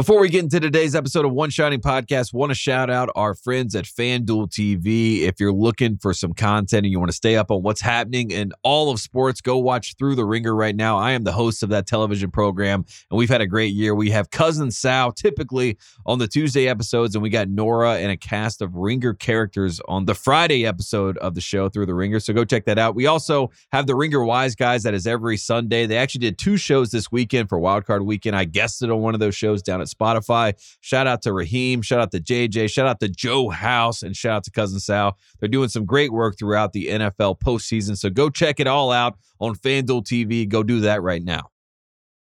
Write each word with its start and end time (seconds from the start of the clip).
Before 0.00 0.18
we 0.18 0.30
get 0.30 0.42
into 0.42 0.60
today's 0.60 0.94
episode 0.94 1.26
of 1.26 1.32
One 1.32 1.50
Shining 1.50 1.82
Podcast, 1.82 2.32
want 2.32 2.48
to 2.48 2.54
shout 2.54 2.88
out 2.88 3.10
our 3.16 3.34
friends 3.34 3.74
at 3.74 3.84
FanDuel 3.84 4.48
TV. 4.48 5.24
If 5.24 5.38
you're 5.38 5.52
looking 5.52 5.98
for 5.98 6.14
some 6.14 6.32
content 6.32 6.86
and 6.86 6.90
you 6.90 6.98
want 6.98 7.10
to 7.10 7.14
stay 7.14 7.36
up 7.36 7.50
on 7.50 7.62
what's 7.62 7.82
happening 7.82 8.30
in 8.30 8.52
all 8.62 8.90
of 8.90 8.98
sports, 8.98 9.42
go 9.42 9.58
watch 9.58 9.96
Through 9.98 10.14
the 10.14 10.24
Ringer 10.24 10.56
right 10.56 10.74
now. 10.74 10.96
I 10.96 11.10
am 11.10 11.24
the 11.24 11.32
host 11.32 11.62
of 11.62 11.68
that 11.68 11.86
television 11.86 12.30
program, 12.30 12.86
and 13.10 13.18
we've 13.18 13.28
had 13.28 13.42
a 13.42 13.46
great 13.46 13.74
year. 13.74 13.94
We 13.94 14.08
have 14.08 14.30
cousin 14.30 14.70
Sal 14.70 15.12
typically 15.12 15.76
on 16.06 16.18
the 16.18 16.26
Tuesday 16.26 16.66
episodes, 16.66 17.14
and 17.14 17.20
we 17.20 17.28
got 17.28 17.50
Nora 17.50 17.96
and 17.96 18.10
a 18.10 18.16
cast 18.16 18.62
of 18.62 18.76
Ringer 18.76 19.12
characters 19.12 19.82
on 19.86 20.06
the 20.06 20.14
Friday 20.14 20.64
episode 20.64 21.18
of 21.18 21.34
the 21.34 21.42
show 21.42 21.68
Through 21.68 21.84
the 21.84 21.94
Ringer. 21.94 22.20
So 22.20 22.32
go 22.32 22.46
check 22.46 22.64
that 22.64 22.78
out. 22.78 22.94
We 22.94 23.04
also 23.04 23.50
have 23.70 23.86
the 23.86 23.94
Ringer 23.94 24.24
Wise 24.24 24.54
Guys 24.54 24.82
that 24.84 24.94
is 24.94 25.06
every 25.06 25.36
Sunday. 25.36 25.84
They 25.84 25.98
actually 25.98 26.20
did 26.20 26.38
two 26.38 26.56
shows 26.56 26.90
this 26.90 27.12
weekend 27.12 27.50
for 27.50 27.60
Wildcard 27.60 28.06
Weekend. 28.06 28.34
I 28.34 28.44
guested 28.44 28.88
on 28.88 29.00
one 29.00 29.12
of 29.12 29.20
those 29.20 29.34
shows 29.34 29.60
down 29.60 29.82
at 29.82 29.89
Spotify. 29.92 30.54
Shout 30.80 31.06
out 31.06 31.22
to 31.22 31.32
Raheem. 31.32 31.82
Shout 31.82 32.00
out 32.00 32.12
to 32.12 32.20
JJ. 32.20 32.70
Shout 32.70 32.86
out 32.86 33.00
to 33.00 33.08
Joe 33.08 33.48
House. 33.50 34.02
And 34.02 34.16
shout 34.16 34.36
out 34.36 34.44
to 34.44 34.50
Cousin 34.50 34.80
Sal. 34.80 35.16
They're 35.38 35.48
doing 35.48 35.68
some 35.68 35.84
great 35.84 36.12
work 36.12 36.38
throughout 36.38 36.72
the 36.72 36.86
NFL 36.86 37.40
postseason. 37.40 37.96
So 37.96 38.10
go 38.10 38.30
check 38.30 38.60
it 38.60 38.66
all 38.66 38.90
out 38.92 39.18
on 39.40 39.54
FanDuel 39.54 40.04
TV. 40.04 40.48
Go 40.48 40.62
do 40.62 40.80
that 40.80 41.02
right 41.02 41.22
now. 41.22 41.50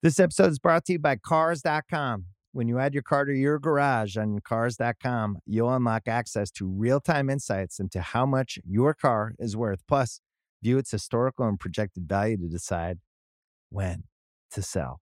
This 0.02 0.20
episode 0.20 0.52
is 0.52 0.60
brought 0.60 0.86
to 0.86 0.94
you 0.94 0.99
by 0.99 1.16
Cars.com. 1.16 2.26
When 2.52 2.70
you 2.70 2.80
add 2.80 2.94
your 2.94 3.04
car 3.04 3.26
to 3.26 3.34
your 3.34 3.60
garage 3.60 4.16
on 4.16 4.40
Cars.com, 4.40 5.40
you'll 5.46 5.74
unlock 5.74 6.08
access 6.08 6.52
to 6.52 6.66
real 6.66 7.02
time 7.02 7.30
insights 7.30 7.80
into 7.80 7.99
how 7.99 8.26
much 8.26 8.60
your 8.63 8.94
car 8.94 9.34
is 9.40 9.58
worth. 9.58 9.82
Plus, 9.88 10.22
view 10.63 10.77
its 10.77 10.91
historical 10.91 11.48
and 11.48 11.60
projected 11.60 12.08
value 12.08 12.38
to 12.38 12.48
decide 12.48 12.99
when 13.70 14.04
to 14.52 14.62
sell. 14.62 15.02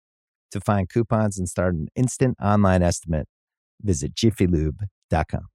To 0.51 0.59
find 0.59 0.89
coupons 0.89 1.37
and 1.37 1.47
start 1.47 1.75
an 1.75 1.87
instant 1.95 2.35
online 2.41 2.83
estimate, 2.83 3.27
visit 3.81 4.13
jiffylube.com. 4.15 5.47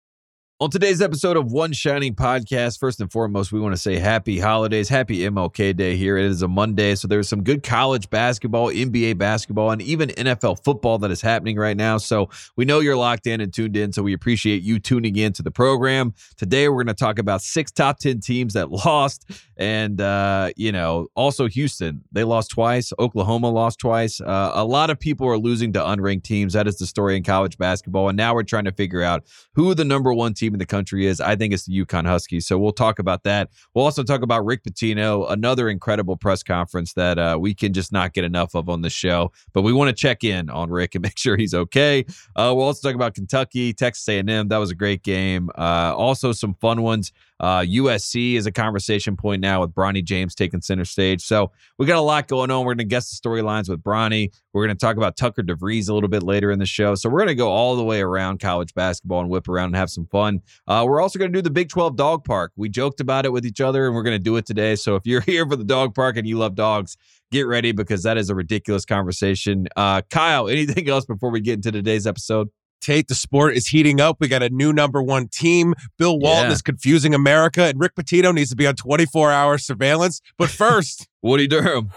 On 0.60 0.70
today's 0.70 1.02
episode 1.02 1.36
of 1.36 1.50
One 1.50 1.72
Shining 1.72 2.14
Podcast, 2.14 2.78
first 2.78 3.00
and 3.00 3.10
foremost, 3.10 3.50
we 3.50 3.58
want 3.58 3.74
to 3.74 3.76
say 3.76 3.98
happy 3.98 4.38
holidays, 4.38 4.88
happy 4.88 5.18
MLK 5.18 5.76
Day 5.76 5.96
here. 5.96 6.16
It 6.16 6.26
is 6.26 6.42
a 6.42 6.48
Monday, 6.48 6.94
so 6.94 7.08
there's 7.08 7.28
some 7.28 7.42
good 7.42 7.64
college 7.64 8.08
basketball, 8.08 8.68
NBA 8.68 9.18
basketball, 9.18 9.72
and 9.72 9.82
even 9.82 10.10
NFL 10.10 10.62
football 10.62 10.98
that 10.98 11.10
is 11.10 11.20
happening 11.20 11.56
right 11.56 11.76
now. 11.76 11.98
So 11.98 12.30
we 12.54 12.64
know 12.64 12.78
you're 12.78 12.96
locked 12.96 13.26
in 13.26 13.40
and 13.40 13.52
tuned 13.52 13.76
in, 13.76 13.92
so 13.92 14.04
we 14.04 14.12
appreciate 14.12 14.62
you 14.62 14.78
tuning 14.78 15.16
in 15.16 15.32
to 15.32 15.42
the 15.42 15.50
program. 15.50 16.14
Today, 16.36 16.68
we're 16.68 16.84
going 16.84 16.86
to 16.86 16.94
talk 16.94 17.18
about 17.18 17.42
six 17.42 17.72
top 17.72 17.98
10 17.98 18.20
teams 18.20 18.52
that 18.52 18.70
lost, 18.86 19.28
and, 19.56 20.00
uh, 20.00 20.50
you 20.56 20.70
know, 20.70 21.08
also 21.16 21.48
Houston. 21.48 22.04
They 22.12 22.22
lost 22.22 22.52
twice, 22.52 22.92
Oklahoma 23.00 23.50
lost 23.50 23.80
twice. 23.80 24.20
Uh, 24.20 24.52
a 24.54 24.64
lot 24.64 24.90
of 24.90 25.00
people 25.00 25.26
are 25.26 25.36
losing 25.36 25.72
to 25.72 25.80
unranked 25.80 26.22
teams. 26.22 26.52
That 26.52 26.68
is 26.68 26.78
the 26.78 26.86
story 26.86 27.16
in 27.16 27.24
college 27.24 27.58
basketball. 27.58 28.08
And 28.08 28.16
now 28.16 28.34
we're 28.34 28.44
trying 28.44 28.66
to 28.66 28.72
figure 28.72 29.02
out 29.02 29.24
who 29.54 29.74
the 29.74 29.84
number 29.84 30.14
one 30.14 30.32
team 30.32 30.43
in 30.52 30.58
the 30.58 30.66
country 30.66 31.06
is. 31.06 31.20
I 31.20 31.36
think 31.36 31.54
it's 31.54 31.64
the 31.64 31.84
UConn 31.84 32.06
Huskies. 32.06 32.46
So 32.46 32.58
we'll 32.58 32.72
talk 32.72 32.98
about 32.98 33.22
that. 33.24 33.50
We'll 33.74 33.84
also 33.84 34.02
talk 34.02 34.22
about 34.22 34.44
Rick 34.44 34.64
Pitino, 34.64 35.30
another 35.30 35.68
incredible 35.68 36.16
press 36.16 36.42
conference 36.42 36.92
that 36.94 37.18
uh, 37.18 37.38
we 37.40 37.54
can 37.54 37.72
just 37.72 37.92
not 37.92 38.12
get 38.12 38.24
enough 38.24 38.54
of 38.54 38.68
on 38.68 38.82
the 38.82 38.90
show. 38.90 39.32
But 39.52 39.62
we 39.62 39.72
want 39.72 39.88
to 39.88 39.94
check 39.94 40.24
in 40.24 40.50
on 40.50 40.70
Rick 40.70 40.94
and 40.94 41.02
make 41.04 41.18
sure 41.18 41.36
he's 41.36 41.54
okay. 41.54 42.04
Uh, 42.36 42.52
we'll 42.54 42.66
also 42.66 42.86
talk 42.86 42.94
about 42.94 43.14
Kentucky, 43.14 43.72
Texas 43.72 44.08
A&M. 44.08 44.48
That 44.48 44.58
was 44.58 44.70
a 44.70 44.74
great 44.74 45.02
game. 45.02 45.50
Uh, 45.56 45.94
also 45.96 46.32
some 46.32 46.54
fun 46.54 46.82
ones. 46.82 47.12
Uh, 47.44 47.60
USC 47.60 48.36
is 48.36 48.46
a 48.46 48.50
conversation 48.50 49.18
point 49.18 49.42
now 49.42 49.60
with 49.60 49.74
Bronny 49.74 50.02
James 50.02 50.34
taking 50.34 50.62
center 50.62 50.86
stage. 50.86 51.20
So 51.20 51.52
we 51.78 51.84
got 51.84 51.98
a 51.98 52.00
lot 52.00 52.26
going 52.26 52.50
on. 52.50 52.60
We're 52.64 52.72
going 52.72 52.78
to 52.78 52.84
guess 52.84 53.10
the 53.10 53.28
storylines 53.28 53.68
with 53.68 53.82
Bronny. 53.82 54.32
We're 54.54 54.64
going 54.64 54.74
to 54.74 54.80
talk 54.80 54.96
about 54.96 55.18
Tucker 55.18 55.42
DeVries 55.42 55.90
a 55.90 55.92
little 55.92 56.08
bit 56.08 56.22
later 56.22 56.50
in 56.50 56.58
the 56.58 56.64
show. 56.64 56.94
So 56.94 57.10
we're 57.10 57.18
going 57.18 57.28
to 57.28 57.34
go 57.34 57.50
all 57.50 57.76
the 57.76 57.84
way 57.84 58.00
around 58.00 58.40
college 58.40 58.72
basketball 58.72 59.20
and 59.20 59.28
whip 59.28 59.46
around 59.46 59.66
and 59.66 59.76
have 59.76 59.90
some 59.90 60.06
fun. 60.06 60.40
Uh, 60.66 60.86
we're 60.88 61.02
also 61.02 61.18
going 61.18 61.30
to 61.30 61.36
do 61.36 61.42
the 61.42 61.50
Big 61.50 61.68
12 61.68 61.96
dog 61.96 62.24
park. 62.24 62.52
We 62.56 62.70
joked 62.70 63.00
about 63.00 63.26
it 63.26 63.32
with 63.34 63.44
each 63.44 63.60
other 63.60 63.84
and 63.84 63.94
we're 63.94 64.04
going 64.04 64.16
to 64.16 64.24
do 64.24 64.36
it 64.36 64.46
today. 64.46 64.74
So 64.74 64.96
if 64.96 65.02
you're 65.04 65.20
here 65.26 65.46
for 65.46 65.56
the 65.56 65.64
dog 65.64 65.94
park 65.94 66.16
and 66.16 66.26
you 66.26 66.38
love 66.38 66.54
dogs, 66.54 66.96
get 67.30 67.42
ready 67.42 67.72
because 67.72 68.04
that 68.04 68.16
is 68.16 68.30
a 68.30 68.34
ridiculous 68.34 68.86
conversation. 68.86 69.68
Uh, 69.76 70.00
Kyle, 70.08 70.48
anything 70.54 70.88
else 70.88 71.04
before 71.04 71.28
we 71.28 71.42
get 71.42 71.56
into 71.56 71.72
today's 71.72 72.06
episode? 72.06 72.48
Tate, 72.84 73.08
the 73.08 73.14
sport 73.14 73.56
is 73.56 73.68
heating 73.68 74.00
up. 74.00 74.18
We 74.20 74.28
got 74.28 74.42
a 74.42 74.50
new 74.50 74.72
number 74.72 75.02
one 75.02 75.28
team. 75.28 75.74
Bill 75.98 76.18
Walton 76.18 76.46
Yeah. 76.50 76.52
is 76.52 76.62
confusing 76.62 77.14
America, 77.14 77.62
and 77.64 77.80
Rick 77.80 77.94
Pitino 77.96 78.34
needs 78.34 78.50
to 78.50 78.56
be 78.56 78.66
on 78.66 78.76
24 78.76 79.32
hour 79.32 79.56
surveillance. 79.58 80.20
But 80.38 80.50
first, 80.64 81.08
Woody 81.22 81.46
Durham. 81.46 81.90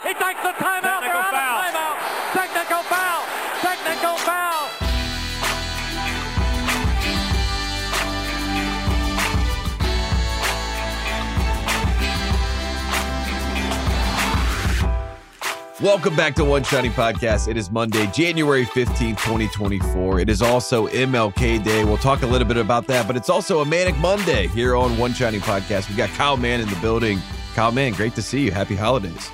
Welcome 15.80 16.16
back 16.16 16.34
to 16.36 16.44
One 16.44 16.64
Shining 16.64 16.92
Podcast. 16.92 17.48
It 17.48 17.56
is 17.56 17.70
Monday, 17.70 18.08
January 18.08 18.66
15th, 18.66 19.20
2024. 19.24 20.22
It 20.22 20.28
is 20.30 20.42
also 20.42 20.88
MLK 20.88 21.64
Day. 21.64 21.84
We'll 21.84 21.98
talk 22.00 22.24
a 22.24 22.26
little 22.26 22.48
bit 22.48 22.58
about 22.58 22.88
that, 22.88 23.06
but 23.06 23.16
it's 23.16 23.30
also 23.30 23.60
a 23.60 23.66
Manic 23.66 23.96
Monday 24.00 24.48
here 24.48 24.76
on 24.76 24.98
One 24.98 25.14
Shining 25.14 25.40
Podcast. 25.40 25.88
We 25.88 25.96
got 25.96 26.10
Kyle 26.10 26.36
Mann 26.36 26.62
in 26.62 26.68
the 26.68 26.76
building. 26.78 27.20
Kyle 27.54 27.72
Mann, 27.72 27.94
great 27.94 28.16
to 28.16 28.24
see 28.24 28.44
you. 28.44 28.50
Happy 28.52 28.76
holidays. 28.76 29.30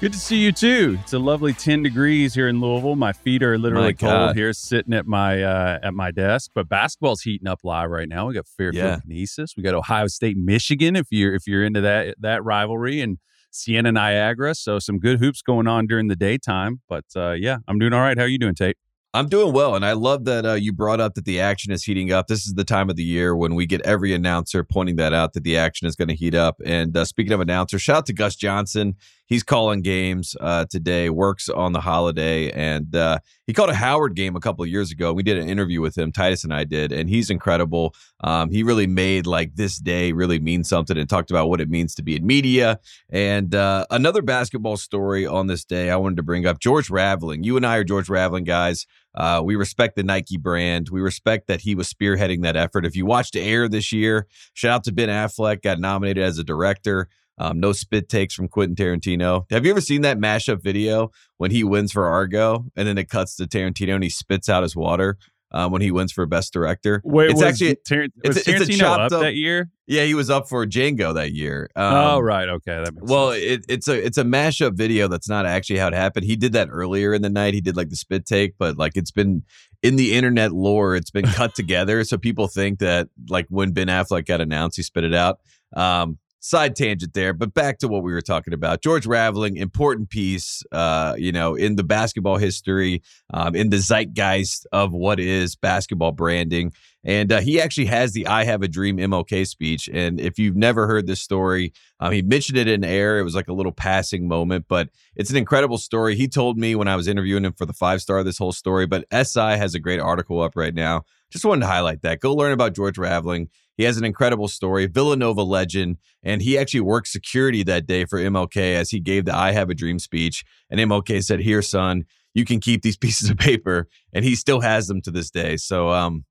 Good 0.00 0.14
to 0.14 0.18
see 0.18 0.38
you 0.38 0.50
too. 0.50 0.96
It's 1.02 1.12
a 1.12 1.18
lovely 1.18 1.52
10 1.52 1.82
degrees 1.82 2.32
here 2.32 2.48
in 2.48 2.58
Louisville. 2.58 2.96
My 2.96 3.12
feet 3.12 3.42
are 3.42 3.58
literally 3.58 3.92
cold 3.92 4.34
here 4.34 4.54
sitting 4.54 4.94
at 4.94 5.06
my 5.06 5.42
uh, 5.42 5.78
at 5.82 5.92
my 5.92 6.10
desk. 6.10 6.52
But 6.54 6.70
basketball's 6.70 7.20
heating 7.20 7.46
up 7.46 7.60
live 7.64 7.90
right 7.90 8.08
now. 8.08 8.28
We 8.28 8.32
got 8.32 8.46
Fairfield 8.46 8.82
Yeah. 8.82 9.00
Canisius. 9.00 9.58
We 9.58 9.62
got 9.62 9.74
Ohio 9.74 10.06
State 10.06 10.38
Michigan 10.38 10.96
if 10.96 11.08
you're 11.10 11.34
if 11.34 11.46
you're 11.46 11.62
into 11.66 11.82
that 11.82 12.14
that 12.20 12.42
rivalry 12.44 13.02
and 13.02 13.18
Siena 13.50 13.92
Niagara. 13.92 14.54
So 14.54 14.78
some 14.78 14.98
good 14.98 15.18
hoops 15.18 15.42
going 15.42 15.66
on 15.66 15.86
during 15.86 16.08
the 16.08 16.16
daytime. 16.16 16.80
But 16.88 17.04
uh, 17.16 17.32
yeah, 17.32 17.58
I'm 17.68 17.78
doing 17.78 17.92
all 17.92 18.00
right. 18.00 18.16
How 18.16 18.24
are 18.24 18.28
you 18.28 18.38
doing, 18.38 18.54
Tate? 18.54 18.76
I'm 19.12 19.28
doing 19.28 19.52
well, 19.52 19.74
and 19.74 19.84
I 19.84 19.94
love 19.94 20.24
that 20.26 20.46
uh, 20.46 20.52
you 20.52 20.72
brought 20.72 21.00
up 21.00 21.14
that 21.14 21.24
the 21.24 21.40
action 21.40 21.72
is 21.72 21.82
heating 21.82 22.12
up. 22.12 22.28
This 22.28 22.46
is 22.46 22.54
the 22.54 22.62
time 22.62 22.88
of 22.88 22.94
the 22.94 23.02
year 23.02 23.34
when 23.34 23.56
we 23.56 23.66
get 23.66 23.80
every 23.84 24.14
announcer 24.14 24.62
pointing 24.62 24.94
that 24.96 25.12
out 25.12 25.32
that 25.32 25.42
the 25.42 25.56
action 25.56 25.88
is 25.88 25.96
going 25.96 26.08
to 26.08 26.14
heat 26.14 26.32
up. 26.32 26.60
And 26.64 26.96
uh, 26.96 27.04
speaking 27.04 27.32
of 27.32 27.40
announcers, 27.40 27.82
shout 27.82 27.96
out 27.96 28.06
to 28.06 28.12
Gus 28.12 28.36
Johnson. 28.36 28.94
He's 29.30 29.44
calling 29.44 29.80
games 29.80 30.34
uh, 30.40 30.64
today, 30.68 31.08
works 31.08 31.48
on 31.48 31.72
the 31.72 31.80
holiday, 31.80 32.50
and 32.50 32.96
uh, 32.96 33.20
he 33.46 33.52
called 33.52 33.70
a 33.70 33.74
Howard 33.74 34.16
game 34.16 34.34
a 34.34 34.40
couple 34.40 34.64
of 34.64 34.68
years 34.68 34.90
ago. 34.90 35.12
We 35.12 35.22
did 35.22 35.38
an 35.38 35.48
interview 35.48 35.80
with 35.80 35.96
him, 35.96 36.10
Titus 36.10 36.42
and 36.42 36.52
I 36.52 36.64
did, 36.64 36.90
and 36.90 37.08
he's 37.08 37.30
incredible. 37.30 37.94
Um, 38.24 38.50
he 38.50 38.64
really 38.64 38.88
made 38.88 39.28
like 39.28 39.54
this 39.54 39.78
day 39.78 40.10
really 40.10 40.40
mean 40.40 40.64
something 40.64 40.98
and 40.98 41.08
talked 41.08 41.30
about 41.30 41.48
what 41.48 41.60
it 41.60 41.70
means 41.70 41.94
to 41.94 42.02
be 42.02 42.16
in 42.16 42.26
media. 42.26 42.80
And 43.08 43.54
uh, 43.54 43.86
another 43.88 44.20
basketball 44.20 44.76
story 44.76 45.28
on 45.28 45.46
this 45.46 45.64
day 45.64 45.90
I 45.90 45.96
wanted 45.96 46.16
to 46.16 46.24
bring 46.24 46.44
up 46.44 46.58
George 46.58 46.90
Raveling. 46.90 47.44
You 47.44 47.56
and 47.56 47.64
I 47.64 47.76
are 47.76 47.84
George 47.84 48.08
Raveling 48.08 48.42
guys. 48.42 48.84
Uh, 49.14 49.42
we 49.44 49.54
respect 49.54 49.94
the 49.94 50.02
Nike 50.02 50.38
brand. 50.38 50.88
We 50.88 51.00
respect 51.00 51.46
that 51.46 51.60
he 51.60 51.76
was 51.76 51.92
spearheading 51.92 52.42
that 52.42 52.56
effort. 52.56 52.84
If 52.84 52.96
you 52.96 53.06
watched 53.06 53.36
Air 53.36 53.68
this 53.68 53.92
year, 53.92 54.26
shout 54.54 54.72
out 54.72 54.84
to 54.84 54.92
Ben 54.92 55.08
Affleck, 55.08 55.62
got 55.62 55.78
nominated 55.78 56.22
as 56.24 56.38
a 56.38 56.44
director. 56.44 57.08
Um, 57.40 57.58
no 57.58 57.72
spit 57.72 58.10
takes 58.10 58.34
from 58.34 58.48
Quentin 58.48 58.76
Tarantino. 58.76 59.46
Have 59.50 59.64
you 59.64 59.70
ever 59.70 59.80
seen 59.80 60.02
that 60.02 60.18
mashup 60.18 60.62
video 60.62 61.10
when 61.38 61.50
he 61.50 61.64
wins 61.64 61.90
for 61.90 62.06
Argo 62.06 62.66
and 62.76 62.86
then 62.86 62.98
it 62.98 63.08
cuts 63.08 63.34
to 63.36 63.44
Tarantino 63.44 63.94
and 63.94 64.04
he 64.04 64.10
spits 64.10 64.50
out 64.50 64.62
his 64.62 64.76
water 64.76 65.16
um, 65.50 65.72
when 65.72 65.80
he 65.80 65.90
wins 65.90 66.12
for 66.12 66.26
Best 66.26 66.52
Director? 66.52 67.00
Wait, 67.02 67.30
it's 67.30 67.40
was 67.40 67.42
actually 67.44 67.76
Tar- 67.88 68.08
it's 68.22 68.36
a- 68.46 68.50
it's 68.50 68.60
a 68.68 68.72
Tarantino 68.72 68.78
chopped 68.78 69.12
up 69.14 69.20
that 69.22 69.36
year? 69.36 69.70
yeah, 69.86 70.04
he 70.04 70.12
was 70.12 70.28
up 70.28 70.50
for 70.50 70.66
Django 70.66 71.14
that 71.14 71.32
year. 71.32 71.70
Um, 71.76 71.94
oh, 71.94 72.20
right. 72.20 72.46
Okay. 72.46 72.82
That 72.84 72.92
makes 72.94 73.10
Well, 73.10 73.30
it, 73.30 73.64
it's 73.70 73.88
a 73.88 73.94
it's 74.06 74.18
a 74.18 74.22
mashup 74.24 74.74
video 74.76 75.08
that's 75.08 75.28
not 75.28 75.46
actually 75.46 75.78
how 75.78 75.88
it 75.88 75.94
happened. 75.94 76.26
He 76.26 76.36
did 76.36 76.52
that 76.52 76.68
earlier 76.70 77.14
in 77.14 77.22
the 77.22 77.30
night. 77.30 77.54
He 77.54 77.62
did 77.62 77.74
like 77.74 77.88
the 77.88 77.96
spit 77.96 78.26
take, 78.26 78.58
but 78.58 78.76
like 78.76 78.92
it's 78.98 79.12
been 79.12 79.44
in 79.82 79.96
the 79.96 80.12
internet 80.12 80.52
lore, 80.52 80.94
it's 80.94 81.10
been 81.10 81.24
cut 81.24 81.54
together. 81.56 82.04
So 82.04 82.18
people 82.18 82.48
think 82.48 82.80
that 82.80 83.08
like 83.30 83.46
when 83.48 83.72
Ben 83.72 83.86
Affleck 83.86 84.26
got 84.26 84.42
announced, 84.42 84.76
he 84.76 84.82
spit 84.82 85.04
it 85.04 85.14
out. 85.14 85.38
Um, 85.74 86.18
side 86.40 86.74
tangent 86.74 87.14
there, 87.14 87.32
but 87.32 87.54
back 87.54 87.78
to 87.78 87.88
what 87.88 88.02
we 88.02 88.12
were 88.12 88.22
talking 88.22 88.52
about. 88.52 88.82
George 88.82 89.06
Raveling, 89.06 89.56
important 89.56 90.08
piece, 90.08 90.62
uh, 90.72 91.14
you 91.16 91.32
know, 91.32 91.54
in 91.54 91.76
the 91.76 91.84
basketball 91.84 92.38
history, 92.38 93.02
um, 93.32 93.54
in 93.54 93.70
the 93.70 93.78
zeitgeist 93.78 94.66
of 94.72 94.92
what 94.92 95.20
is 95.20 95.54
basketball 95.54 96.12
branding. 96.12 96.72
And 97.04 97.32
uh, 97.32 97.40
he 97.40 97.60
actually 97.60 97.86
has 97.86 98.12
the 98.12 98.26
I 98.26 98.44
Have 98.44 98.62
a 98.62 98.68
Dream 98.68 98.98
MLK 98.98 99.46
speech. 99.46 99.88
And 99.92 100.20
if 100.20 100.38
you've 100.38 100.56
never 100.56 100.86
heard 100.86 101.06
this 101.06 101.20
story, 101.20 101.72
um, 101.98 102.12
he 102.12 102.20
mentioned 102.20 102.58
it 102.58 102.68
in 102.68 102.84
air. 102.84 103.18
It 103.18 103.22
was 103.22 103.34
like 103.34 103.48
a 103.48 103.54
little 103.54 103.72
passing 103.72 104.28
moment, 104.28 104.66
but 104.68 104.90
it's 105.16 105.30
an 105.30 105.36
incredible 105.36 105.78
story. 105.78 106.14
He 106.14 106.28
told 106.28 106.58
me 106.58 106.74
when 106.74 106.88
I 106.88 106.96
was 106.96 107.08
interviewing 107.08 107.44
him 107.44 107.54
for 107.54 107.64
the 107.64 107.72
five 107.72 108.02
star 108.02 108.22
this 108.22 108.38
whole 108.38 108.52
story, 108.52 108.86
but 108.86 109.06
SI 109.12 109.40
has 109.40 109.74
a 109.74 109.80
great 109.80 110.00
article 110.00 110.40
up 110.40 110.56
right 110.56 110.74
now. 110.74 111.04
Just 111.30 111.44
wanted 111.44 111.60
to 111.60 111.68
highlight 111.68 112.02
that. 112.02 112.20
Go 112.20 112.34
learn 112.34 112.52
about 112.52 112.74
George 112.74 112.98
Raveling. 112.98 113.48
He 113.76 113.84
has 113.84 113.96
an 113.96 114.04
incredible 114.04 114.48
story, 114.48 114.86
Villanova 114.86 115.42
legend, 115.42 115.96
and 116.22 116.42
he 116.42 116.58
actually 116.58 116.80
worked 116.80 117.08
security 117.08 117.62
that 117.62 117.86
day 117.86 118.04
for 118.04 118.18
MLK 118.18 118.74
as 118.74 118.90
he 118.90 119.00
gave 119.00 119.24
the 119.24 119.34
I 119.34 119.52
Have 119.52 119.70
a 119.70 119.74
Dream 119.74 119.98
speech. 119.98 120.44
And 120.68 120.78
MLK 120.78 121.24
said, 121.24 121.40
Here, 121.40 121.62
son, 121.62 122.04
you 122.34 122.44
can 122.44 122.60
keep 122.60 122.82
these 122.82 122.96
pieces 122.98 123.30
of 123.30 123.38
paper. 123.38 123.88
And 124.12 124.24
he 124.24 124.34
still 124.34 124.60
has 124.60 124.86
them 124.86 125.00
to 125.02 125.10
this 125.10 125.30
day. 125.30 125.56
So, 125.56 125.90
um, 125.90 126.24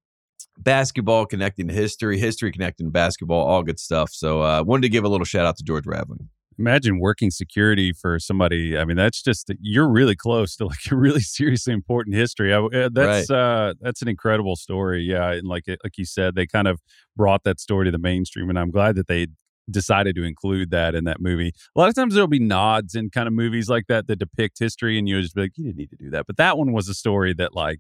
basketball 0.58 1.26
connecting 1.26 1.68
to 1.70 1.74
history, 1.74 2.20
history 2.20 2.52
connecting 2.52 2.88
to 2.88 2.92
basketball, 2.92 3.48
all 3.48 3.64
good 3.64 3.80
stuff. 3.80 4.12
So, 4.12 4.42
uh, 4.42 4.64
wanted 4.66 4.84
to 4.84 4.90
give 4.90 5.04
a 5.04 5.10
little 5.10 5.26
shout 5.26 5.46
out 5.46 5.58
to 5.58 5.64
George 5.64 5.88
Raveling. 5.88 6.30
Imagine 6.60 7.00
working 7.00 7.32
security 7.32 7.94
for 7.94 8.20
somebody. 8.20 8.78
I 8.78 8.84
mean, 8.84 8.98
that's 8.98 9.22
just 9.22 9.50
you're 9.62 9.90
really 9.90 10.16
close 10.16 10.58
to 10.58 10.66
like 10.66 10.80
a 10.92 10.96
really 10.96 11.22
seriously 11.22 11.74
important 11.74 12.16
history. 12.16 12.54
I, 12.54 12.60
uh, 12.60 12.90
that's 12.92 13.30
uh, 13.30 13.74
that's 13.80 14.02
an 14.02 14.10
incredible 14.10 14.56
story. 14.56 15.04
Yeah, 15.04 15.32
and 15.32 15.48
like 15.48 15.66
like 15.68 15.98
you 15.98 16.06
said, 16.06 16.36
they 16.36 16.46
kind 16.46 16.68
of 16.68 16.82
brought 17.16 17.44
that 17.46 17.60
story 17.60 17.86
to 17.86 17.92
the 17.92 17.98
mainstream, 17.98 18.50
and 18.50 18.60
I'm 18.60 18.72
glad 18.72 18.96
that 18.96 19.08
they 19.08 19.28
decided 19.72 20.16
to 20.16 20.24
include 20.24 20.72
that 20.72 20.96
in 20.96 21.04
that 21.06 21.22
movie. 21.22 21.54
A 21.76 21.80
lot 21.80 21.90
of 21.90 21.96
times 21.96 22.14
there'll 22.14 22.28
be 22.28 22.40
nods 22.40 22.96
in 22.96 23.10
kind 23.10 23.28
of 23.28 23.34
movies 23.34 23.70
like 23.70 23.86
that 23.88 24.08
that 24.08 24.18
depict 24.18 24.60
history, 24.60 24.98
and 24.98 25.08
you'll 25.08 25.22
just 25.22 25.36
be 25.36 25.42
like, 25.42 25.58
you 25.58 25.66
didn't 25.66 25.78
need 25.78 25.92
to 25.92 25.96
do 25.96 26.10
that. 26.10 26.28
But 26.28 26.38
that 26.38 26.58
one 26.58 26.74
was 26.74 26.90
a 26.90 26.94
story 26.94 27.34
that 27.36 27.56
like 27.56 27.80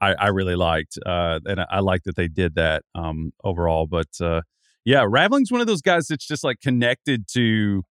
I, 0.00 0.14
I 0.14 0.26
really 0.28 0.56
liked, 0.56 0.98
uh, 1.04 1.40
and 1.46 1.60
I, 1.60 1.66
I 1.70 1.80
like 1.80 2.04
that 2.04 2.16
they 2.16 2.28
did 2.28 2.54
that 2.56 2.82
um, 2.94 3.32
overall. 3.44 3.86
But 3.86 4.08
uh, 4.20 4.42
yeah, 4.84 5.04
Raveling's 5.08 5.52
one 5.52 5.60
of 5.60 5.66
those 5.66 5.82
guys 5.82 6.06
that's 6.06 6.26
just 6.26 6.44
like 6.44 6.60
connected 6.60 7.28
to 7.34 7.82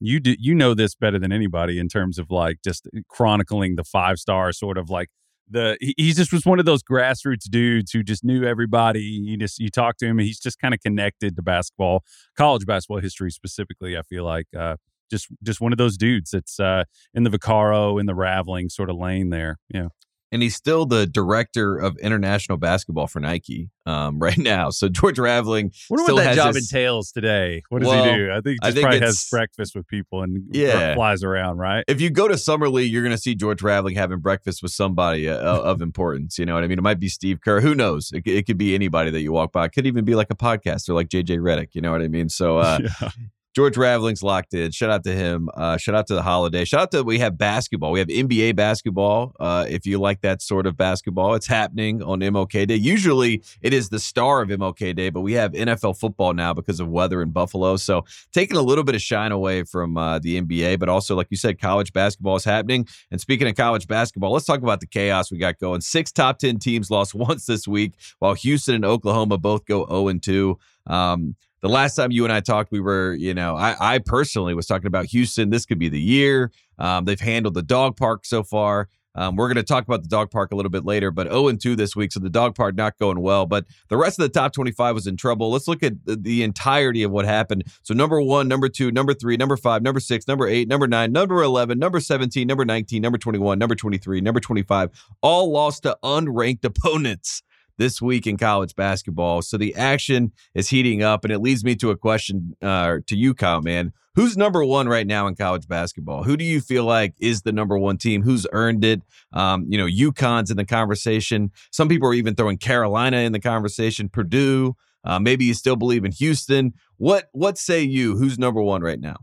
you. 0.00 0.20
Do, 0.20 0.34
you 0.38 0.54
know 0.54 0.74
this 0.74 0.94
better 0.94 1.18
than 1.18 1.32
anybody 1.32 1.78
in 1.78 1.88
terms 1.88 2.18
of 2.18 2.30
like 2.30 2.58
just 2.62 2.88
chronicling 3.08 3.76
the 3.76 3.84
five 3.84 4.18
star 4.18 4.52
sort 4.52 4.78
of 4.78 4.90
like 4.90 5.08
the. 5.48 5.76
He, 5.80 5.94
he 5.96 6.12
just 6.12 6.32
was 6.32 6.44
one 6.44 6.58
of 6.58 6.64
those 6.64 6.82
grassroots 6.82 7.48
dudes 7.50 7.92
who 7.92 8.02
just 8.02 8.24
knew 8.24 8.44
everybody. 8.44 9.00
You 9.00 9.36
just 9.36 9.58
you 9.58 9.70
talk 9.70 9.96
to 9.98 10.06
him, 10.06 10.18
and 10.18 10.26
he's 10.26 10.40
just 10.40 10.58
kind 10.58 10.74
of 10.74 10.80
connected 10.80 11.36
to 11.36 11.42
basketball, 11.42 12.04
college 12.36 12.66
basketball 12.66 13.00
history 13.00 13.30
specifically. 13.30 13.96
I 13.96 14.02
feel 14.02 14.24
like. 14.24 14.46
Uh, 14.56 14.76
just, 15.10 15.28
just 15.42 15.58
one 15.60 15.72
of 15.72 15.78
those 15.78 15.96
dudes 15.96 16.32
that's 16.32 16.60
uh, 16.60 16.84
in 17.14 17.22
the 17.22 17.30
Vaccaro, 17.30 17.98
in 17.98 18.04
the 18.04 18.14
Raveling 18.14 18.68
sort 18.68 18.90
of 18.90 18.96
lane 18.96 19.30
there. 19.30 19.56
Yeah. 19.72 19.88
And 20.30 20.42
he's 20.42 20.54
still 20.54 20.84
the 20.84 21.06
director 21.06 21.78
of 21.78 21.96
international 21.98 22.58
basketball 22.58 23.06
for 23.06 23.18
Nike 23.18 23.70
um, 23.86 24.18
right 24.22 24.36
now. 24.36 24.68
So 24.70 24.88
George 24.90 25.18
Raveling, 25.18 25.72
wonder 25.88 26.04
still 26.04 26.16
what 26.16 26.24
that 26.24 26.36
job 26.36 26.52
this- 26.54 26.70
entails 26.70 27.10
today. 27.12 27.62
What 27.70 27.78
does 27.80 27.88
Well, 27.88 28.04
he 28.04 28.10
do? 28.16 28.30
I 28.30 28.40
think 28.42 28.46
he 28.46 28.58
I 28.62 28.66
just 28.66 28.74
think 28.74 28.82
probably 28.84 29.00
has 29.00 29.28
breakfast 29.30 29.74
with 29.74 29.86
people 29.86 30.22
and 30.22 30.44
Yeah. 30.52 30.94
flies 30.94 31.22
around, 31.22 31.56
right? 31.56 31.82
if 31.88 32.00
you 32.00 32.10
go 32.10 32.28
to 32.28 32.36
Summer 32.36 32.68
League, 32.68 32.92
you're 32.92 33.02
going 33.02 33.14
to 33.16 33.20
see 33.20 33.34
George 33.34 33.62
Raveling 33.62 33.94
having 33.94 34.18
breakfast 34.18 34.62
with 34.62 34.72
somebody 34.72 35.28
uh, 35.30 35.36
of 35.38 35.80
importance. 35.80 36.38
You 36.38 36.44
know 36.44 36.54
what 36.54 36.62
I 36.64 36.66
mean? 36.66 36.78
It 36.78 36.82
might 36.82 37.00
be 37.00 37.08
Steve 37.08 37.40
Kerr. 37.40 37.60
Who 37.62 37.74
knows? 37.74 38.10
It, 38.12 38.26
it 38.26 38.46
could 38.46 38.58
be 38.58 38.74
anybody 38.74 39.10
that 39.10 39.20
you 39.22 39.32
walk 39.32 39.52
by. 39.52 39.64
It 39.64 39.72
could 39.72 39.86
even 39.86 40.04
be 40.04 40.14
like 40.14 40.30
a 40.30 40.36
podcaster 40.36 40.94
like 40.94 41.08
JJ 41.08 41.38
Redick. 41.38 41.68
You 41.72 41.80
know 41.80 41.90
what 41.92 42.02
I 42.02 42.08
mean? 42.08 42.28
So 42.28 42.58
uh, 42.58 42.80
yeah. 43.00 43.08
George 43.54 43.76
Raveling's 43.76 44.22
locked 44.22 44.54
in. 44.54 44.70
Shout 44.70 44.90
out 44.90 45.04
to 45.04 45.12
him. 45.12 45.48
Uh, 45.54 45.76
shout 45.76 45.94
out 45.94 46.06
to 46.08 46.14
the 46.14 46.22
holiday. 46.22 46.64
Shout 46.64 46.80
out 46.80 46.90
to 46.92 47.02
we 47.02 47.18
have 47.18 47.38
basketball. 47.38 47.90
We 47.90 47.98
have 47.98 48.08
NBA 48.08 48.54
basketball. 48.56 49.34
Uh, 49.40 49.66
if 49.68 49.86
you 49.86 49.98
like 49.98 50.20
that 50.20 50.42
sort 50.42 50.66
of 50.66 50.76
basketball, 50.76 51.34
it's 51.34 51.46
happening 51.46 52.02
on 52.02 52.20
MLK 52.20 52.68
Day. 52.68 52.76
Usually 52.76 53.42
it 53.62 53.72
is 53.72 53.88
the 53.88 53.98
star 53.98 54.42
of 54.42 54.48
MLK 54.50 54.94
Day, 54.94 55.10
but 55.10 55.22
we 55.22 55.32
have 55.32 55.52
NFL 55.52 55.98
football 55.98 56.34
now 56.34 56.52
because 56.52 56.78
of 56.78 56.88
weather 56.88 57.22
in 57.22 57.30
Buffalo. 57.30 57.76
So 57.76 58.04
taking 58.32 58.56
a 58.56 58.62
little 58.62 58.84
bit 58.84 58.94
of 58.94 59.02
shine 59.02 59.32
away 59.32 59.64
from 59.64 59.96
uh, 59.96 60.18
the 60.18 60.40
NBA, 60.40 60.78
but 60.78 60.88
also 60.88 61.16
like 61.16 61.28
you 61.30 61.36
said, 61.36 61.60
college 61.60 61.92
basketball 61.92 62.36
is 62.36 62.44
happening. 62.44 62.86
And 63.10 63.20
speaking 63.20 63.48
of 63.48 63.56
college 63.56 63.86
basketball, 63.86 64.32
let's 64.32 64.46
talk 64.46 64.62
about 64.62 64.80
the 64.80 64.86
chaos 64.86 65.32
we 65.32 65.38
got 65.38 65.58
going. 65.58 65.80
Six 65.80 66.12
top 66.12 66.38
ten 66.38 66.58
teams 66.58 66.90
lost 66.90 67.14
once 67.14 67.46
this 67.46 67.66
week, 67.66 67.94
while 68.18 68.34
Houston 68.34 68.74
and 68.74 68.84
Oklahoma 68.84 69.38
both 69.38 69.64
go 69.64 69.86
zero 69.86 70.08
and 70.08 70.22
two. 70.22 70.58
Um, 70.86 71.34
the 71.60 71.68
last 71.68 71.94
time 71.94 72.12
you 72.12 72.24
and 72.24 72.32
I 72.32 72.40
talked, 72.40 72.70
we 72.70 72.80
were, 72.80 73.14
you 73.14 73.34
know, 73.34 73.56
I, 73.56 73.94
I 73.94 73.98
personally 73.98 74.54
was 74.54 74.66
talking 74.66 74.86
about 74.86 75.06
Houston. 75.06 75.50
This 75.50 75.66
could 75.66 75.78
be 75.78 75.88
the 75.88 76.00
year. 76.00 76.52
Um, 76.78 77.04
they've 77.04 77.20
handled 77.20 77.54
the 77.54 77.62
dog 77.62 77.96
park 77.96 78.24
so 78.24 78.42
far. 78.42 78.88
Um, 79.14 79.34
we're 79.34 79.48
going 79.48 79.56
to 79.56 79.64
talk 79.64 79.84
about 79.84 80.02
the 80.02 80.08
dog 80.08 80.30
park 80.30 80.52
a 80.52 80.54
little 80.54 80.70
bit 80.70 80.84
later, 80.84 81.10
but 81.10 81.26
0 81.26 81.48
and 81.48 81.60
2 81.60 81.74
this 81.74 81.96
week. 81.96 82.12
So 82.12 82.20
the 82.20 82.30
dog 82.30 82.54
park 82.54 82.76
not 82.76 82.98
going 82.98 83.20
well. 83.20 83.46
But 83.46 83.64
the 83.88 83.96
rest 83.96 84.16
of 84.20 84.22
the 84.22 84.28
top 84.28 84.52
25 84.52 84.94
was 84.94 85.08
in 85.08 85.16
trouble. 85.16 85.50
Let's 85.50 85.66
look 85.66 85.82
at 85.82 86.04
the, 86.04 86.14
the 86.14 86.44
entirety 86.44 87.02
of 87.02 87.10
what 87.10 87.24
happened. 87.24 87.64
So 87.82 87.94
number 87.94 88.22
one, 88.22 88.46
number 88.46 88.68
two, 88.68 88.92
number 88.92 89.14
three, 89.14 89.36
number 89.36 89.56
five, 89.56 89.82
number 89.82 89.98
six, 89.98 90.28
number 90.28 90.46
eight, 90.46 90.68
number 90.68 90.86
nine, 90.86 91.10
number 91.10 91.42
11, 91.42 91.80
number 91.80 91.98
17, 91.98 92.46
number 92.46 92.64
19, 92.64 93.02
number 93.02 93.18
21, 93.18 93.58
number 93.58 93.74
23, 93.74 94.20
number 94.20 94.38
25, 94.38 94.90
all 95.20 95.50
lost 95.50 95.82
to 95.82 95.98
unranked 96.04 96.64
opponents 96.64 97.42
this 97.78 98.02
week 98.02 98.26
in 98.26 98.36
college 98.36 98.74
basketball. 98.74 99.42
So 99.42 99.56
the 99.56 99.74
action 99.74 100.32
is 100.54 100.68
heating 100.68 101.02
up, 101.02 101.24
and 101.24 101.32
it 101.32 101.38
leads 101.38 101.64
me 101.64 101.74
to 101.76 101.90
a 101.90 101.96
question 101.96 102.56
uh, 102.60 102.98
to 103.06 103.16
you, 103.16 103.34
Kyle, 103.34 103.62
man. 103.62 103.92
Who's 104.14 104.36
number 104.36 104.64
one 104.64 104.88
right 104.88 105.06
now 105.06 105.28
in 105.28 105.36
college 105.36 105.68
basketball? 105.68 106.24
Who 106.24 106.36
do 106.36 106.44
you 106.44 106.60
feel 106.60 106.84
like 106.84 107.14
is 107.20 107.42
the 107.42 107.52
number 107.52 107.78
one 107.78 107.98
team? 107.98 108.22
Who's 108.22 108.48
earned 108.50 108.84
it? 108.84 109.00
Um, 109.32 109.66
you 109.68 109.78
know, 109.78 109.86
UConn's 109.86 110.50
in 110.50 110.56
the 110.56 110.64
conversation. 110.64 111.52
Some 111.70 111.88
people 111.88 112.08
are 112.08 112.14
even 112.14 112.34
throwing 112.34 112.58
Carolina 112.58 113.18
in 113.18 113.30
the 113.30 113.38
conversation. 113.38 114.08
Purdue. 114.08 114.74
Uh, 115.04 115.20
maybe 115.20 115.44
you 115.44 115.54
still 115.54 115.76
believe 115.76 116.04
in 116.04 116.10
Houston. 116.10 116.74
What 116.96 117.28
What 117.30 117.58
say 117.58 117.82
you? 117.82 118.16
Who's 118.16 118.40
number 118.40 118.60
one 118.60 118.82
right 118.82 118.98
now? 118.98 119.18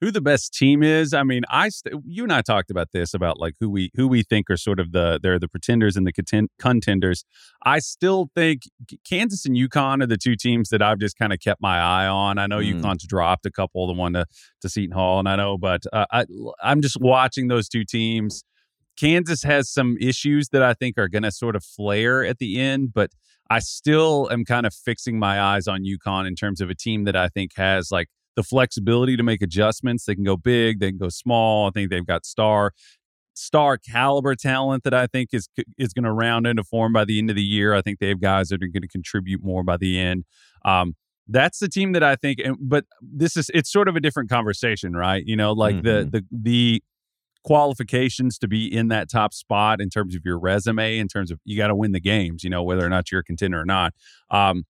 Who 0.00 0.10
the 0.10 0.20
best 0.22 0.54
team 0.54 0.82
is? 0.82 1.12
I 1.12 1.22
mean, 1.24 1.42
I 1.50 1.68
st- 1.68 1.94
you 2.06 2.22
and 2.22 2.32
I 2.32 2.40
talked 2.40 2.70
about 2.70 2.88
this 2.92 3.12
about 3.12 3.38
like 3.38 3.54
who 3.60 3.68
we 3.68 3.90
who 3.94 4.08
we 4.08 4.22
think 4.22 4.48
are 4.50 4.56
sort 4.56 4.80
of 4.80 4.92
the 4.92 5.20
they're 5.22 5.38
the 5.38 5.48
pretenders 5.48 5.96
and 5.96 6.06
the 6.06 6.12
content- 6.12 6.50
contenders. 6.58 7.24
I 7.64 7.80
still 7.80 8.30
think 8.34 8.62
Kansas 9.04 9.44
and 9.44 9.56
UConn 9.56 10.02
are 10.02 10.06
the 10.06 10.16
two 10.16 10.36
teams 10.36 10.70
that 10.70 10.80
I've 10.80 10.98
just 10.98 11.18
kind 11.18 11.32
of 11.34 11.38
kept 11.40 11.60
my 11.60 11.78
eye 11.78 12.06
on. 12.06 12.38
I 12.38 12.46
know 12.46 12.58
Mm. 12.60 12.80
UConn's 12.80 13.06
dropped 13.06 13.44
a 13.44 13.50
couple, 13.50 13.86
the 13.86 13.92
one 13.92 14.14
to 14.14 14.24
to 14.62 14.68
Seton 14.68 14.92
Hall, 14.92 15.18
and 15.18 15.28
I 15.28 15.36
know, 15.36 15.58
but 15.58 15.82
uh, 15.92 16.06
I 16.10 16.24
I'm 16.62 16.80
just 16.80 16.96
watching 17.00 17.48
those 17.48 17.68
two 17.68 17.84
teams. 17.84 18.42
Kansas 18.98 19.42
has 19.44 19.70
some 19.70 19.96
issues 20.00 20.48
that 20.50 20.62
I 20.62 20.74
think 20.74 20.98
are 20.98 21.08
going 21.08 21.22
to 21.22 21.30
sort 21.32 21.56
of 21.56 21.64
flare 21.64 22.24
at 22.24 22.38
the 22.38 22.60
end, 22.60 22.92
but 22.94 23.10
I 23.48 23.58
still 23.58 24.28
am 24.30 24.44
kind 24.44 24.66
of 24.66 24.74
fixing 24.74 25.18
my 25.18 25.40
eyes 25.40 25.66
on 25.66 25.84
UConn 25.84 26.26
in 26.26 26.34
terms 26.36 26.60
of 26.60 26.70
a 26.70 26.74
team 26.74 27.04
that 27.04 27.16
I 27.16 27.28
think 27.28 27.52
has 27.56 27.90
like 27.90 28.08
the 28.40 28.46
flexibility 28.46 29.16
to 29.16 29.22
make 29.22 29.42
adjustments. 29.42 30.04
They 30.04 30.14
can 30.14 30.24
go 30.24 30.36
big, 30.36 30.80
they 30.80 30.90
can 30.90 30.98
go 30.98 31.08
small. 31.08 31.68
I 31.68 31.70
think 31.70 31.90
they've 31.90 32.06
got 32.06 32.24
star 32.24 32.72
star 33.34 33.78
caliber 33.78 34.34
talent 34.34 34.82
that 34.84 34.92
I 34.94 35.06
think 35.06 35.30
is 35.32 35.48
is 35.78 35.92
going 35.92 36.04
to 36.04 36.12
round 36.12 36.46
into 36.46 36.64
form 36.64 36.92
by 36.92 37.04
the 37.04 37.18
end 37.18 37.30
of 37.30 37.36
the 37.36 37.42
year. 37.42 37.74
I 37.74 37.80
think 37.82 37.98
they 37.98 38.08
have 38.08 38.20
guys 38.20 38.48
that 38.48 38.62
are 38.62 38.66
going 38.68 38.82
to 38.82 38.88
contribute 38.88 39.42
more 39.42 39.62
by 39.62 39.76
the 39.76 39.98
end. 39.98 40.24
Um, 40.64 40.94
that's 41.28 41.58
the 41.60 41.68
team 41.68 41.92
that 41.92 42.02
I 42.02 42.16
think. 42.16 42.40
and- 42.44 42.56
But 42.60 42.84
this 43.00 43.36
is 43.36 43.50
it's 43.54 43.70
sort 43.72 43.88
of 43.88 43.94
a 43.96 44.00
different 44.00 44.28
conversation, 44.30 44.94
right? 44.94 45.22
You 45.24 45.36
know, 45.36 45.52
like 45.52 45.76
the 45.82 45.90
the 46.10 46.24
the 46.32 46.82
qualifications 47.44 48.36
to 48.38 48.46
be 48.48 48.66
in 48.72 48.88
that 48.88 49.08
top 49.10 49.32
spot 49.32 49.80
in 49.80 49.88
terms 49.88 50.14
of 50.14 50.22
your 50.24 50.38
resume, 50.38 50.98
in 50.98 51.08
terms 51.08 51.30
of 51.30 51.40
you 51.44 51.56
got 51.56 51.68
to 51.68 51.74
win 51.74 51.92
the 51.92 52.00
games. 52.00 52.44
You 52.44 52.50
know, 52.50 52.62
whether 52.62 52.84
or 52.84 52.88
not 52.90 53.10
you're 53.10 53.20
a 53.20 53.24
contender 53.24 53.60
or 53.60 53.64
not. 53.64 53.94
Um, 54.30 54.64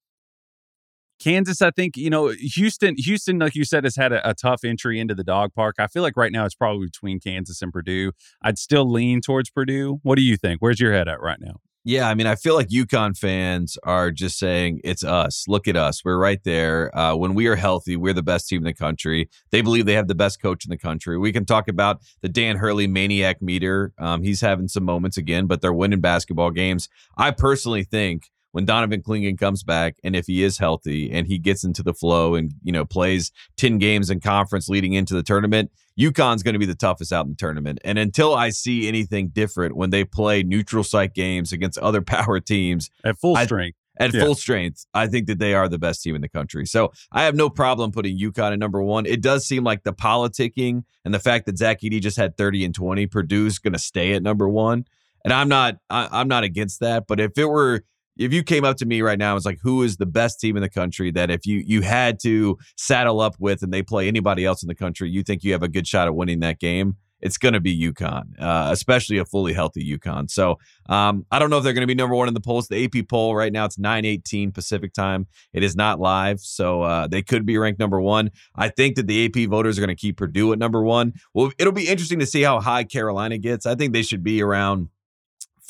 Kansas, 1.20 1.60
I 1.60 1.70
think, 1.70 1.96
you 1.96 2.10
know, 2.10 2.28
Houston, 2.28 2.94
Houston, 2.96 3.38
like 3.38 3.54
you 3.54 3.64
said, 3.64 3.84
has 3.84 3.96
had 3.96 4.12
a, 4.12 4.28
a 4.28 4.34
tough 4.34 4.64
entry 4.64 4.98
into 4.98 5.14
the 5.14 5.22
dog 5.22 5.52
park. 5.54 5.76
I 5.78 5.86
feel 5.86 6.02
like 6.02 6.16
right 6.16 6.32
now 6.32 6.46
it's 6.46 6.54
probably 6.54 6.86
between 6.86 7.20
Kansas 7.20 7.60
and 7.60 7.72
Purdue. 7.72 8.12
I'd 8.42 8.58
still 8.58 8.90
lean 8.90 9.20
towards 9.20 9.50
Purdue. 9.50 10.00
What 10.02 10.16
do 10.16 10.22
you 10.22 10.36
think? 10.36 10.60
Where's 10.60 10.80
your 10.80 10.92
head 10.92 11.08
at 11.08 11.20
right 11.20 11.38
now? 11.40 11.56
Yeah, 11.82 12.08
I 12.08 12.14
mean, 12.14 12.26
I 12.26 12.34
feel 12.34 12.54
like 12.54 12.68
UConn 12.68 13.16
fans 13.16 13.78
are 13.84 14.10
just 14.10 14.38
saying 14.38 14.80
it's 14.84 15.02
us. 15.02 15.46
Look 15.48 15.66
at 15.66 15.76
us. 15.76 16.04
We're 16.04 16.18
right 16.18 16.42
there. 16.44 16.96
Uh, 16.96 17.16
when 17.16 17.34
we 17.34 17.46
are 17.46 17.56
healthy, 17.56 17.96
we're 17.96 18.12
the 18.12 18.22
best 18.22 18.48
team 18.48 18.58
in 18.58 18.64
the 18.64 18.74
country. 18.74 19.30
They 19.50 19.62
believe 19.62 19.86
they 19.86 19.94
have 19.94 20.06
the 20.06 20.14
best 20.14 20.42
coach 20.42 20.66
in 20.66 20.70
the 20.70 20.76
country. 20.76 21.16
We 21.16 21.32
can 21.32 21.46
talk 21.46 21.68
about 21.68 22.02
the 22.20 22.28
Dan 22.28 22.56
Hurley 22.56 22.86
maniac 22.86 23.40
meter. 23.40 23.94
Um, 23.98 24.22
he's 24.22 24.42
having 24.42 24.68
some 24.68 24.84
moments 24.84 25.16
again, 25.16 25.46
but 25.46 25.62
they're 25.62 25.72
winning 25.72 26.00
basketball 26.00 26.50
games. 26.50 26.90
I 27.16 27.30
personally 27.30 27.84
think 27.84 28.30
when 28.52 28.64
Donovan 28.64 29.02
Clingan 29.02 29.38
comes 29.38 29.62
back 29.62 29.96
and 30.02 30.16
if 30.16 30.26
he 30.26 30.42
is 30.42 30.58
healthy 30.58 31.10
and 31.10 31.26
he 31.26 31.38
gets 31.38 31.64
into 31.64 31.82
the 31.82 31.94
flow 31.94 32.34
and 32.34 32.52
you 32.62 32.72
know 32.72 32.84
plays 32.84 33.32
10 33.56 33.78
games 33.78 34.10
in 34.10 34.20
conference 34.20 34.68
leading 34.68 34.92
into 34.92 35.14
the 35.14 35.22
tournament, 35.22 35.70
UConn's 35.98 36.42
going 36.42 36.54
to 36.54 36.58
be 36.58 36.66
the 36.66 36.74
toughest 36.74 37.12
out 37.12 37.26
in 37.26 37.30
the 37.30 37.36
tournament. 37.36 37.78
And 37.84 37.98
until 37.98 38.34
I 38.34 38.50
see 38.50 38.88
anything 38.88 39.28
different 39.28 39.76
when 39.76 39.90
they 39.90 40.04
play 40.04 40.42
neutral 40.42 40.84
site 40.84 41.14
games 41.14 41.52
against 41.52 41.78
other 41.78 42.02
power 42.02 42.40
teams 42.40 42.90
at 43.04 43.18
full 43.18 43.36
I, 43.36 43.44
strength. 43.44 43.76
At 43.98 44.14
yeah. 44.14 44.22
full 44.22 44.34
strength, 44.34 44.86
I 44.94 45.08
think 45.08 45.26
that 45.26 45.38
they 45.38 45.52
are 45.52 45.68
the 45.68 45.78
best 45.78 46.02
team 46.02 46.14
in 46.14 46.22
the 46.22 46.28
country. 46.28 46.64
So 46.64 46.90
I 47.12 47.24
have 47.24 47.34
no 47.34 47.50
problem 47.50 47.92
putting 47.92 48.18
UConn 48.18 48.52
at 48.52 48.58
number 48.58 48.82
one. 48.82 49.04
It 49.04 49.20
does 49.20 49.46
seem 49.46 49.62
like 49.62 49.82
the 49.82 49.92
politicking 49.92 50.84
and 51.04 51.12
the 51.12 51.18
fact 51.18 51.44
that 51.44 51.58
Zach 51.58 51.82
Edey 51.82 52.00
just 52.00 52.16
had 52.16 52.34
30 52.38 52.64
and 52.64 52.74
20, 52.74 53.06
Purdue's 53.08 53.58
going 53.58 53.74
to 53.74 53.78
stay 53.78 54.14
at 54.14 54.22
number 54.22 54.48
one. 54.48 54.86
And 55.22 55.34
I'm 55.34 55.50
not, 55.50 55.76
I, 55.90 56.08
I'm 56.12 56.28
not 56.28 56.44
against 56.44 56.80
that. 56.80 57.06
But 57.08 57.20
if 57.20 57.36
it 57.36 57.44
were 57.44 57.84
if 58.20 58.34
you 58.34 58.42
came 58.42 58.64
up 58.64 58.76
to 58.76 58.86
me 58.86 59.00
right 59.00 59.18
now, 59.18 59.34
it's 59.34 59.46
like 59.46 59.58
who 59.62 59.82
is 59.82 59.96
the 59.96 60.06
best 60.06 60.40
team 60.40 60.54
in 60.56 60.62
the 60.62 60.68
country 60.68 61.10
that 61.12 61.30
if 61.30 61.46
you 61.46 61.62
you 61.66 61.80
had 61.80 62.20
to 62.20 62.58
saddle 62.76 63.20
up 63.20 63.34
with 63.38 63.62
and 63.62 63.72
they 63.72 63.82
play 63.82 64.08
anybody 64.08 64.44
else 64.44 64.62
in 64.62 64.68
the 64.68 64.74
country, 64.74 65.08
you 65.08 65.22
think 65.22 65.42
you 65.42 65.52
have 65.52 65.62
a 65.62 65.68
good 65.68 65.86
shot 65.86 66.06
at 66.06 66.14
winning 66.14 66.40
that 66.40 66.60
game? 66.60 66.96
It's 67.22 67.36
going 67.36 67.52
to 67.52 67.60
be 67.60 67.78
UConn, 67.78 68.40
uh, 68.40 68.68
especially 68.72 69.18
a 69.18 69.26
fully 69.26 69.52
healthy 69.52 69.84
UConn. 69.98 70.30
So 70.30 70.58
um, 70.88 71.26
I 71.30 71.38
don't 71.38 71.50
know 71.50 71.58
if 71.58 71.64
they're 71.64 71.74
going 71.74 71.82
to 71.82 71.86
be 71.86 71.94
number 71.94 72.14
one 72.14 72.28
in 72.28 72.34
the 72.34 72.40
polls. 72.40 72.68
The 72.68 72.82
AP 72.84 73.08
poll 73.08 73.34
right 73.34 73.52
now 73.52 73.64
it's 73.64 73.78
nine 73.78 74.04
eighteen 74.04 74.52
Pacific 74.52 74.92
time. 74.92 75.26
It 75.54 75.62
is 75.62 75.74
not 75.74 75.98
live, 75.98 76.40
so 76.40 76.82
uh, 76.82 77.06
they 77.06 77.22
could 77.22 77.46
be 77.46 77.56
ranked 77.56 77.80
number 77.80 78.00
one. 78.00 78.30
I 78.54 78.68
think 78.68 78.96
that 78.96 79.06
the 79.06 79.26
AP 79.26 79.48
voters 79.48 79.78
are 79.78 79.80
going 79.80 79.96
to 79.96 80.00
keep 80.00 80.18
Purdue 80.18 80.52
at 80.52 80.58
number 80.58 80.82
one. 80.82 81.14
Well, 81.32 81.52
it'll 81.58 81.72
be 81.72 81.88
interesting 81.88 82.18
to 82.18 82.26
see 82.26 82.42
how 82.42 82.60
high 82.60 82.84
Carolina 82.84 83.38
gets. 83.38 83.64
I 83.64 83.76
think 83.76 83.94
they 83.94 84.02
should 84.02 84.22
be 84.22 84.42
around 84.42 84.88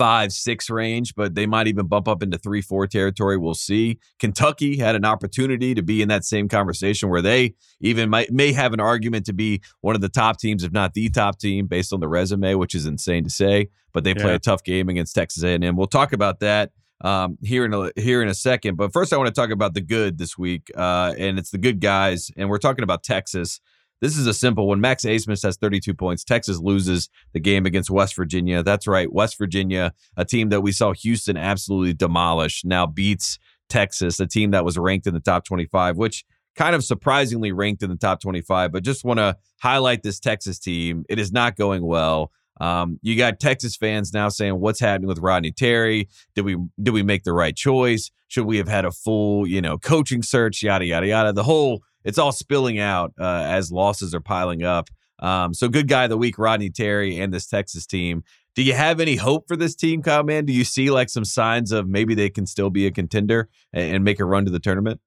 five, 0.00 0.32
six 0.32 0.70
range, 0.70 1.14
but 1.14 1.34
they 1.34 1.44
might 1.44 1.66
even 1.66 1.86
bump 1.86 2.08
up 2.08 2.22
into 2.22 2.38
three, 2.38 2.62
four 2.62 2.86
territory. 2.86 3.36
We'll 3.36 3.52
see. 3.52 3.98
Kentucky 4.18 4.78
had 4.78 4.94
an 4.94 5.04
opportunity 5.04 5.74
to 5.74 5.82
be 5.82 6.00
in 6.00 6.08
that 6.08 6.24
same 6.24 6.48
conversation 6.48 7.10
where 7.10 7.20
they 7.20 7.52
even 7.82 8.08
might 8.08 8.32
may 8.32 8.50
have 8.54 8.72
an 8.72 8.80
argument 8.80 9.26
to 9.26 9.34
be 9.34 9.60
one 9.82 9.94
of 9.94 10.00
the 10.00 10.08
top 10.08 10.40
teams, 10.40 10.64
if 10.64 10.72
not 10.72 10.94
the 10.94 11.10
top 11.10 11.38
team, 11.38 11.66
based 11.66 11.92
on 11.92 12.00
the 12.00 12.08
resume, 12.08 12.54
which 12.54 12.74
is 12.74 12.86
insane 12.86 13.24
to 13.24 13.30
say. 13.30 13.68
But 13.92 14.04
they 14.04 14.14
play 14.14 14.30
yeah. 14.30 14.36
a 14.36 14.38
tough 14.38 14.64
game 14.64 14.88
against 14.88 15.14
Texas 15.14 15.42
A&M. 15.42 15.76
We'll 15.76 15.86
talk 15.86 16.14
about 16.14 16.40
that 16.40 16.70
um, 17.02 17.36
here 17.42 17.66
in 17.66 17.74
a 17.74 17.90
here 17.94 18.22
in 18.22 18.28
a 18.28 18.34
second. 18.34 18.76
But 18.76 18.94
first, 18.94 19.12
I 19.12 19.18
want 19.18 19.26
to 19.26 19.38
talk 19.38 19.50
about 19.50 19.74
the 19.74 19.82
good 19.82 20.16
this 20.16 20.38
week, 20.38 20.70
uh, 20.74 21.12
and 21.18 21.38
it's 21.38 21.50
the 21.50 21.58
good 21.58 21.78
guys, 21.78 22.30
and 22.38 22.48
we're 22.48 22.56
talking 22.56 22.84
about 22.84 23.02
Texas. 23.02 23.60
This 24.00 24.16
is 24.16 24.26
a 24.26 24.34
simple 24.34 24.66
one. 24.66 24.80
Max 24.80 25.04
Abmas 25.04 25.42
has 25.42 25.56
32 25.56 25.94
points. 25.94 26.24
Texas 26.24 26.58
loses 26.58 27.08
the 27.32 27.40
game 27.40 27.66
against 27.66 27.90
West 27.90 28.16
Virginia. 28.16 28.62
That's 28.62 28.86
right. 28.86 29.12
West 29.12 29.38
Virginia, 29.38 29.92
a 30.16 30.24
team 30.24 30.48
that 30.48 30.62
we 30.62 30.72
saw 30.72 30.92
Houston 30.92 31.36
absolutely 31.36 31.92
demolish, 31.92 32.64
now 32.64 32.86
beats 32.86 33.38
Texas, 33.68 34.18
a 34.18 34.26
team 34.26 34.50
that 34.52 34.64
was 34.64 34.78
ranked 34.78 35.06
in 35.06 35.14
the 35.14 35.20
top 35.20 35.44
25, 35.44 35.96
which 35.96 36.24
kind 36.56 36.74
of 36.74 36.84
surprisingly 36.84 37.52
ranked 37.52 37.82
in 37.82 37.90
the 37.90 37.96
top 37.96 38.20
25. 38.20 38.72
But 38.72 38.82
just 38.82 39.04
want 39.04 39.18
to 39.18 39.36
highlight 39.60 40.02
this 40.02 40.18
Texas 40.18 40.58
team. 40.58 41.04
It 41.08 41.18
is 41.18 41.32
not 41.32 41.56
going 41.56 41.84
well. 41.84 42.32
Um, 42.60 42.98
you 43.02 43.16
got 43.16 43.40
Texas 43.40 43.74
fans 43.74 44.12
now 44.12 44.28
saying, 44.28 44.60
"What's 44.60 44.80
happening 44.80 45.08
with 45.08 45.18
Rodney 45.18 45.50
Terry? 45.50 46.08
Did 46.34 46.44
we 46.44 46.56
did 46.82 46.90
we 46.90 47.02
make 47.02 47.24
the 47.24 47.32
right 47.32 47.56
choice? 47.56 48.10
Should 48.28 48.44
we 48.44 48.58
have 48.58 48.68
had 48.68 48.84
a 48.84 48.90
full 48.90 49.46
you 49.46 49.62
know 49.62 49.78
coaching 49.78 50.22
search? 50.22 50.62
Yada 50.62 50.84
yada 50.84 51.06
yada." 51.06 51.32
The 51.32 51.44
whole 51.44 51.82
it's 52.04 52.18
all 52.18 52.32
spilling 52.32 52.78
out 52.78 53.12
uh, 53.18 53.44
as 53.46 53.70
losses 53.70 54.14
are 54.14 54.20
piling 54.20 54.62
up. 54.62 54.88
Um, 55.20 55.52
so 55.52 55.68
good 55.68 55.88
guy 55.88 56.04
of 56.04 56.10
the 56.10 56.16
week, 56.16 56.38
Rodney 56.38 56.70
Terry, 56.70 57.18
and 57.18 57.32
this 57.32 57.46
Texas 57.46 57.86
team. 57.86 58.24
Do 58.54 58.62
you 58.62 58.72
have 58.72 59.00
any 59.00 59.16
hope 59.16 59.46
for 59.46 59.56
this 59.56 59.74
team, 59.74 60.02
Kyle, 60.02 60.24
man? 60.24 60.44
Do 60.44 60.52
you 60.52 60.64
see 60.64 60.90
like 60.90 61.08
some 61.08 61.24
signs 61.24 61.72
of 61.72 61.88
maybe 61.88 62.14
they 62.14 62.30
can 62.30 62.46
still 62.46 62.70
be 62.70 62.86
a 62.86 62.90
contender 62.90 63.48
and, 63.72 63.96
and 63.96 64.04
make 64.04 64.18
a 64.18 64.24
run 64.24 64.44
to 64.44 64.50
the 64.50 64.58
tournament? 64.58 65.00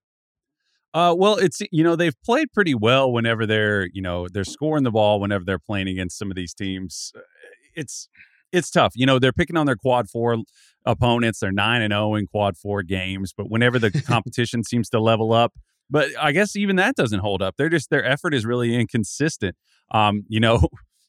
Uh, 0.93 1.13
well, 1.17 1.37
it's 1.37 1.61
you 1.71 1.83
know 1.83 1.95
they've 1.95 2.19
played 2.23 2.53
pretty 2.53 2.75
well 2.75 3.11
whenever 3.11 3.45
they're 3.47 3.87
you 3.93 4.01
know 4.01 4.27
they're 4.27 4.43
scoring 4.43 4.83
the 4.83 4.91
ball 4.91 5.19
whenever 5.19 5.43
they're 5.43 5.59
playing 5.59 5.87
against 5.87 6.17
some 6.17 6.29
of 6.29 6.35
these 6.35 6.53
teams. 6.53 7.11
Uh, 7.15 7.21
it's 7.75 8.07
it's 8.51 8.69
tough. 8.69 8.93
You 8.95 9.07
know 9.07 9.17
they're 9.17 9.33
picking 9.33 9.57
on 9.57 9.65
their 9.65 9.75
quad 9.75 10.07
four 10.07 10.37
opponents. 10.85 11.39
They're 11.39 11.51
nine 11.51 11.81
and 11.81 11.91
zero 11.91 12.13
in 12.13 12.27
quad 12.27 12.57
four 12.57 12.83
games, 12.83 13.33
but 13.35 13.49
whenever 13.49 13.79
the 13.79 13.91
competition 14.07 14.63
seems 14.63 14.87
to 14.89 14.99
level 14.99 15.33
up, 15.33 15.53
but 15.89 16.09
I 16.19 16.31
guess 16.31 16.55
even 16.55 16.75
that 16.77 16.95
doesn't 16.95 17.19
hold 17.19 17.41
up. 17.41 17.55
They're 17.57 17.69
just 17.69 17.89
their 17.89 18.05
effort 18.05 18.33
is 18.33 18.45
really 18.45 18.75
inconsistent. 18.75 19.55
Um, 19.91 20.23
you 20.27 20.39
know, 20.39 20.67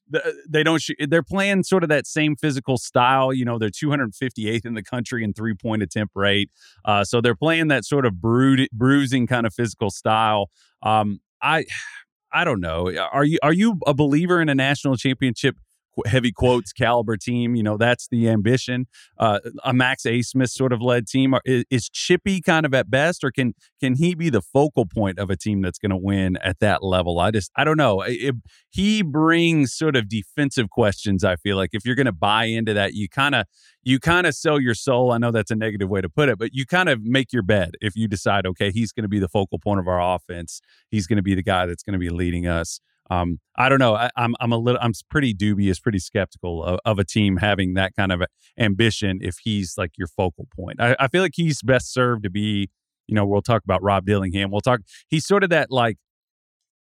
they 0.48 0.62
don't. 0.62 0.82
They're 0.98 1.22
playing 1.22 1.64
sort 1.64 1.82
of 1.82 1.88
that 1.88 2.06
same 2.06 2.36
physical 2.36 2.76
style. 2.76 3.32
You 3.32 3.44
know, 3.44 3.58
they're 3.58 3.70
258th 3.70 4.66
in 4.66 4.74
the 4.74 4.82
country 4.82 5.24
in 5.24 5.32
three 5.32 5.54
point 5.54 5.82
attempt 5.82 6.14
rate. 6.14 6.50
Uh, 6.84 7.04
so 7.04 7.20
they're 7.20 7.34
playing 7.34 7.68
that 7.68 7.84
sort 7.84 8.06
of 8.06 8.20
brood, 8.20 8.68
bruising 8.72 9.26
kind 9.26 9.46
of 9.46 9.54
physical 9.54 9.90
style. 9.90 10.50
Um, 10.82 11.20
I, 11.40 11.64
I 12.32 12.42
don't 12.42 12.60
know. 12.60 12.92
Are 13.12 13.24
you 13.24 13.38
are 13.44 13.52
you 13.52 13.78
a 13.86 13.94
believer 13.94 14.40
in 14.40 14.48
a 14.48 14.56
national 14.56 14.96
championship 14.96 15.56
heavy 16.06 16.32
quotes 16.32 16.72
caliber 16.72 17.16
team. 17.16 17.54
You 17.54 17.62
know, 17.62 17.76
that's 17.76 18.08
the 18.08 18.28
ambition. 18.28 18.86
Uh, 19.18 19.40
a 19.64 19.72
Max 19.72 20.02
Abmas 20.04 20.50
sort 20.50 20.72
of 20.72 20.80
led 20.80 21.06
team. 21.06 21.34
Is, 21.44 21.64
is, 21.70 21.88
Chippy 21.88 22.40
kind 22.40 22.66
of 22.66 22.74
at 22.74 22.90
best, 22.90 23.22
or 23.22 23.30
can 23.30 23.54
can 23.80 23.94
he 23.94 24.14
be 24.14 24.30
the 24.30 24.42
focal 24.42 24.86
point 24.86 25.18
of 25.18 25.30
a 25.30 25.36
team 25.36 25.62
that's 25.62 25.78
going 25.78 25.90
to 25.90 25.96
win 25.96 26.36
at 26.38 26.58
that 26.60 26.82
level? 26.82 27.18
I 27.20 27.30
just 27.30 27.50
I 27.56 27.64
don't 27.64 27.76
know. 27.76 28.02
It, 28.02 28.34
he 28.70 29.02
brings 29.02 29.74
sort 29.74 29.96
of 29.96 30.08
defensive 30.08 30.70
questions. 30.70 31.24
I 31.24 31.36
feel 31.36 31.56
like 31.56 31.70
if 31.72 31.86
you're 31.86 31.94
going 31.94 32.06
to 32.06 32.12
buy 32.12 32.44
into 32.44 32.74
that, 32.74 32.94
you 32.94 33.08
kind 33.08 33.34
of 33.34 33.46
you 33.82 34.00
kind 34.00 34.26
of 34.26 34.34
sell 34.34 34.58
your 34.58 34.74
soul. 34.74 35.12
I 35.12 35.18
know 35.18 35.30
that's 35.30 35.50
a 35.50 35.56
negative 35.56 35.88
way 35.88 36.00
to 36.00 36.08
put 36.08 36.28
it, 36.28 36.38
but 36.38 36.54
you 36.54 36.66
kind 36.66 36.88
of 36.88 37.02
make 37.02 37.32
your 37.32 37.42
bed 37.42 37.74
if 37.80 37.94
you 37.94 38.08
decide, 38.08 38.46
okay, 38.46 38.70
he's 38.70 38.92
going 38.92 39.02
to 39.02 39.08
be 39.08 39.18
the 39.18 39.28
focal 39.28 39.58
point 39.58 39.80
of 39.80 39.86
our 39.86 40.14
offense. 40.14 40.60
He's 40.90 41.06
going 41.06 41.18
to 41.18 41.22
be 41.22 41.34
the 41.34 41.42
guy 41.42 41.66
that's 41.66 41.82
going 41.82 41.92
to 41.92 41.98
be 41.98 42.10
leading 42.10 42.46
us 42.46 42.80
um, 43.10 43.38
I 43.56 43.68
don't 43.68 43.78
know. 43.78 43.94
I, 43.94 44.04
am 44.04 44.10
I'm, 44.16 44.34
I'm 44.40 44.52
a 44.52 44.58
little 44.58 44.80
I'm 44.82 44.92
pretty 45.10 45.34
dubious, 45.34 45.78
pretty 45.78 45.98
skeptical 45.98 46.64
of, 46.64 46.80
of, 46.84 46.98
a 46.98 47.04
team 47.04 47.36
having 47.36 47.74
that 47.74 47.94
kind 47.94 48.12
of 48.12 48.22
ambition 48.58 49.18
if 49.20 49.36
he's 49.42 49.74
like 49.76 49.92
your 49.98 50.08
focal 50.08 50.48
point. 50.54 50.80
I, 50.80 50.96
I 50.98 51.08
feel 51.08 51.22
like 51.22 51.34
he's 51.34 51.62
best 51.62 51.92
served 51.92 52.22
to 52.24 52.30
be. 52.30 52.70
You 53.06 53.14
know, 53.14 53.26
we'll 53.26 53.42
talk 53.42 53.62
about 53.62 53.82
Rob 53.82 54.06
Dillingham. 54.06 54.50
We'll 54.50 54.62
talk. 54.62 54.80
He's 55.08 55.26
sort 55.26 55.44
of 55.44 55.50
that 55.50 55.70
like 55.70 55.98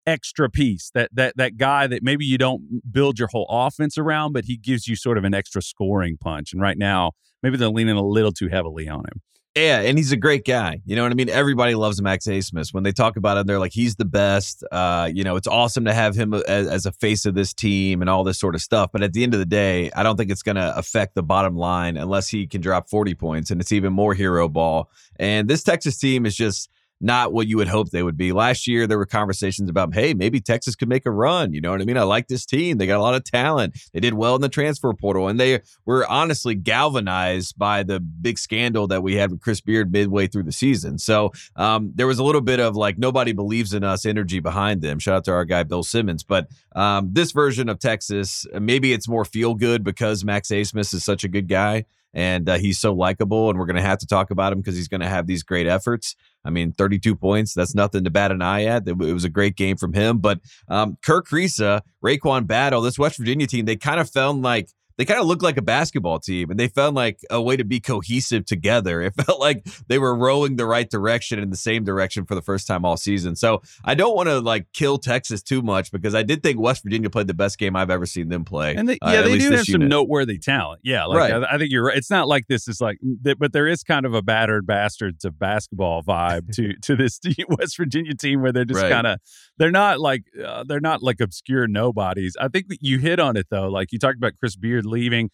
extra 0.07 0.49
piece 0.49 0.91
that 0.95 1.11
that 1.13 1.37
that 1.37 1.57
guy 1.57 1.87
that 1.89 2.03
maybe 2.03 2.25
you 2.25 2.39
don't 2.39 2.83
build 2.91 3.19
your 3.19 3.29
whole 3.29 3.47
offense 3.51 3.99
around, 3.99 4.33
but 4.33 4.45
he 4.45 4.57
gives 4.57 4.87
you 4.87 4.95
sort 4.95 5.19
of 5.19 5.25
an 5.25 5.35
extra 5.35 5.61
scoring 5.61 6.17
punch. 6.17 6.53
And 6.53 6.63
right 6.63 6.79
now, 6.79 7.13
maybe 7.43 7.57
they're 7.57 7.69
leaning 7.69 7.97
a 7.97 8.07
little 8.07 8.33
too 8.33 8.49
heavily 8.49 8.89
on 8.89 9.01
him. 9.01 9.21
Yeah, 9.55 9.81
and 9.81 9.99
he's 9.99 10.13
a 10.13 10.17
great 10.17 10.47
guy. 10.47 10.81
You 10.87 10.97
know 10.97 11.03
what 11.03 11.13
I 11.13 11.15
mean? 11.15 11.29
Everybody 11.29 11.75
loves 11.75 12.01
Max 12.01 12.27
Abmas. 12.27 12.73
When 12.73 12.85
they 12.85 12.93
talk 12.93 13.19
about 13.19 13.37
him, 13.37 13.47
they're 13.47 13.59
like, 13.59 13.75
he's 13.75 13.97
the 13.97 14.07
best. 14.07 14.65
Uh, 14.73 15.11
you 15.13 15.25
know, 15.25 15.37
it's 15.37 15.47
awesome 15.47 15.85
to 15.85 15.93
have 15.93 16.15
him 16.15 16.33
as, 16.33 16.67
as, 16.67 16.87
a 16.87 16.93
face 16.93 17.27
of 17.27 17.35
this 17.35 17.53
team 17.53 18.01
and 18.01 18.09
all 18.09 18.25
this 18.25 18.41
sort 18.41 18.55
of 18.55 18.63
stuff. 18.63 18.91
But 18.93 19.03
at 19.03 19.13
the 19.13 19.23
end 19.23 19.35
of 19.35 19.41
the 19.41 19.47
day, 19.47 19.91
I 19.95 20.03
don't 20.03 20.17
think 20.17 20.31
it's 20.31 20.43
going 20.43 20.57
to 20.57 20.75
affect 20.75 21.15
the 21.15 21.23
bottom 21.23 21.55
line 21.55 21.99
unless 21.99 22.29
he 22.29 22.47
can 22.47 22.63
drop 22.63 22.89
40 22.89 23.15
points 23.15 23.51
and 23.51 23.61
it's 23.61 23.73
even 23.73 23.93
more 23.93 24.15
hero 24.15 24.49
ball. 24.49 24.91
And 25.17 25.49
this 25.49 25.63
Texas 25.63 25.99
team 25.99 26.25
is 26.25 26.35
just– 26.35 26.71
not 27.03 27.33
what 27.33 27.49
you 27.49 27.57
would 27.57 27.69
hope 27.69 27.91
they 27.91 28.03
would 28.03 28.17
be. 28.17 28.33
Last 28.33 28.67
year, 28.67 28.87
there 28.87 28.97
were 28.97 29.07
conversations 29.07 29.69
about, 29.69 29.95
hey, 29.95 30.15
maybe 30.15 30.41
Texas 30.41 30.77
could 30.77 30.89
make 30.89 31.05
a 31.05 31.11
run. 31.11 31.53
You 31.53 31.61
know 31.61 31.73
what 31.73 31.83
I 31.83 31.85
mean? 31.85 31.99
I 31.99 32.05
like 32.05 32.29
this 32.29 32.47
team. 32.47 32.79
They 32.79 32.87
got 32.87 32.99
a 32.99 33.03
lot 33.03 33.15
of 33.15 33.25
talent. 33.25 33.77
They 33.93 34.01
did 34.01 34.15
well 34.15 34.37
in 34.37 34.41
the 34.41 34.49
transfer 34.49 34.93
portal, 34.95 35.29
and 35.29 35.39
they 35.39 35.61
were 35.85 36.07
honestly 36.07 36.55
galvanized 36.55 37.59
by 37.59 37.83
the 37.83 37.99
big 37.99 38.39
scandal 38.39 38.87
that 38.87 39.03
we 39.03 39.17
had 39.17 39.33
with 39.33 39.41
Chris 39.41 39.61
Beard 39.61 39.93
midway 39.93 40.29
through 40.29 40.45
the 40.45 40.53
season. 40.53 40.99
So 40.99 41.33
um, 41.57 41.93
there 41.95 42.07
was 42.07 42.19
a 42.19 42.25
little 42.25 42.41
bit 42.41 42.61
of 42.61 42.77
like, 42.77 42.99
nobody 42.99 43.33
believes 43.33 43.75
in 43.75 43.83
us 43.83 44.07
energy 44.07 44.41
behind 44.41 44.81
them. 44.81 44.99
Shout 44.99 45.17
out 45.17 45.25
to 45.25 45.33
our 45.33 45.45
guy, 45.45 45.65
Bill 45.65 45.83
Simmons. 45.83 46.23
But 46.23 46.49
um, 46.77 47.11
this 47.13 47.33
version 47.33 47.69
of 47.69 47.81
Texas, 47.81 48.47
maybe 48.53 48.93
it's 48.93 49.09
more 49.09 49.25
feel 49.25 49.55
good 49.55 49.83
because 49.83 50.25
Max 50.25 50.49
Abmas 50.49 50.95
is 50.95 51.05
such 51.05 51.25
a 51.25 51.29
good 51.29 51.49
guy 51.49 51.85
and 52.15 52.49
uh, 52.49 52.59
he's 52.59 52.79
so 52.79 52.93
likable, 52.93 53.51
and 53.51 53.59
we're 53.59 53.67
going 53.67 53.77
to 53.77 53.83
have 53.83 53.99
to 53.99 54.07
talk 54.07 54.31
about 54.31 54.53
him 54.53 54.61
because 54.61 54.77
he's 54.77 54.89
going 54.89 55.01
to 55.01 55.09
have 55.09 55.27
these 55.27 55.43
great 55.43 55.67
efforts. 55.67 56.15
I 56.45 56.51
mean, 56.51 56.73
32 56.73 57.15
points, 57.17 57.55
that's 57.55 57.75
nothing 57.75 58.05
to 58.05 58.11
bat 58.11 58.33
an 58.33 58.43
eye 58.43 58.65
at. 58.65 58.87
It, 58.87 58.97
was 58.99 59.25
a 59.25 59.31
great 59.31 59.57
game 59.57 59.77
from 59.77 59.93
him. 59.93 60.19
But 60.19 60.41
um, 60.69 60.99
Kerr 61.03 61.23
Kriisa, 61.23 61.83
RaeQuan 62.05 62.47
Battle, 62.47 62.83
this 62.83 62.99
West 62.99 63.19
Virginia 63.19 63.47
team, 63.47 63.65
they 63.65 63.77
kind 63.77 64.01
of 64.01 64.11
found 64.11 64.43
like 64.43 64.69
they 65.03 65.07
kind 65.07 65.21
of 65.21 65.27
looked 65.27 65.43
like 65.43 65.57
a 65.57 65.63
basketball 65.63 66.21
team 66.21 66.49
and 66.49 66.61
they 66.61 66.69
found 66.69 66.95
like 66.95 67.19
a 67.29 67.43
way 67.43 67.57
to 67.57 67.65
be 67.65 67.81
cohesive 67.81 68.45
together. 68.45 69.03
It 69.03 69.15
felt 69.27 69.41
like 69.41 69.67
they 69.89 69.99
were 69.99 70.15
rowing 70.15 70.55
the 70.55 70.65
right 70.65 70.89
direction 70.89 71.41
in 71.41 71.51
the 71.51 71.57
same 71.57 71.83
direction 71.83 72.25
for 72.25 72.37
the 72.37 72.41
first 72.41 72.69
time 72.69 72.85
all 72.85 72.97
season. 72.97 73.35
So 73.35 73.63
I 73.85 73.97
don't 73.97 74.15
want 74.15 74.29
to 74.29 74.39
like 74.39 74.73
kill 74.73 74.99
Texas 74.99 75.43
too 75.43 75.61
much 75.61 75.91
because 75.91 76.15
I 76.15 76.23
did 76.23 76.45
think 76.45 76.61
West 76.61 76.85
Virginia 76.85 77.11
played 77.11 77.27
the 77.27 77.35
best 77.35 77.59
game 77.59 77.75
I've 77.75 77.91
ever 77.91 78.07
seen 78.07 78.29
them 78.29 78.45
play. 78.45 78.77
And 78.77 78.89
they, 78.89 78.99
uh, 79.03 79.11
yeah, 79.11 79.19
uh, 79.19 79.23
they 79.23 79.39
do 79.39 79.51
have 79.51 79.67
some 79.67 79.89
noteworthy 79.89 80.39
talent. 80.39 80.83
Yeah, 80.85 81.07
like 81.07 81.19
right. 81.19 81.33
I, 81.33 81.55
I, 81.55 81.59
think 81.59 81.73
you're 81.73 81.87
right. 81.87 81.97
It's 81.97 82.11
not 82.11 82.29
like 82.29 82.47
this 82.47 82.69
is 82.69 82.81
like, 82.81 82.99
but 83.39 83.53
there 83.53 83.67
is 83.67 83.83
kind 83.83 84.07
of 84.07 84.15
a 84.15 84.23
battered 84.23 84.69
bastards 84.69 85.25
of 85.25 85.37
basketball 85.37 86.05
vibe 86.05 86.55
to 86.55 86.75
to 86.83 86.95
this 86.95 87.19
West 87.49 87.77
Virginia 87.77 88.15
team 88.15 88.41
where 88.41 88.53
they're 88.53 88.65
just 88.65 88.81
right. 88.81 88.93
kind 88.93 89.09
of 89.09 89.19
they're 89.59 89.73
not 89.73 89.99
like 89.99 90.23
uh, 90.45 90.63
they're 90.63 90.79
not 90.79 91.03
like 91.03 91.21
obscure 91.21 91.67
nobodies. 91.67 92.37
I 92.41 92.47
think 92.47 92.67
you 92.81 93.01
hit 93.01 93.19
on 93.19 93.37
it 93.37 93.49
though. 93.51 93.69
Like 93.69 93.91
you 93.91 93.99
talked 93.99 94.17
about 94.17 94.35
Chris 94.39 94.55
Beard 94.55 94.87
leaving 94.93 95.31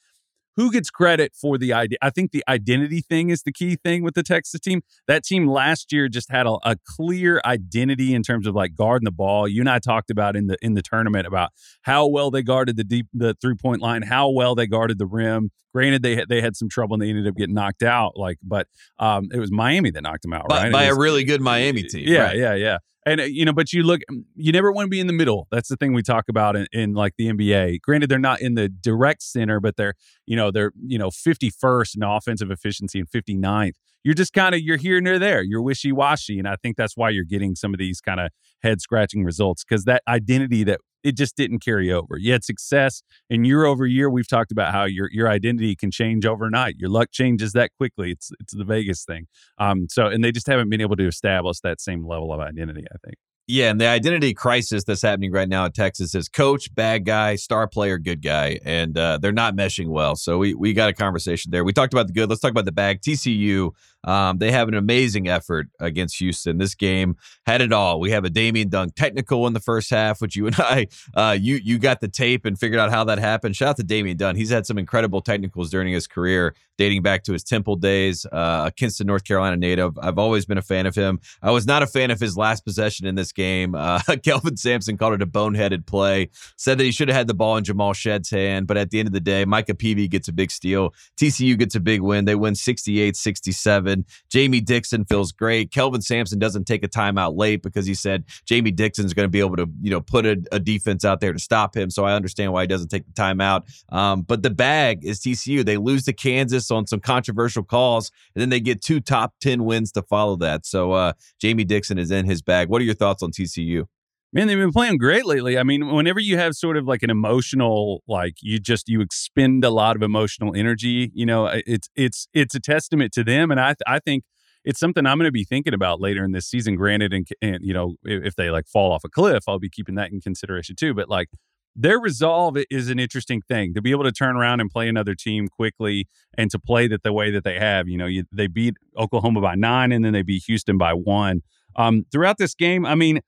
who 0.59 0.73
gets 0.73 0.91
credit 0.91 1.37
for 1.41 1.57
the 1.57 1.73
idea? 1.73 1.99
I 2.03 2.11
think 2.11 2.33
the 2.33 2.43
identity 2.49 3.01
thing 3.01 3.31
is 3.31 3.45
the 3.45 3.53
key 3.53 3.77
thing 3.77 4.03
with 4.03 4.15
the 4.15 4.25
Texas 4.25 4.59
team. 4.59 4.83
That 5.07 5.23
team 5.23 5.47
last 5.47 5.93
year 5.93 6.09
just 6.09 6.33
had 6.33 6.49
a, 6.49 6.59
a, 6.65 6.75
clear 6.85 7.41
identity 7.45 8.13
in 8.13 8.25
terms 8.25 8.45
of 8.45 8.57
like 8.57 8.75
guarding 8.75 9.05
the 9.05 9.13
ball. 9.13 9.47
You 9.47 9.63
and 9.63 9.71
I 9.71 9.79
talked 9.79 10.11
about 10.11 10.35
in 10.35 10.49
the 10.49 10.57
in 10.61 10.75
the 10.75 10.83
tournament 10.83 11.29
about 11.29 11.51
how 11.83 12.09
well 12.09 12.33
they 12.33 12.43
guarded 12.43 12.77
the 12.77 12.83
deep 12.83 13.07
the 13.15 13.37
three 13.41 13.55
point 13.55 13.81
line, 13.81 14.03
how 14.03 14.31
well 14.31 14.57
they 14.57 14.67
guarded 14.67 14.99
the 14.99 15.07
rim. 15.07 15.51
Granted, 15.73 16.03
they 16.03 16.17
had, 16.17 16.29
they 16.29 16.41
had 16.41 16.57
some 16.57 16.69
trouble 16.69 16.95
and 16.95 17.03
they 17.03 17.11
ended 17.11 17.29
up 17.29 17.37
getting 17.37 17.55
knocked 17.55 17.85
out. 17.85 18.17
Like, 18.17 18.39
but 18.43 18.67
um, 18.99 19.29
it 19.33 19.39
was 19.39 19.53
Miami 19.53 19.93
that 19.93 20.03
knocked 20.03 20.23
them 20.23 20.33
out, 20.33 20.49
by, 20.49 20.65
right? 20.65 20.73
By 20.73 20.89
was, 20.89 20.97
a 20.97 21.01
really 21.01 21.23
good 21.23 21.41
Miami 21.41 21.85
team. 21.85 22.09
Yeah, 22.09 22.23
right. 22.23 22.37
yeah, 22.37 22.55
yeah. 22.55 22.79
And 23.09 23.21
uh, 23.21 23.25
you 23.25 23.45
know, 23.45 23.53
but 23.53 23.73
you 23.73 23.83
look, 23.83 24.03
you 24.37 24.53
never 24.53 24.71
want 24.71 24.87
to 24.87 24.91
be 24.91 25.01
in 25.01 25.07
the 25.07 25.13
middle. 25.13 25.49
That's 25.51 25.69
the 25.69 25.77
thing 25.77 25.95
we 25.95 26.03
talk 26.03 26.25
about 26.29 26.57
in, 26.57 26.67
in, 26.73 26.95
like 26.95 27.15
the 27.17 27.29
NBA. 27.29 27.81
Granted, 27.81 28.11
they're 28.11 28.19
not 28.19 28.41
in 28.41 28.55
the 28.55 28.69
direct 28.69 29.23
center, 29.23 29.61
but 29.61 29.77
they're, 29.77 29.95
you 30.27 30.37
know, 30.37 30.51
they're, 30.51 30.73
you 30.87 30.99
know, 30.99 31.09
51st 31.09 31.97
in 31.97 32.03
offensive 32.03 32.51
efficiency 32.51 32.99
and 32.99 33.09
59th. 33.09 33.73
You're 34.05 34.15
just 34.15 34.33
kind 34.33 34.55
of 34.55 34.61
you're 34.61 34.77
here 34.77 34.99
and 34.99 35.07
there. 35.07 35.43
You're 35.43 35.63
wishy 35.63 35.91
washy, 35.91 36.39
and 36.39 36.47
I 36.47 36.57
think 36.57 36.77
that's 36.77 36.97
why 36.97 37.11
you're 37.11 37.25
getting 37.25 37.55
some 37.55 37.75
of 37.75 37.79
these 37.79 38.01
kind 38.01 38.21
of 38.21 38.31
head 38.63 38.81
scratching 38.81 39.25
results 39.25 39.65
because 39.65 39.85
that 39.85 40.03
identity 40.07 40.65
that 40.65 40.81
it 41.03 41.17
just 41.17 41.37
didn't 41.37 41.61
carry 41.61 41.93
over. 41.93 42.17
You 42.17 42.33
had 42.33 42.45
success, 42.45 43.03
and 43.31 43.47
year 43.47 43.65
over 43.65 43.87
year, 43.87 44.11
we've 44.11 44.29
talked 44.29 44.53
about 44.53 44.73
how 44.73 44.85
your 44.85 45.09
your 45.13 45.29
identity 45.29 45.77
can 45.77 45.91
change 45.91 46.27
overnight. 46.27 46.77
Your 46.79 46.91
luck 46.91 47.11
changes 47.13 47.53
that 47.53 47.71
quickly. 47.77 48.13
It's 48.13 48.31
it's 48.41 48.55
the 48.55 48.65
Vegas 48.65 49.05
thing. 49.05 49.27
Um, 49.59 49.87
so 49.89 50.07
and 50.07 50.23
they 50.23 50.33
just 50.33 50.47
haven't 50.47 50.71
been 50.71 50.81
able 50.81 50.97
to 50.97 51.07
establish 51.07 51.61
that 51.61 51.81
same 51.81 52.07
level 52.07 52.33
of 52.33 52.41
identity. 52.41 52.85
I 52.93 52.97
think. 53.05 53.17
Yeah, 53.51 53.71
and 53.71 53.81
the 53.81 53.87
identity 53.87 54.35
crisis 54.35 54.85
that's 54.85 55.01
happening 55.01 55.33
right 55.33 55.49
now 55.49 55.65
at 55.65 55.73
Texas 55.73 56.15
is 56.15 56.29
coach, 56.29 56.75
bad 56.75 57.07
guy, 57.07 57.37
star 57.37 57.67
player, 57.67 57.97
good 57.97 58.23
guy, 58.23 58.59
and 58.63 58.97
uh, 58.99 59.17
they're 59.17 59.33
not 59.33 59.57
meshing 59.57 59.89
well. 59.89 60.17
So 60.17 60.37
we 60.37 60.53
we 60.53 60.75
got 60.75 60.91
a 60.91 60.93
conversation 60.93 61.51
there. 61.51 61.65
We 61.65 61.73
talked 61.73 61.95
about 61.95 62.09
the 62.09 62.13
good. 62.13 62.29
Let's 62.29 62.43
talk 62.43 62.51
about 62.51 62.67
the 62.67 62.73
bad. 62.73 63.01
TCU 63.01 63.71
um, 64.05 64.39
they 64.39 64.53
have 64.53 64.69
an 64.69 64.75
amazing 64.75 65.29
effort 65.29 65.69
against 65.81 66.19
Houston. 66.19 66.59
This 66.59 66.75
game 66.75 67.17
had 67.47 67.61
it 67.61 67.73
all. 67.73 67.99
We 68.01 68.11
have 68.13 68.25
a 68.25 68.31
Damian 68.31 68.69
Dunn 68.69 68.91
technical 68.91 69.47
in 69.47 69.53
the 69.53 69.61
first 69.61 69.91
half, 69.91 70.21
which 70.21 70.37
you 70.37 70.47
and 70.47 70.57
I, 70.59 70.87
uh, 71.15 71.37
you 71.39 71.57
you 71.63 71.79
got 71.79 72.01
the 72.01 72.09
tape 72.09 72.45
and 72.45 72.59
figured 72.59 72.79
out 72.79 72.91
how 72.91 73.05
that 73.05 73.19
happened. 73.19 73.57
Shout 73.57 73.71
out 73.71 73.77
to 73.77 73.83
Damian 73.83 74.17
Dunn. 74.17 74.37
He's 74.37 74.51
had 74.51 74.67
some 74.67 74.79
incredible 74.79 75.21
technicals 75.21 75.71
during 75.71 75.93
his 75.93 76.07
career, 76.07 76.55
dating 76.77 77.03
back 77.03 77.25
to 77.25 77.33
his 77.33 77.43
Temple 77.43 77.77
days. 77.77 78.25
Uh, 78.27 78.65
a 78.67 78.71
Kinston, 78.71 79.07
North 79.07 79.25
Carolina 79.25 79.57
native. 79.57 79.99
I've 79.99 80.19
always 80.19 80.47
been 80.47 80.59
a 80.59 80.63
fan 80.63 80.87
of 80.87 80.95
him. 80.95 81.21
I 81.43 81.51
was 81.51 81.67
not 81.67 81.83
a 81.83 81.87
fan 81.87 82.11
of 82.11 82.21
his 82.21 82.37
last 82.37 82.65
possession 82.65 83.07
in 83.07 83.15
this 83.17 83.33
game. 83.33 83.75
Uh, 83.75 84.01
Kelvin 84.25 84.57
Sampson 84.57 84.97
called 84.97 85.15
it 85.15 85.23
a 85.23 85.27
boneheaded 85.27 85.87
play. 85.87 86.31
Said 86.57 86.79
that 86.79 86.85
he 86.85 86.93
should 86.93 87.09
have 87.09 87.17
had 87.17 87.27
the 87.27 87.35
ball 87.35 87.57
in 87.57 87.65
Jamal 87.65 87.95
Shead's 87.95 88.31
hand, 88.31 88.67
but 88.67 88.77
at 88.77 88.91
the 88.91 89.01
end 89.01 89.09
of 89.09 89.13
the 89.13 89.21
day, 89.21 89.45
Micah 89.45 89.75
Peavy 89.75 90.07
gets 90.07 90.29
a 90.29 90.33
big 90.33 90.51
steal. 90.51 90.95
TCU 91.17 91.59
gets 91.59 91.75
a 91.75 91.81
big 91.81 92.01
win. 92.01 92.25
They 92.25 92.35
win 92.35 92.55
68 92.55 93.17
67 93.17 93.88
seven. 93.89 94.05
Jamie 94.31 94.61
Dixon 94.61 95.05
feels 95.05 95.33
great. 95.33 95.71
Kelvin 95.73 96.03
Sampson 96.03 96.39
doesn't 96.39 96.65
take 96.65 96.85
a 96.85 96.89
timeout 96.89 97.37
late 97.37 97.63
because 97.63 97.87
he 97.87 97.95
said 97.95 98.25
Jamie 98.47 98.71
Dixon's 98.71 99.15
going 99.15 99.25
to 99.25 99.31
be 99.31 99.41
able 99.41 99.57
to, 99.57 99.67
you 99.81 99.91
know, 99.91 100.01
put 100.01 100.27
a, 100.27 100.43
a, 100.53 100.59
defense 100.59 101.05
out 101.05 101.21
there 101.21 101.33
to 101.33 101.39
stop 101.39 101.77
him. 101.77 101.89
So 101.89 102.05
I 102.05 102.13
understand 102.13 102.53
why 102.53 102.63
he 102.63 102.67
doesn't 102.67 102.89
take 102.89 103.07
the 103.07 103.13
timeout. 103.13 103.63
Um, 103.91 104.23
but 104.23 104.43
the 104.43 104.51
bag 104.51 105.05
is 105.05 105.21
TCU. 105.21 105.65
They 105.65 105.77
lose 105.77 106.05
to 106.05 106.13
Kansas 106.13 106.71
on 106.71 106.87
some 106.87 107.01
controversial 107.01 107.63
calls, 107.63 108.11
and 108.35 108.43
then 108.43 108.51
they 108.51 108.61
get 108.61 108.83
two 108.83 109.01
top 109.01 109.35
10 109.41 109.65
wins 109.65 109.93
to 109.93 110.03
follow 110.03 110.37
that. 110.37 110.67
So 110.67 110.93
uh, 110.93 111.13
Jamie 111.41 111.65
Dixon 111.65 111.99
is 111.99 112.11
in 112.11 112.27
his 112.27 112.43
bag. 112.43 112.69
What 112.69 112.83
are 112.83 112.85
your 112.85 112.95
thoughts 112.95 113.23
on 113.23 113.31
TCU? 113.31 113.87
Man, 114.31 114.47
they've 114.47 114.59
been 114.59 114.73
playing 114.73 114.99
great 114.99 115.25
lately. 115.25 115.57
I 115.57 115.63
mean, 115.63 115.91
whenever 115.91 116.21
you 116.21 116.37
have 116.37 116.55
sort 116.55 116.77
of 116.77 116.87
like 116.87 117.03
an 117.03 117.09
emotional, 117.09 118.03
like 118.07 118.35
you 118.43 118.59
just 118.59 118.87
you 118.87 119.01
expend 119.01 119.65
a 119.65 119.71
lot 119.71 119.97
of 119.97 120.03
emotional 120.03 120.55
energy. 120.55 121.11
You 121.15 121.25
know, 121.25 121.47
it's 121.47 121.89
it's 121.97 122.29
it's 122.35 122.55
a 122.55 122.61
testament 122.61 123.13
to 123.15 123.25
them, 123.25 123.51
and 123.51 123.59
I 123.59 123.75
I 123.87 123.99
think 123.99 124.25
it's 124.65 124.79
something 124.79 125.07
I'm 125.07 125.17
going 125.17 125.29
to 125.29 125.33
be 125.33 125.45
thinking 125.45 125.73
about 125.73 125.99
later 125.99 126.25
in 126.25 126.33
this 126.33 126.47
season. 126.47 126.77
Granted, 126.77 127.15
and, 127.15 127.27
and 127.41 127.59
you 127.63 127.73
know, 127.73 127.95
if 128.05 128.37
they 128.37 128.51
like 128.51 128.67
fall 128.67 128.93
off 128.93 129.03
a 129.03 129.09
cliff, 129.09 129.45
I'll 129.49 129.59
be 129.59 129.71
keeping 129.71 129.95
that 129.95 130.13
in 130.13 130.21
consideration 130.21 130.77
too. 130.77 130.93
But 130.93 131.09
like 131.09 131.29
their 131.75 131.99
resolve 131.99 132.59
is 132.71 132.91
an 132.91 132.99
interesting 132.99 133.41
thing 133.41 133.73
to 133.73 133.81
be 133.81 133.93
able 133.93 134.05
to 134.05 134.13
turn 134.13 134.37
around 134.37 134.61
and 134.61 134.69
play 134.69 134.91
another 134.91 135.15
team 135.15 135.49
quickly 135.49 136.07
and 136.37 136.51
to 136.51 136.59
play 136.59 136.87
that 136.89 137.03
the 137.03 137.15
way 137.15 137.31
that 137.31 137.45
they 137.45 137.59
have. 137.59 137.89
You 137.89 137.97
know, 137.97 138.07
you, 138.07 138.25
they 138.31 138.47
beat 138.47 138.75
Oklahoma 138.99 139.41
by 139.41 139.55
nine 139.55 139.91
and 139.91 140.05
then 140.05 140.13
they 140.13 140.23
beat 140.23 140.43
Houston 140.49 140.77
by 140.77 140.93
one. 140.93 141.41
Um, 141.77 142.05
throughout 142.13 142.37
this 142.37 142.55
game, 142.55 142.85
I 142.85 142.95
mean 142.95 143.21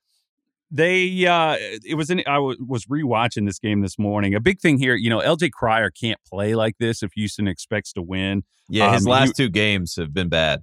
they 0.70 1.26
uh 1.26 1.56
it 1.84 1.96
was 1.96 2.10
in 2.10 2.20
I 2.20 2.36
w- 2.36 2.56
was 2.66 2.86
rewatching 2.86 3.46
this 3.46 3.58
game 3.58 3.80
this 3.80 3.98
morning. 3.98 4.34
A 4.34 4.40
big 4.40 4.60
thing 4.60 4.78
here, 4.78 4.94
you 4.94 5.10
know, 5.10 5.20
LJ 5.20 5.50
Cryer 5.52 5.90
can't 5.90 6.20
play 6.24 6.54
like 6.54 6.76
this 6.78 7.02
if 7.02 7.12
Houston 7.14 7.48
expects 7.48 7.92
to 7.94 8.02
win. 8.02 8.44
Yeah, 8.68 8.92
his 8.92 9.04
um, 9.04 9.10
last 9.10 9.36
he, 9.36 9.44
two 9.44 9.48
games 9.48 9.96
have 9.96 10.14
been 10.14 10.28
bad. 10.28 10.62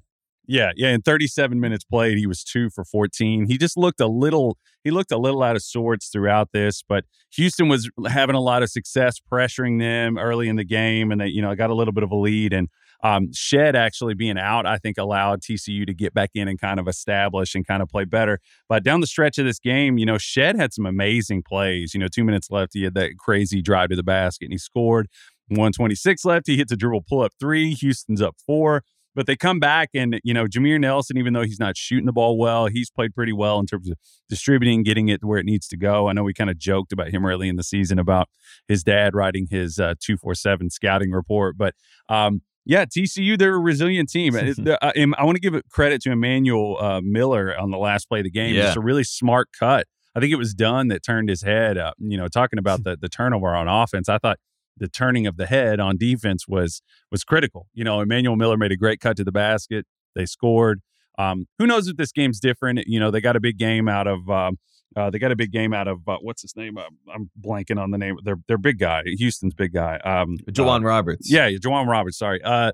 Yeah, 0.50 0.72
yeah. 0.78 0.90
In 0.90 1.02
37 1.02 1.60
minutes 1.60 1.84
played, 1.84 2.18
he 2.18 2.26
was 2.26 2.42
two 2.42 2.70
for 2.70 2.86
14. 2.86 3.48
He 3.48 3.58
just 3.58 3.76
looked 3.76 4.00
a 4.00 4.08
little 4.08 4.58
he 4.86 4.92
looked 4.92 5.12
a 5.12 5.18
little 5.18 5.44
out 5.44 5.58
of 5.58 5.62
sorts 5.62 6.08
throughout 6.08 6.54
this, 6.54 6.82
but 6.88 7.04
Houston 7.32 7.68
was 7.68 7.90
having 8.08 8.36
a 8.36 8.40
lot 8.40 8.64
of 8.64 8.70
success 8.70 9.18
pressuring 9.20 9.80
them 9.80 10.18
early 10.18 10.48
in 10.48 10.56
the 10.56 10.64
game, 10.64 11.12
and 11.12 11.20
they, 11.20 11.28
you 11.28 11.42
know, 11.42 11.54
got 11.56 11.70
a 11.70 11.76
little 11.76 11.94
bit 11.94 12.06
of 12.06 12.12
a 12.12 12.16
lead. 12.16 12.54
And 12.54 12.70
um, 13.04 13.32
Shead 13.34 13.76
actually 13.76 14.14
being 14.14 14.38
out, 14.38 14.66
I 14.66 14.78
think, 14.78 14.98
allowed 14.98 15.42
TCU 15.42 15.86
to 15.86 15.94
get 15.94 16.14
back 16.14 16.32
in 16.34 16.48
and 16.48 16.60
kind 16.60 16.80
of 16.80 16.88
establish 16.88 17.56
and 17.56 17.66
kind 17.66 17.82
of 17.82 17.90
play 17.90 18.06
better. 18.06 18.40
But 18.68 18.84
down 18.84 19.02
the 19.02 19.08
stretch 19.08 19.38
of 19.38 19.46
this 19.46 19.60
game, 19.60 19.98
you 19.98 20.06
know, 20.06 20.18
Shead 20.18 20.56
had 20.56 20.74
some 20.74 20.86
amazing 20.86 21.44
plays. 21.44 21.94
You 21.94 22.00
know, 22.00 22.08
two 22.08 22.24
minutes 22.24 22.50
left, 22.50 22.74
he 22.74 22.84
had 22.84 22.96
that 22.96 23.18
crazy 23.18 23.62
drive 23.62 23.90
to 23.90 23.96
the 23.96 24.04
basket 24.04 24.46
and 24.46 24.54
he 24.54 24.58
scored. 24.58 25.08
126 25.50 26.26
left, 26.26 26.48
he 26.48 26.58
hits 26.58 26.72
a 26.72 26.76
dribble 26.76 27.06
pull 27.08 27.22
up 27.22 27.32
three. 27.40 27.74
Houston's 27.74 28.22
up 28.22 28.36
four. 28.46 28.84
But 29.16 29.26
they 29.26 29.36
come 29.36 29.60
back 29.60 29.90
and, 29.96 30.20
you 30.24 30.32
know, 30.32 30.46
Jameer 30.46 30.80
Nelson, 30.80 31.18
even 31.18 31.34
though 31.34 31.42
he's 31.42 31.60
not 31.60 31.76
shooting 31.76 32.06
the 32.06 32.14
ball 32.14 32.38
well, 32.38 32.68
he's 32.68 32.92
played 32.92 33.16
pretty 33.16 33.34
well 33.34 33.58
in 33.58 33.66
terms 33.66 33.90
of 33.90 33.98
distributing, 34.30 34.84
getting 34.84 35.10
it 35.10 35.24
where 35.24 35.40
it 35.40 35.46
needs 35.46 35.68
to 35.70 35.78
go. 35.78 36.08
I 36.08 36.14
know 36.14 36.24
we 36.24 36.36
kind 36.36 36.52
of 36.52 36.60
joked 36.60 36.92
about 36.92 37.10
him 37.10 37.26
early 37.26 37.50
in 37.50 37.56
the 37.56 37.64
season 37.64 37.98
about 37.98 38.30
his 38.68 38.84
dad 38.84 39.16
writing 39.16 39.48
his 39.50 39.80
uh, 39.80 39.96
247 40.00 40.70
scouting 40.70 41.10
report. 41.10 41.58
But 41.58 41.74
um, 42.10 42.44
yeah, 42.68 42.86
TCU, 42.86 43.38
they're 43.38 43.56
a 43.56 43.60
resilient 43.60 44.10
team. 44.10 44.36
Uh, 44.68 44.92
I 44.96 45.24
want 45.24 45.36
to 45.36 45.40
give 45.40 45.60
credit 45.70 46.02
to 46.02 46.12
Emmanuel 46.12 46.78
uh, 46.80 47.02
Miller 47.02 47.58
on 47.58 47.72
the 47.72 47.78
last 47.78 48.10
play 48.10 48.20
of 48.20 48.26
the 48.26 48.32
game. 48.32 48.54
Yeah. 48.54 48.68
It's 48.68 48.76
a 48.76 48.82
really 48.82 49.04
smart 49.04 49.50
cut. 49.58 49.88
I 50.16 50.20
think 50.20 50.34
it 50.34 50.36
was 50.36 50.54
Dunn 50.54 50.90
that 50.90 51.04
turned 51.04 51.30
his 51.30 51.42
head 51.42 51.78
up. 51.78 51.96
You 52.00 52.18
know, 52.18 52.28
talking 52.28 52.60
about 52.60 52.84
the 52.86 52.98
the 53.00 53.08
turnover 53.08 53.56
on 53.56 53.68
offense, 53.68 54.10
I 54.10 54.18
thought 54.18 54.38
the 54.76 54.88
turning 54.88 55.26
of 55.26 55.38
the 55.38 55.46
head 55.46 55.80
on 55.80 55.98
defense 55.98 56.48
was 56.48 56.82
was 57.12 57.24
critical. 57.24 57.68
You 57.74 57.84
know, 57.84 58.02
Emmanuel 58.02 58.36
Miller 58.36 58.58
made 58.58 58.72
a 58.72 58.78
great 58.78 59.00
cut 59.00 59.18
to 59.18 59.24
the 59.24 59.32
basket. 59.32 59.86
They 60.16 60.26
scored. 60.26 60.82
Um, 61.18 61.46
who 61.58 61.66
knows 61.66 61.88
if 61.88 61.98
this 61.98 62.12
game's 62.12 62.40
different? 62.40 62.84
You 62.88 63.00
know, 63.00 63.10
they 63.10 63.22
got 63.22 63.36
a 63.36 63.40
big 63.40 63.58
game 63.58 63.88
out 63.88 64.08
of 64.08 64.30
um, 64.30 64.58
uh, 64.96 65.10
they 65.10 65.20
got 65.20 65.32
a 65.32 65.36
big 65.36 65.52
game 65.52 65.74
out 65.74 65.88
of 65.88 66.08
uh, 66.08 66.18
what's 66.22 66.42
his 66.42 66.56
name? 66.56 66.78
Uh, 66.78 66.84
I'm 67.14 67.30
blanking 67.40 67.80
on 67.80 67.92
the 67.92 67.98
name. 67.98 68.18
Their 68.24 68.38
their 68.48 68.58
big 68.58 68.80
guy, 68.80 69.04
Houston's 69.06 69.54
big 69.54 69.74
guy, 69.74 69.98
um, 69.98 70.38
uh, 70.48 70.80
Roberts. 70.82 71.32
Yeah, 71.32 71.50
J'Wan 71.50 71.88
Roberts. 71.88 72.18
Sorry, 72.18 72.42
uh, 72.44 72.72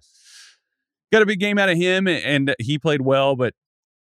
got 1.11 1.21
a 1.21 1.25
big 1.25 1.39
game 1.39 1.57
out 1.57 1.69
of 1.69 1.77
him, 1.77 2.07
and 2.07 2.55
he 2.59 2.77
played 2.77 3.01
well. 3.01 3.35
But 3.35 3.53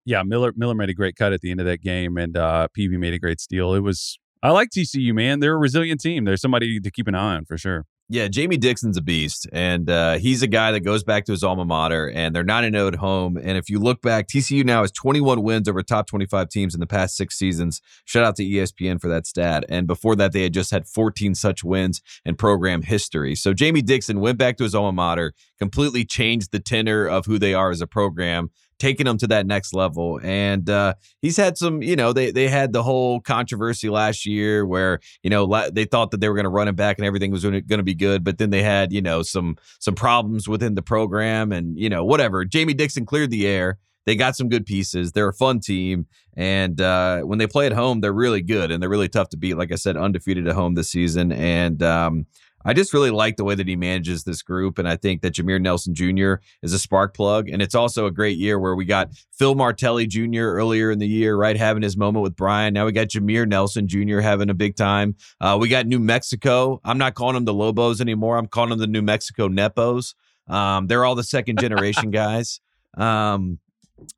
yeah, 0.05 0.23
Miller 0.23 0.53
Miller 0.57 0.75
made 0.75 0.91
a 0.91 0.95
great 0.95 1.17
cut 1.17 1.33
at 1.33 1.41
the 1.41 1.51
end 1.51 1.61
of 1.61 1.67
that 1.67 1.83
game, 1.83 2.17
and 2.17 2.37
uh, 2.37 2.69
Peavy 2.75 2.97
made 2.97 3.15
a 3.15 3.19
great 3.19 3.41
steal. 3.41 3.75
It 3.75 3.81
was 3.81 4.19
I 4.43 4.51
like 4.51 4.71
TCU, 4.71 5.13
man. 5.13 5.41
They're 5.41 5.55
a 5.55 5.59
resilient 5.59 6.01
team. 6.01 6.25
They're 6.25 6.37
somebody 6.37 6.79
to 6.79 6.91
keep 6.91 7.09
an 7.09 7.15
eye 7.15 7.37
on 7.37 7.45
for 7.47 7.59
sure. 7.59 7.85
Yeah, 8.09 8.29
Jamie 8.29 8.57
Dixon's 8.57 8.97
a 8.97 9.03
beast, 9.03 9.49
and 9.53 9.91
uh, 9.91 10.19
he's 10.19 10.41
a 10.41 10.47
guy 10.47 10.71
that 10.71 10.81
goes 10.81 11.03
back 11.03 11.25
to 11.25 11.33
his 11.33 11.43
alma 11.43 11.65
mater, 11.65 12.09
and 12.09 12.37
they're 12.37 12.45
9 12.45 12.71
0 12.73 12.87
at 12.87 12.95
home. 12.95 13.37
And 13.37 13.59
if 13.59 13.69
you 13.69 13.81
look 13.81 14.01
back, 14.01 14.29
TCU 14.29 14.65
now 14.65 14.83
has 14.83 14.93
21 14.93 15.43
wins 15.43 15.69
over 15.69 15.83
top 15.83 16.07
25 16.07 16.49
teams 16.49 16.73
in 16.73 16.79
the 16.79 16.87
past 16.87 17.17
six 17.17 17.37
seasons. 17.37 17.83
Shout 18.05 18.23
out 18.23 18.37
to 18.37 18.45
ESPN 18.45 19.01
for 19.01 19.09
that 19.09 19.27
stat. 19.27 19.65
And 19.69 19.89
before 19.89 20.15
that, 20.17 20.31
they 20.31 20.45
had 20.45 20.55
just 20.55 20.71
had 20.71 20.87
14 20.87 21.35
such 21.35 21.65
wins 21.65 22.01
in 22.25 22.37
program 22.37 22.83
history. 22.83 23.35
So 23.35 23.53
Jamie 23.53 23.83
Dixon 23.83 24.21
went 24.21 24.39
back 24.39 24.57
to 24.59 24.63
his 24.63 24.75
alma 24.77 24.93
mater, 24.93 25.35
completely 25.59 26.05
changed 26.05 26.53
the 26.53 26.61
tenor 26.61 27.07
of 27.07 27.27
who 27.27 27.41
they 27.41 27.55
are 27.55 27.73
as 27.73 27.81
a 27.81 27.89
program 27.89 28.51
taking 28.79 29.07
him 29.07 29.19
to 29.19 29.27
that 29.29 29.47
next 29.47 29.75
level. 29.75 30.21
And 30.23 30.69
uh, 30.69 30.95
he's 31.23 31.37
had 31.37 31.57
some, 31.57 31.83
you 31.83 31.97
know, 31.97 32.13
they 32.13 32.31
they 32.31 32.49
had 32.49 32.73
the 32.73 32.83
whole 32.83 33.21
controversy 33.21 33.89
last 33.89 34.27
year 34.27 34.67
where 34.67 35.01
you 35.23 35.31
know 35.31 35.69
they 35.71 35.85
thought 35.85 36.11
that 36.11 36.21
they 36.21 36.29
were 36.29 36.35
going 36.35 36.45
to 36.45 36.51
run 36.51 36.69
him 36.69 36.75
back 36.75 36.99
and 36.99 37.07
everything 37.07 37.31
was 37.31 37.43
going 37.43 37.65
to 37.69 37.83
be 37.83 37.95
good, 37.95 38.25
but 38.25 38.39
then 38.39 38.51
they 38.51 38.63
had 38.63 38.93
you 38.93 39.03
know 39.03 39.23
some 39.23 39.57
some 39.79 39.95
problems 39.95 40.49
within 40.49 40.75
the 40.75 40.83
program 40.83 41.53
and 41.53 41.79
you 41.79 41.89
know 41.89 42.05
whatever. 42.05 42.45
Jamie 42.45 42.75
Dixon 42.75 43.07
cleared 43.07 43.31
the 43.31 43.47
air. 43.47 43.79
They 44.05 44.15
got 44.15 44.37
some 44.37 44.49
good 44.49 44.67
pieces. 44.67 45.11
They're 45.11 45.29
a 45.29 45.35
fun 45.35 45.59
team, 45.59 46.07
and 46.37 46.81
uh, 46.81 47.23
when 47.23 47.39
they 47.39 47.49
play 47.49 47.67
at 47.67 47.73
home, 47.73 48.01
they're 48.01 48.13
really 48.13 48.41
good 48.41 48.71
and 48.71 48.81
they're 48.81 48.89
really 48.89 49.09
tough 49.09 49.31
to 49.31 49.37
beat. 49.37 49.55
Like 49.55 49.73
I 49.73 49.75
said, 49.75 49.97
undefeated 49.97 50.47
at 50.47 50.55
home 50.55 50.75
this 50.75 50.91
season, 50.91 51.33
and 51.33 51.83
um, 51.83 52.27
I 52.67 52.73
just 52.73 52.93
really 52.93 53.13
like 53.13 53.37
the 53.37 53.45
way 53.45 53.55
that 53.55 53.69
he 53.69 53.77
manages 53.77 54.25
this 54.25 54.43
group. 54.43 54.79
And 54.79 54.89
I 54.89 54.97
think 54.97 55.23
that 55.23 55.35
Jameer 55.35 55.61
Nelson 55.61 55.95
Jr. 55.95 56.43
is 56.63 56.73
a 56.73 56.81
spark 56.81 57.15
plug. 57.15 57.49
And 57.49 57.63
it's 57.63 57.77
also 57.77 58.07
a 58.07 58.11
great 58.11 58.39
year 58.39 58.59
where 58.59 58.75
we 58.75 58.85
got 58.85 59.11
Phil 59.33 59.55
Martelli 59.55 60.07
Jr. 60.09 60.41
earlier 60.41 60.91
in 60.91 60.99
the 60.99 61.07
year, 61.07 61.37
right? 61.37 61.57
Having 61.57 61.85
his 61.85 61.97
moment 61.97 62.25
with 62.25 62.35
Brian. 62.35 62.75
Now 62.75 62.85
we 62.85 62.93
got 62.93 63.07
Jameer 63.07 63.47
Nelson 63.47 63.87
Jr. 63.87 64.19
having 64.19 64.51
a 64.51 64.55
big 64.55 64.75
time. 64.75 65.15
Uh, 65.41 65.57
we 65.61 65.69
got 65.69 65.87
New 65.87 66.01
Mexico. 66.01 66.81
I'm 66.85 66.99
not 66.99 67.15
calling 67.15 67.35
them 67.35 67.45
the 67.45 67.55
Lobos 67.55 68.01
anymore. 68.01 68.37
I'm 68.37 68.49
calling 68.49 68.71
them 68.71 68.81
the 68.81 68.89
New 68.89 69.03
Mexico 69.03 69.47
Nepos. 69.47 70.15
Um, 70.49 70.89
they're 70.89 71.05
all 71.05 71.15
the 71.15 71.25
second 71.25 71.61
generation 71.61 72.11
guys. 72.11 72.61
Um, 72.97 73.61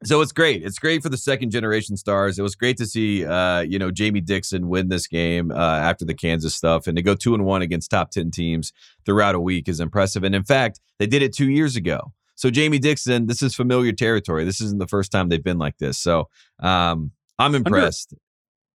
so 0.04 0.20
it's 0.20 0.32
great. 0.32 0.64
It's 0.64 0.78
great 0.78 1.02
for 1.02 1.08
the 1.08 1.16
second 1.16 1.50
generation 1.50 1.96
stars. 1.96 2.38
It 2.38 2.42
was 2.42 2.56
great 2.56 2.76
to 2.78 2.86
see, 2.86 3.24
uh, 3.24 3.60
you 3.60 3.78
know, 3.78 3.90
Jamie 3.90 4.20
Dixon 4.20 4.68
win 4.68 4.88
this 4.88 5.06
game 5.06 5.50
uh, 5.50 5.54
after 5.56 6.04
the 6.04 6.14
Kansas 6.14 6.54
stuff, 6.54 6.86
and 6.86 6.96
to 6.96 7.02
go 7.02 7.14
two 7.14 7.34
and 7.34 7.44
one 7.44 7.62
against 7.62 7.90
top 7.90 8.10
ten 8.10 8.30
teams 8.30 8.72
throughout 9.06 9.34
a 9.34 9.40
week 9.40 9.68
is 9.68 9.80
impressive. 9.80 10.24
And 10.24 10.34
in 10.34 10.44
fact, 10.44 10.80
they 10.98 11.06
did 11.06 11.22
it 11.22 11.32
two 11.32 11.50
years 11.50 11.76
ago. 11.76 12.12
So 12.34 12.50
Jamie 12.50 12.78
Dixon, 12.78 13.26
this 13.26 13.42
is 13.42 13.54
familiar 13.54 13.92
territory. 13.92 14.44
This 14.44 14.60
isn't 14.60 14.78
the 14.78 14.86
first 14.86 15.10
time 15.10 15.28
they've 15.28 15.42
been 15.42 15.58
like 15.58 15.78
this. 15.78 15.98
So 15.98 16.28
um, 16.60 17.10
I'm 17.38 17.54
impressed. 17.54 18.14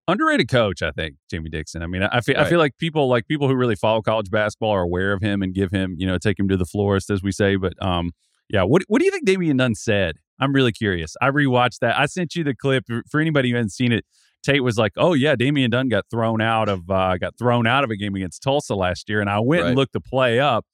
Under, 0.07 0.23
underrated 0.23 0.49
coach, 0.49 0.81
I 0.81 0.91
think 0.91 1.15
Jamie 1.29 1.49
Dixon. 1.49 1.83
I 1.83 1.87
mean, 1.87 2.03
I 2.03 2.21
feel 2.21 2.35
right. 2.35 2.45
I 2.45 2.49
feel 2.49 2.59
like 2.59 2.77
people 2.79 3.07
like 3.07 3.27
people 3.27 3.47
who 3.47 3.55
really 3.55 3.75
follow 3.75 4.01
college 4.01 4.31
basketball 4.31 4.71
are 4.71 4.81
aware 4.81 5.13
of 5.13 5.21
him 5.21 5.41
and 5.41 5.53
give 5.53 5.71
him, 5.71 5.95
you 5.97 6.07
know, 6.07 6.17
take 6.17 6.39
him 6.39 6.47
to 6.49 6.57
the 6.57 6.65
florist, 6.65 7.09
as 7.09 7.21
we 7.21 7.31
say. 7.31 7.55
But 7.55 7.73
um, 7.83 8.11
yeah, 8.49 8.63
what 8.63 8.83
what 8.87 8.99
do 8.99 9.05
you 9.05 9.11
think 9.11 9.25
Damian 9.25 9.57
Dunn 9.57 9.75
said 9.75 10.17
I'm 10.41 10.53
really 10.53 10.71
curious. 10.71 11.15
I 11.21 11.29
rewatched 11.29 11.79
that. 11.79 11.97
I 11.97 12.07
sent 12.07 12.35
you 12.35 12.43
the 12.43 12.55
clip 12.55 12.85
for 13.09 13.21
anybody 13.21 13.51
who 13.51 13.55
hasn't 13.55 13.73
seen 13.73 13.91
it. 13.91 14.05
Tate 14.43 14.63
was 14.63 14.77
like, 14.77 14.93
"Oh 14.97 15.13
yeah, 15.13 15.35
Damian 15.35 15.69
Dunn 15.69 15.87
got 15.87 16.05
thrown 16.09 16.41
out 16.41 16.67
of 16.67 16.89
uh, 16.89 17.17
got 17.17 17.37
thrown 17.37 17.67
out 17.67 17.83
of 17.83 17.91
a 17.91 17.95
game 17.95 18.15
against 18.15 18.41
Tulsa 18.41 18.75
last 18.75 19.07
year," 19.07 19.21
and 19.21 19.29
I 19.29 19.39
went 19.39 19.61
right. 19.61 19.67
and 19.69 19.77
looked 19.77 19.93
the 19.93 20.01
play 20.01 20.39
up. 20.39 20.65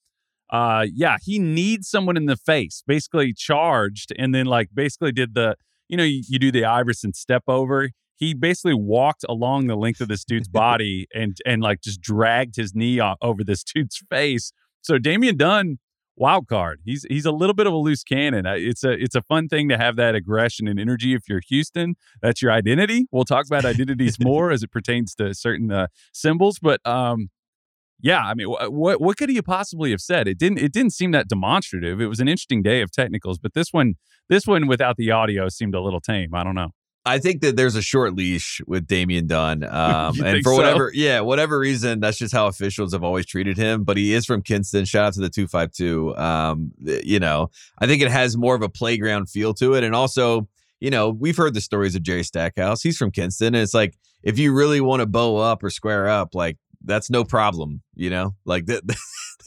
Uh, 0.49 0.85
yeah, 0.93 1.17
he 1.21 1.37
needs 1.37 1.89
someone 1.89 2.15
in 2.15 2.25
the 2.25 2.37
face, 2.37 2.81
basically 2.87 3.33
charged, 3.33 4.13
and 4.17 4.33
then 4.33 4.45
like 4.45 4.69
basically 4.73 5.11
did 5.11 5.33
the 5.33 5.55
you 5.89 5.97
know 5.97 6.05
you, 6.05 6.23
you 6.27 6.39
do 6.39 6.51
the 6.51 6.63
Iverson 6.63 7.13
step 7.13 7.43
over. 7.47 7.89
He 8.15 8.33
basically 8.33 8.73
walked 8.73 9.25
along 9.27 9.67
the 9.67 9.75
length 9.75 9.99
of 9.99 10.07
this 10.07 10.23
dude's 10.25 10.47
body 10.47 11.07
and 11.13 11.37
and 11.45 11.61
like 11.61 11.81
just 11.81 11.99
dragged 11.99 12.55
his 12.55 12.73
knee 12.73 13.01
over 13.21 13.43
this 13.43 13.63
dude's 13.63 14.01
face. 14.09 14.53
So 14.81 14.97
Damian 14.97 15.35
Dunn 15.35 15.79
wild 16.17 16.47
card. 16.47 16.81
He's 16.83 17.05
he's 17.09 17.25
a 17.25 17.31
little 17.31 17.53
bit 17.53 17.67
of 17.67 17.73
a 17.73 17.77
loose 17.77 18.03
cannon. 18.03 18.45
It's 18.45 18.83
a 18.83 18.91
it's 18.91 19.15
a 19.15 19.21
fun 19.21 19.47
thing 19.47 19.69
to 19.69 19.77
have 19.77 19.95
that 19.95 20.15
aggression 20.15 20.67
and 20.67 20.79
energy. 20.79 21.13
If 21.13 21.29
you're 21.29 21.41
Houston, 21.47 21.95
that's 22.21 22.41
your 22.41 22.51
identity. 22.51 23.07
We'll 23.11 23.25
talk 23.25 23.45
about 23.45 23.65
identities 23.65 24.17
more 24.23 24.51
as 24.51 24.63
it 24.63 24.71
pertains 24.71 25.15
to 25.15 25.33
certain 25.33 25.71
uh, 25.71 25.87
symbols, 26.11 26.59
but 26.59 26.85
um, 26.85 27.29
yeah, 27.99 28.21
I 28.21 28.33
mean, 28.35 28.47
what 28.47 29.01
what 29.01 29.17
could 29.17 29.29
he 29.29 29.41
possibly 29.41 29.91
have 29.91 30.01
said? 30.01 30.27
It 30.27 30.37
didn't 30.37 30.59
it 30.59 30.71
didn't 30.71 30.93
seem 30.93 31.11
that 31.11 31.27
demonstrative. 31.27 31.99
It 31.99 32.07
was 32.07 32.19
an 32.19 32.27
interesting 32.27 32.61
day 32.61 32.81
of 32.81 32.91
technicals, 32.91 33.39
but 33.39 33.53
this 33.53 33.69
one 33.71 33.95
this 34.29 34.45
one 34.45 34.67
without 34.67 34.97
the 34.97 35.11
audio 35.11 35.49
seemed 35.49 35.73
a 35.73 35.81
little 35.81 36.01
tame. 36.01 36.33
I 36.33 36.43
don't 36.43 36.55
know. 36.55 36.71
I 37.07 37.19
think 37.19 37.41
that 37.41 37.55
there's 37.55 37.75
a 37.75 37.81
short 37.81 38.15
leash 38.15 38.61
with 38.67 38.85
Damian 38.85 39.27
Dunn. 39.27 39.63
Um, 39.77 40.19
and 40.23 40.43
for 40.43 40.55
whatever, 40.55 40.91
yeah, 40.93 41.19
whatever 41.19 41.59
reason, 41.59 41.99
that's 41.99 42.17
just 42.17 42.33
how 42.33 42.47
officials 42.47 42.93
have 42.93 43.03
always 43.03 43.25
treated 43.25 43.57
him. 43.57 43.83
But 43.83 43.95
he 43.95 44.13
is 44.13 44.25
from 44.25 44.41
Kinston. 44.41 44.85
Shout 44.85 45.05
out 45.05 45.13
to 45.13 45.21
the 45.21 45.29
252. 45.29 46.15
Um, 46.17 46.71
you 46.81 47.19
know, 47.19 47.51
I 47.79 47.85
think 47.85 48.01
it 48.01 48.09
has 48.09 48.35
more 48.35 48.55
of 48.55 48.63
a 48.63 48.69
playground 48.69 49.29
feel 49.29 49.53
to 49.55 49.75
it. 49.75 49.83
And 49.83 49.93
also, 49.93 50.47
you 50.79 50.89
know, 50.89 51.09
we've 51.09 51.37
heard 51.37 51.53
the 51.53 51.61
stories 51.61 51.95
of 51.95 52.01
Jerry 52.01 52.23
Stackhouse. 52.23 52.81
He's 52.81 52.97
from 52.97 53.11
Kinston. 53.11 53.53
And 53.53 53.57
it's 53.57 53.73
like, 53.73 53.97
if 54.23 54.39
you 54.39 54.51
really 54.51 54.81
want 54.81 55.01
to 55.01 55.05
bow 55.05 55.37
up 55.37 55.63
or 55.63 55.69
square 55.69 56.07
up, 56.07 56.33
like, 56.33 56.57
that's 56.83 57.09
no 57.09 57.23
problem, 57.23 57.81
you 57.95 58.09
know, 58.09 58.35
like 58.45 58.65
that. 58.67 58.83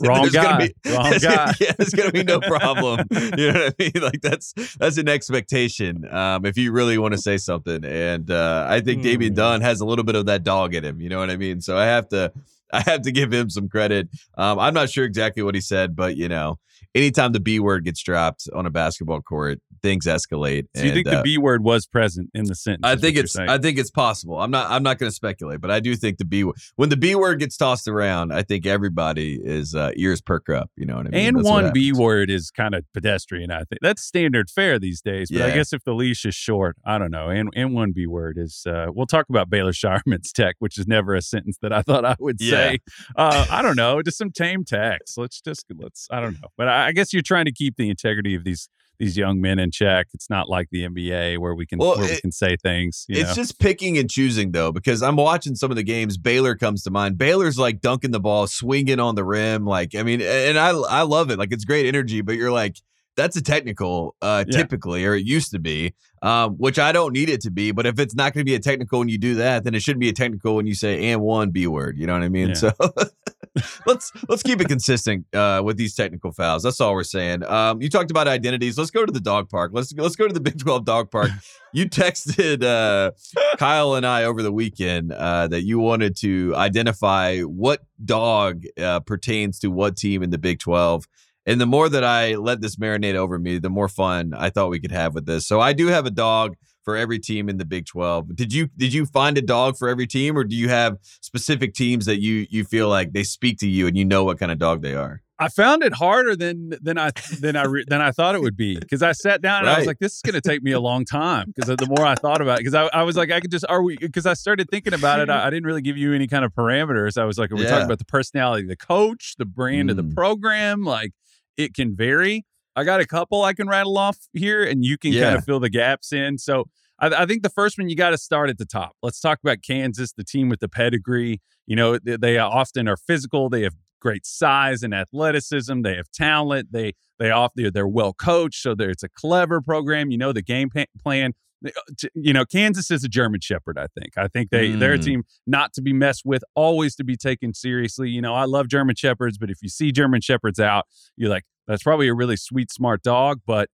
Wrong 0.02 0.28
guy. 0.28 0.42
Gonna 0.42 0.58
be, 0.66 0.90
Wrong 0.90 1.12
guy. 1.20 1.52
yeah, 1.60 1.72
there's 1.76 1.90
gonna 1.90 2.12
be 2.12 2.22
no 2.22 2.40
problem. 2.40 3.06
you 3.10 3.52
know 3.52 3.64
what 3.64 3.74
I 3.78 3.82
mean? 3.82 4.02
Like 4.02 4.20
that's 4.22 4.54
that's 4.78 4.96
an 4.96 5.08
expectation. 5.08 6.10
Um, 6.10 6.46
if 6.46 6.56
you 6.56 6.72
really 6.72 6.96
want 6.96 7.12
to 7.12 7.18
say 7.18 7.36
something, 7.36 7.84
and 7.84 8.30
uh, 8.30 8.66
I 8.68 8.80
think 8.80 9.00
mm. 9.00 9.04
Damian 9.04 9.34
Dunn 9.34 9.60
has 9.60 9.80
a 9.80 9.84
little 9.84 10.04
bit 10.04 10.14
of 10.14 10.26
that 10.26 10.42
dog 10.42 10.74
in 10.74 10.84
him. 10.84 11.00
You 11.00 11.10
know 11.10 11.18
what 11.18 11.30
I 11.30 11.36
mean? 11.36 11.60
So 11.60 11.76
I 11.76 11.84
have 11.84 12.08
to 12.10 12.32
I 12.72 12.80
have 12.80 13.02
to 13.02 13.12
give 13.12 13.32
him 13.32 13.50
some 13.50 13.68
credit. 13.68 14.08
Um, 14.38 14.58
I'm 14.58 14.74
not 14.74 14.90
sure 14.90 15.04
exactly 15.04 15.42
what 15.42 15.54
he 15.54 15.60
said, 15.60 15.94
but 15.94 16.16
you 16.16 16.28
know, 16.28 16.58
anytime 16.94 17.32
the 17.32 17.40
B 17.40 17.60
word 17.60 17.84
gets 17.84 18.02
dropped 18.02 18.48
on 18.54 18.66
a 18.66 18.70
basketball 18.70 19.20
court, 19.20 19.60
things 19.82 20.06
escalate. 20.06 20.66
So 20.76 20.84
you 20.84 20.92
think 20.92 21.06
uh, 21.06 21.16
the 21.16 21.22
B 21.22 21.38
word 21.38 21.62
was 21.62 21.86
present 21.86 22.30
in 22.34 22.44
the 22.44 22.54
sentence? 22.54 22.82
I 22.84 22.96
think 22.96 23.16
it's 23.16 23.36
I 23.36 23.58
think 23.58 23.78
it's 23.78 23.90
possible. 23.90 24.40
I'm 24.40 24.50
not 24.50 24.70
I'm 24.70 24.82
not 24.82 24.98
going 24.98 25.10
to 25.10 25.14
speculate, 25.14 25.60
but 25.60 25.70
I 25.70 25.80
do 25.80 25.96
think 25.96 26.18
the 26.18 26.24
B 26.24 26.44
word 26.44 26.56
when 26.76 26.88
the 26.88 26.96
B 26.96 27.14
word 27.14 27.40
gets 27.40 27.56
tossed 27.56 27.88
around, 27.88 28.32
I 28.32 28.42
think 28.42 28.66
everybody 28.66 29.38
is 29.42 29.74
uh, 29.74 29.92
ears 29.96 30.20
perk 30.20 30.48
up. 30.48 30.70
You 30.76 30.86
know 30.86 30.96
what 30.96 31.06
I 31.06 31.10
mean? 31.10 31.26
And 31.26 31.36
That's 31.38 31.48
one 31.48 31.72
B 31.72 31.92
word 31.92 32.30
is 32.30 32.50
kind 32.50 32.74
of 32.74 32.84
pedestrian. 32.92 33.50
I 33.50 33.64
think 33.64 33.80
that's 33.82 34.02
standard 34.02 34.50
fare 34.50 34.78
these 34.78 35.00
days. 35.00 35.30
But 35.30 35.40
yeah. 35.40 35.46
I 35.46 35.50
guess 35.50 35.72
if 35.72 35.84
the 35.84 35.94
leash 35.94 36.24
is 36.24 36.34
short, 36.34 36.76
I 36.84 36.98
don't 36.98 37.10
know. 37.10 37.28
And 37.28 37.50
and 37.54 37.74
one 37.74 37.92
B 37.92 38.06
word 38.06 38.38
is 38.38 38.64
uh, 38.66 38.86
we'll 38.88 39.06
talk 39.06 39.26
about 39.28 39.50
Baylor 39.50 39.72
Scheierman's 39.72 40.32
tech, 40.32 40.56
which 40.58 40.78
is 40.78 40.86
never 40.86 41.14
a 41.14 41.22
sentence 41.22 41.58
that 41.62 41.72
I 41.72 41.82
thought 41.82 42.04
I 42.04 42.16
would 42.18 42.36
yeah. 42.40 42.50
say. 42.50 42.78
Uh, 43.16 43.46
I 43.50 43.62
don't 43.62 43.76
know, 43.76 44.02
just 44.02 44.18
some 44.18 44.30
tame 44.30 44.64
text. 44.64 45.18
Let's 45.18 45.40
just 45.40 45.66
let's 45.76 46.06
I 46.10 46.20
don't 46.20 46.40
know, 46.40 46.48
but 46.56 46.68
I, 46.68 46.88
I 46.88 46.92
guess 46.92 47.12
you're 47.12 47.22
trying 47.22 47.46
to 47.46 47.52
keep 47.52 47.76
the 47.76 47.88
integrity 47.88 48.34
of 48.34 48.44
these 48.44 48.68
these 49.00 49.16
young 49.16 49.40
men 49.40 49.58
in 49.58 49.72
check. 49.72 50.06
It's 50.14 50.30
not 50.30 50.48
like 50.48 50.68
the 50.70 50.86
NBA 50.86 51.38
where 51.38 51.54
we 51.54 51.66
can 51.66 51.78
well, 51.78 51.96
where 51.96 52.04
it, 52.04 52.10
we 52.10 52.20
can 52.20 52.30
say 52.30 52.56
things. 52.56 53.06
it's 53.08 53.30
know? 53.30 53.34
just 53.34 53.58
picking 53.58 53.98
and 53.98 54.08
choosing 54.08 54.52
though, 54.52 54.70
because 54.70 55.02
I'm 55.02 55.16
watching 55.16 55.56
some 55.56 55.70
of 55.70 55.76
the 55.76 55.82
games. 55.82 56.16
Baylor 56.16 56.54
comes 56.54 56.84
to 56.84 56.90
mind. 56.90 57.18
Baylor's 57.18 57.58
like 57.58 57.80
dunking 57.80 58.12
the 58.12 58.20
ball, 58.20 58.46
swinging 58.46 59.00
on 59.00 59.16
the 59.16 59.24
rim. 59.24 59.64
Like 59.64 59.96
I 59.96 60.04
mean, 60.04 60.20
and 60.20 60.58
I 60.58 60.70
I 60.70 61.02
love 61.02 61.30
it. 61.30 61.38
Like 61.38 61.52
it's 61.52 61.64
great 61.64 61.86
energy, 61.86 62.20
but 62.20 62.36
you're 62.36 62.52
like 62.52 62.76
that's 63.16 63.36
a 63.36 63.42
technical 63.42 64.14
uh, 64.22 64.44
yeah. 64.46 64.56
typically, 64.56 65.04
or 65.04 65.14
it 65.14 65.26
used 65.26 65.50
to 65.52 65.58
be, 65.58 65.94
um, 66.22 66.52
which 66.54 66.78
I 66.78 66.92
don't 66.92 67.12
need 67.12 67.28
it 67.28 67.40
to 67.42 67.50
be. 67.50 67.72
But 67.72 67.86
if 67.86 67.98
it's 67.98 68.14
not 68.14 68.32
going 68.32 68.42
to 68.42 68.48
be 68.50 68.54
a 68.54 68.60
technical 68.60 68.98
when 68.98 69.08
you 69.08 69.18
do 69.18 69.36
that, 69.36 69.64
then 69.64 69.74
it 69.74 69.82
shouldn't 69.82 70.00
be 70.00 70.08
a 70.08 70.12
technical 70.12 70.56
when 70.56 70.66
you 70.66 70.74
say 70.74 71.10
and 71.10 71.20
one 71.20 71.50
B 71.50 71.66
word. 71.66 71.98
You 71.98 72.06
know 72.06 72.12
what 72.12 72.22
I 72.22 72.28
mean? 72.28 72.48
Yeah. 72.48 72.54
So 72.54 72.72
let's 73.86 74.12
let's 74.28 74.42
keep 74.42 74.60
it 74.60 74.68
consistent 74.68 75.26
uh, 75.34 75.60
with 75.64 75.76
these 75.76 75.94
technical 75.94 76.32
fouls. 76.32 76.62
That's 76.62 76.80
all 76.80 76.94
we're 76.94 77.02
saying. 77.02 77.44
Um, 77.44 77.82
you 77.82 77.88
talked 77.88 78.10
about 78.10 78.28
identities. 78.28 78.78
Let's 78.78 78.90
go 78.90 79.04
to 79.04 79.12
the 79.12 79.20
dog 79.20 79.48
park. 79.48 79.72
Let's 79.74 79.92
let's 79.92 80.16
go 80.16 80.28
to 80.28 80.34
the 80.34 80.40
Big 80.50 80.58
Twelve 80.58 80.84
dog 80.84 81.10
park. 81.10 81.30
you 81.72 81.88
texted 81.88 82.62
uh, 82.62 83.10
Kyle 83.56 83.94
and 83.94 84.06
I 84.06 84.24
over 84.24 84.42
the 84.42 84.52
weekend 84.52 85.12
uh, 85.12 85.48
that 85.48 85.62
you 85.62 85.78
wanted 85.80 86.16
to 86.18 86.54
identify 86.54 87.40
what 87.40 87.80
dog 88.04 88.64
uh, 88.80 89.00
pertains 89.00 89.58
to 89.60 89.68
what 89.68 89.96
team 89.96 90.22
in 90.22 90.30
the 90.30 90.38
Big 90.38 90.60
Twelve. 90.60 91.06
And 91.46 91.60
the 91.60 91.66
more 91.66 91.88
that 91.88 92.04
I 92.04 92.36
let 92.36 92.60
this 92.60 92.76
marinate 92.76 93.14
over 93.14 93.38
me, 93.38 93.58
the 93.58 93.70
more 93.70 93.88
fun 93.88 94.32
I 94.36 94.50
thought 94.50 94.70
we 94.70 94.78
could 94.78 94.92
have 94.92 95.14
with 95.14 95.26
this. 95.26 95.46
So 95.46 95.60
I 95.60 95.72
do 95.72 95.88
have 95.88 96.06
a 96.06 96.10
dog 96.10 96.54
for 96.84 96.96
every 96.96 97.18
team 97.18 97.48
in 97.48 97.58
the 97.58 97.64
Big 97.64 97.86
12. 97.86 98.34
Did 98.36 98.52
you 98.52 98.68
did 98.76 98.92
you 98.92 99.06
find 99.06 99.36
a 99.38 99.42
dog 99.42 99.76
for 99.76 99.88
every 99.88 100.06
team 100.06 100.36
or 100.36 100.44
do 100.44 100.56
you 100.56 100.68
have 100.68 100.96
specific 101.20 101.74
teams 101.74 102.06
that 102.06 102.20
you 102.20 102.46
you 102.50 102.64
feel 102.64 102.88
like 102.88 103.12
they 103.12 103.22
speak 103.22 103.58
to 103.58 103.68
you 103.68 103.86
and 103.86 103.96
you 103.96 104.04
know 104.04 104.24
what 104.24 104.38
kind 104.38 104.52
of 104.52 104.58
dog 104.58 104.82
they 104.82 104.94
are? 104.94 105.22
I 105.40 105.48
found 105.48 105.82
it 105.82 105.94
harder 105.94 106.36
than 106.36 106.74
than 106.82 106.98
I 106.98 107.12
than 107.40 107.56
I 107.56 107.64
re, 107.64 107.84
than 107.88 108.02
I 108.02 108.12
thought 108.12 108.34
it 108.34 108.42
would 108.42 108.58
be 108.58 108.78
because 108.78 109.02
I 109.02 109.12
sat 109.12 109.40
down 109.40 109.60
and 109.60 109.68
right. 109.68 109.76
I 109.76 109.78
was 109.78 109.86
like, 109.86 109.98
this 109.98 110.16
is 110.16 110.20
going 110.20 110.34
to 110.34 110.40
take 110.42 110.62
me 110.62 110.72
a 110.72 110.80
long 110.80 111.06
time 111.06 111.52
because 111.54 111.74
the 111.76 111.86
more 111.86 112.04
I 112.04 112.14
thought 112.14 112.42
about 112.42 112.58
it, 112.58 112.64
because 112.64 112.74
I, 112.74 112.84
I 112.92 113.04
was 113.04 113.16
like, 113.16 113.30
I 113.30 113.40
could 113.40 113.50
just 113.50 113.64
are 113.70 113.82
we 113.82 113.96
because 113.96 114.26
I 114.26 114.34
started 114.34 114.68
thinking 114.70 114.92
about 114.92 115.18
it. 115.20 115.30
I, 115.30 115.46
I, 115.46 115.50
didn't 115.50 115.64
really 115.64 115.80
give 115.80 115.96
you 115.96 116.12
any 116.12 116.26
kind 116.26 116.44
of 116.44 116.52
parameters. 116.52 117.16
I 117.16 117.24
was 117.24 117.38
like, 117.38 117.50
we're 117.50 117.62
yeah. 117.62 117.70
talking 117.70 117.86
about 117.86 117.98
the 117.98 118.04
personality 118.04 118.64
of 118.64 118.68
the 118.68 118.76
coach, 118.76 119.34
the 119.38 119.46
brand 119.46 119.88
mm. 119.88 119.92
of 119.92 119.96
the 119.96 120.04
mm. 120.04 120.14
program, 120.14 120.84
like 120.84 121.12
it 121.56 121.72
can 121.72 121.96
vary. 121.96 122.44
I 122.80 122.84
got 122.84 123.00
a 123.00 123.06
couple 123.06 123.42
I 123.42 123.52
can 123.52 123.68
rattle 123.68 123.98
off 123.98 124.16
here, 124.32 124.64
and 124.64 124.84
you 124.84 124.96
can 124.96 125.12
yeah. 125.12 125.24
kind 125.24 125.36
of 125.36 125.44
fill 125.44 125.60
the 125.60 125.68
gaps 125.68 126.12
in. 126.12 126.38
So 126.38 126.64
I, 126.98 127.08
I 127.08 127.26
think 127.26 127.42
the 127.42 127.50
first 127.50 127.78
one 127.78 127.88
you 127.88 127.96
got 127.96 128.10
to 128.10 128.18
start 128.18 128.48
at 128.48 128.58
the 128.58 128.64
top. 128.64 128.92
Let's 129.02 129.20
talk 129.20 129.38
about 129.42 129.58
Kansas, 129.62 130.12
the 130.12 130.24
team 130.24 130.48
with 130.48 130.60
the 130.60 130.68
pedigree. 130.68 131.40
You 131.66 131.76
know, 131.76 131.98
they, 131.98 132.16
they 132.16 132.38
often 132.38 132.88
are 132.88 132.96
physical. 132.96 133.48
They 133.50 133.62
have 133.62 133.74
great 134.00 134.24
size 134.24 134.82
and 134.82 134.94
athleticism. 134.94 135.82
They 135.82 135.96
have 135.96 136.10
talent. 136.10 136.72
They 136.72 136.94
they 137.18 137.30
often 137.30 137.70
they're 137.72 137.86
well 137.86 138.14
coached, 138.14 138.62
so 138.62 138.74
it's 138.78 139.02
a 139.02 139.08
clever 139.08 139.60
program. 139.60 140.10
You 140.10 140.18
know 140.18 140.32
the 140.32 140.42
game 140.42 140.70
plan. 141.02 141.34
Uh, 141.62 141.70
you 142.14 142.32
know, 142.32 142.46
Kansas 142.46 142.90
is 142.90 143.04
a 143.04 143.08
German 143.08 143.40
Shepherd. 143.40 143.78
I 143.78 143.86
think. 143.98 144.16
I 144.16 144.28
think 144.28 144.48
they 144.48 144.70
mm. 144.70 144.78
they're 144.78 144.94
a 144.94 144.98
mm. 144.98 145.04
team 145.04 145.22
not 145.46 145.74
to 145.74 145.82
be 145.82 145.92
messed 145.92 146.22
with, 146.24 146.42
always 146.54 146.96
to 146.96 147.04
be 147.04 147.16
taken 147.16 147.52
seriously. 147.52 148.08
You 148.08 148.22
know, 148.22 148.34
I 148.34 148.44
love 148.44 148.68
German 148.68 148.96
Shepherds, 148.96 149.36
but 149.36 149.50
if 149.50 149.58
you 149.60 149.68
see 149.68 149.92
German 149.92 150.22
Shepherds 150.22 150.58
out, 150.58 150.86
you're 151.16 151.28
like, 151.28 151.44
that's 151.66 151.82
probably 151.82 152.08
a 152.08 152.14
really 152.14 152.36
sweet, 152.36 152.70
smart 152.70 153.02
dog, 153.02 153.40
but 153.46 153.68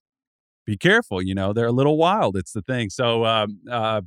be 0.67 0.77
careful. 0.77 1.23
You 1.23 1.35
know, 1.35 1.53
they're 1.53 1.67
a 1.67 1.73
little 1.73 1.97
wild. 1.97 2.37
It's 2.37 2.53
the 2.53 2.63
thing. 2.63 2.91
So, 2.91 3.25
um, 3.25 3.61
uh, 3.71 4.03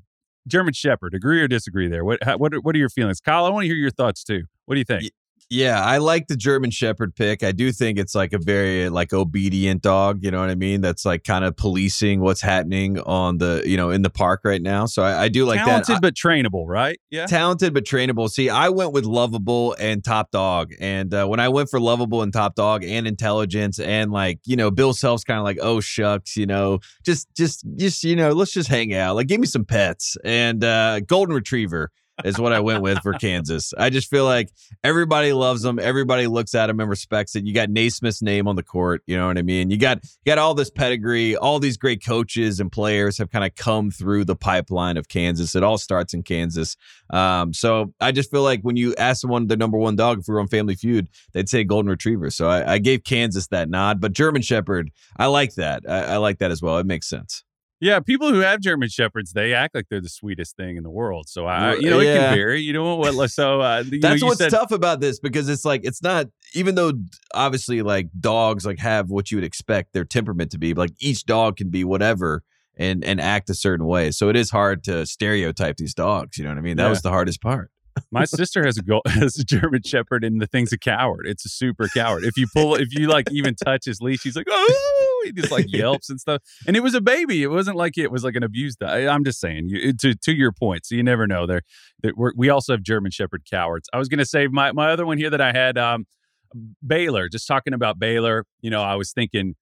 German 0.48 0.74
Shepherd, 0.74 1.14
agree 1.14 1.42
or 1.42 1.48
disagree 1.48 1.88
there? 1.88 2.04
What 2.04 2.20
what 2.40 2.54
what 2.64 2.76
are 2.76 2.80
your 2.80 2.90
feelings, 2.90 3.22
Kyle? 3.22 3.46
I 3.46 3.50
want 3.50 3.64
to 3.64 3.68
hear 3.68 3.76
your 3.76 3.92
thoughts 3.92 4.24
too. 4.24 4.44
What 4.66 4.76
do 4.76 4.80
you 4.80 4.86
think? 4.86 5.04
Yeah, 5.50 5.84
I 5.84 5.98
like 5.98 6.28
the 6.28 6.36
German 6.36 6.70
Shepherd 6.70 7.16
pick. 7.16 7.42
I 7.42 7.52
do 7.52 7.72
think 7.72 7.98
it's 7.98 8.14
like 8.14 8.34
a 8.34 8.38
very 8.38 8.88
like 8.90 9.14
obedient 9.14 9.82
dog. 9.82 10.24
You 10.24 10.30
know 10.30 10.40
what 10.40 10.52
I 10.52 10.56
mean? 10.56 10.82
That's 10.82 11.06
like 11.06 11.24
kind 11.24 11.44
of 11.44 11.58
policing 11.58 12.20
what's 12.20 12.42
happening 12.42 13.00
on 13.00 13.40
the 13.40 13.64
you 13.66 13.76
know 13.76 13.90
in 13.90 14.04
the 14.04 14.12
park 14.12 14.42
right 14.44 14.62
now. 14.62 14.86
So 14.86 15.02
I, 15.02 15.24
I 15.24 15.28
do 15.30 15.46
like 15.46 15.60
that. 15.60 15.66
talented 15.66 15.96
that. 15.96 16.02
but 16.02 16.14
trainable, 16.14 16.66
right? 16.68 17.00
Yeah, 17.10 17.26
talented 17.26 17.74
but 17.74 17.84
trainable. 17.84 18.30
See, 18.30 18.50
I 18.50 18.70
went 18.70 18.94
with 18.94 19.06
lovable 19.06 19.76
and 19.80 20.04
top 20.04 20.30
dog, 20.30 20.72
and 20.80 21.12
uh, 21.14 21.26
when 21.26 21.40
I 21.40 21.50
went 21.50 21.72
for 21.72 21.80
lovable 21.80 22.22
and 22.22 22.32
top 22.32 22.54
dog 22.54 22.84
and 22.84 23.08
intelligence 23.08 23.80
and 23.80 24.12
like 24.12 24.40
you 24.46 24.56
know 24.56 24.70
Bill 24.70 24.94
Self's 24.94 25.24
kind 25.24 25.40
of 25.40 25.46
like 25.46 25.58
oh 25.62 25.80
shucks, 25.80 26.38
you 26.38 26.46
know 26.46 26.80
just 27.04 27.28
just 27.36 27.66
just 27.76 28.04
you 28.04 28.16
know 28.16 28.34
let's 28.34 28.54
just 28.54 28.70
hang 28.70 28.94
out. 28.94 29.16
Like 29.16 29.26
give 29.26 29.40
me 29.40 29.48
some 29.48 29.66
pets 29.66 30.16
and 30.24 30.64
uh, 30.64 31.00
golden 31.00 31.34
retriever 31.34 31.92
is 32.24 32.40
what 32.40 32.54
I 32.54 32.60
went 32.60 32.82
with 32.82 33.00
for 33.00 33.14
Kansas. 33.14 33.74
I 33.78 33.90
just 33.90 34.10
feel 34.10 34.26
like 34.26 34.50
everybody 34.84 35.34
loves 35.34 35.64
him. 35.64 35.80
Everybody 35.80 36.28
looks 36.28 36.56
at 36.56 36.70
him 36.70 36.80
and 36.80 36.90
respects 36.90 37.36
it. 37.36 37.46
You 37.46 37.54
got 37.54 37.70
Naismith's 37.70 38.22
name 38.22 38.48
on 38.48 38.56
the 38.56 38.64
court. 38.64 39.02
You 39.08 39.18
know 39.18 39.28
what 39.28 39.38
I 39.38 39.42
mean? 39.42 39.70
You 39.70 39.78
got 39.78 40.04
you 40.04 40.32
got 40.32 40.38
all 40.38 40.54
this 40.54 40.70
pedigree. 40.70 41.36
All 41.36 41.60
these 41.60 41.78
great 41.78 42.04
coaches 42.04 42.60
and 42.60 42.72
players 42.72 43.18
have 43.18 43.30
kind 43.30 43.46
of 43.46 43.56
come 43.56 43.92
through 43.92 44.26
the 44.26 44.36
pipeline 44.36 44.98
of 44.98 45.08
Kansas. 45.08 45.56
It 45.56 45.64
all 45.64 45.78
starts 45.78 46.14
in 46.14 46.24
Kansas. 46.24 46.78
Um, 47.10 47.54
so 47.54 47.94
I 48.00 48.12
just 48.12 48.32
feel 48.32 48.44
like 48.44 48.62
when 48.62 48.76
you 48.76 48.96
ask 48.98 49.22
someone 49.22 49.48
the 49.48 49.58
number 49.58 49.78
one 49.78 49.96
dog 49.96 50.20
if 50.20 50.28
we 50.28 50.34
were 50.34 50.40
on 50.40 50.48
Family 50.48 50.76
Feud, 50.76 51.08
they'd 51.34 51.50
say 51.50 51.64
Golden 51.64 51.90
Retriever. 51.90 52.30
So 52.30 52.50
I, 52.50 52.74
I 52.74 52.78
gave 52.78 53.04
Kansas 53.04 53.48
that 53.48 53.70
nod. 53.70 54.00
But 54.02 54.14
German 54.14 54.42
Shepherd, 54.42 54.92
I 55.18 55.28
like 55.28 55.56
that. 55.56 55.84
I, 55.88 56.14
I 56.14 56.18
like 56.18 56.40
that 56.40 56.52
as 56.52 56.62
well. 56.62 56.78
It 56.78 56.86
makes 56.86 57.08
sense. 57.08 57.44
Yeah, 57.82 58.02
people 58.02 58.30
who 58.32 58.40
have 58.40 58.60
German 58.60 58.90
shepherds, 58.90 59.32
they 59.32 59.54
act 59.54 59.74
like 59.74 59.88
they're 59.90 60.02
the 60.02 60.10
sweetest 60.10 60.58
thing 60.58 60.76
in 60.76 60.84
the 60.84 60.90
world. 60.90 61.30
So 61.30 61.46
I, 61.46 61.76
you 61.76 61.90
know, 61.90 62.00
it 62.00 62.14
can 62.14 62.36
vary. 62.36 62.62
You 62.62 62.74
know 62.74 62.96
what? 62.96 63.32
So 63.32 63.62
uh, 63.62 63.84
that's 64.02 64.22
know, 64.22 64.28
what's 64.28 64.40
said, 64.40 64.52
tough 64.52 64.72
about 64.72 65.00
this 65.00 65.20
because 65.20 65.48
it's 65.48 65.64
like 65.64 65.82
it's 65.86 66.04
not 66.04 66.28
even 66.54 66.76
though 66.76 66.92
obviously 67.34 67.82
like 67.82 68.10
dogs 68.20 68.66
like 68.66 68.80
have 68.80 69.10
what 69.10 69.32
you 69.32 69.38
would 69.38 69.46
expect 69.46 69.94
their 69.94 70.04
temperament 70.04 70.52
to 70.52 70.58
be. 70.58 70.74
Like 70.74 70.92
each 71.00 71.26
dog 71.26 71.56
can 71.56 71.70
be 71.70 71.86
whatever 71.86 72.44
and 72.76 73.04
and 73.04 73.22
act 73.22 73.50
a 73.50 73.54
certain 73.54 73.86
way. 73.86 74.12
So 74.12 74.30
it 74.30 74.36
is 74.36 74.50
hard 74.50 74.84
to 74.86 75.06
stereotype 75.06 75.78
these 75.78 75.94
dogs. 75.94 76.38
You 76.38 76.44
know 76.44 76.52
what 76.52 76.58
I 76.58 76.62
mean? 76.62 76.78
That 76.78 76.84
yeah. 76.84 76.90
was 76.90 77.02
the 77.02 77.12
hardest 77.12 77.42
part. 77.42 77.72
My 78.12 78.26
sister 78.26 78.66
has 78.66 78.78
a 78.78 78.82
go- 78.82 79.02
has 79.08 79.38
a 79.38 79.44
German 79.44 79.84
Shepherd, 79.84 80.24
and 80.24 80.42
the 80.42 80.48
thing's 80.48 80.74
a 80.74 80.78
coward. 80.78 81.26
It's 81.26 81.46
a 81.46 81.50
super 81.50 81.88
coward. 81.88 82.24
If 82.24 82.38
you 82.38 82.48
pull, 82.54 82.76
if 82.76 82.94
you 82.94 83.08
like 83.08 83.32
even 83.32 83.56
touch 83.56 83.86
his 83.86 84.02
leash, 84.02 84.24
he's 84.24 84.36
like, 84.36 84.48
oh, 84.50 85.22
he 85.26 85.32
just 85.32 85.52
like 85.52 85.66
yelps 85.70 86.10
and 86.10 86.20
stuff. 86.20 86.42
And 86.68 86.76
it 86.76 86.82
was 86.82 86.94
a 86.94 87.02
baby. 87.02 87.44
It 87.44 87.48
wasn't 87.48 87.78
like 87.78 87.98
it 87.98 88.12
was 88.12 88.24
like 88.24 88.36
an 88.36 88.44
abused. 88.44 88.84
I, 88.84 89.14
am 89.14 89.24
just 89.24 89.40
saying. 89.40 89.70
You, 89.70 89.94
to 89.94 90.16
to 90.16 90.34
your 90.34 90.52
point. 90.52 90.86
So 90.86 90.96
you 90.96 91.04
never 91.04 91.28
know. 91.28 91.46
There, 91.46 91.62
we 92.36 92.50
also 92.50 92.74
have 92.74 92.84
German 92.84 93.12
Shepherd 93.12 93.44
cowards. 93.50 93.90
I 93.94 93.98
was 93.98 94.08
going 94.08 94.20
to 94.20 94.26
say 94.26 94.48
my 94.48 94.72
my 94.72 94.92
other 94.92 95.06
one 95.06 95.18
here 95.18 95.30
that 95.30 95.42
I 95.42 95.52
had. 95.52 95.78
Um, 95.78 96.06
Baylor. 96.86 97.30
Just 97.30 97.48
talking 97.48 97.74
about 97.74 98.00
Baylor. 98.00 98.46
You 98.62 98.72
know, 98.72 98.82
I 98.82 98.96
was 98.96 99.12
thinking 99.12 99.56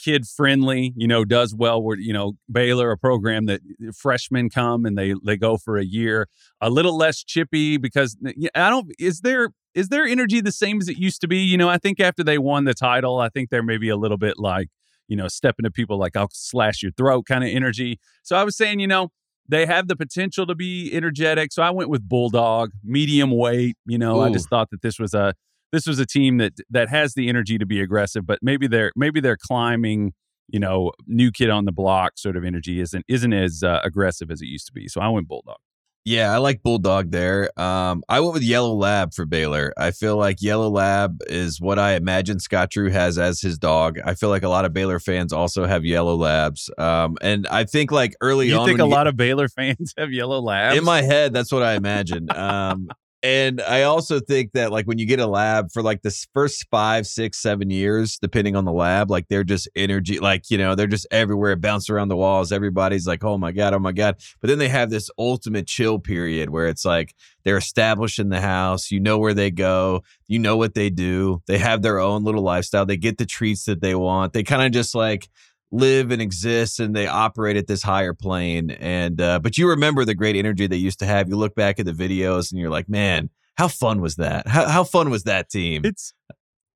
kid 0.00 0.26
friendly, 0.26 0.92
you 0.96 1.06
know, 1.06 1.24
does 1.24 1.54
well 1.54 1.82
where, 1.82 1.98
you 1.98 2.12
know, 2.12 2.34
Baylor, 2.50 2.90
a 2.90 2.98
program 2.98 3.46
that 3.46 3.60
eh, 3.82 3.90
freshmen 3.96 4.50
come 4.50 4.84
and 4.84 4.96
they 4.96 5.14
they 5.24 5.36
go 5.36 5.56
for 5.56 5.76
a 5.78 5.84
year, 5.84 6.28
a 6.60 6.70
little 6.70 6.96
less 6.96 7.22
chippy 7.22 7.76
because 7.76 8.16
I 8.54 8.70
don't 8.70 8.90
is 8.98 9.20
there 9.20 9.50
is 9.74 9.88
their 9.88 10.04
energy 10.04 10.40
the 10.40 10.52
same 10.52 10.80
as 10.80 10.88
it 10.88 10.98
used 10.98 11.20
to 11.20 11.28
be? 11.28 11.38
You 11.38 11.56
know, 11.56 11.68
I 11.68 11.78
think 11.78 12.00
after 12.00 12.24
they 12.24 12.38
won 12.38 12.64
the 12.64 12.74
title, 12.74 13.18
I 13.18 13.28
think 13.28 13.50
they're 13.50 13.62
maybe 13.62 13.88
a 13.88 13.96
little 13.96 14.18
bit 14.18 14.38
like, 14.38 14.68
you 15.08 15.16
know, 15.16 15.28
stepping 15.28 15.64
to 15.64 15.70
people 15.70 15.98
like 15.98 16.16
I'll 16.16 16.28
slash 16.32 16.82
your 16.82 16.92
throat 16.92 17.26
kind 17.26 17.44
of 17.44 17.50
energy. 17.50 17.98
So 18.22 18.36
I 18.36 18.44
was 18.44 18.56
saying, 18.56 18.80
you 18.80 18.86
know, 18.86 19.10
they 19.48 19.66
have 19.66 19.88
the 19.88 19.96
potential 19.96 20.46
to 20.46 20.54
be 20.54 20.90
energetic. 20.92 21.52
So 21.52 21.62
I 21.62 21.70
went 21.70 21.90
with 21.90 22.08
Bulldog, 22.08 22.70
medium 22.84 23.30
weight. 23.30 23.76
You 23.86 23.98
know, 23.98 24.18
Ooh. 24.18 24.22
I 24.22 24.30
just 24.30 24.48
thought 24.48 24.70
that 24.70 24.82
this 24.82 24.98
was 24.98 25.14
a 25.14 25.34
this 25.72 25.86
was 25.86 25.98
a 25.98 26.06
team 26.06 26.38
that 26.38 26.54
that 26.70 26.88
has 26.88 27.14
the 27.14 27.28
energy 27.28 27.58
to 27.58 27.66
be 27.66 27.80
aggressive, 27.80 28.26
but 28.26 28.38
maybe 28.42 28.66
they're 28.66 28.92
maybe 28.96 29.20
they're 29.20 29.38
climbing, 29.40 30.12
you 30.48 30.60
know, 30.60 30.92
new 31.06 31.30
kid 31.30 31.50
on 31.50 31.64
the 31.64 31.72
block 31.72 32.12
sort 32.16 32.36
of 32.36 32.44
energy 32.44 32.80
isn't 32.80 33.04
isn't 33.08 33.32
as 33.32 33.62
uh, 33.62 33.80
aggressive 33.84 34.30
as 34.30 34.40
it 34.40 34.46
used 34.46 34.66
to 34.66 34.72
be. 34.72 34.88
So 34.88 35.00
I 35.00 35.08
went 35.08 35.28
Bulldog. 35.28 35.58
Yeah, 36.06 36.32
I 36.32 36.38
like 36.38 36.62
Bulldog 36.62 37.10
there. 37.10 37.50
Um, 37.60 38.02
I 38.08 38.20
went 38.20 38.32
with 38.32 38.42
Yellow 38.42 38.74
Lab 38.74 39.12
for 39.12 39.26
Baylor. 39.26 39.74
I 39.76 39.90
feel 39.90 40.16
like 40.16 40.40
Yellow 40.40 40.70
Lab 40.70 41.20
is 41.26 41.60
what 41.60 41.78
I 41.78 41.92
imagine 41.92 42.40
Scott 42.40 42.70
Drew 42.70 42.88
has 42.88 43.18
as 43.18 43.42
his 43.42 43.58
dog. 43.58 43.98
I 44.02 44.14
feel 44.14 44.30
like 44.30 44.42
a 44.42 44.48
lot 44.48 44.64
of 44.64 44.72
Baylor 44.72 44.98
fans 44.98 45.30
also 45.30 45.66
have 45.66 45.84
Yellow 45.84 46.16
Labs. 46.16 46.70
Um, 46.78 47.18
and 47.20 47.46
I 47.48 47.64
think 47.64 47.92
like 47.92 48.14
early 48.22 48.48
you 48.48 48.56
on, 48.56 48.66
think 48.66 48.80
a 48.80 48.86
lot 48.86 49.08
of 49.08 49.16
Baylor 49.16 49.48
fans 49.56 49.92
have 49.98 50.10
Yellow 50.10 50.40
Labs? 50.40 50.78
In 50.78 50.84
my 50.84 51.02
head, 51.02 51.34
that's 51.34 51.52
what 51.52 51.62
I 51.62 51.74
imagine. 51.74 52.34
Um, 52.34 52.88
and 53.22 53.60
I 53.60 53.82
also 53.82 54.18
think 54.18 54.52
that 54.52 54.72
like 54.72 54.86
when 54.86 54.98
you 54.98 55.04
get 55.04 55.20
a 55.20 55.26
lab 55.26 55.70
for 55.70 55.82
like 55.82 56.00
this 56.00 56.26
first 56.32 56.66
five, 56.70 57.06
six, 57.06 57.38
seven 57.38 57.68
years, 57.68 58.18
depending 58.18 58.56
on 58.56 58.64
the 58.64 58.72
lab, 58.72 59.10
like 59.10 59.28
they're 59.28 59.44
just 59.44 59.68
energy, 59.76 60.18
like 60.18 60.50
you 60.50 60.56
know, 60.56 60.74
they're 60.74 60.86
just 60.86 61.06
everywhere, 61.10 61.54
bounce 61.56 61.90
around 61.90 62.08
the 62.08 62.16
walls. 62.16 62.50
Everybody's 62.50 63.06
like, 63.06 63.22
oh 63.22 63.36
my 63.36 63.52
god, 63.52 63.74
oh 63.74 63.78
my 63.78 63.92
god. 63.92 64.16
But 64.40 64.48
then 64.48 64.58
they 64.58 64.68
have 64.68 64.88
this 64.88 65.10
ultimate 65.18 65.66
chill 65.66 65.98
period 65.98 66.48
where 66.48 66.66
it's 66.66 66.84
like 66.84 67.14
they're 67.44 67.58
established 67.58 68.18
in 68.18 68.30
the 68.30 68.40
house. 68.40 68.90
You 68.90 69.00
know 69.00 69.18
where 69.18 69.34
they 69.34 69.50
go. 69.50 70.02
You 70.26 70.38
know 70.38 70.56
what 70.56 70.74
they 70.74 70.88
do. 70.88 71.42
They 71.46 71.58
have 71.58 71.82
their 71.82 71.98
own 71.98 72.24
little 72.24 72.42
lifestyle. 72.42 72.86
They 72.86 72.96
get 72.96 73.18
the 73.18 73.26
treats 73.26 73.64
that 73.66 73.82
they 73.82 73.94
want. 73.94 74.32
They 74.32 74.42
kind 74.42 74.62
of 74.62 74.72
just 74.72 74.94
like 74.94 75.28
live 75.72 76.10
and 76.10 76.20
exist 76.20 76.80
and 76.80 76.94
they 76.94 77.06
operate 77.06 77.56
at 77.56 77.66
this 77.66 77.82
higher 77.82 78.14
plane 78.14 78.70
and 78.72 79.20
uh, 79.20 79.38
but 79.38 79.56
you 79.56 79.68
remember 79.68 80.04
the 80.04 80.14
great 80.14 80.36
energy 80.36 80.66
they 80.66 80.76
used 80.76 80.98
to 80.98 81.06
have 81.06 81.28
you 81.28 81.36
look 81.36 81.54
back 81.54 81.78
at 81.78 81.86
the 81.86 81.92
videos 81.92 82.50
and 82.50 82.60
you're 82.60 82.70
like 82.70 82.88
man 82.88 83.30
how 83.56 83.68
fun 83.68 84.00
was 84.00 84.16
that 84.16 84.46
how, 84.48 84.66
how 84.68 84.82
fun 84.82 85.10
was 85.10 85.24
that 85.24 85.48
team 85.48 85.82
it's 85.84 86.12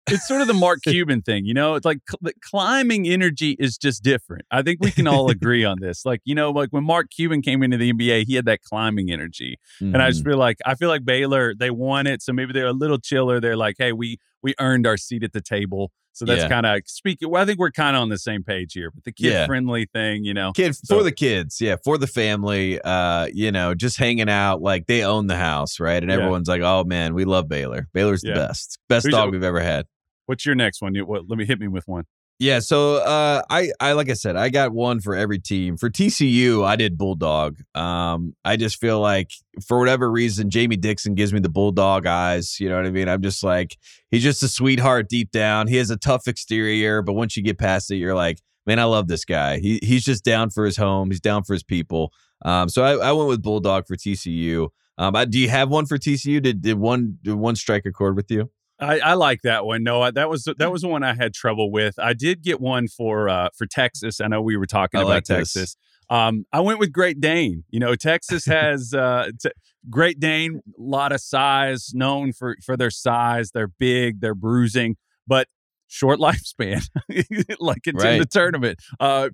it's 0.07 0.29
sort 0.29 0.41
of 0.41 0.47
the 0.47 0.55
Mark 0.55 0.81
Cuban 0.87 1.23
thing, 1.23 1.45
you 1.45 1.55
know. 1.55 1.75
It's 1.75 1.85
like 1.85 1.99
cl- 2.09 2.33
climbing 2.43 3.07
energy 3.07 3.57
is 3.59 3.79
just 3.79 4.03
different. 4.03 4.45
I 4.51 4.63
think 4.63 4.81
we 4.81 4.91
can 4.91 5.07
all 5.07 5.31
agree 5.31 5.65
on 5.65 5.81
this. 5.81 6.05
Like, 6.05 6.21
you 6.25 6.35
know, 6.35 6.51
like 6.51 6.71
when 6.71 6.85
Mark 6.85 7.11
Cuban 7.11 7.43
came 7.43 7.63
into 7.63 7.77
the 7.77 7.93
NBA, 7.93 8.25
he 8.27 8.35
had 8.35 8.45
that 8.47 8.63
climbing 8.63 9.11
energy, 9.11 9.59
mm-hmm. 9.81 9.95
and 9.95 10.03
I 10.03 10.11
just 10.11 10.21
mm-hmm. 10.21 10.31
feel 10.31 10.39
like 10.39 10.59
I 10.67 10.75
feel 10.75 10.89
like 10.89 11.05
Baylor 11.05 11.55
they 11.55 11.71
won 11.71 12.07
it, 12.07 12.23
so 12.23 12.33
maybe 12.33 12.53
they're 12.53 12.67
a 12.67 12.73
little 12.73 12.99
chiller. 12.99 13.41
They're 13.41 13.57
like, 13.57 13.77
hey, 13.79 13.93
we 13.93 14.19
we 14.43 14.55
earned 14.61 14.87
our 14.87 14.97
seat 14.97 15.23
at 15.25 15.33
the 15.33 15.41
table. 15.41 15.91
So 16.15 16.25
that's 16.25 16.43
yeah. 16.43 16.49
kind 16.49 16.65
of 16.65 16.83
speaking. 16.87 17.29
Well, 17.29 17.43
I 17.43 17.45
think 17.45 17.59
we're 17.59 17.73
kind 17.73 17.97
of 17.97 18.03
on 18.03 18.09
the 18.09 18.19
same 18.19 18.45
page 18.45 18.73
here, 18.73 18.91
but 18.93 19.03
the 19.03 19.11
kid 19.11 19.33
yeah. 19.33 19.47
friendly 19.47 19.87
thing, 19.93 20.25
you 20.25 20.33
know, 20.33 20.53
kid 20.53 20.77
so, 20.77 20.99
for 20.99 21.03
the 21.03 21.11
kids, 21.11 21.61
yeah, 21.61 21.75
for 21.83 21.99
the 21.99 22.07
family, 22.07 22.81
uh, 22.83 23.27
you 23.33 23.51
know, 23.51 23.75
just 23.75 23.99
hanging 23.99 24.29
out, 24.29 24.63
like 24.63 24.87
they 24.87 25.03
own 25.03 25.27
the 25.27 25.37
house, 25.37 25.81
right? 25.81 26.01
And 26.01 26.11
yeah. 26.11 26.19
everyone's 26.19 26.49
like, 26.49 26.63
oh 26.63 26.85
man, 26.85 27.15
we 27.15 27.25
love 27.25 27.49
Baylor. 27.49 27.89
Baylor's 27.93 28.23
the 28.23 28.33
best, 28.33 28.79
best 28.89 29.07
Who's 29.07 29.13
dog 29.15 29.33
we've 29.33 29.43
ever 29.43 29.61
had. 29.61 29.87
What's 30.27 30.47
your 30.47 30.55
next 30.55 30.81
one? 30.81 30.95
You, 30.95 31.05
what, 31.05 31.29
let 31.29 31.37
me 31.37 31.45
hit 31.45 31.59
me 31.59 31.69
with 31.69 31.87
one. 31.89 32.05
Yeah, 32.41 32.59
so 32.59 32.97
uh, 32.97 33.43
I 33.49 33.71
I 33.79 33.93
like 33.93 34.11
I 34.11 34.15
said, 34.15 34.35
I 34.35 34.49
got 34.49 34.73
one 34.73 35.01
for 35.01 35.15
every 35.15 35.39
team. 35.39 35.77
For 35.77 35.89
TCU, 35.89 36.65
I 36.65 36.75
did 36.75 36.99
Bulldog. 36.99 37.61
Um, 37.77 38.35
I 38.45 38.57
just 38.57 38.81
feel 38.81 39.01
like 39.01 39.31
for 39.65 39.79
whatever 39.79 40.11
reason, 40.11 40.51
Jamie 40.51 40.77
Dixon 40.77 41.15
gives 41.15 41.33
me 41.33 41.39
the 41.39 41.49
Bulldog 41.49 42.07
eyes. 42.07 42.59
You 42.59 42.69
know 42.69 42.77
what 42.77 42.87
I 42.87 42.91
mean? 42.91 43.09
I'm 43.09 43.23
just 43.23 43.45
like 43.45 43.79
he's 44.11 44.25
just 44.25 44.43
a 44.43 44.49
sweetheart 44.49 45.09
deep 45.09 45.31
down. 45.31 45.69
He 45.69 45.77
has 45.77 45.91
a 45.91 45.97
tough 45.97 46.27
exterior, 46.27 47.03
but 47.03 47.13
once 47.13 47.37
you 47.37 47.43
get 47.43 47.57
past 47.57 47.91
it, 47.93 47.97
you're 47.97 48.17
like, 48.17 48.41
man, 48.67 48.81
I 48.81 48.85
love 48.85 49.07
this 49.07 49.25
guy. 49.25 49.61
He 49.61 49.79
he's 49.83 50.05
just 50.05 50.25
down 50.25 50.51
for 50.51 50.65
his 50.65 50.77
home. 50.77 51.11
He's 51.11 51.21
down 51.21 51.45
for 51.45 51.53
his 51.53 51.63
people. 51.63 52.13
Um, 52.45 52.69
so 52.69 52.83
I, 52.83 53.11
I 53.11 53.13
went 53.13 53.29
with 53.29 53.43
Bulldog 53.43 53.87
for 53.87 53.95
TCU. 53.95 54.71
Um, 54.99 55.15
I, 55.15 55.25
do 55.25 55.39
you 55.39 55.49
have 55.49 55.69
one 55.69 55.87
for 55.87 55.99
TCU? 55.99 56.43
Did 56.43 56.63
did 56.63 56.79
one 56.79 57.19
did 57.23 57.35
one 57.35 57.55
strike 57.55 57.87
a 57.87 57.93
chord 57.93 58.17
with 58.17 58.29
you? 58.29 58.51
I, 58.85 58.99
I 58.99 59.15
like 59.15 59.43
that 59.43 59.65
one. 59.65 59.83
No, 59.83 60.11
that 60.11 60.29
was 60.29 60.45
that 60.59 60.71
was 60.71 60.83
the 60.83 60.89
one 60.89 61.03
I 61.03 61.15
had 61.15 61.35
trouble 61.35 61.71
with. 61.71 61.99
I 61.99 62.13
did 62.13 62.43
get 62.43 62.61
one 62.61 62.89
for 62.89 63.29
uh, 63.29 63.49
for 63.57 63.67
Texas. 63.67 64.21
I 64.21 64.29
know 64.29 64.43
we 64.43 64.57
were 64.57 64.67
talking 64.67 64.99
I 64.99 65.03
about 65.03 65.11
like 65.11 65.25
Texas. 65.25 65.77
Um, 66.11 66.45
I 66.53 66.61
went 66.61 66.79
with 66.79 66.93
Great 66.93 67.21
Dane. 67.21 67.65
You 67.71 67.81
know, 67.81 67.95
Texas 67.95 68.45
has 68.47 68.93
uh, 68.93 69.31
t- 69.41 69.51
Great 69.89 70.21
Dane, 70.21 70.61
a 70.79 70.83
lot 70.83 71.13
of 71.13 71.21
size, 71.21 71.93
known 71.95 72.33
for 72.33 72.57
for 72.65 72.77
their 72.77 72.91
size. 72.91 73.51
They're 73.53 73.69
big, 73.69 74.21
they're 74.21 74.35
bruising, 74.35 74.97
but 75.27 75.49
short 75.89 76.19
lifespan, 76.21 76.87
like 77.61 77.87
it's 77.87 78.05
right. 78.05 78.15
in 78.15 78.19
the 78.19 78.27
tournament. 78.27 78.79
Uh, 79.01 79.31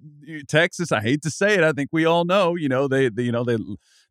Texas, 0.49 0.93
I 0.93 1.01
hate 1.01 1.23
to 1.23 1.31
say 1.31 1.55
it, 1.55 1.65
I 1.65 1.73
think 1.73 1.91
we 1.93 2.05
all 2.05 2.25
know. 2.25 2.55
You 2.55 2.69
know, 2.69 2.89
they, 2.89 3.09
they 3.09 3.25
you 3.25 3.33
know 3.33 3.45
they 3.45 3.59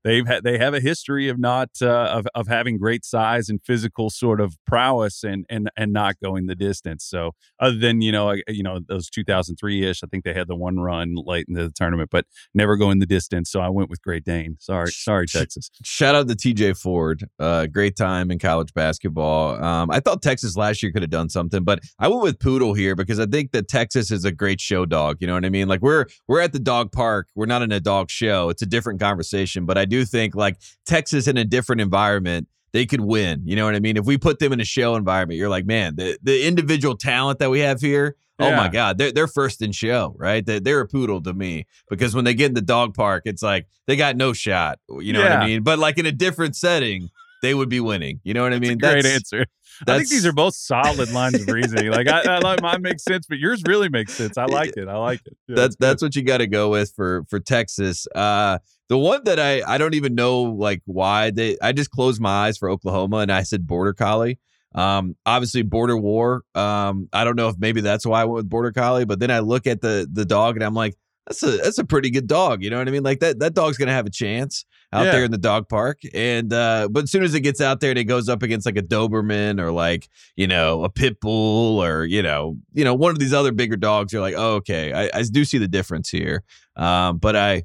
they've 0.04 0.26
had 0.26 0.44
they 0.44 0.58
have 0.58 0.74
a 0.74 0.80
history 0.80 1.30
of 1.30 1.40
not 1.40 1.70
uh, 1.82 1.88
of 1.88 2.28
of 2.36 2.48
having 2.48 2.78
great 2.78 3.06
size 3.06 3.50
and 3.50 3.62
physical 3.64 4.10
sort 4.10 4.42
of 4.42 4.58
prowess 4.66 5.24
and 5.24 5.46
and 5.50 5.70
and 5.76 5.92
not 5.94 6.16
going 6.24 6.46
the 6.48 6.56
distance. 6.56 7.06
So 7.06 7.32
other 7.60 7.78
than 7.78 8.02
you 8.02 8.12
know 8.12 8.36
you 8.48 8.64
know 8.64 8.80
those 8.88 9.10
2003 9.10 9.86
ish, 9.86 10.04
I 10.04 10.08
think 10.08 10.24
they 10.24 10.34
had 10.34 10.48
the 10.48 10.56
one 10.56 10.80
run 10.80 11.16
late 11.16 11.46
in 11.48 11.56
the 11.56 11.72
tournament, 11.72 12.10
but 12.12 12.26
never 12.54 12.76
going 12.78 13.00
the 13.00 13.06
distance. 13.06 13.52
So 13.52 13.60
I 13.60 13.70
went 13.70 13.90
with 13.90 14.02
Great 14.02 14.24
Dane. 14.24 14.58
Sorry, 14.60 14.92
sorry, 14.92 15.28
Texas. 15.28 15.70
Shout 15.84 16.16
out 16.16 16.28
to 16.28 16.36
TJ 16.36 16.78
Ford. 16.78 17.26
Uh, 17.38 17.66
great 17.68 17.96
time 17.96 18.32
in 18.32 18.40
college 18.40 18.74
basketball. 18.74 19.62
Um, 19.64 19.92
I 19.92 20.00
thought 20.00 20.22
Texas 20.22 20.56
last 20.56 20.82
year 20.84 20.92
could 20.92 21.02
have 21.02 21.12
done 21.12 21.30
something, 21.30 21.64
but 21.64 21.80
I 21.98 22.08
went 22.08 22.22
with 22.22 22.40
Poodle 22.40 22.74
here 22.74 22.96
because 22.96 23.20
I 23.20 23.26
think 23.26 23.52
that 23.52 23.68
Texas 23.68 24.12
is 24.12 24.26
a 24.26 24.32
great 24.32 24.62
show 24.62 24.86
dog. 24.86 25.18
You 25.20 25.28
know 25.28 25.34
what 25.34 25.46
I 25.46 25.50
mean? 25.50 25.68
Like 25.68 25.82
we're 25.82 26.06
we're 26.28 26.42
at 26.42 26.54
the 26.54 26.60
dog 26.60 26.92
park. 26.92 27.28
We're 27.36 27.46
not 27.46 27.62
in 27.62 27.72
a 27.72 27.80
dog 27.80 28.10
show. 28.10 28.50
It's 28.50 28.62
a 28.62 28.66
different 28.66 29.00
conversation, 29.00 29.66
but 29.66 29.78
I 29.78 29.86
do 29.90 30.06
think 30.06 30.36
like 30.36 30.58
Texas 30.86 31.28
in 31.28 31.38
a 31.38 31.46
different 31.46 31.82
environment 31.82 32.48
they 32.72 32.86
could 32.86 33.02
win. 33.02 33.42
You 33.46 33.56
know 33.56 33.66
what 33.66 33.76
I 33.76 33.80
mean? 33.80 33.98
If 33.98 34.06
we 34.06 34.18
put 34.18 34.40
them 34.40 34.54
in 34.54 34.60
a 34.60 34.66
show 34.66 34.96
environment, 34.96 35.38
you're 35.38 35.50
like, 35.50 35.66
man, 35.66 35.96
the, 35.96 36.20
the 36.22 36.48
individual 36.48 36.96
talent 36.96 37.40
that 37.40 37.50
we 37.50 37.62
have 37.62 37.82
here, 37.82 38.16
oh 38.40 38.56
my 38.56 38.70
God, 38.70 38.98
they're, 38.98 39.12
they're 39.12 39.28
first 39.28 39.62
in 39.62 39.72
show, 39.72 40.16
right? 40.18 40.46
They're, 40.46 40.60
they're, 40.60 40.80
a 40.80 40.88
poodle 40.88 41.22
to 41.24 41.34
me 41.34 41.68
because 41.90 42.16
when 42.16 42.24
they 42.26 42.34
get 42.34 42.48
in 42.48 42.54
the 42.54 42.62
dog 42.62 42.94
park, 42.94 43.24
it's 43.26 43.44
like 43.44 43.68
they 43.86 43.96
got 43.96 44.16
no 44.16 44.34
shot. 44.34 44.80
You 44.88 45.14
know 45.14 45.20
yeah. 45.20 45.36
what 45.36 45.44
I 45.44 45.48
mean? 45.48 45.64
But 45.64 45.80
like 45.80 45.98
in 45.98 46.06
a 46.06 46.12
different 46.12 46.56
setting, 46.56 47.10
they 47.42 47.54
would 47.54 47.70
be 47.70 47.80
winning. 47.80 48.22
You 48.24 48.34
know 48.34 48.44
what 48.44 48.54
I 48.54 48.60
mean? 48.60 48.78
great 48.78 49.06
answer. 49.06 49.46
I 49.88 49.98
think 49.98 50.10
these 50.10 50.26
are 50.26 50.34
both 50.34 50.56
solid 50.56 51.12
lines 51.12 51.36
of 51.42 51.48
reasoning. 51.48 51.92
Like 51.92 52.08
I, 52.08 52.22
I 52.22 52.40
like 52.40 52.62
mine 52.62 52.82
makes 52.82 53.04
sense, 53.04 53.26
but 53.28 53.38
yours 53.38 53.64
really 53.66 53.90
makes 53.90 54.14
sense. 54.14 54.38
I 54.38 54.46
like 54.46 54.76
it. 54.78 54.88
I 54.88 54.98
like 54.98 55.22
it. 55.26 55.38
Yeah, 55.48 55.56
that's 55.56 55.76
that's 55.78 56.02
what 56.02 56.16
you 56.16 56.24
got 56.24 56.40
to 56.40 56.48
go 56.48 56.70
with 56.70 56.92
for 56.96 57.24
for 57.30 57.40
Texas. 57.40 58.08
Uh, 58.14 58.60
the 58.90 58.98
one 58.98 59.24
that 59.26 59.40
I 59.40 59.62
I 59.66 59.78
don't 59.78 59.94
even 59.94 60.16
know 60.16 60.42
like 60.42 60.82
why 60.86 61.32
they 61.32 61.58
I 61.62 61.72
just 61.72 61.92
closed 61.92 62.20
my 62.22 62.48
eyes 62.48 62.58
for 62.58 62.70
Oklahoma 62.70 63.18
and 63.18 63.32
I 63.32 63.44
said 63.44 63.66
border 63.68 63.94
collie. 63.94 64.40
Um, 64.76 65.16
obviously 65.26 65.64
border 65.64 65.98
war. 65.98 66.44
Um, 66.54 67.10
I 67.12 67.24
don't 67.24 67.36
know 67.36 67.50
if 67.50 67.56
maybe 67.58 67.82
that's 67.82 68.06
why 68.06 68.22
I 68.22 68.26
went 68.26 68.36
with 68.36 68.50
border 68.50 68.72
collie, 68.72 69.06
but 69.06 69.20
then 69.20 69.32
I 69.32 69.40
look 69.40 69.68
at 69.68 69.82
the 69.82 70.08
the 70.12 70.26
dog 70.26 70.56
and 70.56 70.64
I'm 70.64 70.76
like, 70.76 70.96
that's 71.28 71.42
a 71.44 71.58
that's 71.58 71.78
a 71.78 71.86
pretty 71.86 72.10
good 72.10 72.28
dog. 72.28 72.64
You 72.64 72.70
know 72.70 72.78
what 72.78 72.88
I 72.88 72.92
mean? 72.92 73.04
Like 73.04 73.20
that 73.20 73.40
that 73.40 73.54
dog's 73.54 73.78
gonna 73.78 73.94
have 73.94 74.06
a 74.06 74.12
chance 74.12 74.66
out 74.92 75.06
yeah. 75.06 75.12
there 75.12 75.24
in 75.24 75.32
the 75.32 75.38
dog 75.38 75.70
park. 75.70 76.02
And 76.14 76.52
uh, 76.52 76.88
but 76.92 77.04
as 77.04 77.12
soon 77.12 77.24
as 77.24 77.34
it 77.34 77.42
gets 77.42 77.62
out 77.62 77.80
there 77.80 77.90
and 77.92 78.00
it 78.00 78.06
goes 78.06 78.30
up 78.30 78.44
against 78.44 78.66
like 78.66 78.78
a 78.78 78.82
Doberman 78.82 79.60
or 79.60 79.72
like 79.72 80.10
you 80.36 80.48
know 80.48 80.84
a 80.84 80.90
pit 80.90 81.20
bull 81.20 81.84
or 81.84 82.06
you 82.06 82.22
know 82.22 82.58
you 82.74 82.84
know 82.84 82.94
one 82.94 83.12
of 83.12 83.20
these 83.20 83.34
other 83.34 83.52
bigger 83.52 83.78
dogs, 83.78 84.14
you're 84.14 84.22
like, 84.22 84.36
oh, 84.38 84.56
okay, 84.56 84.94
I, 84.94 85.20
I 85.20 85.24
do 85.24 85.46
see 85.46 85.58
the 85.58 85.68
difference 85.68 86.10
here. 86.10 86.44
Um, 86.76 87.18
but 87.18 87.36
I 87.36 87.64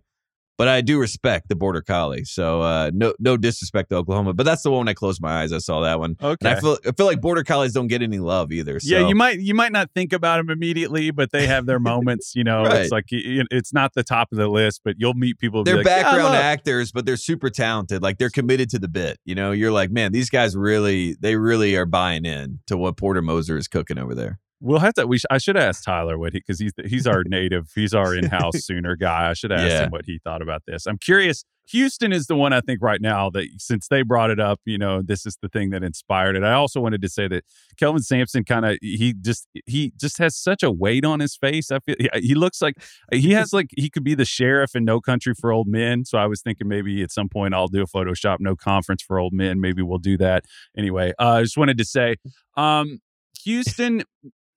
but 0.57 0.69
I 0.69 0.81
do 0.81 0.99
respect 0.99 1.49
the 1.49 1.57
border 1.57 1.83
collie. 1.83 2.25
So 2.25 2.63
uh, 2.63 2.91
no 2.95 3.15
no 3.19 3.37
disrespect 3.37 3.91
to 3.91 3.97
Oklahoma, 3.97 4.35
but 4.35 4.45
that's 4.45 4.63
the 4.63 4.71
one 4.71 4.81
when 4.81 4.89
I 4.89 4.95
closed 4.95 5.21
my 5.21 5.43
eyes. 5.43 5.53
I 5.53 5.59
saw 5.59 5.81
that 5.81 5.99
one. 5.99 6.17
Okay. 6.23 6.49
And 6.49 6.57
I 6.57 6.61
feel 6.61 6.79
I 6.87 6.93
feel 6.93 7.07
like 7.07 7.21
border 7.21 7.43
collies 7.43 7.73
don't 7.73 7.89
get 7.89 8.03
any 8.03 8.19
love 8.19 8.53
either. 8.53 8.79
So. 8.81 8.95
Yeah, 8.95 9.09
you 9.09 9.15
might 9.15 9.41
you 9.41 9.55
might 9.55 9.73
not 9.73 9.91
think 9.95 10.13
about 10.13 10.39
them 10.39 10.51
immediately, 10.51 11.11
but 11.11 11.33
they 11.33 11.47
have 11.47 11.67
their 11.67 11.79
moments. 11.81 12.35
You 12.35 12.45
know, 12.45 12.65
right. 12.65 12.83
it's 12.83 12.93
like 12.93 13.07
it's 13.11 13.73
not 13.73 13.95
the 13.95 14.05
top 14.05 14.31
of 14.33 14.39
the 14.39 14.49
list, 14.49 14.83
but 14.85 14.97
you'll 14.99 15.15
meet 15.15 15.39
people. 15.39 15.65
They're 15.65 15.77
like, 15.77 15.85
background 15.85 16.35
yeah, 16.35 16.41
actors, 16.41 16.93
but 16.93 17.07
they're 17.07 17.17
super 17.17 17.51
talented. 17.51 18.03
Like 18.03 18.19
they're 18.19 18.31
committed 18.31 18.71
to 18.71 18.79
the 18.79 18.89
bit. 18.89 19.19
You 19.25 19.35
know, 19.35 19.53
you're 19.53 19.73
like, 19.73 19.91
man, 19.91 20.13
these 20.13 20.31
guys 20.31 20.57
really 20.57 21.17
they 21.21 21.37
really 21.37 21.77
are 21.77 21.87
buying 21.87 22.25
in 22.25 22.61
to 22.67 22.77
what 22.77 22.97
Porter 22.97 23.23
Moser 23.23 23.57
is 23.57 23.69
cooking 23.69 23.99
over 23.99 24.15
there. 24.15 24.39
We'll 24.61 24.79
have 24.79 24.95
to. 24.95 25.07
We 25.07 25.19
sh- 25.19 25.27
I 25.31 25.39
should 25.39 25.57
ask 25.57 25.85
Tyler 25.85 26.19
what 26.19 26.33
he 26.33 26.39
because 26.39 26.59
he's 26.59 26.73
he's 26.87 27.07
our 27.07 27.23
native, 27.25 27.71
he's 27.75 27.95
our 27.95 28.15
in-house 28.15 28.61
Sooner 28.65 28.97
guy. 28.97 29.31
I 29.31 29.35
should 29.35 29.53
ask 29.53 29.69
yeah. 29.69 29.85
him 29.85 29.91
what 29.91 30.07
he 30.07 30.19
thought 30.19 30.43
about 30.43 30.63
this. 30.67 30.87
I'm 30.87 30.99
curious. 30.99 31.45
Houston 31.69 32.13
is 32.13 32.27
the 32.27 32.37
one 32.37 32.53
I 32.53 32.61
think 32.61 32.83
right 32.83 33.01
now 33.01 33.31
that 33.31 33.49
since 33.59 33.89
they 33.89 34.03
brought 34.03 34.31
it 34.31 34.39
up, 34.39 34.61
you 34.67 34.77
know, 34.77 35.01
this 35.01 35.25
is 35.25 35.39
the 35.41 35.49
thing 35.49 35.71
that 35.71 35.83
inspired 35.83 36.37
it. 36.37 36.45
I 36.45 36.53
also 36.53 36.81
wanted 36.81 37.01
to 37.03 37.09
say 37.09 37.27
that 37.29 37.45
Kelvin 37.79 38.03
Sampson 38.03 38.45
kind 38.45 38.67
of 38.67 38.79
he 38.83 39.15
just 39.15 39.49
he 39.65 39.93
just 39.99 40.19
has 40.19 40.37
such 40.37 40.63
a 40.63 40.71
weight 40.71 41.05
on 41.05 41.21
his 41.21 41.37
face. 41.37 41.71
I 41.71 41.79
feel 41.81 41.97
he 42.15 42.35
looks 42.35 42.61
like 42.61 42.77
he 43.13 43.33
has 43.33 43.53
like 43.53 43.71
he 43.77 43.89
could 43.89 44.05
be 44.05 44.15
the 44.15 44.27
sheriff 44.27 44.75
in 44.75 44.85
No 44.85 45.01
Country 45.01 45.35
for 45.35 45.53
Old 45.53 45.67
Men. 45.67 46.05
So 46.05 46.19
I 46.19 46.27
was 46.27 46.43
thinking 46.43 46.69
maybe 46.69 47.03
at 47.03 47.11
some 47.11 47.29
point 47.29 47.55
I'll 47.55 47.69
do 47.69 47.83
a 47.83 47.87
Photoshop 47.87 48.39
No 48.41 48.57
Conference 48.57 49.03
for 49.03 49.19
Old 49.19 49.33
Men. 49.33 49.61
Maybe 49.61 49.83
we'll 49.83 49.99
do 49.99 50.19
that. 50.19 50.45
Anyway, 50.77 51.13
uh, 51.19 51.33
I 51.33 51.43
just 51.43 51.57
wanted 51.57 51.79
to 51.79 51.85
say 51.85 52.17
um, 52.57 53.01
Houston 53.45 54.05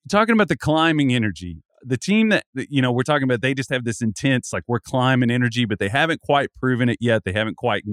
talking 0.07 0.33
about 0.33 0.47
the 0.47 0.57
climbing 0.57 1.13
energy 1.13 1.61
the 1.83 1.97
team 1.97 2.29
that 2.29 2.43
you 2.53 2.81
know 2.81 2.91
we're 2.91 3.03
talking 3.03 3.23
about 3.23 3.41
they 3.41 3.53
just 3.53 3.69
have 3.69 3.83
this 3.83 4.01
intense 4.01 4.51
like 4.51 4.63
we're 4.67 4.79
climbing 4.79 5.31
energy 5.31 5.65
but 5.65 5.79
they 5.79 5.89
haven't 5.89 6.21
quite 6.21 6.49
proven 6.59 6.89
it 6.89 6.97
yet. 6.99 7.23
They 7.23 7.33
haven't 7.33 7.57
quite 7.57 7.83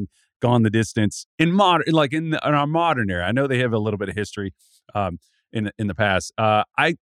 gone 0.40 0.62
the 0.62 0.70
distance 0.70 1.27
in 1.38 1.53
modern 1.53 1.85
like 1.92 2.12
in, 2.12 2.31
the, 2.31 2.40
in 2.44 2.55
our 2.55 2.66
modern 2.66 3.11
era. 3.11 3.27
I 3.27 3.33
know 3.33 3.46
they 3.46 3.59
have 3.59 3.72
a 3.72 3.79
little 3.79 3.98
bit 3.98 4.09
of 4.09 4.16
history 4.16 4.53
um 4.94 5.18
in 5.53 5.70
in 5.79 5.87
the 5.87 5.94
past. 5.94 6.33
Uh 6.38 6.64
i 6.79 6.96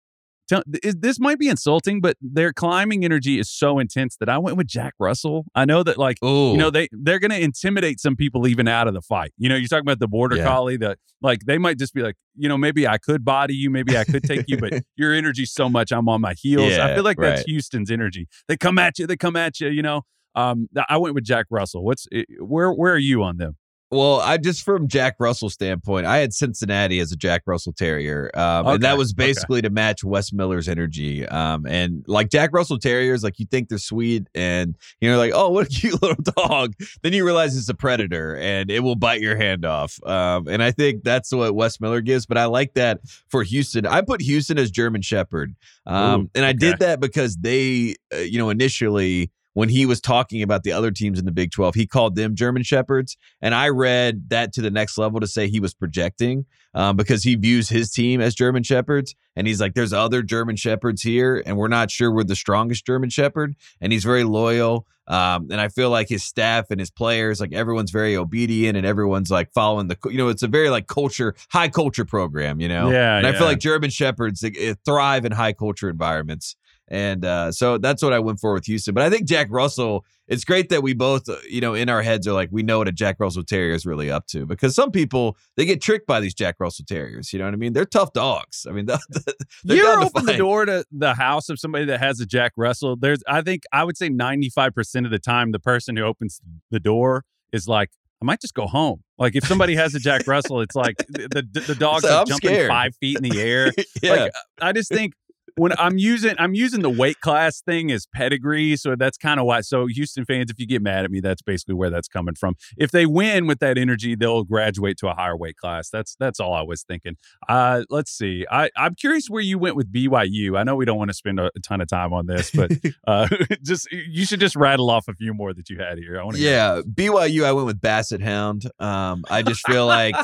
this 0.67 1.21
might 1.21 1.39
be 1.39 1.49
insulting, 1.49 2.01
but 2.01 2.17
their 2.21 2.53
climbing 2.53 3.05
energy 3.05 3.39
is 3.39 3.51
so 3.51 3.79
intense 3.79 4.17
that 4.19 4.29
I 4.29 4.39
went 4.39 4.57
with 4.57 4.67
Jack 4.67 4.95
Russell. 4.99 5.47
I 5.55 5.65
know 5.65 5.83
that, 5.83 5.99
like, 5.99 6.23
Ooh. 6.23 6.53
you 6.53 6.57
know, 6.57 6.71
they 6.71 6.89
they're 6.93 7.19
going 7.19 7.31
to 7.31 7.41
intimidate 7.41 8.01
some 8.01 8.17
people 8.17 8.47
even 8.47 8.69
out 8.69 8.89
of 8.89 8.95
the 8.95 9.03
fight. 9.03 9.33
You 9.39 9.49
know, 9.49 9.57
you're 9.57 9.69
talking 9.69 9.83
about 9.83 10.01
the 10.01 10.09
border 10.09 10.37
yeah. 10.37 10.45
collie 10.45 10.77
that, 10.79 10.99
like, 11.23 11.41
they 11.47 11.59
might 11.59 11.79
just 11.79 11.95
be 11.95 12.03
like, 12.03 12.17
you 12.37 12.49
know, 12.49 12.57
maybe 12.57 12.87
I 12.87 12.99
could 12.99 13.25
body 13.25 13.55
you, 13.55 13.71
maybe 13.71 13.97
I 13.97 14.05
could 14.05 14.25
take 14.25 14.45
you, 14.49 14.57
but 14.57 14.73
your 14.97 15.13
energy's 15.13 15.53
so 15.53 15.69
much, 15.69 15.93
I'm 15.93 16.09
on 16.09 16.21
my 16.21 16.35
heels. 16.35 16.73
Yeah, 16.73 16.87
I 16.87 16.95
feel 16.95 17.05
like 17.05 17.19
right. 17.19 17.37
that's 17.37 17.43
Houston's 17.43 17.91
energy. 17.91 18.29
They 18.49 18.57
come 18.57 18.79
at 18.79 18.99
you, 18.99 19.07
they 19.07 19.17
come 19.17 19.37
at 19.37 19.61
you. 19.61 19.69
You 19.69 19.83
know, 19.83 20.03
um, 20.35 20.69
I 20.89 20.97
went 20.99 21.15
with 21.15 21.25
Jack 21.25 21.47
Russell. 21.51 21.85
What's 21.85 22.07
eh, 22.13 22.25
where 22.39 22.73
where 22.73 22.93
are 22.93 22.99
you 22.99 23.23
on 23.23 23.37
them? 23.37 23.57
Well, 23.93 24.21
I 24.21 24.37
just 24.37 24.63
from 24.63 24.87
Jack 24.87 25.17
Russell 25.19 25.51
standpoint, 25.51 26.07
I 26.07 26.19
had 26.19 26.33
Cincinnati 26.33 27.01
as 27.01 27.11
a 27.11 27.17
Jack 27.17 27.43
Russell 27.47 27.73
Terrier, 27.73 28.31
um, 28.35 28.67
okay. 28.67 28.75
and 28.75 28.85
that 28.85 28.97
was 28.97 29.13
basically 29.13 29.59
okay. 29.59 29.69
to 29.69 29.71
match 29.71 30.05
Wes 30.05 30.33
Miller's 30.33 30.69
energy. 30.69 31.27
Um, 31.27 31.67
and 31.67 32.05
like 32.07 32.31
Jack 32.31 32.51
Russell 32.53 32.79
Terriers, 32.79 33.25
like 33.25 33.41
you 33.41 33.47
think 33.47 33.69
they're 33.69 33.79
sweet, 33.79 34.29
and 34.33 34.77
you 35.01 35.11
know, 35.11 35.19
like, 35.19 35.33
oh, 35.35 35.51
what 35.51 35.67
a 35.67 35.69
cute 35.71 36.01
little 36.01 36.23
dog. 36.37 36.75
Then 37.03 37.13
you 37.13 37.25
realize 37.25 37.57
it's 37.57 37.69
a 37.69 37.75
predator, 37.75 38.37
and 38.37 38.71
it 38.71 38.81
will 38.81 38.95
bite 38.95 39.21
your 39.21 39.37
hand 39.37 39.65
off. 39.65 39.99
Um, 40.07 40.47
and 40.47 40.63
I 40.63 40.71
think 40.71 41.03
that's 41.03 41.33
what 41.33 41.57
Wes 41.57 41.81
Miller 41.81 42.01
gives. 42.01 42.27
But 42.27 42.39
I 42.39 42.45
like 42.45 42.75
that 42.75 43.01
for 43.29 43.43
Houston. 43.43 43.87
I 43.87 44.03
put 44.03 44.23
Houston 44.23 44.57
as 44.57 44.71
German 44.71 45.03
Shepherd, 45.03 45.57
um, 45.87 46.21
Ooh, 46.21 46.31
and 46.37 46.45
I 46.45 46.51
okay. 46.51 46.59
did 46.59 46.79
that 46.79 47.01
because 47.01 47.37
they, 47.39 47.97
uh, 48.15 48.19
you 48.19 48.39
know, 48.39 48.51
initially 48.51 49.33
when 49.55 49.69
he 49.69 49.87
was 49.87 50.01
talking 50.01 50.43
about 50.43 50.63
the 50.63 50.73
other 50.73 50.91
teams 50.91 51.19
in 51.19 51.25
the 51.25 51.33
Big 51.33 51.51
12, 51.51 51.75
he 51.75 51.87
called 51.87 52.15
them 52.15 52.35
German 52.35 52.63
Shepherds. 52.63 53.17
And 53.43 53.55
I 53.55 53.69
read 53.69 54.31
that 54.31 54.53
to 54.55 54.63
the 54.63 54.71
next 54.71 54.97
level 54.97 55.21
to 55.21 55.27
say 55.27 55.49
he 55.49 55.61
was 55.61 55.75
projecting 55.75 56.47
um, 56.75 56.97
because 56.97 57.23
he 57.23 57.35
views 57.35 57.69
his 57.69 57.91
team 57.91 58.21
as 58.21 58.35
German 58.35 58.63
Shepherds. 58.63 59.15
And 59.37 59.47
he's 59.47 59.61
like, 59.61 59.75
there's 59.75 59.93
other 59.93 60.23
German 60.23 60.57
Shepherds 60.57 61.03
here, 61.03 61.43
and 61.47 61.57
we're 61.57 61.69
not 61.69 61.91
sure 61.91 62.13
we're 62.13 62.25
the 62.25 62.37
strongest 62.37 62.87
German 62.87 63.11
Shepherd. 63.11 63.57
And 63.81 63.93
he's 63.93 64.05
very 64.05 64.25
loyal. 64.25 64.87
Um, 65.11 65.49
and 65.51 65.61
I 65.61 65.69
feel 65.69 65.91
like 65.91 66.09
his 66.09 66.23
staff 66.23 66.71
and 66.71 66.79
his 66.79 66.91
players, 66.91 67.41
like 67.41 67.53
everyone's 67.53 67.91
very 67.91 68.17
obedient 68.17 68.77
and 68.77 68.87
everyone's 68.87 69.29
like 69.29 69.53
following 69.53 69.89
the, 69.89 69.97
you 70.05 70.19
know, 70.19 70.29
it's 70.29 70.45
a 70.45 70.49
very 70.49 70.71
like 70.71 70.87
culture, 70.87 71.35
high 71.51 71.69
culture 71.69 72.05
program, 72.05 72.61
you 72.61 72.69
know? 72.69 72.91
Yeah. 72.91 73.17
And 73.17 73.27
yeah. 73.27 73.33
I 73.33 73.37
feel 73.37 73.49
like 73.49 73.59
German 73.59 73.91
Shepherds 73.91 74.41
they, 74.41 74.77
thrive 74.85 75.25
in 75.25 75.33
high 75.33 75.53
culture 75.53 75.91
environments. 75.91 76.55
And 76.91 77.25
uh, 77.25 77.53
so 77.53 77.79
that's 77.79 78.03
what 78.03 78.13
I 78.13 78.19
went 78.19 78.41
for 78.41 78.53
with 78.53 78.67
Houston. 78.67 78.95
But 78.95 79.05
I 79.05 79.11
think 79.11 79.29
Jack 79.29 79.47
Russell, 79.51 80.05
it's 80.27 80.45
great 80.45 80.71
that 80.71 80.83
we 80.83 80.93
both, 80.93 81.29
uh, 81.29 81.37
you 81.49 81.61
know, 81.61 81.75
in 81.75 81.89
our 81.89 82.03
heads 82.03 82.27
are 82.27 82.33
like, 82.33 82.49
we 82.51 82.65
know 82.65 82.79
what 82.79 82.89
a 82.89 82.93
Jack 82.93 83.17
Russell 83.21 83.45
Terrier 83.45 83.75
is 83.75 83.87
really 83.87 84.11
up 84.11 84.27
to 84.29 84.45
because 84.45 84.75
some 84.75 84.91
people, 84.91 85.37
they 85.57 85.65
get 85.65 85.81
tricked 85.81 86.07
by 86.07 86.19
these 86.19 86.35
Jack 86.35 86.57
Russell 86.59 86.85
Terriers. 86.89 87.33
You 87.33 87.39
know 87.39 87.45
what 87.45 87.55
I 87.55 87.59
mean? 87.59 87.75
They're 87.75 87.85
tough 87.85 88.13
dogs. 88.13 88.67
I 88.69 88.73
mean, 88.73 88.89
you 89.65 89.87
ever 89.87 90.03
open 90.03 90.27
the 90.27 90.37
door 90.37 90.65
to 90.65 90.85
the 90.91 91.15
house 91.15 91.49
of 91.49 91.61
somebody 91.61 91.85
that 91.85 92.01
has 92.01 92.19
a 92.21 92.27
Jack 92.27 92.53
Russell? 92.57 92.97
There's, 92.97 93.23
I 93.29 93.43
think, 93.43 93.63
I 93.73 93.85
would 93.85 93.97
say 93.97 94.11
95% 94.11 95.05
of 95.05 95.13
the 95.13 95.21
time, 95.21 95.53
the 95.53 95.61
person 95.61 95.97
who 95.97 96.03
opens 96.03 96.41
the 96.71 96.81
door 96.81 97.25
is 97.53 97.69
like, 97.69 97.91
I 98.23 98.27
might 98.27 98.41
just 98.41 98.55
go 98.55 98.67
home. 98.67 99.03
Like 99.19 99.35
if 99.35 99.47
somebody 99.47 99.75
has 99.77 99.95
a 99.95 99.99
Jack 99.99 100.27
Russell, 100.27 100.61
it's 100.61 100.75
like 100.75 100.97
the 101.09 101.47
the, 101.53 101.61
the 101.61 101.75
dog's 101.79 102.03
so 102.03 102.19
like 102.19 102.27
jumping 102.27 102.51
scared. 102.51 102.69
five 102.69 102.95
feet 102.97 103.17
in 103.17 103.23
the 103.23 103.41
air. 103.41 103.73
yeah. 104.03 104.13
Like 104.13 104.33
I 104.61 104.73
just 104.73 104.91
think 104.91 105.15
when 105.57 105.73
I'm 105.79 105.99
using 105.99 106.35
I'm 106.39 106.55
using 106.55 106.83
the 106.83 106.91
weight 106.91 107.21
class 107.21 107.61
thing 107.61 107.91
as 107.91 108.07
pedigree, 108.07 108.77
so 108.77 108.97
that's 108.97 109.17
kind 109.17 109.41
of 109.41 109.47
why. 109.47 109.61
So 109.61 109.87
Houston 109.87 110.25
fans, 110.25 110.51
if 110.51 110.59
you 110.59 110.67
get 110.67 110.83
mad 110.83 111.05
at 111.05 111.11
me, 111.11 111.21
that's 111.21 111.43
basically 111.43 111.75
where 111.75 111.91
that's 111.91 112.09
coming 112.09 112.35
from. 112.35 112.55
If 112.77 112.91
they 112.91 113.07
win 113.07 113.47
with 113.47 113.59
that 113.61 113.79
energy, 113.79 114.15
they'll 114.15 114.45
graduate 114.45 114.97
to 114.99 115.09
a 115.09 115.15
higher 115.15 115.37
weight 115.37 115.57
class. 115.57 115.91
That's 115.91 116.17
that's 116.19 116.41
all 116.41 116.55
I 116.55 116.63
was 116.63 116.83
thinking. 116.83 117.17
Uh, 117.49 117.85
let's 117.91 118.11
see. 118.11 118.47
I 118.51 118.71
I'm 118.77 118.95
curious 118.95 119.29
where 119.29 119.43
you 119.43 119.59
went 119.59 119.77
with 119.77 119.93
BYU. 119.93 120.59
I 120.59 120.63
know 120.63 120.77
we 120.77 120.85
don't 120.85 120.99
want 120.99 121.11
to 121.11 121.15
spend 121.15 121.41
a, 121.41 121.51
a 121.57 121.61
ton 121.61 121.81
of 121.81 121.89
time 121.89 122.13
on 122.13 122.27
this, 122.27 122.51
but 122.51 122.73
uh, 123.07 123.29
just 123.63 123.91
you 123.93 124.25
should 124.27 124.41
just 124.41 124.57
rattle 124.57 124.91
off 124.91 125.09
a 125.09 125.15
few 125.15 125.35
more 125.35 125.53
that 125.53 125.71
you 125.71 125.79
had 125.79 125.99
here. 125.99 126.21
I 126.21 126.25
want 126.25 126.37
yeah, 126.39 126.81
BYU. 126.83 127.45
I 127.45 127.53
went 127.53 127.67
with 127.67 127.81
Basset 127.81 128.21
Hound. 128.21 128.65
Um, 128.79 129.25
I 129.31 129.43
just 129.43 129.67
feel 129.67 129.87
like 129.87 130.15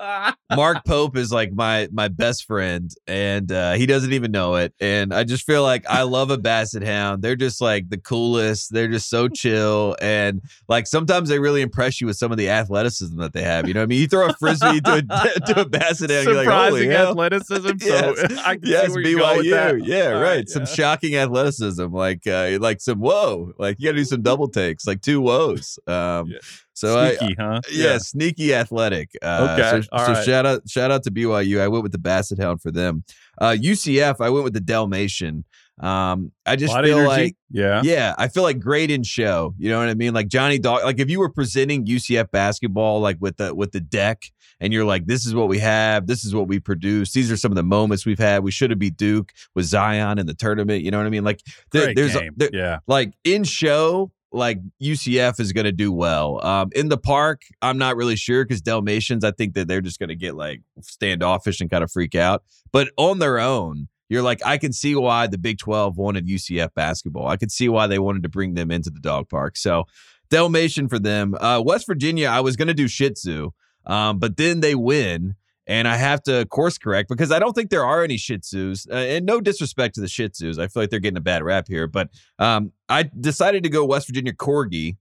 Mark 0.54 0.84
Pope 0.84 1.16
is 1.16 1.32
like 1.32 1.52
my 1.52 1.88
my 1.92 2.08
best 2.08 2.44
friend, 2.44 2.90
and 3.06 3.50
uh, 3.50 3.72
he 3.72 3.86
doesn't 3.86 4.12
even 4.12 4.30
know 4.30 4.56
it 4.56 4.69
it. 4.78 4.84
And 4.84 5.12
I 5.12 5.24
just 5.24 5.44
feel 5.46 5.62
like 5.62 5.84
I 5.88 6.02
love 6.02 6.30
a 6.30 6.38
basset 6.38 6.82
hound. 6.82 7.22
They're 7.22 7.36
just 7.36 7.60
like 7.60 7.88
the 7.88 7.98
coolest. 7.98 8.72
They're 8.72 8.88
just 8.88 9.08
so 9.10 9.28
chill. 9.34 9.96
And 10.00 10.42
like 10.68 10.86
sometimes 10.86 11.28
they 11.28 11.38
really 11.38 11.62
impress 11.62 12.00
you 12.00 12.06
with 12.06 12.16
some 12.16 12.32
of 12.32 12.38
the 12.38 12.48
athleticism 12.50 13.18
that 13.20 13.32
they 13.32 13.42
have. 13.42 13.68
You 13.68 13.74
know 13.74 13.80
what 13.80 13.84
I 13.84 13.86
mean? 13.88 14.00
You 14.00 14.08
throw 14.08 14.28
a 14.28 14.32
frisbee 14.34 14.80
to 14.80 14.92
a, 14.96 15.40
to 15.54 15.60
a 15.62 15.68
basset 15.68 16.10
hound, 16.10 16.26
you're 16.26 16.34
like, 16.44 16.48
holy 16.48 16.90
athleticism. 16.90 17.70
Yes. 17.80 18.18
So 18.18 18.36
I 18.44 18.56
can 18.56 18.68
yes, 18.68 18.86
see 18.86 18.92
where 18.92 19.00
you're 19.00 19.36
with 19.36 19.50
that. 19.50 19.74
BYU. 19.74 19.86
Yeah, 19.86 20.14
All 20.14 20.22
right. 20.22 20.48
Some 20.48 20.66
shocking 20.66 21.16
athleticism, 21.16 21.86
like 21.92 22.26
uh, 22.26 22.58
like 22.60 22.80
some 22.80 22.98
whoa, 23.00 23.52
like 23.58 23.76
you 23.78 23.86
got 23.88 23.92
to 23.92 23.98
do 23.98 24.04
some 24.04 24.22
double 24.22 24.48
takes, 24.48 24.86
like 24.86 25.00
two 25.00 25.20
whoas. 25.22 25.78
Um, 25.88 26.28
Yeah. 26.28 26.38
So 26.80 26.98
I, 26.98 27.14
Sneaky, 27.16 27.34
huh? 27.38 27.60
yeah, 27.70 27.98
sneaky 27.98 28.54
athletic. 28.54 29.10
Uh, 29.22 29.56
Okay, 29.58 29.82
So, 29.82 29.88
all 29.92 30.06
so 30.06 30.12
right. 30.12 30.24
shout 30.24 30.46
out, 30.46 30.68
shout 30.68 30.90
out 30.90 31.02
to 31.04 31.10
BYU. 31.10 31.60
I 31.60 31.68
went 31.68 31.82
with 31.82 31.92
the 31.92 31.98
Basset 31.98 32.38
Hound 32.38 32.62
for 32.62 32.70
them. 32.70 33.04
Uh, 33.40 33.56
UCF, 33.60 34.16
I 34.20 34.30
went 34.30 34.44
with 34.44 34.54
the 34.54 34.60
Dalmatian. 34.60 35.44
Um, 35.80 36.32
I 36.44 36.56
just 36.56 36.74
feel 36.84 36.98
like, 37.06 37.36
yeah. 37.50 37.80
yeah, 37.84 38.14
I 38.18 38.28
feel 38.28 38.42
like 38.42 38.60
great 38.60 38.90
in 38.90 39.02
show. 39.02 39.54
You 39.58 39.70
know 39.70 39.78
what 39.78 39.88
I 39.88 39.94
mean? 39.94 40.12
Like 40.12 40.28
Johnny 40.28 40.58
Dog. 40.58 40.82
Like 40.84 40.98
if 41.00 41.08
you 41.08 41.18
were 41.20 41.30
presenting 41.30 41.86
UCF 41.86 42.30
basketball, 42.30 43.00
like 43.00 43.16
with 43.20 43.36
the 43.38 43.54
with 43.54 43.72
the 43.72 43.80
deck, 43.80 44.22
and 44.60 44.72
you're 44.74 44.84
like, 44.84 45.06
this 45.06 45.24
is 45.24 45.34
what 45.34 45.48
we 45.48 45.58
have, 45.58 46.06
this 46.06 46.24
is 46.24 46.34
what 46.34 46.48
we 46.48 46.60
produce. 46.60 47.12
These 47.12 47.30
are 47.32 47.36
some 47.36 47.50
of 47.50 47.56
the 47.56 47.62
moments 47.62 48.04
we've 48.04 48.18
had. 48.18 48.42
We 48.42 48.50
should 48.50 48.68
have 48.70 48.78
beat 48.78 48.98
Duke 48.98 49.32
with 49.54 49.64
Zion 49.64 50.18
in 50.18 50.26
the 50.26 50.34
tournament. 50.34 50.82
You 50.82 50.90
know 50.90 50.98
what 50.98 51.06
I 51.06 51.10
mean? 51.10 51.24
Like 51.24 51.40
there- 51.72 51.94
there's 51.94 52.14
a- 52.14 52.30
there- 52.36 52.50
yeah. 52.52 52.78
like 52.86 53.14
in 53.24 53.44
show, 53.44 54.12
like 54.32 54.58
UCF 54.82 55.40
is 55.40 55.52
going 55.52 55.64
to 55.64 55.72
do 55.72 55.92
well. 55.92 56.44
Um, 56.44 56.70
in 56.74 56.88
the 56.88 56.98
park, 56.98 57.42
I'm 57.62 57.78
not 57.78 57.96
really 57.96 58.16
sure 58.16 58.44
because 58.44 58.60
Dalmatians, 58.60 59.24
I 59.24 59.32
think 59.32 59.54
that 59.54 59.66
they're 59.66 59.80
just 59.80 59.98
going 59.98 60.08
to 60.08 60.16
get 60.16 60.34
like 60.34 60.62
standoffish 60.80 61.60
and 61.60 61.70
kind 61.70 61.82
of 61.82 61.90
freak 61.90 62.14
out. 62.14 62.44
But 62.72 62.90
on 62.96 63.18
their 63.18 63.38
own, 63.38 63.88
you're 64.08 64.22
like, 64.22 64.44
I 64.44 64.58
can 64.58 64.72
see 64.72 64.94
why 64.94 65.26
the 65.26 65.38
Big 65.38 65.58
12 65.58 65.96
wanted 65.96 66.26
UCF 66.26 66.74
basketball. 66.74 67.28
I 67.28 67.36
could 67.36 67.52
see 67.52 67.68
why 67.68 67.86
they 67.86 67.98
wanted 67.98 68.22
to 68.24 68.28
bring 68.28 68.54
them 68.54 68.70
into 68.70 68.90
the 68.90 69.00
dog 69.00 69.28
park. 69.28 69.56
So 69.56 69.84
Dalmatian 70.30 70.88
for 70.88 70.98
them. 70.98 71.34
Uh, 71.40 71.62
West 71.64 71.86
Virginia, 71.86 72.28
I 72.28 72.40
was 72.40 72.56
going 72.56 72.68
to 72.68 72.74
do 72.74 72.88
Shih 72.88 73.10
Tzu, 73.10 73.50
um, 73.86 74.18
but 74.18 74.36
then 74.36 74.60
they 74.60 74.74
win. 74.74 75.34
And 75.66 75.86
I 75.86 75.96
have 75.96 76.22
to 76.24 76.46
course 76.46 76.78
correct 76.78 77.08
because 77.08 77.30
I 77.30 77.38
don't 77.38 77.52
think 77.52 77.70
there 77.70 77.84
are 77.84 78.02
any 78.02 78.16
Shih 78.16 78.38
Tzus. 78.38 78.90
Uh, 78.90 78.94
and 78.94 79.26
no 79.26 79.40
disrespect 79.40 79.94
to 79.96 80.00
the 80.00 80.08
Shih 80.08 80.28
Tzus. 80.28 80.58
I 80.58 80.66
feel 80.66 80.82
like 80.82 80.90
they're 80.90 81.00
getting 81.00 81.18
a 81.18 81.22
bad 81.22 81.42
rap 81.42 81.66
here. 81.68 81.86
But 81.86 82.10
um, 82.38 82.72
I 82.88 83.08
decided 83.20 83.62
to 83.62 83.68
go 83.68 83.84
West 83.84 84.08
Virginia 84.08 84.32
Corgi. 84.32 84.96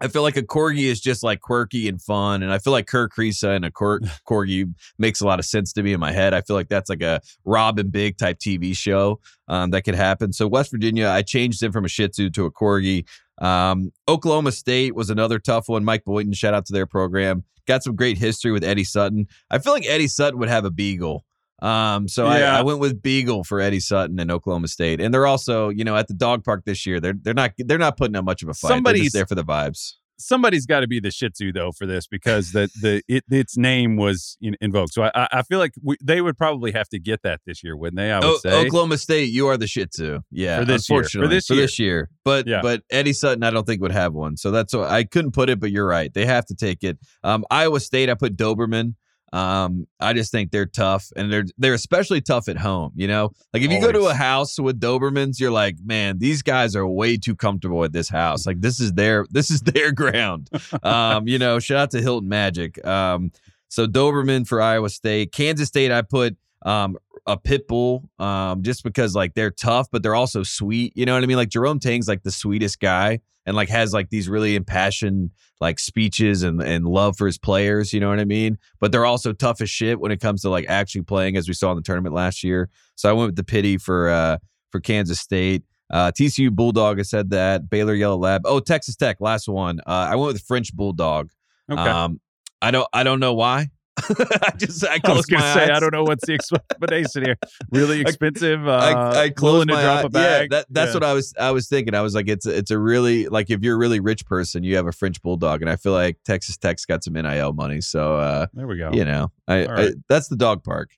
I 0.00 0.08
feel 0.08 0.22
like 0.22 0.36
a 0.36 0.42
Corgi 0.42 0.84
is 0.84 1.00
just 1.00 1.22
like 1.22 1.40
quirky 1.40 1.88
and 1.88 2.02
fun. 2.02 2.42
And 2.42 2.52
I 2.52 2.58
feel 2.58 2.72
like 2.72 2.86
Kirk 2.86 3.14
Risa 3.16 3.54
and 3.54 3.64
a 3.64 3.70
cor- 3.70 4.00
Corgi 4.28 4.72
makes 4.98 5.20
a 5.20 5.26
lot 5.26 5.38
of 5.38 5.44
sense 5.44 5.72
to 5.74 5.82
me 5.82 5.92
in 5.92 6.00
my 6.00 6.12
head. 6.12 6.34
I 6.34 6.40
feel 6.40 6.56
like 6.56 6.68
that's 6.68 6.90
like 6.90 7.02
a 7.02 7.20
Robin 7.44 7.90
Big 7.90 8.18
type 8.18 8.38
TV 8.38 8.76
show 8.76 9.20
um, 9.48 9.70
that 9.70 9.82
could 9.82 9.94
happen. 9.94 10.32
So 10.32 10.48
West 10.48 10.72
Virginia, 10.72 11.08
I 11.08 11.22
changed 11.22 11.62
him 11.62 11.72
from 11.72 11.84
a 11.84 11.88
Shih 11.88 12.08
Tzu 12.08 12.30
to 12.30 12.44
a 12.44 12.50
Corgi. 12.50 13.06
Um, 13.38 13.92
Oklahoma 14.08 14.52
State 14.52 14.94
was 14.94 15.10
another 15.10 15.38
tough 15.38 15.68
one. 15.68 15.84
Mike 15.84 16.04
Boynton, 16.04 16.32
shout 16.32 16.54
out 16.54 16.66
to 16.66 16.72
their 16.72 16.86
program. 16.86 17.44
Got 17.66 17.82
some 17.82 17.96
great 17.96 18.18
history 18.18 18.52
with 18.52 18.62
Eddie 18.64 18.84
Sutton. 18.84 19.26
I 19.50 19.58
feel 19.58 19.72
like 19.72 19.86
Eddie 19.86 20.06
Sutton 20.08 20.38
would 20.38 20.48
have 20.48 20.64
a 20.64 20.70
beagle. 20.70 21.24
Um, 21.62 22.08
so 22.08 22.26
Yeah. 22.30 22.56
I, 22.56 22.58
I 22.58 22.62
went 22.62 22.78
with 22.80 23.00
Beagle 23.00 23.42
for 23.44 23.60
Eddie 23.60 23.80
Sutton 23.80 24.18
and 24.20 24.30
Oklahoma 24.30 24.68
State, 24.68 25.00
and 25.00 25.14
they're 25.14 25.26
also, 25.26 25.70
you 25.70 25.82
know, 25.84 25.96
at 25.96 26.08
the 26.08 26.14
dog 26.14 26.44
park 26.44 26.64
this 26.66 26.84
year. 26.84 27.00
They're 27.00 27.14
they're 27.20 27.32
not 27.32 27.52
they're 27.58 27.78
not 27.78 27.96
putting 27.96 28.16
up 28.16 28.24
much 28.24 28.42
of 28.42 28.48
a 28.50 28.54
fight. 28.54 28.68
Somebody's- 28.68 29.12
there 29.12 29.26
for 29.26 29.34
the 29.34 29.44
vibes. 29.44 29.94
Somebody's 30.18 30.64
got 30.66 30.80
to 30.80 30.86
be 30.86 31.00
the 31.00 31.10
Shih 31.10 31.30
Tzu 31.30 31.52
though 31.52 31.72
for 31.72 31.86
this 31.86 32.06
because 32.06 32.52
the 32.52 32.68
the 32.80 33.02
it, 33.08 33.24
its 33.30 33.56
name 33.56 33.96
was 33.96 34.36
in, 34.40 34.56
invoked. 34.60 34.94
So 34.94 35.02
I 35.14 35.28
I- 35.32 35.42
feel 35.42 35.58
like 35.58 35.72
we, 35.82 35.96
they 36.02 36.20
would 36.20 36.38
probably 36.38 36.72
have 36.72 36.88
to 36.90 36.98
get 36.98 37.22
that 37.22 37.40
this 37.46 37.62
year, 37.64 37.76
wouldn't 37.76 37.96
they? 37.96 38.10
I 38.12 38.18
would 38.20 38.24
O- 38.24 38.36
say. 38.38 38.66
Oklahoma 38.66 38.96
State, 38.98 39.30
you 39.30 39.48
are 39.48 39.56
the 39.56 39.66
Shih 39.66 39.86
Tzu. 39.86 40.20
Yeah, 40.30 40.60
For 40.60 40.64
this 40.64 40.88
year. 40.88 41.04
For 41.04 41.26
this 41.28 41.46
for 41.46 41.54
year. 41.54 41.62
this 41.64 41.78
year. 41.78 42.10
But 42.24 42.46
Yeah. 42.46 42.60
but 42.62 42.82
Eddie 42.90 43.12
Sutton, 43.12 43.42
I 43.42 43.50
don't 43.50 43.66
think 43.66 43.82
would 43.82 43.92
have 43.92 44.12
one. 44.14 44.36
So 44.36 44.50
that's 44.50 44.72
I 44.72 45.04
couldn't 45.04 45.32
put 45.32 45.50
it. 45.50 45.58
But 45.60 45.70
you're 45.72 45.86
right; 45.86 46.12
they 46.14 46.26
have 46.26 46.46
to 46.46 46.54
take 46.54 46.82
it. 46.84 46.98
Um, 47.22 47.44
Iowa 47.50 47.80
State, 47.80 48.08
I 48.08 48.14
put 48.14 48.36
Doberman. 48.36 48.94
Um, 49.34 49.88
I 49.98 50.12
just 50.12 50.30
think 50.30 50.52
they're 50.52 50.64
tough, 50.64 51.10
and 51.16 51.30
they're 51.32 51.44
they're 51.58 51.74
especially 51.74 52.20
tough 52.20 52.48
at 52.48 52.56
home. 52.56 52.92
You 52.94 53.08
know, 53.08 53.32
like 53.52 53.62
if 53.62 53.72
you 53.72 53.80
go 53.80 53.90
to 53.90 54.06
a 54.06 54.14
house 54.14 54.60
with 54.60 54.78
Dobermans, 54.78 55.40
you're 55.40 55.50
like, 55.50 55.74
man, 55.84 56.18
these 56.18 56.42
guys 56.42 56.76
are 56.76 56.86
way 56.86 57.16
too 57.16 57.34
comfortable 57.34 57.82
at 57.82 57.92
this 57.92 58.08
house. 58.08 58.46
Like 58.46 58.60
this 58.60 58.78
is 58.78 58.92
their 58.92 59.26
this 59.30 59.50
is 59.50 59.60
their 59.62 59.90
ground. 59.90 60.50
um, 60.84 61.26
you 61.26 61.38
know, 61.38 61.58
shout 61.58 61.78
out 61.78 61.90
to 61.90 62.00
Hilton 62.00 62.28
Magic. 62.28 62.84
Um, 62.86 63.32
so 63.66 63.88
Doberman 63.88 64.46
for 64.46 64.62
Iowa 64.62 64.88
State, 64.88 65.32
Kansas 65.32 65.66
State, 65.66 65.90
I 65.90 66.02
put 66.02 66.36
um 66.64 66.96
a 67.26 67.38
pit 67.38 67.66
bull, 67.66 68.08
um, 68.18 68.62
just 68.62 68.84
because 68.84 69.14
like 69.14 69.34
they're 69.34 69.50
tough, 69.50 69.88
but 69.90 70.02
they're 70.02 70.14
also 70.14 70.42
sweet. 70.42 70.92
You 70.94 71.06
know 71.06 71.14
what 71.14 71.22
I 71.22 71.26
mean? 71.26 71.36
Like 71.36 71.48
Jerome 71.48 71.80
Tang's 71.80 72.06
like 72.06 72.22
the 72.22 72.30
sweetest 72.30 72.80
guy 72.80 73.20
and 73.46 73.56
like 73.56 73.68
has 73.68 73.92
like 73.92 74.10
these 74.10 74.28
really 74.28 74.56
impassioned 74.56 75.30
like 75.60 75.78
speeches 75.78 76.42
and 76.42 76.62
and 76.62 76.86
love 76.86 77.16
for 77.16 77.26
his 77.26 77.38
players. 77.38 77.92
You 77.92 78.00
know 78.00 78.08
what 78.08 78.20
I 78.20 78.24
mean? 78.24 78.58
But 78.80 78.92
they're 78.92 79.06
also 79.06 79.32
tough 79.32 79.60
as 79.60 79.70
shit 79.70 80.00
when 80.00 80.12
it 80.12 80.20
comes 80.20 80.42
to 80.42 80.50
like 80.50 80.66
actually 80.68 81.02
playing, 81.02 81.36
as 81.36 81.48
we 81.48 81.54
saw 81.54 81.70
in 81.70 81.76
the 81.76 81.82
tournament 81.82 82.14
last 82.14 82.44
year. 82.44 82.68
So 82.96 83.08
I 83.08 83.12
went 83.12 83.28
with 83.28 83.36
the 83.36 83.44
pity 83.44 83.78
for 83.78 84.10
uh 84.10 84.38
for 84.70 84.80
Kansas 84.80 85.20
State. 85.20 85.62
Uh, 85.90 86.10
TCU 86.10 86.50
Bulldog, 86.50 86.98
I 86.98 87.02
said 87.02 87.30
that. 87.30 87.68
Baylor 87.68 87.94
Yellow 87.94 88.16
Lab. 88.16 88.42
Oh, 88.46 88.58
Texas 88.58 88.96
Tech, 88.96 89.20
last 89.20 89.48
one. 89.48 89.80
Uh, 89.80 90.08
I 90.10 90.16
went 90.16 90.32
with 90.32 90.42
French 90.42 90.74
Bulldog. 90.74 91.30
okay. 91.70 91.80
Um, 91.80 92.20
I 92.62 92.70
don't 92.70 92.88
I 92.92 93.02
don't 93.02 93.20
know 93.20 93.34
why. 93.34 93.70
I 94.08 94.52
just 94.56 94.84
I 94.84 94.98
I 95.04 95.12
was 95.12 95.26
going 95.26 95.40
my 95.42 95.54
say, 95.54 95.62
eyes. 95.64 95.70
I 95.70 95.80
don't 95.80 95.92
know 95.92 96.02
what's 96.02 96.26
the 96.26 96.34
explanation 96.34 97.22
here. 97.24 97.36
Really 97.70 98.00
expensive. 98.00 98.66
Uh, 98.66 98.72
I, 98.72 99.20
I 99.24 99.30
closed 99.30 99.68
willing 99.68 99.68
my 99.68 99.82
drop 99.82 99.98
eye- 99.98 100.06
a 100.06 100.08
bag. 100.08 100.48
Yeah, 100.50 100.58
that, 100.58 100.66
that's 100.70 100.88
Yeah. 100.90 100.94
what 100.94 101.04
I 101.04 101.12
was 101.12 101.34
I 101.38 101.50
was 101.52 101.68
thinking. 101.68 101.94
I 101.94 102.00
was 102.00 102.14
like, 102.14 102.28
it's 102.28 102.44
it's 102.44 102.70
a 102.72 102.78
really 102.78 103.28
like 103.28 103.50
if 103.50 103.62
you're 103.62 103.76
a 103.76 103.78
really 103.78 104.00
rich 104.00 104.26
person, 104.26 104.64
you 104.64 104.74
have 104.76 104.86
a 104.88 104.92
French 104.92 105.22
bulldog, 105.22 105.60
and 105.62 105.70
I 105.70 105.76
feel 105.76 105.92
like 105.92 106.16
Texas 106.24 106.56
Tech's 106.56 106.84
got 106.84 107.04
some 107.04 107.14
NIL 107.14 107.52
money, 107.52 107.80
so 107.80 108.16
uh, 108.16 108.46
There 108.52 108.66
we 108.66 108.78
go. 108.78 108.90
you 108.92 109.04
know, 109.04 109.30
I, 109.46 109.64
All 109.64 109.70
I 109.70 109.74
right. 109.74 109.94
that's 110.08 110.26
the 110.28 110.36
dog 110.36 110.64
park. 110.64 110.90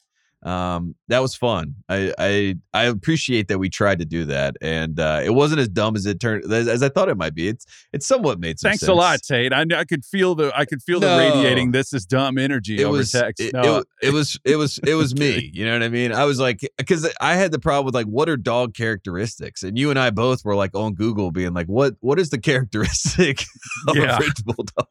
Um, 0.42 0.94
that 1.08 1.20
was 1.20 1.34
fun. 1.34 1.74
I 1.88 2.12
I 2.18 2.54
I 2.72 2.84
appreciate 2.84 3.48
that 3.48 3.58
we 3.58 3.68
tried 3.68 3.98
to 3.98 4.04
do 4.04 4.26
that, 4.26 4.54
and 4.60 5.00
uh, 5.00 5.20
it 5.24 5.30
wasn't 5.34 5.60
as 5.60 5.68
dumb 5.68 5.96
as 5.96 6.06
it 6.06 6.20
turned 6.20 6.44
as, 6.52 6.68
as 6.68 6.82
I 6.82 6.88
thought 6.88 7.08
it 7.08 7.16
might 7.16 7.34
be. 7.34 7.48
It's 7.48 7.64
it 7.92 8.02
somewhat 8.02 8.38
made 8.38 8.60
some 8.60 8.68
Thanks 8.70 8.80
sense. 8.80 8.90
a 8.90 8.94
lot, 8.94 9.20
Tate. 9.22 9.52
I, 9.52 9.64
I 9.74 9.84
could 9.84 10.04
feel 10.04 10.34
the 10.34 10.52
I 10.56 10.64
could 10.64 10.82
feel 10.82 11.00
No. 11.00 11.16
the 11.16 11.30
radiating. 11.36 11.72
This 11.72 11.92
is 11.92 12.06
dumb 12.06 12.38
energy 12.38 12.78
it 12.80 12.84
over 12.84 12.98
was 12.98 13.10
text. 13.12 13.40
It, 13.42 13.54
no, 13.54 13.78
it, 13.78 13.86
it 14.02 14.12
was 14.12 14.38
it 14.44 14.56
was 14.56 14.78
it 14.86 14.94
was 14.94 15.14
me. 15.18 15.50
You 15.52 15.64
know 15.64 15.72
what 15.72 15.82
I 15.82 15.88
mean? 15.88 16.12
I 16.12 16.24
was 16.24 16.38
like, 16.38 16.60
because 16.78 17.10
I 17.20 17.34
had 17.34 17.50
the 17.50 17.58
problem 17.58 17.86
with 17.86 17.94
like, 17.94 18.06
what 18.06 18.28
are 18.28 18.36
dog 18.36 18.74
characteristics? 18.74 19.62
And 19.62 19.76
you 19.78 19.90
and 19.90 19.98
I 19.98 20.10
both 20.10 20.44
were 20.44 20.54
like 20.54 20.74
on 20.74 20.94
Google, 20.94 21.30
being 21.32 21.54
like, 21.54 21.66
what 21.66 21.94
what 22.00 22.20
is 22.20 22.30
the 22.30 22.38
characteristic 22.38 23.42
of 23.88 23.96
Yeah. 23.96 24.14
a 24.14 24.16
French 24.18 24.44
bulldog? 24.44 24.86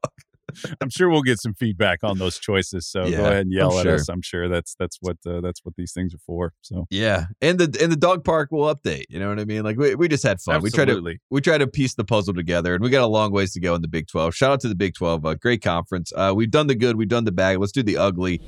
I'm 0.82 0.90
sure 0.90 1.10
we'll 1.10 1.22
get 1.22 1.40
some 1.40 1.54
feedback 1.54 2.00
on 2.04 2.18
those 2.18 2.38
choices. 2.40 2.88
So 2.88 3.06
Yeah, 3.06 3.18
go 3.18 3.26
ahead 3.26 3.42
and 3.42 3.52
yell 3.54 3.72
I'm 3.72 3.80
at 3.80 3.84
sure. 3.84 3.96
us. 3.96 4.10
I'm 4.10 4.22
sure 4.22 4.48
that's 4.50 4.76
that's 4.80 4.98
what 5.02 5.18
uh, 5.28 5.42
that's 5.42 5.62
what 5.64 5.76
these 5.76 5.92
things 5.94 6.14
are 6.14 6.20
for. 6.26 6.54
So 6.62 6.86
Yeah, 6.90 7.26
and 7.42 7.60
the 7.60 7.78
and 7.82 7.92
the 7.92 7.98
dog 7.98 8.24
park 8.24 8.52
will 8.52 8.74
update. 8.74 9.06
You 9.10 9.20
know 9.20 9.30
what 9.30 9.40
I 9.40 9.46
mean? 9.46 9.64
Like 9.64 9.78
we, 9.78 9.96
we 9.96 10.08
just 10.08 10.24
had 10.24 10.42
fun. 10.42 10.62
We 10.62 10.70
tried 10.70 10.86
to 10.86 11.18
we 11.30 11.42
tried 11.42 11.60
to 11.60 11.68
piece 11.68 11.96
the 11.96 12.04
puzzle 12.04 12.34
together, 12.34 12.76
and 12.76 12.84
we 12.84 12.90
got 12.90 13.04
a 13.04 13.08
long 13.08 13.32
ways 13.32 13.54
to 13.54 13.60
go 13.60 13.76
in 13.76 13.82
the 13.82 13.88
Big 13.88 14.08
Twelve. 14.08 14.36
Shout 14.36 14.52
out 14.52 14.60
to 14.62 14.68
the 14.68 14.76
Big 14.76 14.96
Twelve, 14.96 15.26
uh, 15.26 15.36
great 15.36 15.62
conference. 15.62 16.12
Uh, 16.16 16.34
we've 16.36 16.52
done 16.52 16.68
the 16.68 16.76
good, 16.76 16.96
we've 16.96 17.08
done 17.08 17.26
the 17.26 17.32
bad. 17.32 17.58
Let's 17.60 17.72
do 17.72 17.84
the 17.84 17.98
ugly. 17.98 18.42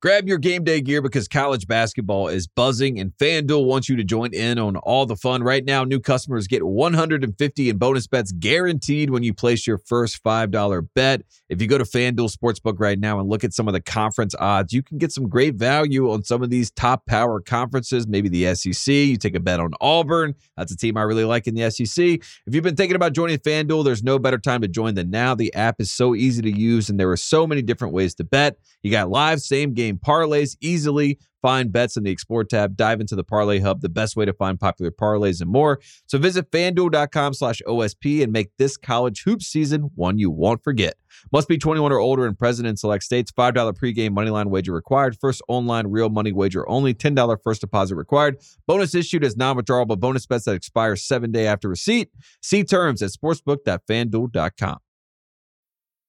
Grab 0.00 0.28
your 0.28 0.38
game 0.38 0.62
day 0.62 0.80
gear 0.80 1.02
because 1.02 1.26
college 1.26 1.66
basketball 1.66 2.28
is 2.28 2.46
buzzing, 2.46 3.00
and 3.00 3.12
FanDuel 3.20 3.64
wants 3.64 3.88
you 3.88 3.96
to 3.96 4.04
join 4.04 4.32
in 4.32 4.56
on 4.56 4.76
all 4.76 5.06
the 5.06 5.16
fun. 5.16 5.42
Right 5.42 5.64
now, 5.64 5.82
new 5.82 5.98
customers 5.98 6.46
get 6.46 6.64
150 6.64 7.68
in 7.68 7.78
bonus 7.78 8.06
bets 8.06 8.30
guaranteed 8.30 9.10
when 9.10 9.24
you 9.24 9.34
place 9.34 9.66
your 9.66 9.78
first 9.78 10.22
$5 10.22 10.88
bet. 10.94 11.22
If 11.48 11.60
you 11.60 11.66
go 11.66 11.78
to 11.78 11.82
FanDuel 11.82 12.32
Sportsbook 12.32 12.76
right 12.78 12.96
now 12.96 13.18
and 13.18 13.28
look 13.28 13.42
at 13.42 13.52
some 13.52 13.66
of 13.66 13.74
the 13.74 13.80
conference 13.80 14.36
odds, 14.38 14.72
you 14.72 14.84
can 14.84 14.98
get 14.98 15.10
some 15.10 15.28
great 15.28 15.56
value 15.56 16.12
on 16.12 16.22
some 16.22 16.44
of 16.44 16.50
these 16.50 16.70
top 16.70 17.04
power 17.06 17.40
conferences, 17.40 18.06
maybe 18.06 18.28
the 18.28 18.54
SEC. 18.54 18.94
You 18.94 19.16
take 19.16 19.34
a 19.34 19.40
bet 19.40 19.58
on 19.58 19.72
Auburn. 19.80 20.36
That's 20.56 20.70
a 20.70 20.76
team 20.76 20.96
I 20.96 21.02
really 21.02 21.24
like 21.24 21.48
in 21.48 21.56
the 21.56 21.68
SEC. 21.72 22.04
If 22.46 22.54
you've 22.54 22.62
been 22.62 22.76
thinking 22.76 22.94
about 22.94 23.14
joining 23.14 23.38
FanDuel, 23.38 23.84
there's 23.84 24.04
no 24.04 24.20
better 24.20 24.38
time 24.38 24.60
to 24.60 24.68
join 24.68 24.94
than 24.94 25.10
now. 25.10 25.34
The 25.34 25.52
app 25.54 25.80
is 25.80 25.90
so 25.90 26.14
easy 26.14 26.40
to 26.42 26.56
use, 26.56 26.88
and 26.88 27.00
there 27.00 27.10
are 27.10 27.16
so 27.16 27.48
many 27.48 27.62
different 27.62 27.94
ways 27.94 28.14
to 28.14 28.22
bet. 28.22 28.58
You 28.84 28.92
got 28.92 29.10
live 29.10 29.40
same 29.40 29.74
game 29.74 29.87
parlays, 29.96 30.56
easily 30.60 31.18
find 31.40 31.72
bets 31.72 31.96
in 31.96 32.02
the 32.02 32.10
Explore 32.10 32.44
tab, 32.44 32.76
dive 32.76 33.00
into 33.00 33.14
the 33.14 33.24
Parlay 33.24 33.60
Hub, 33.60 33.80
the 33.80 33.88
best 33.88 34.16
way 34.16 34.24
to 34.24 34.32
find 34.32 34.58
popular 34.58 34.90
parlays 34.90 35.40
and 35.40 35.50
more. 35.50 35.80
So 36.06 36.18
visit 36.18 36.50
fanduel.com 36.50 37.34
slash 37.34 37.62
OSP 37.66 38.22
and 38.22 38.32
make 38.32 38.50
this 38.58 38.76
college 38.76 39.22
hoop 39.22 39.42
season 39.42 39.90
one 39.94 40.18
you 40.18 40.30
won't 40.30 40.62
forget. 40.62 40.94
Must 41.32 41.48
be 41.48 41.58
21 41.58 41.92
or 41.92 41.98
older 41.98 42.26
and 42.26 42.38
present 42.38 42.68
in 42.68 42.76
select 42.76 43.04
states. 43.04 43.32
$5 43.32 43.54
pregame 43.74 44.10
moneyline 44.10 44.46
wager 44.46 44.72
required. 44.72 45.16
First 45.18 45.42
online 45.48 45.86
real 45.88 46.10
money 46.10 46.32
wager 46.32 46.68
only. 46.68 46.94
$10 46.94 47.38
first 47.42 47.60
deposit 47.60 47.96
required. 47.96 48.38
Bonus 48.66 48.94
issued 48.94 49.24
as 49.24 49.36
non-withdrawable 49.36 49.98
bonus 49.98 50.26
bets 50.26 50.44
that 50.44 50.54
expire 50.54 50.96
seven 50.96 51.32
day 51.32 51.46
after 51.46 51.68
receipt. 51.68 52.10
See 52.42 52.64
terms 52.64 53.02
at 53.02 53.10
sportsbook.fanduel.com. 53.10 54.78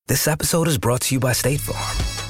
This 0.07 0.27
episode 0.27 0.67
is 0.67 0.79
brought 0.79 1.01
to 1.01 1.15
you 1.15 1.19
by 1.19 1.33
State 1.33 1.61
Farm. 1.61 2.08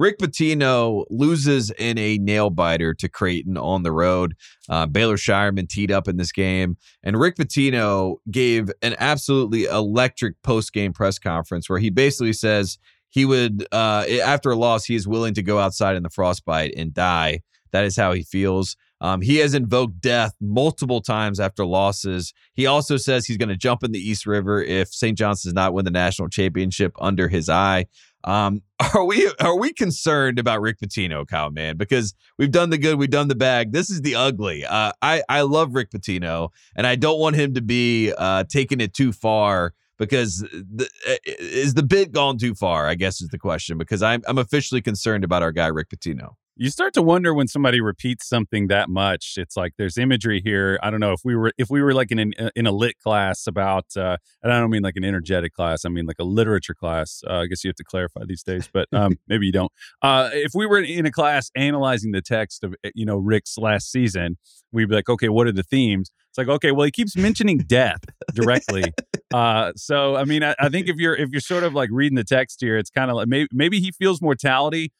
Rick 0.00 0.16
Pitino 0.18 1.04
loses 1.10 1.70
in 1.72 1.98
a 1.98 2.16
nail 2.16 2.48
biter 2.48 2.94
to 2.94 3.06
Creighton 3.06 3.58
on 3.58 3.82
the 3.82 3.92
road. 3.92 4.34
Uh, 4.66 4.86
Baylor 4.86 5.18
Scheierman 5.18 5.68
teed 5.68 5.92
up 5.92 6.08
in 6.08 6.16
this 6.16 6.32
game, 6.32 6.78
and 7.02 7.20
Rick 7.20 7.36
Pitino 7.36 8.16
gave 8.30 8.70
an 8.80 8.96
absolutely 8.98 9.64
electric 9.64 10.40
post 10.42 10.72
game 10.72 10.94
press 10.94 11.18
conference 11.18 11.68
where 11.68 11.78
he 11.78 11.90
basically 11.90 12.32
says 12.32 12.78
he 13.10 13.26
would, 13.26 13.66
uh, 13.72 14.06
after 14.24 14.50
a 14.52 14.56
loss, 14.56 14.86
he 14.86 14.94
is 14.94 15.06
willing 15.06 15.34
to 15.34 15.42
go 15.42 15.58
outside 15.58 15.96
in 15.96 16.02
the 16.02 16.08
frostbite 16.08 16.72
and 16.78 16.94
die. 16.94 17.42
That 17.72 17.84
is 17.84 17.94
how 17.94 18.14
he 18.14 18.22
feels. 18.22 18.78
Um, 19.02 19.20
he 19.20 19.36
has 19.36 19.52
invoked 19.52 20.00
death 20.00 20.34
multiple 20.40 21.02
times 21.02 21.40
after 21.40 21.66
losses. 21.66 22.32
He 22.54 22.64
also 22.64 22.96
says 22.96 23.26
he's 23.26 23.36
going 23.36 23.50
to 23.50 23.56
jump 23.56 23.82
in 23.82 23.92
the 23.92 23.98
East 23.98 24.26
River 24.26 24.62
if 24.62 24.94
St. 24.94 25.16
John's 25.16 25.42
does 25.42 25.52
not 25.52 25.74
win 25.74 25.84
the 25.84 25.90
national 25.90 26.30
championship 26.30 26.94
under 26.98 27.28
his 27.28 27.50
eye. 27.50 27.84
Um, 28.24 28.62
are 28.94 29.04
we 29.04 29.30
are 29.40 29.56
we 29.56 29.72
concerned 29.72 30.38
about 30.38 30.60
Rick 30.60 30.78
Pitino, 30.80 31.26
Kyle, 31.26 31.50
man? 31.50 31.76
Because 31.76 32.14
we've 32.38 32.50
done 32.50 32.70
the 32.70 32.78
good, 32.78 32.98
we've 32.98 33.10
done 33.10 33.28
the 33.28 33.34
bad. 33.34 33.72
This 33.72 33.90
is 33.90 34.02
the 34.02 34.14
ugly. 34.14 34.64
Uh, 34.64 34.92
I 35.02 35.22
I 35.28 35.42
love 35.42 35.74
Rick 35.74 35.90
Pitino, 35.90 36.50
and 36.76 36.86
I 36.86 36.96
don't 36.96 37.18
want 37.18 37.36
him 37.36 37.54
to 37.54 37.60
be 37.60 38.12
uh, 38.16 38.44
taking 38.44 38.80
it 38.80 38.94
too 38.94 39.12
far. 39.12 39.74
Because 39.98 40.38
the, 40.38 40.88
is 41.26 41.74
the 41.74 41.82
bit 41.82 42.10
gone 42.10 42.38
too 42.38 42.54
far? 42.54 42.88
I 42.88 42.94
guess 42.94 43.20
is 43.20 43.28
the 43.28 43.38
question. 43.38 43.76
Because 43.76 44.02
I'm 44.02 44.22
I'm 44.26 44.38
officially 44.38 44.80
concerned 44.80 45.24
about 45.24 45.42
our 45.42 45.52
guy 45.52 45.66
Rick 45.66 45.90
Pitino. 45.90 46.36
You 46.56 46.68
start 46.68 46.92
to 46.94 47.02
wonder 47.02 47.32
when 47.32 47.48
somebody 47.48 47.80
repeats 47.80 48.28
something 48.28 48.66
that 48.66 48.90
much. 48.90 49.34
It's 49.38 49.56
like 49.56 49.74
there's 49.78 49.96
imagery 49.96 50.42
here. 50.44 50.78
I 50.82 50.90
don't 50.90 51.00
know 51.00 51.12
if 51.12 51.20
we 51.24 51.34
were 51.34 51.52
if 51.56 51.70
we 51.70 51.80
were 51.80 51.94
like 51.94 52.10
in 52.10 52.18
an, 52.18 52.34
in 52.54 52.66
a 52.66 52.72
lit 52.72 52.98
class 52.98 53.46
about, 53.46 53.86
uh, 53.96 54.18
and 54.42 54.52
I 54.52 54.60
don't 54.60 54.68
mean 54.68 54.82
like 54.82 54.96
an 54.96 55.04
energetic 55.04 55.54
class. 55.54 55.84
I 55.84 55.88
mean 55.88 56.06
like 56.06 56.18
a 56.18 56.24
literature 56.24 56.74
class. 56.74 57.22
Uh, 57.26 57.38
I 57.38 57.46
guess 57.46 57.64
you 57.64 57.68
have 57.68 57.76
to 57.76 57.84
clarify 57.84 58.22
these 58.26 58.42
days, 58.42 58.68
but 58.70 58.88
um, 58.92 59.18
maybe 59.28 59.46
you 59.46 59.52
don't. 59.52 59.72
Uh, 60.02 60.28
if 60.32 60.52
we 60.54 60.66
were 60.66 60.80
in 60.80 61.06
a 61.06 61.10
class 61.10 61.50
analyzing 61.56 62.12
the 62.12 62.22
text 62.22 62.62
of 62.62 62.74
you 62.94 63.06
know 63.06 63.16
Rick's 63.16 63.56
last 63.56 63.90
season, 63.90 64.36
we'd 64.72 64.88
be 64.88 64.94
like, 64.94 65.08
okay, 65.08 65.28
what 65.28 65.46
are 65.46 65.52
the 65.52 65.62
themes? 65.62 66.10
It's 66.28 66.38
like, 66.38 66.48
okay, 66.48 66.72
well, 66.72 66.84
he 66.84 66.90
keeps 66.90 67.16
mentioning 67.16 67.58
death 67.58 68.00
directly. 68.34 68.84
Uh, 69.32 69.72
so, 69.76 70.16
I 70.16 70.24
mean, 70.24 70.42
I, 70.42 70.54
I 70.58 70.68
think 70.68 70.88
if 70.88 70.96
you're 70.96 71.14
if 71.14 71.30
you're 71.30 71.40
sort 71.40 71.62
of 71.62 71.72
like 71.72 71.88
reading 71.92 72.16
the 72.16 72.24
text 72.24 72.60
here, 72.60 72.76
it's 72.76 72.90
kind 72.90 73.10
of 73.10 73.16
like 73.16 73.28
maybe 73.28 73.48
maybe 73.52 73.80
he 73.80 73.92
feels 73.92 74.20
mortality 74.20 74.92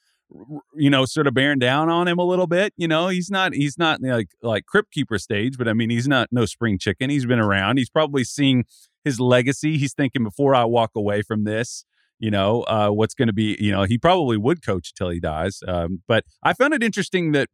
you 0.74 0.91
know 0.91 1.05
sort 1.05 1.26
of 1.26 1.35
bearing 1.35 1.59
down 1.59 1.89
on 1.89 2.07
him 2.07 2.18
a 2.18 2.24
little 2.24 2.47
bit 2.47 2.72
you 2.76 2.87
know? 2.87 3.09
He's 3.09 3.31
not 3.31 3.55
he's 3.55 3.76
not 3.76 4.01
like 4.03 4.28
like 4.43 4.66
crypt 4.66 4.93
keeper 4.93 5.18
stage 5.18 5.59
but 5.59 5.68
i 5.68 5.72
mean 5.72 5.91
he's 5.91 6.09
not 6.09 6.28
no 6.31 6.47
spring 6.47 6.78
chicken. 6.78 7.11
He's 7.11 7.26
been 7.26 7.41
around. 7.41 7.78
He's 7.78 7.91
probably 7.91 8.24
seeing 8.24 8.64
his 9.05 9.18
legacy. 9.18 9.78
He's 9.78 9.95
thinking 9.95 10.24
before 10.24 10.55
i 10.55 10.64
walk 10.64 10.93
away 10.95 11.22
from 11.22 11.45
this 11.45 11.85
you 12.20 12.31
know 12.31 12.62
uh, 12.62 12.91
what's 12.91 13.14
going 13.14 13.26
to 13.26 13.35
be 13.35 13.57
you 13.59 13.72
know 13.72 13.83
he 13.83 13.99
probably 13.99 14.37
would 14.37 14.64
coach 14.64 14.93
till 14.95 15.09
he 15.09 15.18
dies 15.18 15.61
um, 15.66 16.03
but 16.07 16.24
i 16.43 16.53
found 16.53 16.72
it 16.72 16.83
interesting 16.83 17.33
that 17.33 17.49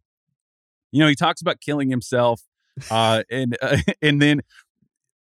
you 0.92 1.00
know 1.00 1.08
he 1.08 1.14
talks 1.14 1.40
about 1.40 1.60
killing 1.60 1.88
himself 1.88 2.42
uh, 2.90 3.22
and 3.30 3.56
uh, 3.62 3.78
and 4.02 4.20
then 4.20 4.42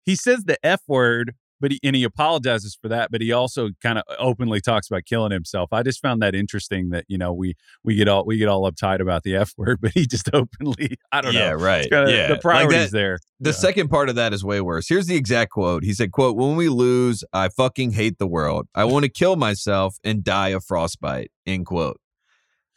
he 0.06 0.16
says 0.16 0.45
the 0.45 0.58
f 0.66 0.82
word 0.88 1.36
but 1.64 1.72
he 1.72 1.80
and 1.82 1.95
he 1.95 2.03
apologizes 2.03 2.78
for 2.80 2.89
that 2.89 3.09
but 3.09 3.22
he 3.22 3.32
also 3.32 3.70
kind 3.82 3.97
of 3.97 4.03
openly 4.20 4.59
talks 4.61 4.88
about 4.89 5.05
killing 5.05 5.32
himself 5.32 5.72
i 5.72 5.82
just 5.82 6.01
found 6.01 6.22
that 6.22 6.36
interesting 6.36 6.89
that 6.89 7.05
you 7.07 7.18
know 7.18 7.32
we 7.34 7.55
we 7.84 7.95
get 7.95 8.07
all 8.07 8.26
we 8.26 8.38
get 8.38 8.47
all 8.49 8.70
uptight 8.70 8.99
about 8.99 9.24
the 9.24 9.34
f 9.47 9.53
word 9.57 9.80
but 9.82 9.91
he 9.91 10.05
just 10.05 10.30
openly 10.34 10.95
i 11.11 11.22
don't 11.22 11.34
know. 11.34 11.39
yeah, 11.39 11.49
know 11.51 11.55
right. 11.55 11.89
kinda, 11.89 12.11
yeah, 12.11 12.28
the 12.28 12.38
priorities 12.38 12.78
like 12.80 12.91
that, 12.91 12.91
there 12.91 13.18
The 13.39 13.49
Yeah. 13.51 13.55
second 13.55 13.88
part 13.89 14.09
of 14.09 14.16
that 14.16 14.34
is 14.34 14.43
way 14.45 14.61
worse. 14.61 14.88
Here's 14.89 15.07
the 15.07 15.16
exact 15.16 15.51
quote. 15.51 15.84
He 15.84 15.93
said, 15.93 16.11
"quote 16.11 16.36
When 16.38 16.55
we 16.55 16.70
lose, 16.70 17.24
I 17.34 17.49
fucking 17.49 17.91
hate 17.91 18.18
the 18.20 18.28
world. 18.28 18.68
I 18.76 18.84
want 18.86 19.03
to 19.05 19.09
kill 19.09 19.36
myself 19.38 19.95
and 20.03 20.24
die 20.24 20.49
of 20.49 20.64
frostbite." 20.64 21.32
End 21.45 21.66
quote. 21.66 21.97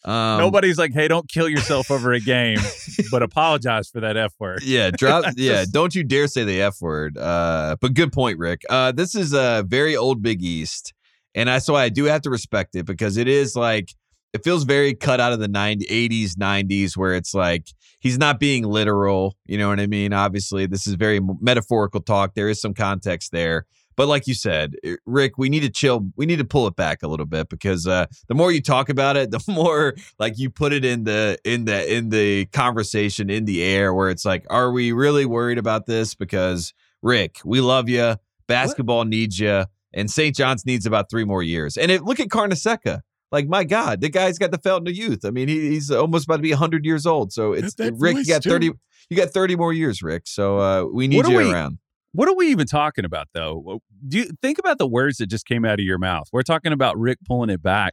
Um, 0.07 0.39
nobody's 0.39 0.79
like 0.79 0.93
hey 0.95 1.09
don't 1.09 1.29
kill 1.29 1.49
yourself 1.49 1.91
over 1.91 2.13
a 2.13 2.21
game 2.21 2.59
but 3.11 3.23
apologize 3.23 3.91
for 3.91 4.01
that 4.01 4.17
f 4.17 4.33
word 4.39 4.61
Yeah, 4.63 4.91
drop. 4.91 5.25
Yeah, 5.37 5.65
don't 5.71 5.95
you 5.95 6.05
dare 6.05 6.29
say 6.29 6.45
the 6.45 6.63
f 6.63 6.77
word. 6.81 7.19
Uh, 7.19 7.77
but 7.81 7.95
good 7.95 8.13
point, 8.13 8.39
Rick. 8.39 8.63
Uh, 8.71 8.93
this 8.93 9.15
is 9.15 9.33
a 9.33 9.65
very 9.67 9.97
old 9.97 10.23
Big 10.23 10.43
East, 10.43 10.95
and 11.35 11.51
I 11.51 11.59
so 11.59 11.75
I 11.75 11.89
do 11.89 12.05
have 12.05 12.23
to 12.23 12.31
respect 12.31 12.77
it 12.77 12.87
because 12.87 13.17
it 13.17 13.27
is 13.27 13.57
like 13.57 13.91
it 14.33 14.45
feels 14.45 14.65
very 14.65 14.95
cut 14.95 15.19
out 15.19 15.33
of 15.33 15.41
the 15.41 15.49
90s, 15.49 15.89
80s, 15.89 16.35
90s, 16.35 16.97
where 16.97 17.15
it's 17.15 17.35
like 17.35 17.69
he's 18.01 18.19
not 18.19 18.39
being 18.39 18.65
literal. 18.65 19.37
You 19.47 19.59
know 19.59 19.69
what 19.69 19.81
I 19.81 19.87
mean? 19.87 20.13
Obviously, 20.13 20.67
this 20.67 20.87
is 20.87 20.95
very 20.95 21.21
metaphorical 21.41 22.01
talk. 22.01 22.35
There 22.35 22.49
is 22.49 22.61
some 22.61 22.75
context 22.75 23.33
there. 23.33 23.67
But 23.97 24.09
like 24.09 24.26
you 24.26 24.34
said, 24.34 24.74
eh, 24.84 24.97
Rick, 25.07 25.38
we 25.38 25.49
need 25.49 25.61
to 25.61 25.70
chill. 25.70 26.11
We 26.16 26.26
need 26.26 26.36
to 26.38 26.44
pull 26.44 26.66
it 26.66 26.76
back 26.76 27.03
a 27.03 27.09
little 27.09 27.26
bit 27.26 27.49
because 27.49 27.86
uh, 27.86 28.07
the 28.28 28.34
more 28.34 28.53
you 28.53 28.61
talk 28.61 28.88
about 28.88 29.16
it, 29.16 29.30
the 29.30 29.42
more 29.49 29.94
like 30.18 30.38
you 30.38 30.51
put 30.51 30.72
it 30.72 30.84
in 30.84 31.05
the 31.05 31.38
in 31.44 31.64
the 31.64 31.94
in 31.97 32.11
the 32.11 32.47
conversation 32.47 33.30
in 33.30 33.44
the 33.47 33.62
air 33.62 33.94
where 33.94 34.11
it's 34.11 34.24
like, 34.24 34.44
are 34.51 34.70
we 34.70 34.92
really 34.92 35.24
worried 35.24 35.59
about 35.59 35.86
this? 35.86 36.14
Because 36.14 36.74
Rick, 37.03 37.38
we 37.44 37.61
love 37.61 37.88
you. 37.88 38.16
Basketball 38.47 39.05
needs 39.05 39.40
you, 39.40 39.64
and 39.92 40.11
St. 40.11 40.36
John's 40.36 40.64
needs 40.66 40.86
about 40.86 41.11
three 41.11 41.24
more 41.24 41.42
years. 41.42 41.76
And 41.76 41.90
if, 41.90 42.03
look 42.03 42.20
at 42.20 42.28
Carnesecca. 42.28 43.01
Like 43.32 43.49
my 43.49 43.64
God, 43.64 44.01
the 44.01 44.09
guy's 44.09 44.38
got 44.38 44.53
the 44.53 44.59
Fountain 44.59 44.86
of 44.86 44.97
Youth. 44.97 45.24
I 45.24 45.30
mean, 45.30 45.49
he, 45.49 45.70
he's 45.70 45.90
almost 45.90 46.26
about 46.26 46.36
to 46.36 46.42
be 46.42 46.53
hundred 46.53 46.84
years 46.84 47.07
old. 47.07 47.32
So 47.32 47.55
it's 47.55 47.74
Rick. 47.78 48.18
You 48.18 48.24
got 48.24 48.42
too. 48.42 48.51
thirty. 48.51 48.70
You 49.11 49.16
got 49.16 49.30
thirty 49.30 49.57
more 49.57 49.72
years, 49.72 50.01
Rick. 50.01 50.28
So 50.28 50.59
uh, 50.59 50.84
we 50.84 51.09
need 51.09 51.16
What 51.16 51.28
you 51.28 51.38
we- 51.38 51.53
around. 51.53 51.78
What 52.17 52.31
are 52.31 52.35
we 52.35 52.47
even 52.49 52.67
talking 52.67 53.05
about, 53.05 53.29
though? 53.35 53.83
Do 54.09 54.17
you 54.17 54.31
think 54.41 54.59
about 54.59 54.79
the 54.79 54.87
words 54.87 55.19
that 55.19 55.27
just 55.27 55.45
came 55.45 55.67
out 55.67 55.75
of 55.75 55.85
your 55.85 55.99
mouth? 55.99 56.29
We're 56.33 56.41
talking 56.41 56.73
about 56.73 56.99
Rick 56.99 57.19
pulling 57.27 57.51
it 57.51 57.62
back. 57.62 57.93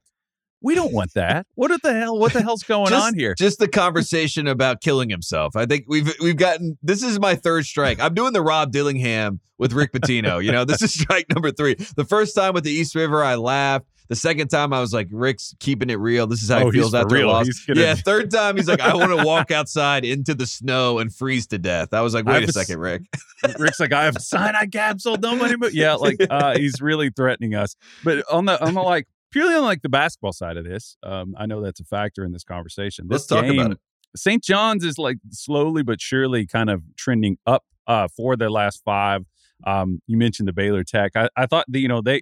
We 0.62 0.76
don't 0.76 0.94
want 0.94 1.14
that. 1.16 1.46
What 1.56 1.82
the 1.82 1.94
hell? 1.94 2.18
What 2.18 2.32
the 2.32 2.42
hell's 2.42 2.64
going 2.64 2.88
just, 2.88 3.06
on 3.06 3.16
here? 3.16 3.36
Just 3.38 3.60
the 3.60 3.68
conversation 3.68 4.48
about 4.48 4.80
killing 4.80 5.10
himself. 5.10 5.58
I 5.58 5.66
think 5.66 5.84
we've 5.90 6.16
we've 6.22 6.38
gotten 6.38 6.78
this 6.82 7.04
is 7.04 7.20
my 7.20 7.36
third 7.36 7.66
strike. 7.66 8.00
I'm 8.00 8.14
doing 8.14 8.32
the 8.32 8.42
Rob 8.42 8.72
Dillingham 8.72 9.42
with 9.58 9.74
Rick 9.74 9.92
Pitino. 9.92 10.42
you 10.42 10.54
know, 10.54 10.64
this 10.64 10.82
is 10.82 10.94
strike 11.02 11.26
number 11.30 11.52
three. 11.52 11.76
The 11.98 12.06
first 12.06 12.34
time 12.34 12.54
with 12.54 12.64
the 12.64 12.72
East 12.72 12.96
River, 12.96 13.26
I 13.26 13.36
laughed. 13.36 13.88
The 14.10 14.16
second 14.16 14.50
time, 14.50 14.74
I 14.74 14.80
was 14.82 14.94
like, 14.94 15.08
Rick's 15.12 15.56
keeping 15.60 15.90
it 15.90 15.96
real. 15.96 16.28
This 16.28 16.44
is 16.44 16.50
how 16.50 16.60
Oh, 16.64 16.70
he 16.70 16.80
feels 16.80 16.94
after 16.94 17.16
real. 17.16 17.30
a 17.30 17.32
loss. 17.32 17.48
Gonna- 17.66 17.80
yeah. 17.82 17.96
Third 17.96 18.30
time, 18.32 18.58
he's 18.58 18.68
like, 18.68 18.82
I 18.82 18.94
want 18.96 19.18
to 19.18 19.26
walk 19.26 19.50
outside 19.52 20.04
into 20.06 20.34
the 20.36 20.46
snow 20.46 21.00
and 21.00 21.14
freeze 21.14 21.48
to 21.48 21.58
death. 21.58 21.94
I 21.94 22.02
was 22.02 22.14
like, 22.14 22.26
wait 22.26 22.36
a 22.36 22.38
a 22.40 22.42
a 22.42 22.48
s- 22.48 22.54
second, 22.54 22.80
Rick. 22.80 23.04
Rick's 23.60 23.80
like, 23.80 23.94
I 23.94 24.04
have 24.06 24.16
a 24.16 24.20
cyanide 24.20 24.72
capsule. 24.72 25.18
Nobody, 25.18 25.56
but 25.56 25.74
yeah, 25.74 25.94
like 25.96 26.18
uh, 26.30 26.58
he's 26.58 26.82
really 26.82 27.10
threatening 27.16 27.56
us. 27.56 27.76
But 28.04 28.24
on 28.32 28.46
the 28.46 28.62
on 28.64 28.74
the 28.74 28.82
like 28.82 29.08
purely 29.32 29.56
on 29.56 29.64
like 29.64 29.82
the 29.82 29.90
basketball 29.90 30.34
side 30.34 30.58
of 30.58 30.66
this, 30.66 30.98
um, 31.04 31.34
I 31.38 31.46
know 31.46 31.62
that's 31.62 31.80
a 31.80 31.86
factor 31.86 32.24
in 32.26 32.32
this 32.34 32.44
conversation. 32.44 33.08
This 33.08 33.30
Let's 33.30 33.42
talk 33.42 33.46
about 33.46 33.72
it. 33.72 33.78
St. 34.16 34.44
John's 34.44 34.84
is 34.84 34.98
like 35.00 35.18
slowly 35.32 35.82
but 35.82 36.00
surely 36.00 36.46
kind 36.46 36.70
of 36.70 36.84
trending 36.98 37.38
up 37.48 37.64
uh, 37.88 38.08
for 38.16 38.36
their 38.36 38.52
last 38.52 38.82
five. 38.86 39.26
Um, 39.66 40.02
you 40.08 40.18
mentioned 40.18 40.48
the 40.48 40.54
Baylor 40.54 40.84
Tech. 40.84 41.14
I, 41.16 41.30
I 41.36 41.46
thought 41.48 41.66
that 41.70 41.80
you 41.80 41.88
know 41.88 42.02
they 42.02 42.22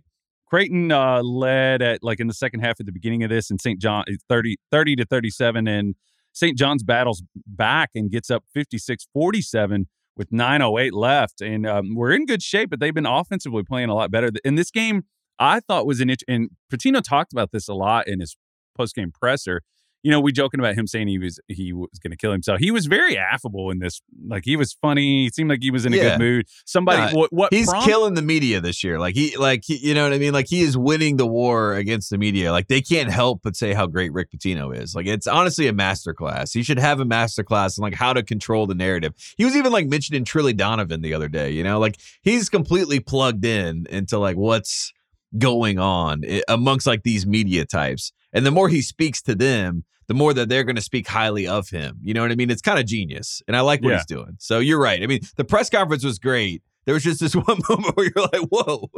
Creighton 0.52 0.92
uh, 0.92 1.24
led 1.24 1.82
at 1.82 2.04
like 2.04 2.20
in 2.20 2.28
the 2.28 2.34
second 2.34 2.60
half 2.60 2.82
at 2.82 2.86
the 2.86 2.92
beginning 2.92 3.24
of 3.24 3.30
this, 3.30 3.50
and 3.50 3.60
St. 3.62 3.80
John 3.80 4.04
is 4.08 4.20
30, 4.28 4.58
30 4.70 4.98
to 4.98 5.06
37, 5.06 5.66
and 5.66 5.96
St. 6.34 6.58
John's 6.58 6.84
battles 6.84 7.24
back 7.48 7.92
and 7.96 8.12
gets 8.12 8.30
up 8.30 8.44
56 8.54 9.08
47 9.14 9.88
with 10.18 10.30
908 10.34 10.94
left. 10.94 11.40
And 11.40 11.66
um, 11.66 11.96
we're 11.96 12.12
in 12.12 12.26
good 12.26 12.44
shape, 12.44 12.70
but 12.70 12.82
they've 12.82 12.94
been 12.94 13.06
offensively 13.06 13.64
playing 13.64 13.88
a 13.88 13.96
lot 13.96 14.12
better. 14.12 14.30
In 14.44 14.56
this 14.56 14.72
game, 14.72 15.04
I 15.40 15.62
thought 15.62 15.88
was 15.88 16.02
an 16.02 16.10
itch, 16.10 16.24
and 16.28 16.50
Pitino 16.72 17.02
talked 17.02 17.32
about 17.32 17.54
this 17.54 17.70
a 17.70 17.74
lot 17.74 18.10
in 18.10 18.20
his 18.20 18.36
post 18.78 18.94
game 18.94 19.14
presser. 19.18 19.62
You 20.04 20.10
know, 20.12 20.20
we 20.20 20.32
joking 20.32 20.60
about 20.60 20.76
him 20.76 20.88
saying 20.88 21.08
he 21.08 21.20
was 21.20 21.40
he 21.48 21.74
was 21.74 22.00
going 22.02 22.12
to 22.12 22.18
kill 22.18 22.32
himself. 22.32 22.60
He 22.60 22.72
was 22.72 22.88
very 22.88 23.18
affable 23.18 23.70
in 23.70 23.80
this. 23.80 24.02
Like 24.28 24.44
he 24.46 24.56
was 24.56 24.74
funny. 24.74 25.28
It 25.28 25.36
seemed 25.36 25.50
like 25.50 25.62
he 25.62 25.70
was 25.70 25.86
in 25.86 25.94
a 25.94 25.98
Yeah. 25.98 26.04
good 26.04 26.20
mood. 26.20 26.48
Somebody, 26.66 27.16
what, 27.16 27.32
what 27.32 27.54
He's 27.54 27.72
killing 27.84 28.16
the 28.16 28.22
media 28.22 28.60
this 28.62 28.84
year. 28.84 29.00
Like 29.00 29.16
he, 29.16 29.38
like 29.38 29.64
he, 29.64 29.78
you 29.78 29.94
know 29.94 30.04
what 30.04 30.14
I 30.14 30.18
mean. 30.18 30.34
Like 30.34 30.48
he 30.48 30.62
is 30.62 30.76
winning 30.78 31.18
the 31.18 31.28
war 31.28 31.76
against 31.76 32.10
the 32.10 32.18
media. 32.18 32.52
Like 32.52 32.68
they 32.68 32.82
can't 32.82 33.12
help 33.12 33.42
but 33.44 33.56
say 33.56 33.74
how 33.74 33.86
great 33.86 34.12
Rick 34.12 34.32
Pitino 34.32 34.76
is. 34.76 34.96
Like 34.96 35.06
it's 35.06 35.28
honestly 35.28 35.68
a 35.68 35.74
masterclass. 35.74 36.54
He 36.54 36.64
should 36.64 36.80
have 36.80 37.00
a 37.00 37.06
masterclass 37.06 37.78
in 37.78 37.84
like 37.84 37.94
how 37.94 38.14
to 38.14 38.24
control 38.24 38.66
the 38.66 38.76
narrative. 38.76 39.14
He 39.38 39.46
was 39.46 39.56
even 39.56 39.72
like 39.72 39.88
mentioning 39.88 40.26
Billy 40.32 40.54
Donovan 40.54 41.02
the 41.02 41.14
other 41.14 41.28
day. 41.28 41.52
You 41.52 41.64
know, 41.64 41.80
like 41.80 41.98
he's 42.24 42.50
completely 42.50 43.00
plugged 43.00 43.46
in 43.46 43.86
into 43.90 44.18
like 44.18 44.36
what's 44.36 44.92
going 45.38 45.78
on 45.80 46.24
eh, 46.26 46.42
amongst 46.48 46.88
like 46.88 47.04
these 47.04 47.26
media 47.28 47.66
types. 47.66 48.12
And 48.34 48.46
the 48.46 48.52
more 48.52 48.70
he 48.70 48.82
speaks 48.82 49.22
to 49.24 49.36
them, 49.36 49.84
the 50.12 50.16
more 50.16 50.34
that 50.34 50.50
they're 50.50 50.66
going 50.66 50.76
to 50.76 50.82
speak 50.82 51.08
highly 51.08 51.48
of 51.48 51.70
him. 51.70 51.98
You 52.04 52.14
know 52.14 52.22
what 52.22 52.34
I 52.34 52.36
mean? 52.36 52.50
It's 52.50 52.62
kind 52.62 52.78
of 52.78 52.86
genius. 52.86 53.42
And 53.48 53.56
I 53.56 53.62
like 53.62 53.82
what 53.82 53.92
Yeah. 53.92 53.96
he's 54.00 54.06
doing. 54.08 54.36
So 54.40 54.60
you're 54.60 54.78
right. 54.78 55.02
I 55.02 55.08
mean, 55.08 55.22
the 55.38 55.46
press 55.46 55.70
conference 55.70 56.04
was 56.04 56.20
great. 56.20 56.62
There 56.84 56.94
was 56.94 57.02
just 57.04 57.22
this 57.22 57.34
one 57.48 57.62
moment 57.70 57.96
where 57.96 58.12
you're 58.14 58.26
like, 58.34 58.42
whoa. 58.50 58.90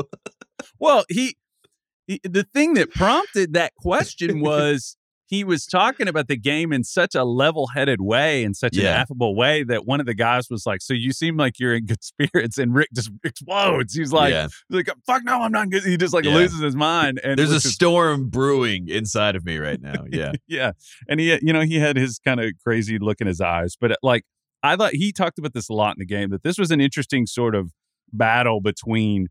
Well, 0.80 1.06
he, 1.10 1.38
he 2.08 2.20
the 2.24 2.48
thing 2.52 2.74
that 2.74 2.90
prompted 2.90 3.54
that 3.54 3.76
question 3.76 4.40
was 4.42 4.98
he 5.34 5.44
was 5.44 5.66
talking 5.66 6.08
about 6.08 6.28
the 6.28 6.38
game 6.38 6.72
in 6.72 6.84
such 6.84 7.16
a 7.16 7.24
level-headed 7.24 8.00
way 8.02 8.44
in 8.44 8.54
such 8.54 8.78
an 8.78 8.86
affable 8.86 9.36
way 9.36 9.64
that 9.64 9.86
one 9.86 10.00
of 10.00 10.06
the 10.06 10.14
guys 10.14 10.48
was 10.50 10.66
like, 10.66 10.82
"So 10.82 10.94
you 10.94 11.12
seem 11.12 11.38
like 11.38 11.60
you're 11.60 11.74
in 11.74 11.86
good 11.88 12.04
spirits," 12.14 12.58
and 12.58 12.74
Rick 12.76 12.90
just 12.94 13.10
explodes. 13.24 13.94
He's 13.96 14.14
like, 14.14 14.32
yeah. 14.32 14.48
like 14.70 14.90
"Fuck 15.08 15.24
no, 15.24 15.42
I'm 15.42 15.52
not 15.52 15.70
good." 15.70 15.84
He 15.84 15.98
just 15.98 16.14
like 16.14 16.26
Yeah. 16.26 16.36
loses 16.36 16.60
his 16.62 16.76
mind. 16.76 17.20
And 17.24 17.38
There's 17.40 17.52
a 17.52 17.56
is- 17.56 17.74
storm 17.74 18.30
brewing 18.30 18.88
inside 18.90 19.36
of 19.36 19.44
me 19.46 19.58
right 19.58 19.82
now. 19.82 20.04
Yeah. 20.12 20.34
yeah, 20.48 20.72
and 21.10 21.20
he, 21.20 21.38
you 21.42 21.52
know, 21.54 21.62
he 21.62 21.78
had 21.78 21.98
his 21.98 22.20
kind 22.20 22.40
of 22.40 22.52
crazy 22.64 23.00
look 23.00 23.20
in 23.20 23.26
his 23.28 23.42
eyes, 23.42 23.76
but 23.80 23.98
like 24.04 24.24
I 24.62 24.76
thought 24.76 24.94
he 24.94 25.12
talked 25.12 25.40
about 25.40 25.54
this 25.54 25.68
a 25.70 25.74
lot 25.74 25.96
in 25.96 26.00
the 26.00 26.06
game 26.06 26.30
that 26.30 26.44
this 26.44 26.58
was 26.60 26.70
an 26.72 26.80
interesting 26.80 27.26
sort 27.26 27.56
of 27.56 27.72
battle 28.12 28.62
between 28.62 29.28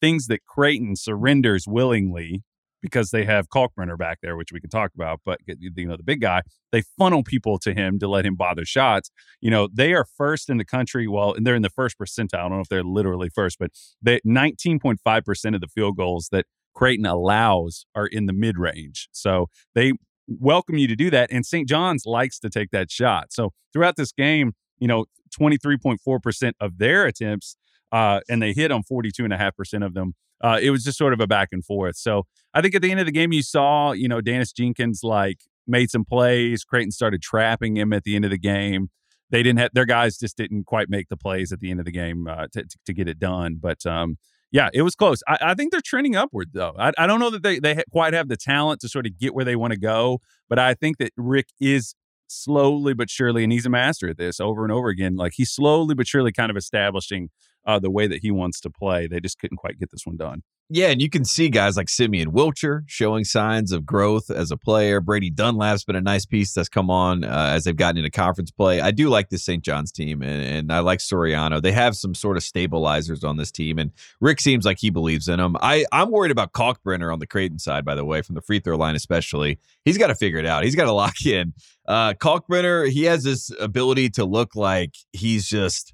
things 0.00 0.26
that 0.26 0.44
Creighton 0.44 0.96
surrenders 0.96 1.66
willingly 1.68 2.42
because 2.84 3.12
they 3.12 3.24
have 3.24 3.48
Kalkbrenner 3.48 3.96
back 3.96 4.18
there, 4.22 4.36
which 4.36 4.52
we 4.52 4.60
can 4.60 4.68
talk 4.68 4.90
about, 4.94 5.22
but 5.24 5.40
you 5.46 5.86
know 5.86 5.96
the 5.96 6.02
big 6.02 6.20
guy, 6.20 6.42
they 6.70 6.82
funnel 6.98 7.22
people 7.22 7.58
to 7.60 7.72
him 7.72 7.98
to 7.98 8.06
let 8.06 8.26
him 8.26 8.36
bother 8.36 8.66
shots. 8.66 9.10
You 9.40 9.50
know, 9.50 9.70
they 9.72 9.94
are 9.94 10.04
first 10.04 10.50
in 10.50 10.58
the 10.58 10.66
country. 10.66 11.08
Well, 11.08 11.32
and 11.32 11.46
they're 11.46 11.54
in 11.54 11.62
the 11.62 11.70
first 11.70 11.98
percentile. 11.98 12.34
I 12.34 12.42
don't 12.42 12.50
know 12.52 12.60
if 12.60 12.68
they're 12.68 12.84
literally 12.84 13.30
first, 13.30 13.58
but 13.58 13.70
they 14.02 14.20
19.5 14.20 15.24
percent 15.24 15.54
of 15.54 15.62
the 15.62 15.66
field 15.66 15.96
goals 15.96 16.28
that 16.30 16.44
Creighton 16.74 17.06
allows 17.06 17.86
are 17.94 18.06
in 18.06 18.26
the 18.26 18.34
mid 18.34 18.58
range. 18.58 19.08
So 19.12 19.46
they 19.74 19.94
welcome 20.28 20.76
you 20.76 20.86
to 20.86 20.96
do 20.96 21.08
that. 21.08 21.32
And 21.32 21.46
St. 21.46 21.66
John's 21.66 22.04
likes 22.04 22.38
to 22.40 22.50
take 22.50 22.70
that 22.72 22.90
shot. 22.90 23.32
So 23.32 23.52
throughout 23.72 23.96
this 23.96 24.12
game, 24.12 24.52
you 24.78 24.88
know, 24.88 25.06
23.4% 25.40 26.52
of 26.60 26.76
their 26.76 27.06
attempts, 27.06 27.56
uh, 27.92 28.20
and 28.28 28.42
they 28.42 28.52
hit 28.52 28.70
on 28.70 28.82
42.5% 28.82 29.86
of 29.86 29.94
them. 29.94 30.14
Uh, 30.44 30.58
it 30.60 30.70
was 30.70 30.84
just 30.84 30.98
sort 30.98 31.14
of 31.14 31.20
a 31.20 31.26
back 31.26 31.48
and 31.52 31.64
forth. 31.64 31.96
So 31.96 32.26
I 32.52 32.60
think 32.60 32.74
at 32.74 32.82
the 32.82 32.90
end 32.90 33.00
of 33.00 33.06
the 33.06 33.12
game, 33.12 33.32
you 33.32 33.42
saw, 33.42 33.92
you 33.92 34.08
know, 34.08 34.20
Daniss 34.20 34.54
Jenkins 34.54 35.00
like 35.02 35.40
made 35.66 35.90
some 35.90 36.04
plays. 36.04 36.64
Creighton 36.64 36.90
started 36.90 37.22
trapping 37.22 37.78
him 37.78 37.94
at 37.94 38.04
the 38.04 38.14
end 38.14 38.26
of 38.26 38.30
the 38.30 38.38
game. 38.38 38.90
They 39.30 39.42
didn't 39.42 39.60
have 39.60 39.70
their 39.72 39.86
guys 39.86 40.18
just 40.18 40.36
didn't 40.36 40.64
quite 40.66 40.90
make 40.90 41.08
the 41.08 41.16
plays 41.16 41.50
at 41.50 41.60
the 41.60 41.70
end 41.70 41.80
of 41.80 41.86
the 41.86 41.92
game 41.92 42.28
uh, 42.28 42.48
to, 42.52 42.62
to, 42.62 42.78
to 42.84 42.92
get 42.92 43.08
it 43.08 43.18
done. 43.18 43.56
But 43.58 43.86
um, 43.86 44.18
yeah, 44.52 44.68
it 44.74 44.82
was 44.82 44.94
close. 44.94 45.22
I, 45.26 45.38
I 45.40 45.54
think 45.54 45.72
they're 45.72 45.80
trending 45.82 46.14
upward, 46.14 46.50
though. 46.52 46.74
I, 46.78 46.92
I 46.98 47.06
don't 47.06 47.20
know 47.20 47.30
that 47.30 47.42
they, 47.42 47.58
they 47.58 47.82
quite 47.90 48.12
have 48.12 48.28
the 48.28 48.36
talent 48.36 48.82
to 48.82 48.88
sort 48.88 49.06
of 49.06 49.18
get 49.18 49.34
where 49.34 49.46
they 49.46 49.56
want 49.56 49.72
to 49.72 49.78
go, 49.78 50.20
but 50.48 50.58
I 50.58 50.74
think 50.74 50.98
that 50.98 51.12
Rick 51.16 51.46
is 51.58 51.94
slowly 52.26 52.92
but 52.92 53.08
surely, 53.08 53.44
and 53.44 53.52
he's 53.52 53.66
a 53.66 53.70
master 53.70 54.08
at 54.08 54.18
this 54.18 54.40
over 54.40 54.62
and 54.62 54.72
over 54.72 54.88
again. 54.88 55.16
Like 55.16 55.32
he's 55.36 55.50
slowly 55.50 55.94
but 55.94 56.06
surely 56.06 56.32
kind 56.32 56.50
of 56.50 56.56
establishing 56.56 57.30
uh, 57.66 57.78
the 57.78 57.90
way 57.90 58.06
that 58.06 58.20
he 58.22 58.30
wants 58.30 58.60
to 58.60 58.70
play. 58.70 59.06
They 59.06 59.20
just 59.20 59.38
couldn't 59.38 59.58
quite 59.58 59.78
get 59.78 59.90
this 59.90 60.06
one 60.06 60.16
done. 60.16 60.42
Yeah, 60.70 60.88
and 60.88 61.00
you 61.00 61.10
can 61.10 61.26
see 61.26 61.50
guys 61.50 61.76
like 61.76 61.90
Simeon 61.90 62.32
Wilcher 62.32 62.84
showing 62.86 63.24
signs 63.24 63.70
of 63.70 63.84
growth 63.84 64.30
as 64.30 64.50
a 64.50 64.56
player. 64.56 64.98
Brady 64.98 65.28
Dunlap's 65.28 65.84
been 65.84 65.94
a 65.94 66.00
nice 66.00 66.24
piece 66.24 66.54
that's 66.54 66.70
come 66.70 66.88
on 66.88 67.22
uh, 67.22 67.50
as 67.52 67.64
they've 67.64 67.76
gotten 67.76 67.98
into 67.98 68.10
conference 68.10 68.50
play. 68.50 68.80
I 68.80 68.90
do 68.90 69.10
like 69.10 69.28
this 69.28 69.44
St. 69.44 69.62
John's 69.62 69.92
team, 69.92 70.22
and, 70.22 70.42
and 70.42 70.72
I 70.72 70.78
like 70.78 71.00
Soriano. 71.00 71.60
They 71.60 71.72
have 71.72 71.96
some 71.96 72.14
sort 72.14 72.38
of 72.38 72.42
stabilizers 72.42 73.22
on 73.24 73.36
this 73.36 73.52
team, 73.52 73.78
and 73.78 73.90
Rick 74.22 74.40
seems 74.40 74.64
like 74.64 74.78
he 74.80 74.88
believes 74.88 75.28
in 75.28 75.36
them. 75.36 75.54
I, 75.60 75.84
I'm 75.92 76.10
worried 76.10 76.32
about 76.32 76.54
Kalkbrenner 76.54 77.12
on 77.12 77.18
the 77.18 77.26
Creighton 77.26 77.58
side, 77.58 77.84
by 77.84 77.94
the 77.94 78.04
way, 78.06 78.22
from 78.22 78.34
the 78.34 78.42
free 78.42 78.58
throw 78.58 78.78
line 78.78 78.96
especially. 78.96 79.58
He's 79.84 79.98
got 79.98 80.06
to 80.06 80.14
figure 80.14 80.38
it 80.38 80.46
out. 80.46 80.64
He's 80.64 80.76
got 80.76 80.86
to 80.86 80.92
lock 80.94 81.26
in. 81.26 81.52
Uh, 81.86 82.14
Kalkbrenner, 82.14 82.88
he 82.88 83.04
has 83.04 83.22
this 83.22 83.52
ability 83.60 84.08
to 84.10 84.24
look 84.24 84.56
like 84.56 84.94
he's 85.12 85.46
just 85.46 85.92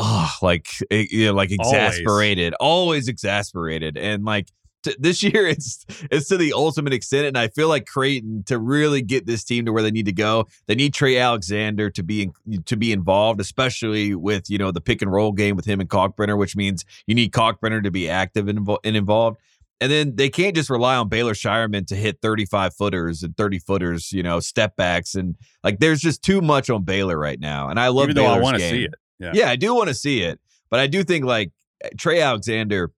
oh, 0.00 0.32
like 0.42 0.66
eh, 0.90 1.06
you 1.10 1.26
know, 1.26 1.34
like 1.34 1.50
exasperated, 1.50 2.54
always, 2.54 3.08
exasperated, 3.08 3.96
and 3.96 4.24
like 4.24 4.48
t- 4.82 4.96
this 4.98 5.22
year 5.22 5.46
it's 5.46 5.84
it's 6.10 6.28
to 6.28 6.36
the 6.36 6.52
ultimate 6.52 6.92
extent. 6.92 7.26
And 7.26 7.38
I 7.38 7.48
feel 7.48 7.68
like 7.68 7.86
Creighton 7.86 8.44
to 8.44 8.58
really 8.58 9.02
get 9.02 9.26
this 9.26 9.44
team 9.44 9.66
to 9.66 9.72
where 9.72 9.82
they 9.82 9.90
need 9.90 10.06
to 10.06 10.12
go, 10.12 10.46
they 10.66 10.74
need 10.74 10.94
Trey 10.94 11.18
Alexander 11.18 11.90
to 11.90 12.02
be 12.02 12.22
in, 12.46 12.62
to 12.64 12.76
be 12.76 12.92
involved, 12.92 13.40
especially 13.40 14.14
with 14.14 14.48
you 14.50 14.58
know 14.58 14.70
the 14.70 14.80
pick 14.80 15.02
and 15.02 15.12
roll 15.12 15.32
game 15.32 15.56
with 15.56 15.66
him 15.66 15.80
and 15.80 15.88
Kalkbrenner, 15.88 16.38
which 16.38 16.56
means 16.56 16.84
you 17.06 17.14
need 17.14 17.32
Kalkbrenner 17.32 17.82
to 17.82 17.90
be 17.90 18.08
active 18.08 18.48
and, 18.48 18.60
invo- 18.60 18.78
and 18.84 18.96
involved. 18.96 19.38
And 19.82 19.90
then 19.90 20.16
they 20.16 20.28
can't 20.28 20.54
just 20.54 20.68
rely 20.68 20.96
on 20.96 21.08
Baylor 21.08 21.32
Scheierman 21.32 21.86
to 21.86 21.96
hit 21.96 22.18
35 22.20 22.74
footers 22.74 23.22
and 23.22 23.34
30 23.34 23.60
footers, 23.60 24.12
you 24.12 24.22
know, 24.22 24.38
step 24.38 24.76
backs. 24.76 25.14
And 25.14 25.36
like 25.64 25.78
there's 25.78 26.02
just 26.02 26.22
too 26.22 26.42
much 26.42 26.68
on 26.68 26.84
Baylor 26.84 27.18
right 27.18 27.40
now. 27.40 27.70
And 27.70 27.80
I 27.80 27.88
love 27.88 28.10
Even 28.10 28.16
though 28.16 28.26
I 28.26 28.38
want 28.40 28.58
to 28.58 28.68
see 28.68 28.84
it. 28.84 28.94
Yeah. 29.20 29.32
Yeah, 29.34 29.50
I 29.50 29.56
do 29.56 29.74
want 29.74 29.88
to 29.88 29.94
see 29.94 30.22
it, 30.22 30.40
but 30.70 30.80
I 30.80 30.86
do 30.86 31.04
think 31.04 31.24
like 31.24 31.52
Trey 31.98 32.20
Alexander 32.20 32.90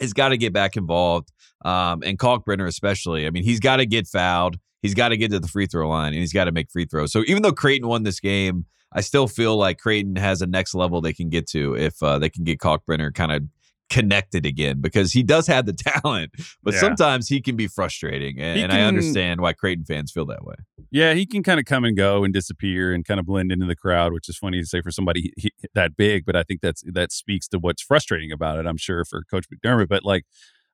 has 0.00 0.12
got 0.12 0.30
to 0.30 0.38
get 0.38 0.52
back 0.52 0.76
involved, 0.76 1.30
um, 1.64 2.02
and 2.02 2.18
Kalkbrenner 2.18 2.66
especially. 2.66 3.26
I 3.26 3.30
mean, 3.30 3.44
he's 3.44 3.60
got 3.60 3.76
to 3.76 3.86
get 3.86 4.06
fouled. 4.06 4.56
He's 4.82 4.94
got 4.94 5.10
to 5.10 5.16
get 5.16 5.30
to 5.30 5.38
the 5.38 5.48
free 5.48 5.66
throw 5.66 5.88
line, 5.88 6.14
and 6.14 6.20
he's 6.20 6.32
got 6.32 6.44
to 6.44 6.52
make 6.52 6.70
free 6.70 6.86
throws. 6.86 7.12
So 7.12 7.22
even 7.26 7.42
though 7.42 7.52
Creighton 7.52 7.86
won 7.86 8.02
this 8.02 8.18
game, 8.18 8.64
I 8.92 9.02
still 9.02 9.28
feel 9.28 9.56
like 9.56 9.78
Creighton 9.78 10.16
has 10.16 10.42
a 10.42 10.46
next 10.46 10.74
level 10.74 11.00
they 11.00 11.12
can 11.12 11.28
get 11.28 11.46
to 11.50 11.76
if 11.76 12.02
uh, 12.02 12.18
they 12.18 12.30
can 12.30 12.44
get 12.44 12.58
Kalkbrenner 12.58 13.14
kind 13.14 13.30
of 13.30 13.42
connected 13.90 14.46
again 14.46 14.80
because 14.80 15.12
he 15.12 15.22
does 15.22 15.46
have 15.46 15.66
the 15.66 15.72
talent, 16.02 16.30
but 16.62 16.72
Yeah. 16.74 16.80
sometimes 16.80 17.28
he 17.28 17.40
can 17.42 17.56
be 17.56 17.66
frustrating, 17.66 18.38
and, 18.40 18.56
He 18.56 18.62
and 18.62 18.72
I 18.72 18.82
understand 18.82 19.40
why 19.40 19.52
Creighton 19.52 19.84
fans 19.84 20.10
feel 20.12 20.24
that 20.26 20.44
way. 20.44 20.54
Yeah, 20.90 21.14
he 21.14 21.26
can 21.26 21.42
kind 21.42 21.60
of 21.60 21.66
come 21.66 21.84
and 21.84 21.96
go 21.96 22.24
and 22.24 22.32
disappear 22.32 22.92
and 22.92 23.04
kind 23.04 23.20
of 23.20 23.26
blend 23.26 23.52
into 23.52 23.66
the 23.66 23.76
crowd, 23.76 24.12
which 24.12 24.28
is 24.28 24.38
funny 24.38 24.60
to 24.60 24.66
say 24.66 24.80
for 24.80 24.90
somebody 24.90 25.32
he, 25.36 25.52
that 25.74 25.96
big. 25.96 26.24
But 26.24 26.36
I 26.36 26.42
think 26.42 26.60
that's 26.62 26.82
that 26.86 27.12
speaks 27.12 27.46
to 27.48 27.58
what's 27.58 27.82
frustrating 27.82 28.32
about 28.32 28.58
it. 28.58 28.66
I'm 28.66 28.76
sure 28.76 29.04
for 29.04 29.22
Coach 29.30 29.46
McDermott, 29.52 29.88
but 29.88 30.04
like 30.04 30.24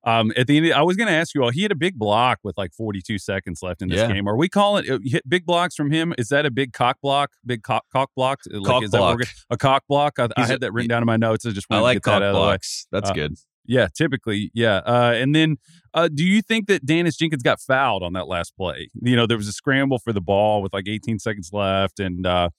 um, 0.06 0.32
at 0.36 0.46
the 0.46 0.56
end, 0.56 0.72
I 0.72 0.82
was 0.82 0.96
going 0.96 1.08
to 1.08 1.12
ask 1.12 1.34
you 1.34 1.42
all. 1.42 1.50
He 1.50 1.62
had 1.62 1.72
a 1.72 1.76
big 1.76 1.98
block 1.98 2.38
with 2.44 2.56
like 2.56 2.72
42 2.72 3.18
seconds 3.18 3.60
left 3.62 3.82
in 3.82 3.88
this 3.88 3.98
Yeah. 3.98 4.06
game. 4.12 4.26
Are 4.28 4.36
we 4.36 4.48
calling 4.48 4.84
it 4.86 5.00
hit 5.04 5.28
big 5.28 5.44
blocks 5.44 5.74
from 5.74 5.90
him? 5.90 6.14
Is 6.16 6.28
that 6.28 6.46
a 6.46 6.50
big 6.50 6.72
cock 6.72 6.98
block? 7.02 7.32
Big 7.44 7.62
cock 7.62 7.84
cock 7.92 8.10
block? 8.16 8.40
Like, 8.50 8.64
Cock 8.64 8.82
is 8.84 8.90
block. 8.90 9.18
we're 9.18 9.24
a 9.50 9.56
cock 9.58 9.82
block? 9.88 10.18
I, 10.18 10.24
I 10.24 10.28
He's 10.38 10.48
a- 10.48 10.52
had 10.52 10.60
that 10.62 10.72
written 10.72 10.88
down 10.88 11.02
in 11.02 11.06
my 11.06 11.16
notes. 11.18 11.44
I 11.44 11.50
just 11.50 11.66
I 11.70 11.80
like 11.80 11.96
to 11.96 12.00
get 12.00 12.04
that 12.04 12.10
cock 12.10 12.16
out 12.16 12.22
of 12.22 12.34
the 12.34 12.40
way. 12.40 12.46
blocks. 12.46 12.86
That's 12.92 13.10
Uh, 13.10 13.14
good. 13.14 13.34
Yeah, 13.68 13.88
typically, 13.98 14.52
yeah. 14.54 14.76
Uh, 14.86 15.12
and 15.16 15.34
then, 15.34 15.56
uh, 15.92 16.06
do 16.06 16.22
you 16.24 16.40
think 16.40 16.68
that 16.68 16.86
Daniss 16.86 17.18
Jenkins 17.18 17.42
got 17.42 17.60
fouled 17.60 18.04
on 18.04 18.12
that 18.12 18.28
last 18.28 18.56
play? 18.56 18.88
You 19.02 19.16
know, 19.16 19.26
there 19.26 19.36
was 19.36 19.48
a 19.48 19.52
scramble 19.52 19.98
for 19.98 20.12
the 20.12 20.20
ball 20.20 20.62
with 20.62 20.72
like 20.72 20.86
18 20.86 21.18
seconds 21.18 21.50
left, 21.52 21.98
and 21.98 22.24
uh, 22.24 22.50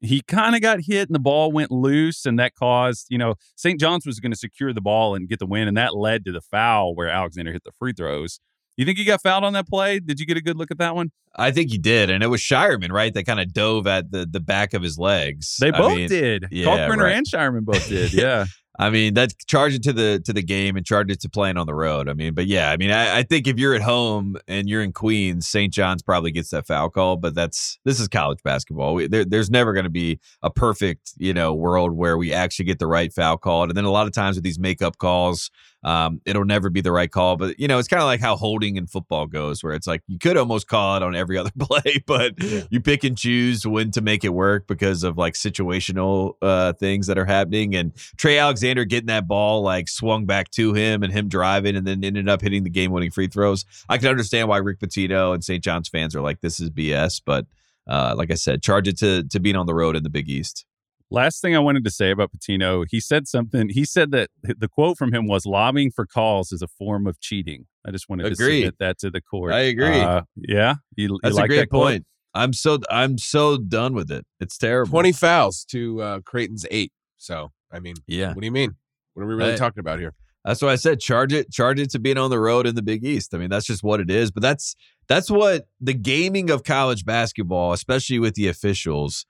he 0.00 0.20
kind 0.22 0.54
of 0.54 0.60
got 0.60 0.80
hit, 0.80 1.08
and 1.08 1.14
the 1.14 1.20
ball 1.20 1.52
went 1.52 1.70
loose, 1.70 2.26
and 2.26 2.38
that 2.38 2.54
caused, 2.54 3.06
you 3.08 3.18
know, 3.18 3.34
St. 3.56 3.80
John's 3.80 4.06
was 4.06 4.20
going 4.20 4.32
to 4.32 4.38
secure 4.38 4.72
the 4.72 4.80
ball 4.80 5.14
and 5.14 5.28
get 5.28 5.38
the 5.38 5.46
win, 5.46 5.68
and 5.68 5.76
that 5.76 5.94
led 5.94 6.24
to 6.26 6.32
the 6.32 6.40
foul 6.40 6.94
where 6.94 7.08
Alexander 7.08 7.52
hit 7.52 7.64
the 7.64 7.72
free 7.72 7.92
throws. 7.92 8.40
You 8.76 8.84
think 8.84 8.98
he 8.98 9.04
got 9.04 9.22
fouled 9.22 9.44
on 9.44 9.54
that 9.54 9.66
play? 9.66 10.00
Did 10.00 10.20
you 10.20 10.26
get 10.26 10.36
a 10.36 10.42
good 10.42 10.56
look 10.58 10.70
at 10.70 10.78
that 10.78 10.94
one? 10.94 11.10
I 11.34 11.50
think 11.50 11.70
he 11.70 11.78
did, 11.78 12.10
and 12.10 12.22
it 12.22 12.26
was 12.26 12.40
Scheierman, 12.40 12.90
right? 12.90 13.12
That 13.12 13.24
kind 13.24 13.40
of 13.40 13.52
dove 13.52 13.86
at 13.86 14.10
the 14.10 14.26
the 14.30 14.40
back 14.40 14.74
of 14.74 14.82
his 14.82 14.98
legs. 14.98 15.56
They 15.60 15.68
I 15.68 15.78
both 15.78 15.96
mean, 15.96 16.08
did. 16.08 16.46
yeah, 16.50 16.66
Kalkbrenner 16.66 17.04
right. 17.04 17.16
and 17.16 17.26
Scheierman 17.26 17.64
both 17.64 17.88
did. 17.88 18.12
Yeah. 18.16 18.46
I 18.78 18.90
mean, 18.90 19.14
that's 19.14 19.34
charge 19.46 19.74
it 19.74 19.82
to 19.84 19.92
the 19.92 20.20
to 20.24 20.32
the 20.32 20.42
game 20.42 20.76
and 20.76 20.84
charge 20.84 21.10
it 21.10 21.20
to 21.20 21.30
playing 21.30 21.56
on 21.56 21.66
the 21.66 21.74
road. 21.74 22.08
I 22.08 22.12
mean, 22.12 22.34
but 22.34 22.46
yeah, 22.46 22.70
I 22.70 22.76
mean, 22.76 22.90
I, 22.90 23.18
I 23.18 23.22
think 23.22 23.46
if 23.46 23.58
you're 23.58 23.74
at 23.74 23.82
home 23.82 24.36
and 24.46 24.68
you're 24.68 24.82
in 24.82 24.92
Queens, 24.92 25.48
St. 25.48 25.72
John's 25.72 26.02
probably 26.02 26.30
gets 26.30 26.50
that 26.50 26.66
foul 26.66 26.90
call. 26.90 27.16
But 27.16 27.34
that's 27.34 27.78
this 27.84 27.98
is 28.00 28.08
college 28.08 28.42
basketball. 28.42 28.94
We, 28.94 29.06
there, 29.06 29.24
there's 29.24 29.50
never 29.50 29.72
going 29.72 29.84
to 29.84 29.90
be 29.90 30.20
a 30.42 30.50
perfect 30.50 31.12
you 31.16 31.32
know 31.32 31.54
world 31.54 31.92
where 31.92 32.18
we 32.18 32.32
actually 32.32 32.66
get 32.66 32.78
the 32.78 32.86
right 32.86 33.12
foul 33.12 33.38
called. 33.38 33.70
And 33.70 33.76
then 33.76 33.84
a 33.84 33.90
lot 33.90 34.06
of 34.06 34.12
times 34.12 34.36
with 34.36 34.44
these 34.44 34.58
makeup 34.58 34.98
calls, 34.98 35.50
um, 35.86 36.20
it'll 36.26 36.44
never 36.44 36.68
be 36.68 36.80
the 36.80 36.90
right 36.90 37.10
call. 37.10 37.36
But 37.36 37.60
you 37.60 37.68
know, 37.68 37.78
it's 37.78 37.86
kind 37.86 38.02
of 38.02 38.06
like 38.06 38.20
how 38.20 38.34
holding 38.34 38.74
in 38.74 38.88
football 38.88 39.28
goes, 39.28 39.62
where 39.62 39.72
it's 39.72 39.86
like 39.86 40.02
you 40.08 40.18
could 40.18 40.36
almost 40.36 40.66
call 40.66 40.96
it 40.96 41.02
on 41.04 41.14
every 41.14 41.38
other 41.38 41.52
play, 41.56 42.02
but 42.06 42.34
yeah. 42.42 42.62
you 42.70 42.80
pick 42.80 43.04
and 43.04 43.16
choose 43.16 43.64
when 43.64 43.92
to 43.92 44.00
make 44.00 44.24
it 44.24 44.30
work 44.30 44.66
because 44.66 45.04
of 45.04 45.16
like 45.16 45.34
situational 45.34 46.34
uh, 46.42 46.72
things 46.72 47.06
that 47.06 47.16
are 47.16 47.24
happening. 47.24 47.76
And 47.76 47.94
Trey 48.16 48.36
Alexander 48.36 48.84
getting 48.84 49.06
that 49.06 49.28
ball 49.28 49.62
like 49.62 49.88
swung 49.88 50.26
back 50.26 50.50
to 50.52 50.74
him 50.74 51.04
and 51.04 51.12
him 51.12 51.28
driving, 51.28 51.76
and 51.76 51.86
then 51.86 52.02
ended 52.02 52.28
up 52.28 52.42
hitting 52.42 52.64
the 52.64 52.70
game 52.70 52.90
winning 52.90 53.12
free 53.12 53.28
throws. 53.28 53.64
I 53.88 53.98
can 53.98 54.08
understand 54.08 54.48
why 54.48 54.58
Rick 54.58 54.80
Pitino 54.80 55.32
and 55.32 55.44
St. 55.44 55.62
John's 55.62 55.88
fans 55.88 56.16
are 56.16 56.20
like, 56.20 56.40
"This 56.40 56.58
is 56.58 56.68
BS," 56.68 57.22
but 57.24 57.46
uh, 57.86 58.16
like 58.18 58.32
I 58.32 58.34
said, 58.34 58.60
charge 58.60 58.88
it 58.88 58.98
to 58.98 59.22
to 59.22 59.38
being 59.38 59.54
on 59.54 59.66
the 59.66 59.74
road 59.74 59.94
in 59.94 60.02
the 60.02 60.10
Big 60.10 60.28
East. 60.28 60.66
Last 61.10 61.40
thing 61.40 61.54
I 61.54 61.60
wanted 61.60 61.84
to 61.84 61.90
say 61.90 62.10
about 62.10 62.30
Pitino, 62.32 62.84
he 62.88 62.98
said 62.98 63.28
something. 63.28 63.68
He 63.68 63.84
said 63.84 64.10
that 64.10 64.30
the 64.42 64.68
quote 64.68 64.98
from 64.98 65.12
him 65.12 65.28
was 65.28 65.46
lobbying 65.46 65.92
for 65.92 66.04
calls 66.04 66.50
is 66.50 66.62
a 66.62 66.68
form 66.68 67.06
of 67.06 67.20
cheating. 67.20 67.66
I 67.86 67.92
just 67.92 68.08
wanted 68.08 68.26
Agreed. 68.26 68.36
to 68.36 68.66
submit 68.66 68.78
that 68.80 68.98
to 68.98 69.10
the 69.10 69.20
court. 69.20 69.52
I 69.52 69.60
agree. 69.60 70.00
Uh, 70.00 70.22
yeah, 70.34 70.74
you, 70.96 71.16
that's 71.22 71.34
you 71.34 71.36
like 71.36 71.44
a 71.44 71.48
great 71.48 71.60
that 71.60 71.70
point. 71.70 72.06
I'm 72.34 72.52
so 72.52 72.78
I'm 72.90 73.18
so 73.18 73.56
done 73.56 73.94
with 73.94 74.10
it. 74.10 74.26
It's 74.40 74.58
terrible. 74.58 74.90
Twenty 74.90 75.12
fouls 75.12 75.64
to 75.70 76.02
uh, 76.02 76.20
Creighton's 76.20 76.66
eight. 76.70 76.92
So 77.18 77.52
I 77.72 77.78
mean, 77.78 77.94
yeah. 78.06 78.28
What 78.28 78.40
do 78.40 78.46
you 78.46 78.52
mean? 78.52 78.74
What 79.14 79.22
are 79.22 79.26
we 79.26 79.34
really 79.34 79.54
I, 79.54 79.56
talking 79.56 79.80
about 79.80 80.00
here? 80.00 80.12
That's 80.44 80.62
why 80.62 80.68
I 80.68 80.76
said 80.76 81.00
charge 81.00 81.32
it, 81.32 81.50
charge 81.50 81.80
it 81.80 81.90
to 81.90 81.98
being 81.98 82.18
on 82.18 82.30
the 82.30 82.38
road 82.38 82.66
in 82.66 82.74
the 82.74 82.82
Big 82.82 83.04
East. 83.04 83.34
I 83.34 83.38
mean, 83.38 83.50
that's 83.50 83.66
just 83.66 83.82
what 83.82 84.00
it 84.00 84.10
is. 84.10 84.30
But 84.30 84.42
that's 84.42 84.76
that's 85.08 85.30
what 85.30 85.66
the 85.80 85.94
gaming 85.94 86.50
of 86.50 86.64
college 86.64 87.04
basketball, 87.04 87.72
especially 87.72 88.18
with 88.18 88.34
the 88.34 88.48
officials, 88.48 89.24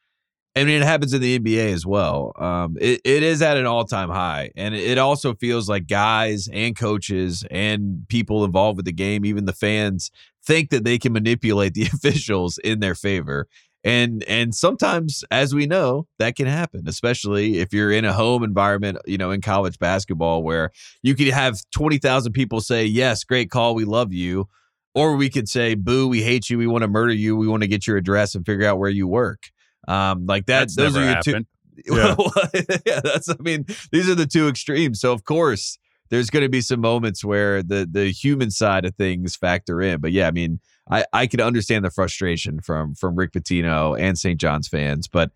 I 0.56 0.64
mean, 0.64 0.80
it 0.80 0.86
happens 0.86 1.12
in 1.12 1.20
the 1.20 1.38
NBA 1.38 1.74
as 1.74 1.84
well. 1.84 2.32
Um, 2.36 2.78
it, 2.80 3.02
it 3.04 3.22
is 3.22 3.42
at 3.42 3.58
an 3.58 3.66
all 3.66 3.84
time 3.84 4.08
high. 4.08 4.50
And 4.56 4.74
it 4.74 4.96
also 4.96 5.34
feels 5.34 5.68
like 5.68 5.86
guys 5.86 6.48
and 6.50 6.74
coaches 6.74 7.44
and 7.50 8.06
people 8.08 8.42
involved 8.42 8.78
with 8.78 8.86
the 8.86 8.92
game, 8.92 9.26
even 9.26 9.44
the 9.44 9.52
fans, 9.52 10.10
think 10.46 10.70
that 10.70 10.82
they 10.82 10.98
can 10.98 11.12
manipulate 11.12 11.74
the 11.74 11.82
officials 11.92 12.56
in 12.58 12.80
their 12.80 12.94
favor. 12.94 13.46
And 13.84 14.24
and 14.24 14.54
sometimes, 14.54 15.24
as 15.30 15.54
we 15.54 15.66
know, 15.66 16.08
that 16.18 16.34
can 16.36 16.46
happen, 16.46 16.88
especially 16.88 17.58
if 17.58 17.72
you're 17.72 17.92
in 17.92 18.04
a 18.06 18.12
home 18.14 18.42
environment, 18.42 18.98
you 19.06 19.18
know, 19.18 19.30
in 19.30 19.42
college 19.42 19.78
basketball 19.78 20.42
where 20.42 20.72
you 21.02 21.14
could 21.14 21.28
have 21.28 21.60
20,000 21.72 22.32
people 22.32 22.60
say, 22.60 22.84
Yes, 22.84 23.22
great 23.24 23.50
call, 23.50 23.74
we 23.74 23.84
love 23.84 24.12
you. 24.12 24.48
Or 24.94 25.14
we 25.16 25.28
could 25.28 25.48
say, 25.48 25.74
Boo, 25.74 26.08
we 26.08 26.22
hate 26.22 26.48
you, 26.48 26.56
we 26.56 26.66
want 26.66 26.82
to 26.82 26.88
murder 26.88 27.12
you, 27.12 27.36
we 27.36 27.46
want 27.46 27.62
to 27.62 27.68
get 27.68 27.86
your 27.86 27.98
address 27.98 28.34
and 28.34 28.44
figure 28.44 28.66
out 28.66 28.78
where 28.78 28.90
you 28.90 29.06
work. 29.06 29.50
Um, 29.86 30.26
like 30.26 30.46
that, 30.46 30.60
that's 30.60 30.76
those 30.76 30.96
are 30.96 31.04
your 31.04 31.14
happened. 31.14 31.46
two. 31.86 31.94
Yeah. 31.94 32.16
yeah, 32.86 33.00
that's. 33.00 33.28
I 33.28 33.36
mean, 33.40 33.66
these 33.92 34.08
are 34.08 34.14
the 34.14 34.26
two 34.26 34.48
extremes. 34.48 35.00
So 35.00 35.12
of 35.12 35.24
course, 35.24 35.78
there's 36.10 36.30
going 36.30 36.44
to 36.44 36.48
be 36.48 36.60
some 36.60 36.80
moments 36.80 37.24
where 37.24 37.62
the 37.62 37.88
the 37.90 38.10
human 38.10 38.50
side 38.50 38.84
of 38.84 38.94
things 38.94 39.36
factor 39.36 39.80
in. 39.82 40.00
But 40.00 40.12
yeah, 40.12 40.28
I 40.28 40.30
mean, 40.30 40.60
I 40.90 41.04
I 41.12 41.26
could 41.26 41.40
understand 41.40 41.84
the 41.84 41.90
frustration 41.90 42.60
from 42.60 42.94
from 42.94 43.16
Rick 43.16 43.32
Pitino 43.32 43.98
and 43.98 44.18
St. 44.18 44.40
John's 44.40 44.68
fans, 44.68 45.08
but 45.08 45.30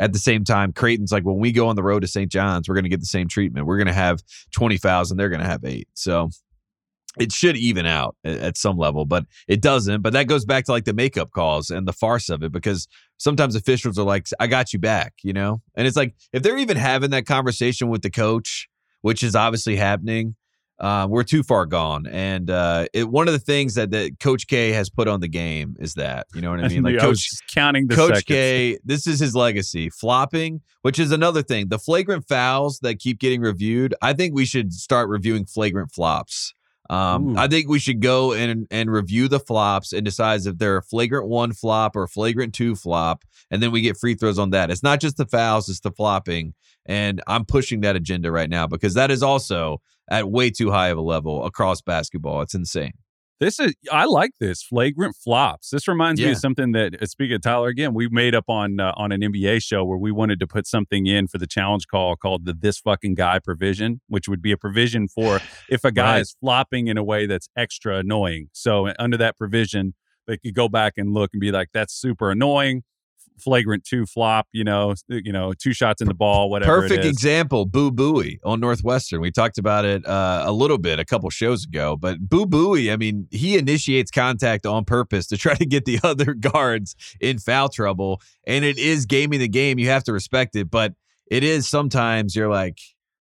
at 0.00 0.12
the 0.12 0.18
same 0.18 0.44
time, 0.44 0.72
Creighton's 0.72 1.12
like 1.12 1.24
when 1.24 1.38
we 1.38 1.52
go 1.52 1.68
on 1.68 1.76
the 1.76 1.82
road 1.82 2.00
to 2.00 2.08
St. 2.08 2.30
John's, 2.30 2.68
we're 2.68 2.74
going 2.74 2.84
to 2.84 2.90
get 2.90 3.00
the 3.00 3.06
same 3.06 3.28
treatment. 3.28 3.66
We're 3.66 3.76
going 3.76 3.86
to 3.86 3.92
have 3.92 4.22
20,000, 4.52 5.14
and 5.14 5.20
they're 5.20 5.28
going 5.28 5.40
to 5.40 5.46
have 5.46 5.64
eight. 5.64 5.88
So 5.94 6.30
it 7.18 7.32
should 7.32 7.56
even 7.56 7.86
out 7.86 8.16
at 8.24 8.56
some 8.56 8.76
level, 8.76 9.04
but 9.04 9.24
it 9.48 9.60
doesn't. 9.60 10.02
But 10.02 10.12
that 10.14 10.26
goes 10.26 10.44
back 10.44 10.64
to 10.64 10.72
like 10.72 10.84
the 10.84 10.92
makeup 10.92 11.30
calls 11.30 11.70
and 11.70 11.86
the 11.86 11.92
farce 11.92 12.28
of 12.28 12.42
it 12.42 12.52
because 12.52 12.88
sometimes 13.18 13.54
officials 13.54 13.98
are 13.98 14.04
like, 14.04 14.26
I 14.40 14.46
got 14.46 14.72
you 14.72 14.78
back, 14.78 15.14
you 15.22 15.32
know? 15.32 15.62
And 15.74 15.86
it's 15.86 15.96
like, 15.96 16.14
if 16.32 16.42
they're 16.42 16.58
even 16.58 16.76
having 16.76 17.10
that 17.10 17.26
conversation 17.26 17.88
with 17.88 18.02
the 18.02 18.10
coach, 18.10 18.68
which 19.02 19.22
is 19.22 19.36
obviously 19.36 19.76
happening, 19.76 20.34
uh, 20.80 21.06
we're 21.08 21.22
too 21.22 21.42
far 21.44 21.66
gone. 21.66 22.06
And 22.06 22.50
uh, 22.50 22.86
it, 22.92 23.08
one 23.08 23.28
of 23.28 23.32
the 23.32 23.40
things 23.40 23.74
that, 23.74 23.92
that 23.92 24.18
Coach 24.18 24.48
K 24.48 24.72
has 24.72 24.90
put 24.90 25.06
on 25.06 25.20
the 25.20 25.28
game 25.28 25.76
is 25.78 25.94
that, 25.94 26.26
you 26.34 26.40
know 26.40 26.50
what 26.50 26.64
I 26.64 26.68
mean? 26.68 26.82
Like, 26.82 26.98
Coach, 26.98 27.28
counting 27.52 27.86
the 27.86 27.94
Coach 27.94 28.16
seconds. 28.16 28.24
K, 28.24 28.78
this 28.84 29.06
is 29.06 29.20
his 29.20 29.36
legacy. 29.36 29.88
Flopping, 29.90 30.62
which 30.82 30.98
is 30.98 31.12
another 31.12 31.42
thing. 31.42 31.68
The 31.68 31.78
flagrant 31.78 32.26
fouls 32.26 32.80
that 32.80 32.98
keep 32.98 33.20
getting 33.20 33.40
reviewed, 33.40 33.94
I 34.02 34.14
think 34.14 34.34
we 34.34 34.44
should 34.44 34.72
start 34.72 35.08
reviewing 35.08 35.46
flagrant 35.46 35.92
flops 35.92 36.54
um, 36.90 37.38
I 37.38 37.48
think 37.48 37.68
we 37.68 37.78
should 37.78 38.00
go 38.00 38.32
and 38.32 38.66
and 38.70 38.90
review 38.90 39.28
the 39.28 39.40
flops 39.40 39.92
and 39.92 40.04
decide 40.04 40.44
if 40.46 40.58
they're 40.58 40.78
a 40.78 40.82
flagrant 40.82 41.28
one 41.28 41.52
flop 41.52 41.96
or 41.96 42.06
flagrant 42.06 42.54
two 42.54 42.76
flop, 42.76 43.24
and 43.50 43.62
then 43.62 43.72
we 43.72 43.80
get 43.80 43.96
free 43.96 44.14
throws 44.14 44.38
on 44.38 44.50
that. 44.50 44.70
It's 44.70 44.82
not 44.82 45.00
just 45.00 45.16
the 45.16 45.26
fouls; 45.26 45.68
it's 45.68 45.80
the 45.80 45.90
flopping, 45.90 46.54
and 46.84 47.22
I'm 47.26 47.46
pushing 47.46 47.80
that 47.80 47.96
agenda 47.96 48.30
right 48.30 48.50
now 48.50 48.66
because 48.66 48.94
that 48.94 49.10
is 49.10 49.22
also 49.22 49.80
at 50.10 50.30
way 50.30 50.50
too 50.50 50.70
high 50.70 50.88
of 50.88 50.98
a 50.98 51.02
level 51.02 51.44
across 51.46 51.80
basketball. 51.80 52.42
It's 52.42 52.54
insane. 52.54 52.92
This 53.40 53.58
is 53.58 53.74
I 53.90 54.04
like 54.04 54.30
this 54.38 54.62
flagrant 54.62 55.16
flops. 55.16 55.70
This 55.70 55.88
reminds 55.88 56.20
yeah. 56.20 56.28
me 56.28 56.32
of 56.32 56.38
something 56.38 56.72
that 56.72 57.02
uh, 57.02 57.06
speaking 57.06 57.34
of 57.34 57.42
Tyler 57.42 57.68
again, 57.68 57.92
we 57.92 58.08
made 58.08 58.34
up 58.34 58.44
on 58.48 58.78
uh, 58.78 58.92
on 58.96 59.12
an 59.12 59.20
NBA 59.20 59.62
show 59.62 59.84
where 59.84 59.98
we 59.98 60.12
wanted 60.12 60.38
to 60.40 60.46
put 60.46 60.66
something 60.66 61.06
in 61.06 61.26
for 61.26 61.38
the 61.38 61.46
challenge 61.46 61.86
call 61.88 62.16
called 62.16 62.44
the 62.44 62.54
this 62.54 62.78
fucking 62.78 63.14
guy 63.14 63.40
provision, 63.40 64.00
which 64.08 64.28
would 64.28 64.40
be 64.40 64.52
a 64.52 64.56
provision 64.56 65.08
for 65.08 65.40
if 65.68 65.84
a 65.84 65.90
guy 65.90 66.14
right. 66.14 66.20
is 66.20 66.36
flopping 66.40 66.86
in 66.86 66.96
a 66.96 67.04
way 67.04 67.26
that's 67.26 67.48
extra 67.56 67.98
annoying. 67.98 68.48
So 68.52 68.92
under 68.98 69.16
that 69.16 69.36
provision, 69.36 69.94
they 70.26 70.38
could 70.38 70.54
go 70.54 70.68
back 70.68 70.94
and 70.96 71.12
look 71.12 71.30
and 71.32 71.40
be 71.40 71.50
like, 71.50 71.68
that's 71.72 71.92
super 71.92 72.30
annoying 72.30 72.82
flagrant 73.38 73.84
two 73.84 74.06
flop, 74.06 74.46
you 74.52 74.64
know, 74.64 74.94
you 75.08 75.32
know, 75.32 75.52
two 75.52 75.72
shots 75.72 76.00
in 76.00 76.08
the 76.08 76.14
ball, 76.14 76.50
whatever. 76.50 76.80
Perfect 76.80 77.04
example, 77.04 77.66
Boo 77.66 77.90
Buie 77.90 78.38
on 78.44 78.60
Northwestern. 78.60 79.20
We 79.20 79.30
talked 79.30 79.58
about 79.58 79.84
it 79.84 80.06
uh, 80.06 80.44
a 80.46 80.52
little 80.52 80.78
bit 80.78 80.98
a 80.98 81.04
couple 81.04 81.28
shows 81.30 81.64
ago, 81.64 81.96
but 81.96 82.18
Boo 82.20 82.46
Buie, 82.46 82.92
I 82.92 82.96
mean, 82.96 83.26
he 83.30 83.56
initiates 83.56 84.10
contact 84.10 84.66
on 84.66 84.84
purpose 84.84 85.26
to 85.28 85.36
try 85.44 85.54
to 85.54 85.66
get 85.66 85.84
the 85.84 86.00
other 86.02 86.34
guards 86.34 86.96
in 87.20 87.38
foul 87.38 87.68
trouble, 87.68 88.20
and 88.46 88.64
it 88.64 88.78
is 88.78 89.06
gaming 89.06 89.40
the 89.40 89.48
game. 89.48 89.78
You 89.78 89.88
have 89.88 90.04
to 90.04 90.12
respect 90.12 90.56
it, 90.56 90.70
but 90.70 90.94
it 91.30 91.42
is 91.42 91.68
sometimes 91.68 92.36
you're 92.36 92.50
like, 92.50 92.78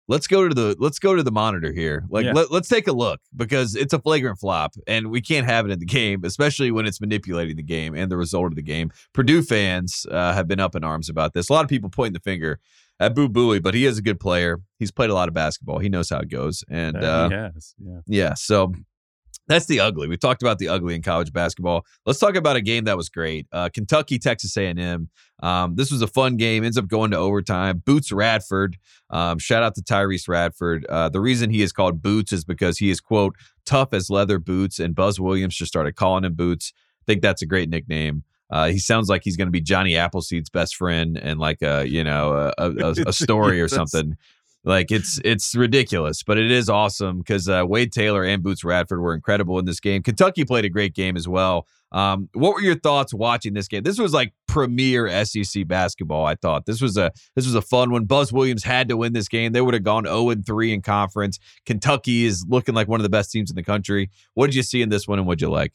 let's 0.08 0.26
go 0.26 0.48
to 0.48 0.54
the 0.54 0.76
let's 0.78 0.98
go 0.98 1.14
to 1.14 1.22
the 1.22 1.30
monitor 1.30 1.72
here. 1.72 2.04
Like 2.08 2.24
yeah. 2.24 2.32
let, 2.32 2.50
let's 2.50 2.68
take 2.68 2.88
a 2.88 2.92
look 2.92 3.20
because 3.34 3.74
it's 3.74 3.92
a 3.92 3.98
flagrant 3.98 4.38
flop 4.38 4.74
and 4.86 5.10
we 5.10 5.20
can't 5.20 5.46
have 5.46 5.66
it 5.66 5.72
in 5.72 5.78
the 5.78 5.86
game, 5.86 6.24
especially 6.24 6.70
when 6.70 6.86
it's 6.86 7.00
manipulating 7.00 7.56
the 7.56 7.62
game 7.62 7.94
and 7.94 8.10
the 8.10 8.16
result 8.16 8.46
of 8.46 8.56
the 8.56 8.62
game. 8.62 8.90
Purdue 9.12 9.42
fans 9.42 10.06
uh, 10.10 10.32
have 10.32 10.48
been 10.48 10.60
up 10.60 10.74
in 10.74 10.84
arms 10.84 11.08
about 11.08 11.34
this. 11.34 11.48
A 11.48 11.52
lot 11.52 11.64
of 11.64 11.68
people 11.68 11.90
pointing 11.90 12.14
the 12.14 12.20
finger 12.20 12.60
at 13.00 13.14
Boo 13.14 13.28
Buie, 13.28 13.60
but 13.62 13.74
he 13.74 13.86
is 13.86 13.98
a 13.98 14.02
good 14.02 14.20
player. 14.20 14.60
He's 14.78 14.90
played 14.90 15.10
a 15.10 15.14
lot 15.14 15.28
of 15.28 15.34
basketball. 15.34 15.78
He 15.78 15.88
knows 15.88 16.10
how 16.10 16.18
it 16.18 16.28
goes, 16.28 16.64
and 16.68 16.96
uh, 16.96 17.28
he 17.28 17.34
has. 17.34 17.74
Yeah. 17.78 18.00
yeah. 18.06 18.34
So 18.34 18.72
that's 19.52 19.66
the 19.66 19.80
ugly. 19.80 20.08
We've 20.08 20.20
talked 20.20 20.42
about 20.42 20.58
the 20.58 20.68
ugly 20.68 20.94
in 20.94 21.02
college 21.02 21.32
basketball. 21.32 21.84
Let's 22.06 22.18
talk 22.18 22.36
about 22.36 22.56
a 22.56 22.60
game 22.60 22.84
that 22.84 22.96
was 22.96 23.08
great. 23.08 23.46
Uh, 23.52 23.68
Kentucky, 23.72 24.18
Texas 24.18 24.56
A&M. 24.56 25.08
Um, 25.42 25.74
this 25.74 25.90
was 25.90 26.02
a 26.02 26.06
fun 26.06 26.36
game. 26.36 26.64
Ends 26.64 26.78
up 26.78 26.88
going 26.88 27.10
to 27.10 27.16
overtime. 27.16 27.82
Boots 27.84 28.12
Radford. 28.12 28.78
Um, 29.10 29.38
shout 29.38 29.62
out 29.62 29.74
to 29.74 29.82
Tyrese 29.82 30.28
Radford. 30.28 30.86
Uh, 30.86 31.08
the 31.08 31.20
reason 31.20 31.50
he 31.50 31.62
is 31.62 31.72
called 31.72 32.00
Boots 32.00 32.32
is 32.32 32.44
because 32.44 32.78
he 32.78 32.90
is 32.90 33.00
quote 33.00 33.36
tough 33.64 33.92
as 33.92 34.10
leather 34.10 34.38
boots, 34.38 34.78
and 34.78 34.94
Buzz 34.94 35.20
Williams 35.20 35.56
just 35.56 35.70
started 35.70 35.96
calling 35.96 36.24
him 36.24 36.34
Boots. 36.34 36.72
I 37.02 37.04
think 37.06 37.22
that's 37.22 37.42
a 37.42 37.46
great 37.46 37.68
nickname. 37.68 38.24
Uh, 38.50 38.68
he 38.68 38.78
sounds 38.78 39.08
like 39.08 39.22
he's 39.24 39.36
going 39.36 39.48
to 39.48 39.52
be 39.52 39.62
Johnny 39.62 39.96
Appleseed's 39.96 40.50
best 40.50 40.76
friend 40.76 41.18
and 41.18 41.40
like 41.40 41.62
a 41.62 41.86
you 41.88 42.04
know 42.04 42.52
a, 42.58 42.70
a, 42.70 42.94
a 43.06 43.12
story 43.12 43.60
or 43.60 43.68
something. 43.68 44.16
Like 44.64 44.92
it's 44.92 45.20
it's 45.24 45.56
ridiculous, 45.56 46.22
but 46.22 46.38
it 46.38 46.50
is 46.50 46.68
awesome 46.68 47.18
because 47.18 47.48
uh, 47.48 47.64
Wade 47.66 47.92
Taylor 47.92 48.22
and 48.22 48.42
Boots 48.44 48.62
Radford 48.62 49.00
were 49.00 49.12
incredible 49.12 49.58
in 49.58 49.64
this 49.64 49.80
game. 49.80 50.02
Kentucky 50.02 50.44
played 50.44 50.64
a 50.64 50.68
great 50.68 50.94
game 50.94 51.16
as 51.16 51.26
well. 51.26 51.66
Um, 51.90 52.28
what 52.32 52.54
were 52.54 52.60
your 52.60 52.78
thoughts 52.78 53.12
watching 53.12 53.54
this 53.54 53.66
game? 53.66 53.82
This 53.82 53.98
was 53.98 54.14
like 54.14 54.32
premier 54.46 55.24
SEC 55.24 55.66
basketball. 55.66 56.24
I 56.24 56.36
thought 56.36 56.64
this 56.64 56.80
was 56.80 56.96
a 56.96 57.10
this 57.34 57.44
was 57.44 57.56
a 57.56 57.60
fun 57.60 57.90
one. 57.90 58.04
Buzz 58.04 58.32
Williams 58.32 58.62
had 58.62 58.88
to 58.88 58.96
win 58.96 59.12
this 59.12 59.28
game. 59.28 59.52
They 59.52 59.60
would 59.60 59.74
have 59.74 59.82
gone 59.82 60.04
zero 60.04 60.16
oh 60.16 60.30
and 60.30 60.46
three 60.46 60.72
in 60.72 60.80
conference. 60.80 61.40
Kentucky 61.66 62.24
is 62.24 62.46
looking 62.48 62.74
like 62.74 62.86
one 62.86 63.00
of 63.00 63.04
the 63.04 63.10
best 63.10 63.32
teams 63.32 63.50
in 63.50 63.56
the 63.56 63.64
country. 63.64 64.10
What 64.34 64.46
did 64.46 64.54
you 64.54 64.62
see 64.62 64.80
in 64.80 64.90
this 64.90 65.08
one, 65.08 65.18
and 65.18 65.26
what'd 65.26 65.42
you 65.42 65.50
like? 65.50 65.72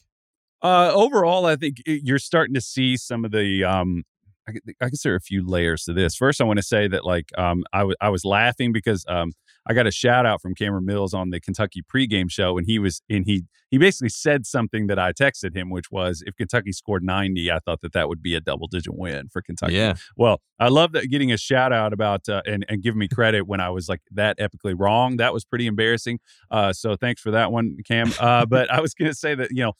Uh, 0.62 0.90
overall, 0.92 1.44
I 1.44 1.56
think 1.56 1.76
you're 1.86 2.18
starting 2.18 2.54
to 2.54 2.60
see 2.60 2.96
some 2.96 3.24
of 3.24 3.30
the 3.32 3.64
um, 3.64 4.04
I, 4.48 4.52
I 4.80 4.88
guess 4.88 5.02
there 5.02 5.12
are 5.12 5.16
a 5.16 5.20
few 5.20 5.46
layers 5.46 5.84
to 5.84 5.92
this. 5.92 6.14
First, 6.14 6.40
I 6.40 6.44
want 6.44 6.58
to 6.58 6.62
say 6.62 6.88
that 6.88 7.04
like 7.04 7.30
um, 7.36 7.64
I, 7.72 7.80
w- 7.80 7.96
I 8.00 8.08
was 8.08 8.24
laughing 8.24 8.72
because 8.72 9.04
um, 9.08 9.32
I 9.66 9.74
got 9.74 9.86
a 9.86 9.90
shout 9.90 10.24
out 10.26 10.40
from 10.40 10.54
Cameron 10.54 10.86
Mills 10.86 11.12
on 11.12 11.30
the 11.30 11.40
Kentucky 11.40 11.82
pregame 11.82 12.30
show, 12.30 12.56
and 12.56 12.66
he 12.66 12.78
was 12.78 13.02
and 13.10 13.24
he 13.26 13.44
he 13.70 13.76
basically 13.76 14.08
said 14.08 14.46
something 14.46 14.86
that 14.86 14.98
I 14.98 15.12
texted 15.12 15.54
him, 15.54 15.70
which 15.70 15.90
was 15.90 16.22
if 16.26 16.36
Kentucky 16.36 16.72
scored 16.72 17.02
ninety, 17.02 17.50
I 17.50 17.58
thought 17.58 17.82
that 17.82 17.92
that 17.92 18.08
would 18.08 18.22
be 18.22 18.34
a 18.34 18.40
double 18.40 18.66
digit 18.66 18.96
win 18.96 19.28
for 19.28 19.42
Kentucky. 19.42 19.74
Yeah. 19.74 19.94
Well, 20.16 20.40
I 20.58 20.68
love 20.68 20.92
that 20.92 21.08
getting 21.08 21.32
a 21.32 21.36
shout 21.36 21.72
out 21.72 21.92
about 21.92 22.28
uh, 22.28 22.42
and 22.46 22.64
and 22.68 22.82
giving 22.82 22.98
me 22.98 23.08
credit 23.08 23.46
when 23.46 23.60
I 23.60 23.70
was 23.70 23.88
like 23.88 24.00
that 24.12 24.38
epically 24.38 24.74
wrong. 24.76 25.18
That 25.18 25.34
was 25.34 25.44
pretty 25.44 25.66
embarrassing. 25.66 26.20
Uh, 26.50 26.72
so 26.72 26.96
thanks 26.96 27.20
for 27.20 27.30
that 27.32 27.52
one, 27.52 27.76
Cam. 27.86 28.12
Uh, 28.18 28.46
but 28.46 28.70
I 28.70 28.80
was 28.80 28.94
going 28.94 29.10
to 29.10 29.16
say 29.16 29.34
that 29.34 29.50
you 29.50 29.62
know 29.62 29.72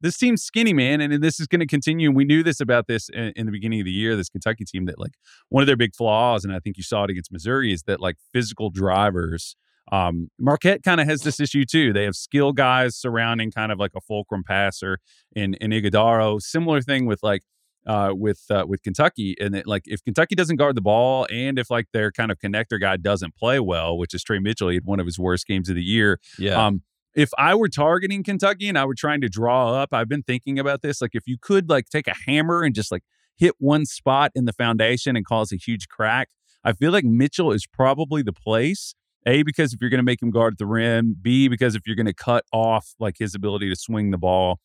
this 0.00 0.16
team's 0.16 0.42
skinny, 0.42 0.72
man, 0.72 1.00
and 1.00 1.22
this 1.22 1.40
is 1.40 1.46
going 1.46 1.60
to 1.60 1.66
continue. 1.66 2.08
And 2.08 2.16
we 2.16 2.24
knew 2.24 2.42
this 2.42 2.60
about 2.60 2.86
this 2.86 3.08
in, 3.08 3.32
in, 3.36 3.46
the 3.46 3.52
beginning 3.52 3.80
of 3.80 3.86
the 3.86 3.92
year. 3.92 4.16
This 4.16 4.28
Kentucky 4.28 4.64
team 4.64 4.86
that 4.86 4.98
like 4.98 5.14
one 5.48 5.62
of 5.62 5.66
their 5.66 5.76
big 5.76 5.94
flaws, 5.94 6.44
and 6.44 6.54
I 6.54 6.58
think 6.58 6.76
you 6.76 6.82
saw 6.82 7.04
it 7.04 7.10
against 7.10 7.32
Missouri, 7.32 7.72
is 7.72 7.84
that 7.84 8.00
like 8.00 8.16
physical 8.32 8.70
drivers 8.70 9.56
Um, 9.92 10.30
Marquette 10.38 10.82
kind 10.82 11.00
of 11.00 11.06
has 11.06 11.22
this 11.22 11.38
issue 11.40 11.64
too. 11.64 11.92
They 11.92 12.04
have 12.04 12.16
skill 12.16 12.52
guys 12.52 12.96
surrounding 12.96 13.52
kind 13.52 13.70
of 13.70 13.78
like 13.78 13.92
a 13.94 14.00
fulcrum 14.00 14.42
passer 14.44 14.98
in 15.34 15.54
in 15.54 15.70
Ighodaro. 15.70 16.40
Similar 16.40 16.82
thing 16.82 17.06
with 17.06 17.22
like 17.22 17.42
uh, 17.86 18.12
with 18.14 18.42
uh, 18.50 18.64
with 18.66 18.82
Kentucky, 18.82 19.36
and 19.40 19.54
it, 19.54 19.66
like 19.66 19.82
if 19.86 20.02
Kentucky 20.02 20.34
doesn't 20.34 20.56
guard 20.56 20.76
the 20.76 20.80
ball, 20.80 21.26
and 21.30 21.58
if 21.58 21.70
like 21.70 21.86
their 21.92 22.10
kind 22.10 22.32
of 22.32 22.38
connector 22.38 22.80
guy 22.80 22.96
doesn't 22.96 23.36
play 23.36 23.60
well, 23.60 23.96
which 23.96 24.12
is 24.12 24.24
Tre 24.24 24.40
Mitchell, 24.40 24.68
he 24.68 24.74
had 24.74 24.84
one 24.84 24.98
of 24.98 25.06
his 25.06 25.18
worst 25.18 25.46
games 25.46 25.68
of 25.68 25.76
the 25.76 25.84
year. 25.84 26.18
Yeah. 26.38 26.66
Um, 26.66 26.82
if 27.16 27.30
I 27.38 27.54
were 27.54 27.68
targeting 27.68 28.22
Kentucky 28.22 28.68
and 28.68 28.78
I 28.78 28.84
were 28.84 28.94
trying 28.94 29.22
to 29.22 29.28
draw 29.28 29.72
up, 29.72 29.88
I've 29.92 30.08
been 30.08 30.22
thinking 30.22 30.58
about 30.58 30.82
this. 30.82 31.00
Like 31.00 31.14
if 31.14 31.26
you 31.26 31.38
could 31.40 31.70
like 31.70 31.88
take 31.88 32.06
a 32.06 32.14
hammer 32.26 32.62
and 32.62 32.74
just 32.74 32.92
like 32.92 33.02
hit 33.36 33.54
one 33.58 33.86
spot 33.86 34.30
in 34.34 34.44
the 34.44 34.52
foundation 34.52 35.16
and 35.16 35.24
cause 35.24 35.50
a 35.50 35.56
huge 35.56 35.88
crack, 35.88 36.28
I 36.62 36.74
feel 36.74 36.92
like 36.92 37.04
Mitchell 37.04 37.52
is 37.52 37.66
probably 37.66 38.22
the 38.22 38.34
place. 38.34 38.94
A, 39.26 39.42
because 39.42 39.72
if 39.72 39.80
you're 39.80 39.90
going 39.90 39.98
to 39.98 40.04
make 40.04 40.22
him 40.22 40.30
guard 40.30 40.56
the 40.58 40.66
rim. 40.66 41.16
B, 41.20 41.48
because 41.48 41.74
if 41.74 41.82
you're 41.86 41.96
going 41.96 42.06
to 42.06 42.14
cut 42.14 42.44
off 42.52 42.94
like 43.00 43.16
his 43.18 43.34
ability 43.34 43.70
to 43.70 43.76
swing 43.76 44.10
the 44.10 44.18
ball. 44.18 44.60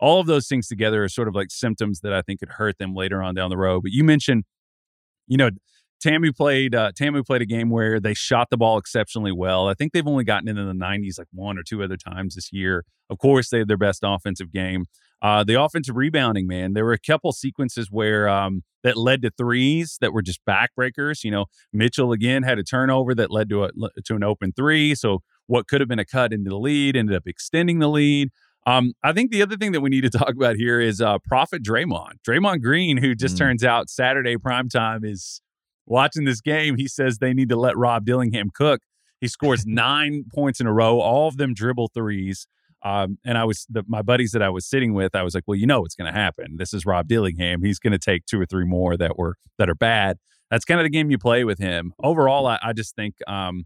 All 0.00 0.20
of 0.20 0.26
those 0.26 0.48
things 0.48 0.66
together 0.66 1.04
are 1.04 1.08
sort 1.08 1.28
of 1.28 1.34
like 1.34 1.50
symptoms 1.50 2.00
that 2.00 2.12
I 2.12 2.22
think 2.22 2.40
could 2.40 2.48
hurt 2.48 2.78
them 2.78 2.94
later 2.94 3.22
on 3.22 3.34
down 3.34 3.50
the 3.50 3.56
road. 3.56 3.82
But 3.82 3.92
you 3.92 4.02
mentioned, 4.02 4.44
you 5.28 5.36
know, 5.36 5.50
TAMU 6.04 6.36
played 6.36 6.74
uh, 6.74 6.92
TAMU 6.92 7.24
played 7.24 7.42
a 7.42 7.46
game 7.46 7.70
where 7.70 7.98
they 7.98 8.14
shot 8.14 8.48
the 8.50 8.56
ball 8.56 8.76
exceptionally 8.78 9.32
well. 9.32 9.68
I 9.68 9.74
think 9.74 9.92
they've 9.92 10.06
only 10.06 10.24
gotten 10.24 10.48
into 10.48 10.64
the 10.64 10.72
90s 10.72 11.18
like 11.18 11.28
one 11.32 11.58
or 11.58 11.62
two 11.62 11.82
other 11.82 11.96
times 11.96 12.34
this 12.34 12.52
year. 12.52 12.84
Of 13.08 13.18
course, 13.18 13.50
they 13.50 13.60
had 13.60 13.68
their 13.68 13.78
best 13.78 14.00
offensive 14.02 14.52
game. 14.52 14.84
Uh, 15.22 15.42
the 15.42 15.60
offensive 15.60 15.96
rebounding, 15.96 16.46
man, 16.46 16.74
there 16.74 16.84
were 16.84 16.92
a 16.92 16.98
couple 16.98 17.32
sequences 17.32 17.88
where 17.90 18.28
um, 18.28 18.62
that 18.82 18.96
led 18.96 19.22
to 19.22 19.30
threes 19.30 19.96
that 20.02 20.12
were 20.12 20.20
just 20.20 20.40
backbreakers. 20.46 21.24
You 21.24 21.30
know, 21.30 21.46
Mitchell 21.72 22.12
again 22.12 22.42
had 22.42 22.58
a 22.58 22.62
turnover 22.62 23.14
that 23.14 23.30
led 23.30 23.48
to 23.48 23.64
a 23.64 23.70
to 24.04 24.14
an 24.14 24.22
open 24.22 24.52
three. 24.52 24.94
So 24.94 25.22
what 25.46 25.66
could 25.66 25.80
have 25.80 25.88
been 25.88 25.98
a 25.98 26.04
cut 26.04 26.32
into 26.32 26.50
the 26.50 26.58
lead 26.58 26.96
ended 26.96 27.16
up 27.16 27.26
extending 27.26 27.78
the 27.78 27.88
lead. 27.88 28.30
Um, 28.66 28.92
I 29.02 29.12
think 29.12 29.30
the 29.30 29.42
other 29.42 29.56
thing 29.56 29.72
that 29.72 29.80
we 29.80 29.90
need 29.90 30.02
to 30.02 30.10
talk 30.18 30.34
about 30.36 30.56
here 30.56 30.80
is 30.80 31.00
uh, 31.00 31.18
Prophet 31.26 31.62
Draymond, 31.62 32.14
Draymond 32.26 32.62
Green, 32.62 32.98
who 32.98 33.14
just 33.14 33.36
mm. 33.36 33.38
turns 33.38 33.64
out 33.64 33.88
Saturday 33.88 34.36
primetime 34.36 35.04
is 35.04 35.40
watching 35.86 36.24
this 36.24 36.40
game. 36.40 36.76
He 36.76 36.88
says 36.88 37.18
they 37.18 37.34
need 37.34 37.48
to 37.48 37.56
let 37.56 37.76
Rob 37.76 38.04
Dillingham 38.04 38.50
cook. 38.54 38.82
He 39.20 39.28
scores 39.28 39.66
nine 39.66 40.24
points 40.34 40.60
in 40.60 40.66
a 40.66 40.72
row, 40.72 41.00
all 41.00 41.28
of 41.28 41.36
them 41.36 41.54
dribble 41.54 41.88
threes. 41.94 42.46
Um, 42.82 43.18
and 43.24 43.38
I 43.38 43.44
was 43.44 43.66
the, 43.70 43.82
my 43.88 44.02
buddies 44.02 44.32
that 44.32 44.42
I 44.42 44.50
was 44.50 44.66
sitting 44.66 44.92
with. 44.92 45.14
I 45.14 45.22
was 45.22 45.34
like, 45.34 45.44
well, 45.46 45.56
you 45.56 45.66
know 45.66 45.80
what's 45.80 45.94
going 45.94 46.12
to 46.12 46.18
happen. 46.18 46.56
This 46.58 46.74
is 46.74 46.84
Rob 46.84 47.08
Dillingham. 47.08 47.62
He's 47.62 47.78
going 47.78 47.92
to 47.92 47.98
take 47.98 48.26
two 48.26 48.38
or 48.38 48.44
three 48.44 48.66
more 48.66 48.96
that 48.98 49.16
were 49.16 49.36
that 49.58 49.70
are 49.70 49.74
bad. 49.74 50.18
That's 50.50 50.66
kind 50.66 50.78
of 50.78 50.84
the 50.84 50.90
game 50.90 51.10
you 51.10 51.16
play 51.16 51.44
with 51.44 51.58
him. 51.58 51.94
Overall, 52.02 52.46
I, 52.46 52.58
I 52.62 52.74
just 52.74 52.94
think 52.94 53.14
um, 53.26 53.64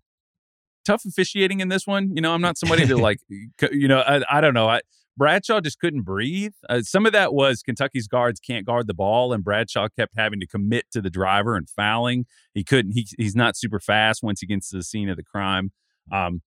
tough 0.87 1.05
officiating 1.05 1.61
in 1.61 1.69
this 1.69 1.87
one. 1.87 2.13
You 2.15 2.23
know, 2.23 2.33
I'm 2.33 2.41
not 2.41 2.57
somebody 2.57 2.87
to 2.87 2.97
like, 3.09 3.19
you 3.73 3.89
know, 3.89 4.01
I, 4.01 4.23
I 4.31 4.41
don't 4.41 4.55
know. 4.55 4.69
I, 4.69 4.81
Bradshaw 5.19 5.61
just 5.61 5.81
couldn't 5.81 6.03
breathe. 6.03 6.53
Uh, 6.69 6.81
some 6.83 7.05
of 7.05 7.13
that 7.13 7.35
was 7.35 7.63
Kentucky's 7.63 8.07
guards 8.07 8.39
can't 8.41 8.65
guard 8.65 8.87
the 8.87 8.95
ball, 8.95 9.33
and 9.33 9.43
Bradshaw 9.43 9.89
kept 9.89 10.15
having 10.17 10.39
to 10.41 10.47
commit 10.47 10.85
to 10.93 11.03
the 11.03 11.11
driver 11.11 11.57
and 11.57 11.69
fouling. 11.69 12.25
He 12.55 12.63
couldn't. 12.65 12.93
He, 12.93 13.07
he's 13.19 13.35
not 13.35 13.57
super 13.57 13.81
fast 13.81 14.23
once 14.23 14.41
he 14.41 14.47
gets 14.47 14.71
to 14.71 14.77
the 14.77 14.85
scene 14.85 15.09
of 15.09 15.17
the 15.17 15.25
crime. 15.25 15.73
Um, 16.11 16.41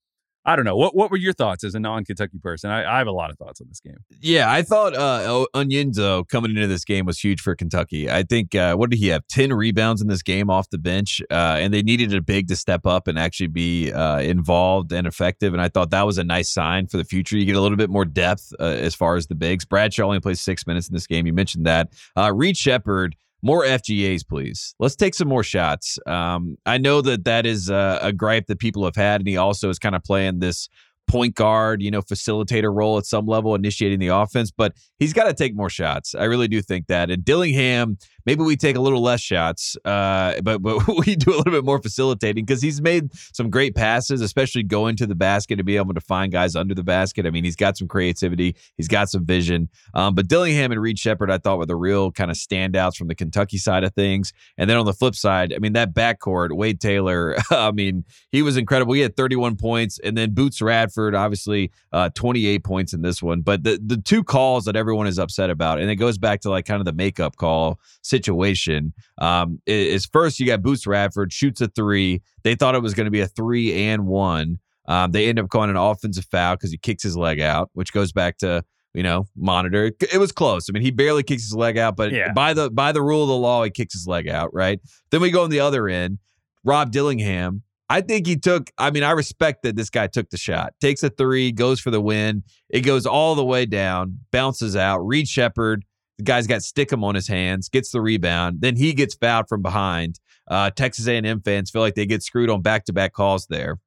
I 0.43 0.55
don't 0.55 0.65
know. 0.65 0.75
What 0.75 0.95
what 0.95 1.11
were 1.11 1.17
your 1.17 1.33
thoughts 1.33 1.63
as 1.63 1.75
a 1.75 1.79
non 1.79 2.03
Kentucky 2.03 2.39
person? 2.39 2.71
I, 2.71 2.95
I, 2.95 2.97
have 2.97 3.07
a 3.07 3.11
lot 3.11 3.29
of 3.29 3.37
thoughts 3.37 3.61
on 3.61 3.67
this 3.67 3.79
game. 3.79 3.97
Yeah, 4.21 4.51
I 4.51 4.63
thought 4.63 4.95
uh, 4.95 5.45
Onyenso 5.53 6.27
coming 6.27 6.51
into 6.51 6.65
this 6.65 6.83
game 6.83 7.05
was 7.05 7.19
huge 7.19 7.41
for 7.41 7.55
Kentucky. 7.55 8.09
I 8.09 8.23
think 8.23 8.55
uh, 8.55 8.75
what 8.75 8.89
did 8.89 8.97
he 8.97 9.09
have? 9.09 9.27
Ten 9.27 9.53
rebounds 9.53 10.01
in 10.01 10.07
this 10.07 10.23
game 10.23 10.49
off 10.49 10.69
the 10.71 10.79
bench, 10.79 11.21
uh, 11.29 11.57
and 11.59 11.71
they 11.71 11.83
needed 11.83 12.13
a 12.15 12.21
big 12.21 12.47
to 12.47 12.55
step 12.55 12.87
up 12.87 13.07
and 13.07 13.19
actually 13.19 13.47
be 13.47 13.91
uh, 13.91 14.19
involved 14.19 14.91
and 14.91 15.05
effective. 15.05 15.53
And 15.53 15.61
I 15.61 15.69
thought 15.69 15.91
that 15.91 16.07
was 16.07 16.17
a 16.17 16.23
nice 16.23 16.51
sign 16.51 16.87
for 16.87 16.97
the 16.97 17.05
future. 17.05 17.37
You 17.37 17.45
get 17.45 17.55
a 17.55 17.61
little 17.61 17.77
bit 17.77 17.91
more 17.91 18.05
depth 18.05 18.51
uh, 18.59 18.63
as 18.63 18.95
far 18.95 19.17
as 19.17 19.27
the 19.27 19.35
bigs. 19.35 19.63
Bradshaw 19.63 20.05
only 20.05 20.19
plays 20.19 20.41
six 20.41 20.65
minutes 20.65 20.87
in 20.87 20.93
this 20.93 21.05
game. 21.05 21.27
You 21.27 21.33
mentioned 21.33 21.67
that. 21.67 21.93
Uh, 22.17 22.33
Reed 22.33 22.57
Sheppard 22.57 23.15
more 23.41 23.63
FGAs, 23.63 24.27
please. 24.27 24.75
Let's 24.79 24.95
take 24.95 25.15
some 25.15 25.27
more 25.27 25.43
shots. 25.43 25.97
Um, 26.05 26.57
I 26.65 26.77
know 26.77 27.01
that 27.01 27.25
that 27.25 27.45
is 27.45 27.69
a, 27.69 27.99
a 28.01 28.13
gripe 28.13 28.47
that 28.47 28.59
people 28.59 28.85
have 28.85 28.95
had, 28.95 29.21
and 29.21 29.27
he 29.27 29.37
also 29.37 29.69
is 29.69 29.79
kind 29.79 29.95
of 29.95 30.03
playing 30.03 30.39
this 30.39 30.69
point 31.07 31.35
guard, 31.35 31.81
you 31.81 31.91
know, 31.91 32.01
facilitator 32.01 32.73
role 32.73 32.97
at 32.97 33.05
some 33.05 33.25
level, 33.25 33.53
initiating 33.53 33.99
the 33.99 34.07
offense, 34.07 34.49
but 34.49 34.73
he's 34.97 35.11
got 35.13 35.25
to 35.25 35.33
take 35.33 35.55
more 35.55 35.69
shots. 35.69 36.15
I 36.15 36.23
really 36.23 36.47
do 36.47 36.61
think 36.61 36.87
that. 36.87 37.11
And 37.11 37.25
Dillingham, 37.25 37.97
maybe 38.25 38.43
we 38.43 38.55
take 38.55 38.75
a 38.75 38.81
little 38.81 39.01
less 39.01 39.21
shots, 39.21 39.77
uh, 39.85 40.39
but 40.41 40.61
but 40.61 40.87
we 41.05 41.15
do 41.15 41.31
a 41.31 41.37
little 41.37 41.51
bit 41.51 41.65
more 41.65 41.81
facilitating 41.81 42.45
because 42.45 42.61
he's 42.61 42.81
made 42.81 43.09
some 43.33 43.49
great 43.49 43.75
passes, 43.75 44.21
especially 44.21 44.63
going 44.63 44.95
to 44.97 45.07
the 45.07 45.15
basket 45.15 45.57
to 45.57 45.63
be 45.63 45.77
able 45.77 45.93
to 45.93 46.01
find 46.01 46.31
guys 46.31 46.55
under 46.55 46.73
the 46.73 46.83
basket. 46.83 47.25
I 47.25 47.29
mean, 47.29 47.43
he's 47.43 47.55
got 47.55 47.77
some 47.77 47.87
creativity, 47.87 48.55
he's 48.77 48.87
got 48.87 49.09
some 49.09 49.25
vision. 49.25 49.69
Um, 49.93 50.15
but 50.15 50.27
Dillingham 50.27 50.71
and 50.71 50.81
Reed 50.81 50.99
Sheppard, 50.99 51.31
I 51.31 51.37
thought 51.37 51.57
were 51.57 51.65
the 51.65 51.75
real 51.75 52.11
kind 52.11 52.31
of 52.31 52.37
standouts 52.37 52.95
from 52.95 53.07
the 53.07 53.15
Kentucky 53.15 53.57
side 53.57 53.83
of 53.83 53.93
things. 53.93 54.33
And 54.57 54.69
then 54.69 54.77
on 54.77 54.85
the 54.85 54.93
flip 54.93 55.15
side, 55.15 55.53
I 55.53 55.59
mean, 55.59 55.73
that 55.73 55.93
backcourt, 55.93 56.55
Wade 56.55 56.79
Taylor, 56.79 57.35
I 57.51 57.71
mean, 57.71 58.05
he 58.31 58.41
was 58.41 58.57
incredible. 58.57 58.93
He 58.93 59.01
had 59.01 59.15
31 59.15 59.57
points, 59.57 59.99
and 60.03 60.17
then 60.17 60.33
Boots 60.33 60.61
Radford, 60.61 61.15
obviously, 61.15 61.71
uh, 61.91 62.09
28 62.13 62.63
points 62.63 62.93
in 62.93 63.01
this 63.01 63.21
one. 63.21 63.41
But 63.41 63.63
the 63.63 63.79
the 63.83 63.97
two 63.97 64.23
calls 64.23 64.65
that 64.65 64.75
everyone 64.75 65.07
is 65.07 65.19
upset 65.19 65.49
about, 65.49 65.79
and 65.79 65.89
it 65.89 65.95
goes 65.95 66.17
back 66.17 66.41
to 66.41 66.49
like 66.49 66.65
kind 66.65 66.79
of 66.79 66.85
the 66.85 66.93
makeup 66.93 67.35
call 67.35 67.79
situation. 68.11 68.93
Um, 69.17 69.59
is 69.65 70.05
first 70.05 70.39
you 70.39 70.45
got 70.45 70.61
Boots 70.61 70.85
Radford 70.85 71.33
shoots 71.33 71.61
a 71.61 71.67
three. 71.67 72.21
They 72.43 72.53
thought 72.53 72.75
it 72.75 72.83
was 72.83 72.93
going 72.93 73.05
to 73.05 73.11
be 73.11 73.21
a 73.21 73.27
three 73.27 73.87
and 73.87 74.05
one. 74.05 74.59
Um, 74.87 75.11
they 75.11 75.27
end 75.27 75.39
up 75.39 75.49
calling 75.49 75.69
an 75.71 75.77
offensive 75.77 76.25
foul 76.25 76.55
because 76.55 76.71
he 76.71 76.77
kicks 76.77 77.01
his 77.01 77.17
leg 77.17 77.39
out, 77.39 77.71
which 77.73 77.91
goes 77.91 78.11
back 78.11 78.37
to 78.39 78.63
you 78.93 79.01
know 79.01 79.25
monitor. 79.35 79.91
It 79.99 80.19
was 80.19 80.31
close. 80.31 80.67
I 80.69 80.73
mean, 80.73 80.83
he 80.83 80.91
barely 80.91 81.23
kicks 81.23 81.43
his 81.43 81.55
leg 81.55 81.77
out, 81.77 81.95
but 81.95 82.11
yeah. 82.11 82.31
by 82.33 82.53
the 82.53 82.69
by 82.69 82.91
the 82.91 83.01
rule 83.01 83.23
of 83.23 83.29
the 83.29 83.35
law, 83.35 83.63
he 83.63 83.71
kicks 83.71 83.93
his 83.93 84.05
leg 84.05 84.27
out. 84.27 84.53
Right. 84.53 84.79
Then 85.09 85.21
we 85.21 85.31
go 85.31 85.43
on 85.43 85.49
the 85.49 85.61
other 85.61 85.87
end. 85.87 86.19
Rob 86.63 86.91
Dillingham. 86.91 87.63
I 87.89 87.99
think 87.99 88.25
he 88.25 88.37
took, 88.37 88.71
I 88.77 88.89
mean, 88.89 89.03
I 89.03 89.11
respect 89.11 89.63
that 89.63 89.75
this 89.75 89.89
guy 89.89 90.07
took 90.07 90.29
the 90.29 90.37
shot, 90.37 90.73
takes 90.79 91.03
a 91.03 91.09
three, 91.09 91.51
goes 91.51 91.81
for 91.81 91.91
the 91.91 91.99
win. 91.99 92.43
It 92.69 92.81
goes 92.81 93.05
all 93.05 93.35
the 93.35 93.43
way 93.43 93.65
down, 93.65 94.19
bounces 94.31 94.77
out. 94.77 94.99
Reed 94.99 95.27
Sheppard 95.27 95.83
the 96.21 96.31
guy's 96.31 96.47
got 96.47 96.61
Stickum 96.61 97.03
on 97.03 97.15
his 97.15 97.27
hands, 97.27 97.67
gets 97.67 97.91
the 97.91 97.99
rebound. 97.99 98.61
Then 98.61 98.75
he 98.75 98.93
gets 98.93 99.15
fouled 99.15 99.47
from 99.49 99.61
behind. 99.61 100.19
Uh, 100.47 100.69
Texas 100.69 101.07
A&M 101.07 101.41
fans 101.41 101.71
feel 101.71 101.81
like 101.81 101.95
they 101.95 102.05
get 102.05 102.21
screwed 102.21 102.49
on 102.49 102.61
back-to-back 102.61 103.13
calls 103.13 103.47
there. 103.47 103.79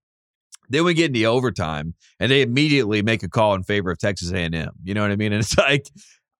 Then 0.68 0.84
we 0.84 0.94
get 0.94 1.14
into 1.14 1.24
overtime, 1.24 1.94
and 2.18 2.32
they 2.32 2.42
immediately 2.42 3.02
make 3.02 3.22
a 3.22 3.28
call 3.28 3.54
in 3.54 3.62
favor 3.62 3.90
of 3.90 3.98
Texas 3.98 4.32
A&M. 4.32 4.70
You 4.82 4.94
know 4.94 5.02
what 5.02 5.10
I 5.10 5.16
mean? 5.16 5.32
And 5.32 5.42
it's 5.42 5.56
like, 5.58 5.86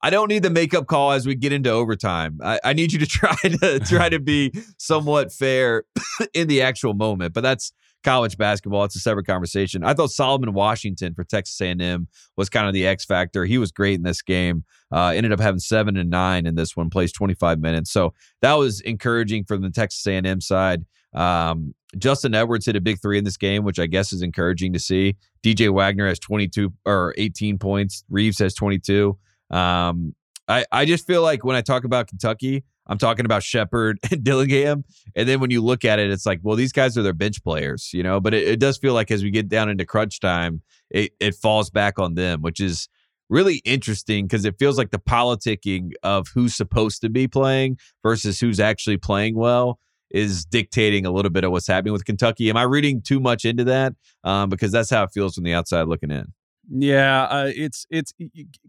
I 0.02 0.10
don't 0.10 0.28
need 0.28 0.42
the 0.42 0.50
makeup 0.50 0.86
call 0.86 1.12
as 1.12 1.26
we 1.26 1.34
get 1.34 1.52
into 1.52 1.70
overtime. 1.70 2.40
I, 2.42 2.58
I 2.64 2.72
need 2.72 2.92
you 2.92 2.98
to 2.98 3.06
try 3.06 3.36
to 3.36 3.80
try 3.80 4.08
to 4.08 4.18
be 4.18 4.52
somewhat 4.78 5.32
fair 5.32 5.84
in 6.34 6.48
the 6.48 6.62
actual 6.62 6.94
moment. 6.94 7.34
But 7.34 7.42
that's 7.42 7.72
college 8.04 8.36
basketball. 8.36 8.84
It's 8.84 8.96
a 8.96 9.00
separate 9.00 9.26
conversation. 9.26 9.82
I 9.82 9.94
thought 9.94 10.10
Solomon 10.10 10.52
Washington 10.52 11.14
for 11.14 11.24
Texas 11.24 11.60
A&M 11.60 12.06
was 12.36 12.48
kind 12.48 12.68
of 12.68 12.74
the 12.74 12.86
X 12.86 13.04
factor. 13.04 13.44
He 13.44 13.58
was 13.58 13.72
great 13.72 13.94
in 13.94 14.02
this 14.02 14.22
game. 14.22 14.64
Uh, 14.92 15.08
ended 15.08 15.32
up 15.32 15.40
having 15.40 15.58
seven 15.58 15.96
and 15.96 16.10
nine 16.10 16.46
in 16.46 16.54
this 16.54 16.76
one. 16.76 16.90
Plays 16.90 17.12
25 17.12 17.58
minutes, 17.58 17.90
so 17.90 18.14
that 18.42 18.54
was 18.54 18.80
encouraging 18.82 19.44
from 19.44 19.62
the 19.62 19.70
Texas 19.70 20.06
A&M 20.06 20.40
side. 20.40 20.84
Um, 21.14 21.74
Justin 21.96 22.34
Edwards 22.34 22.66
hit 22.66 22.76
a 22.76 22.80
big 22.80 23.00
three 23.00 23.18
in 23.18 23.24
this 23.24 23.36
game, 23.36 23.64
which 23.64 23.78
I 23.78 23.86
guess 23.86 24.12
is 24.12 24.22
encouraging 24.22 24.72
to 24.72 24.78
see. 24.78 25.16
DJ 25.42 25.72
Wagner 25.72 26.08
has 26.08 26.18
22 26.18 26.72
or 26.84 27.14
18 27.16 27.58
points. 27.58 28.04
Reeves 28.08 28.38
has 28.40 28.54
22. 28.54 29.16
Um, 29.50 30.14
I, 30.48 30.64
I 30.72 30.84
just 30.84 31.06
feel 31.06 31.22
like 31.22 31.44
when 31.44 31.56
I 31.56 31.60
talk 31.60 31.84
about 31.84 32.08
Kentucky, 32.08 32.64
I'm 32.86 32.98
talking 32.98 33.24
about 33.24 33.42
Sheppard 33.42 33.98
and 34.10 34.22
Dillingham. 34.22 34.84
And 35.16 35.28
then 35.28 35.40
when 35.40 35.50
you 35.50 35.62
look 35.62 35.84
at 35.84 35.98
it, 35.98 36.10
it's 36.10 36.26
like, 36.26 36.40
well, 36.42 36.56
these 36.56 36.72
guys 36.72 36.98
are 36.98 37.02
their 37.02 37.12
bench 37.12 37.42
players, 37.42 37.90
you 37.92 38.02
know. 38.02 38.20
But 38.20 38.34
it, 38.34 38.46
it 38.48 38.60
does 38.60 38.78
feel 38.78 38.94
like 38.94 39.10
as 39.10 39.22
we 39.22 39.30
get 39.30 39.48
down 39.48 39.68
into 39.68 39.84
crunch 39.84 40.20
time, 40.20 40.62
it, 40.90 41.12
it 41.20 41.34
falls 41.34 41.70
back 41.70 41.98
on 41.98 42.14
them, 42.14 42.42
which 42.42 42.60
is 42.60 42.88
really 43.30 43.56
interesting 43.64 44.26
because 44.26 44.44
it 44.44 44.56
feels 44.58 44.76
like 44.76 44.90
the 44.90 44.98
politicking 44.98 45.92
of 46.02 46.28
who's 46.34 46.54
supposed 46.54 47.00
to 47.00 47.08
be 47.08 47.26
playing 47.26 47.78
versus 48.02 48.38
who's 48.38 48.60
actually 48.60 48.98
playing 48.98 49.34
well 49.34 49.78
is 50.10 50.44
dictating 50.44 51.06
a 51.06 51.10
little 51.10 51.30
bit 51.30 51.42
of 51.42 51.50
what's 51.50 51.66
happening 51.66 51.92
with 51.92 52.04
Kentucky. 52.04 52.50
Am 52.50 52.56
I 52.56 52.62
reading 52.62 53.02
too 53.02 53.18
much 53.18 53.44
into 53.44 53.64
that? 53.64 53.94
Um, 54.22 54.48
because 54.48 54.70
that's 54.70 54.90
how 54.90 55.02
it 55.02 55.10
feels 55.12 55.34
from 55.34 55.44
the 55.44 55.54
outside 55.54 55.88
looking 55.88 56.10
in. 56.10 56.33
Yeah, 56.70 57.24
uh, 57.24 57.52
it's 57.54 57.86
it's 57.90 58.12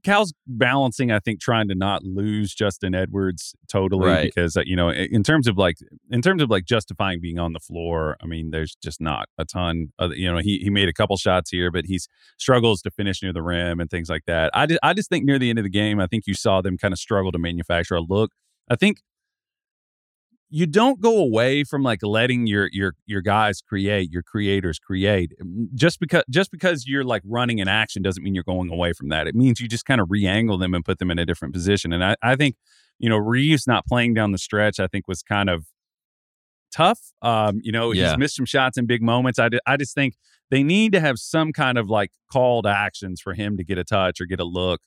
Cal's 0.03 0.33
balancing. 0.45 1.11
I 1.11 1.19
think 1.19 1.39
trying 1.39 1.69
to 1.69 1.75
not 1.75 2.03
lose 2.03 2.53
Justin 2.53 2.93
Edwards 2.93 3.55
totally 3.69 4.07
right. 4.07 4.23
because 4.23 4.57
uh, 4.57 4.63
you 4.65 4.75
know 4.75 4.89
in 4.89 5.23
terms 5.23 5.47
of 5.47 5.57
like 5.57 5.77
in 6.11 6.21
terms 6.21 6.41
of 6.41 6.49
like 6.49 6.65
justifying 6.65 7.21
being 7.21 7.39
on 7.39 7.53
the 7.53 7.59
floor. 7.59 8.17
I 8.21 8.25
mean, 8.25 8.51
there's 8.51 8.75
just 8.75 8.99
not 8.99 9.29
a 9.37 9.45
ton. 9.45 9.93
Of, 9.97 10.15
you 10.15 10.31
know, 10.31 10.39
he 10.39 10.59
he 10.59 10.69
made 10.69 10.89
a 10.89 10.93
couple 10.93 11.15
shots 11.17 11.49
here, 11.49 11.71
but 11.71 11.85
he 11.85 11.99
struggles 12.37 12.81
to 12.81 12.91
finish 12.91 13.23
near 13.23 13.33
the 13.33 13.43
rim 13.43 13.79
and 13.79 13.89
things 13.89 14.09
like 14.09 14.25
that. 14.27 14.51
I 14.53 14.65
just, 14.65 14.79
I 14.83 14.93
just 14.93 15.09
think 15.09 15.23
near 15.23 15.39
the 15.39 15.49
end 15.49 15.59
of 15.59 15.63
the 15.63 15.69
game, 15.69 15.99
I 15.99 16.07
think 16.07 16.27
you 16.27 16.33
saw 16.33 16.61
them 16.61 16.77
kind 16.77 16.93
of 16.93 16.99
struggle 16.99 17.31
to 17.31 17.39
manufacture 17.39 17.95
a 17.95 18.01
look. 18.01 18.31
I 18.69 18.75
think 18.75 18.97
you 20.49 20.67
don't 20.67 21.01
go 21.01 21.17
away 21.17 21.63
from 21.63 21.81
like 21.81 21.99
letting 22.03 22.47
your 22.47 22.69
your 22.71 22.93
your 23.05 23.21
guys 23.21 23.61
create, 23.61 24.11
your 24.11 24.23
creators 24.23 24.79
create. 24.79 25.31
Just 25.73 25.99
because 25.99 26.23
just 26.29 26.51
because 26.51 26.85
you're 26.87 27.03
like 27.03 27.23
running 27.25 27.59
an 27.59 27.67
action 27.67 28.01
doesn't 28.01 28.23
mean 28.23 28.35
you're 28.35 28.43
going 28.43 28.71
away 28.71 28.93
from 28.93 29.09
that. 29.09 29.27
It 29.27 29.35
means 29.35 29.59
you 29.59 29.67
just 29.67 29.85
kind 29.85 29.99
of 29.99 30.07
re-angle 30.09 30.57
them 30.57 30.73
and 30.73 30.85
put 30.85 30.99
them 30.99 31.09
in 31.11 31.19
a 31.19 31.25
different 31.25 31.53
position. 31.53 31.91
And 31.93 32.03
I, 32.03 32.15
I 32.21 32.35
think, 32.35 32.55
you 32.99 33.09
know, 33.09 33.17
Reeves 33.17 33.65
not 33.67 33.85
playing 33.85 34.13
down 34.13 34.31
the 34.31 34.37
stretch, 34.37 34.79
I 34.79 34.87
think 34.87 35.07
was 35.07 35.23
kind 35.23 35.49
of 35.49 35.65
tough. 36.71 36.99
Um, 37.21 37.59
you 37.63 37.71
know, 37.71 37.91
yeah. 37.91 38.09
he's 38.09 38.17
missed 38.17 38.35
some 38.35 38.45
shots 38.45 38.77
in 38.77 38.85
big 38.85 39.01
moments. 39.01 39.39
I, 39.39 39.49
I 39.65 39.77
just 39.77 39.95
think 39.95 40.15
they 40.51 40.61
need 40.61 40.91
to 40.93 40.99
have 40.99 41.17
some 41.17 41.53
kind 41.53 41.77
of 41.77 41.89
like 41.89 42.11
call 42.31 42.61
to 42.61 42.69
actions 42.69 43.19
for 43.19 43.33
him 43.33 43.57
to 43.57 43.63
get 43.63 43.77
a 43.77 43.83
touch 43.83 44.21
or 44.21 44.25
get 44.25 44.39
a 44.39 44.45
look. 44.45 44.81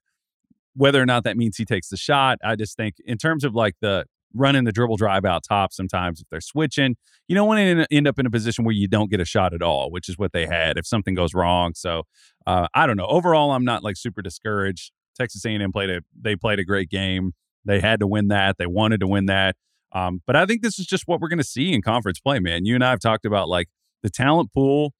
Whether 0.75 1.03
or 1.03 1.07
not 1.07 1.25
that 1.25 1.37
means 1.37 1.57
he 1.57 1.65
takes 1.65 1.89
the 1.89 1.97
shot, 1.97 2.39
I 2.45 2.55
just 2.55 2.77
think 2.77 2.95
in 3.05 3.19
terms 3.19 3.43
of 3.43 3.55
like 3.55 3.75
the 3.81 4.07
running 4.35 4.65
the 4.65 4.73
dribble 4.73 4.97
drive 4.97 5.25
out 5.25 5.43
top 5.49 5.73
sometimes 5.73 6.21
if 6.21 6.27
they're 6.31 6.41
switching. 6.41 6.97
You 7.27 7.35
don't 7.35 7.49
want 7.49 7.59
to 7.59 7.87
end 7.95 8.07
up 8.07 8.19
in 8.19 8.27
a 8.27 8.31
position 8.31 8.65
where 8.65 8.75
you 8.75 8.89
don't 8.89 9.11
get 9.11 9.21
a 9.21 9.25
shot 9.25 9.55
at 9.55 9.63
all, 9.63 9.91
which 9.91 10.09
is 10.09 10.19
what 10.19 10.33
they 10.33 10.47
had 10.47 10.79
if 10.79 10.87
something 10.87 11.15
goes 11.15 11.35
wrong. 11.35 11.73
So 11.75 12.05
uh, 12.47 12.69
I 12.75 12.87
don't 12.87 12.97
know. 12.97 13.07
Overall, 13.07 13.53
I'm 13.53 13.65
not 13.65 13.83
like 13.83 13.97
super 13.97 14.23
discouraged. 14.23 14.93
Texas 15.19 15.45
A&M 15.45 15.73
played 15.73 15.91
a 15.91 16.01
they 16.19 16.37
played 16.37 16.59
a 16.59 16.65
great 16.65 16.89
game. 16.89 17.33
They 17.65 17.81
had 17.81 18.01
to 18.01 18.07
win 18.07 18.29
that. 18.29 18.57
They 18.59 18.67
wanted 18.67 19.01
to 19.01 19.07
win 19.07 19.27
that. 19.27 19.57
Um, 19.93 20.23
but 20.27 20.37
I 20.37 20.47
think 20.47 20.63
this 20.63 20.79
is 20.79 20.87
just 20.87 21.05
what 21.07 21.21
we're 21.21 21.29
going 21.29 21.39
to 21.39 21.45
see 21.45 21.73
in 21.73 21.83
conference 21.83 22.21
play, 22.21 22.39
man. 22.39 22.65
You 22.65 22.75
and 22.75 22.85
I 22.85 22.91
have 22.91 23.01
talked 23.01 23.25
about 23.25 23.49
like 23.49 23.69
the 24.03 24.11
talent 24.11 24.53
pool 24.53 24.93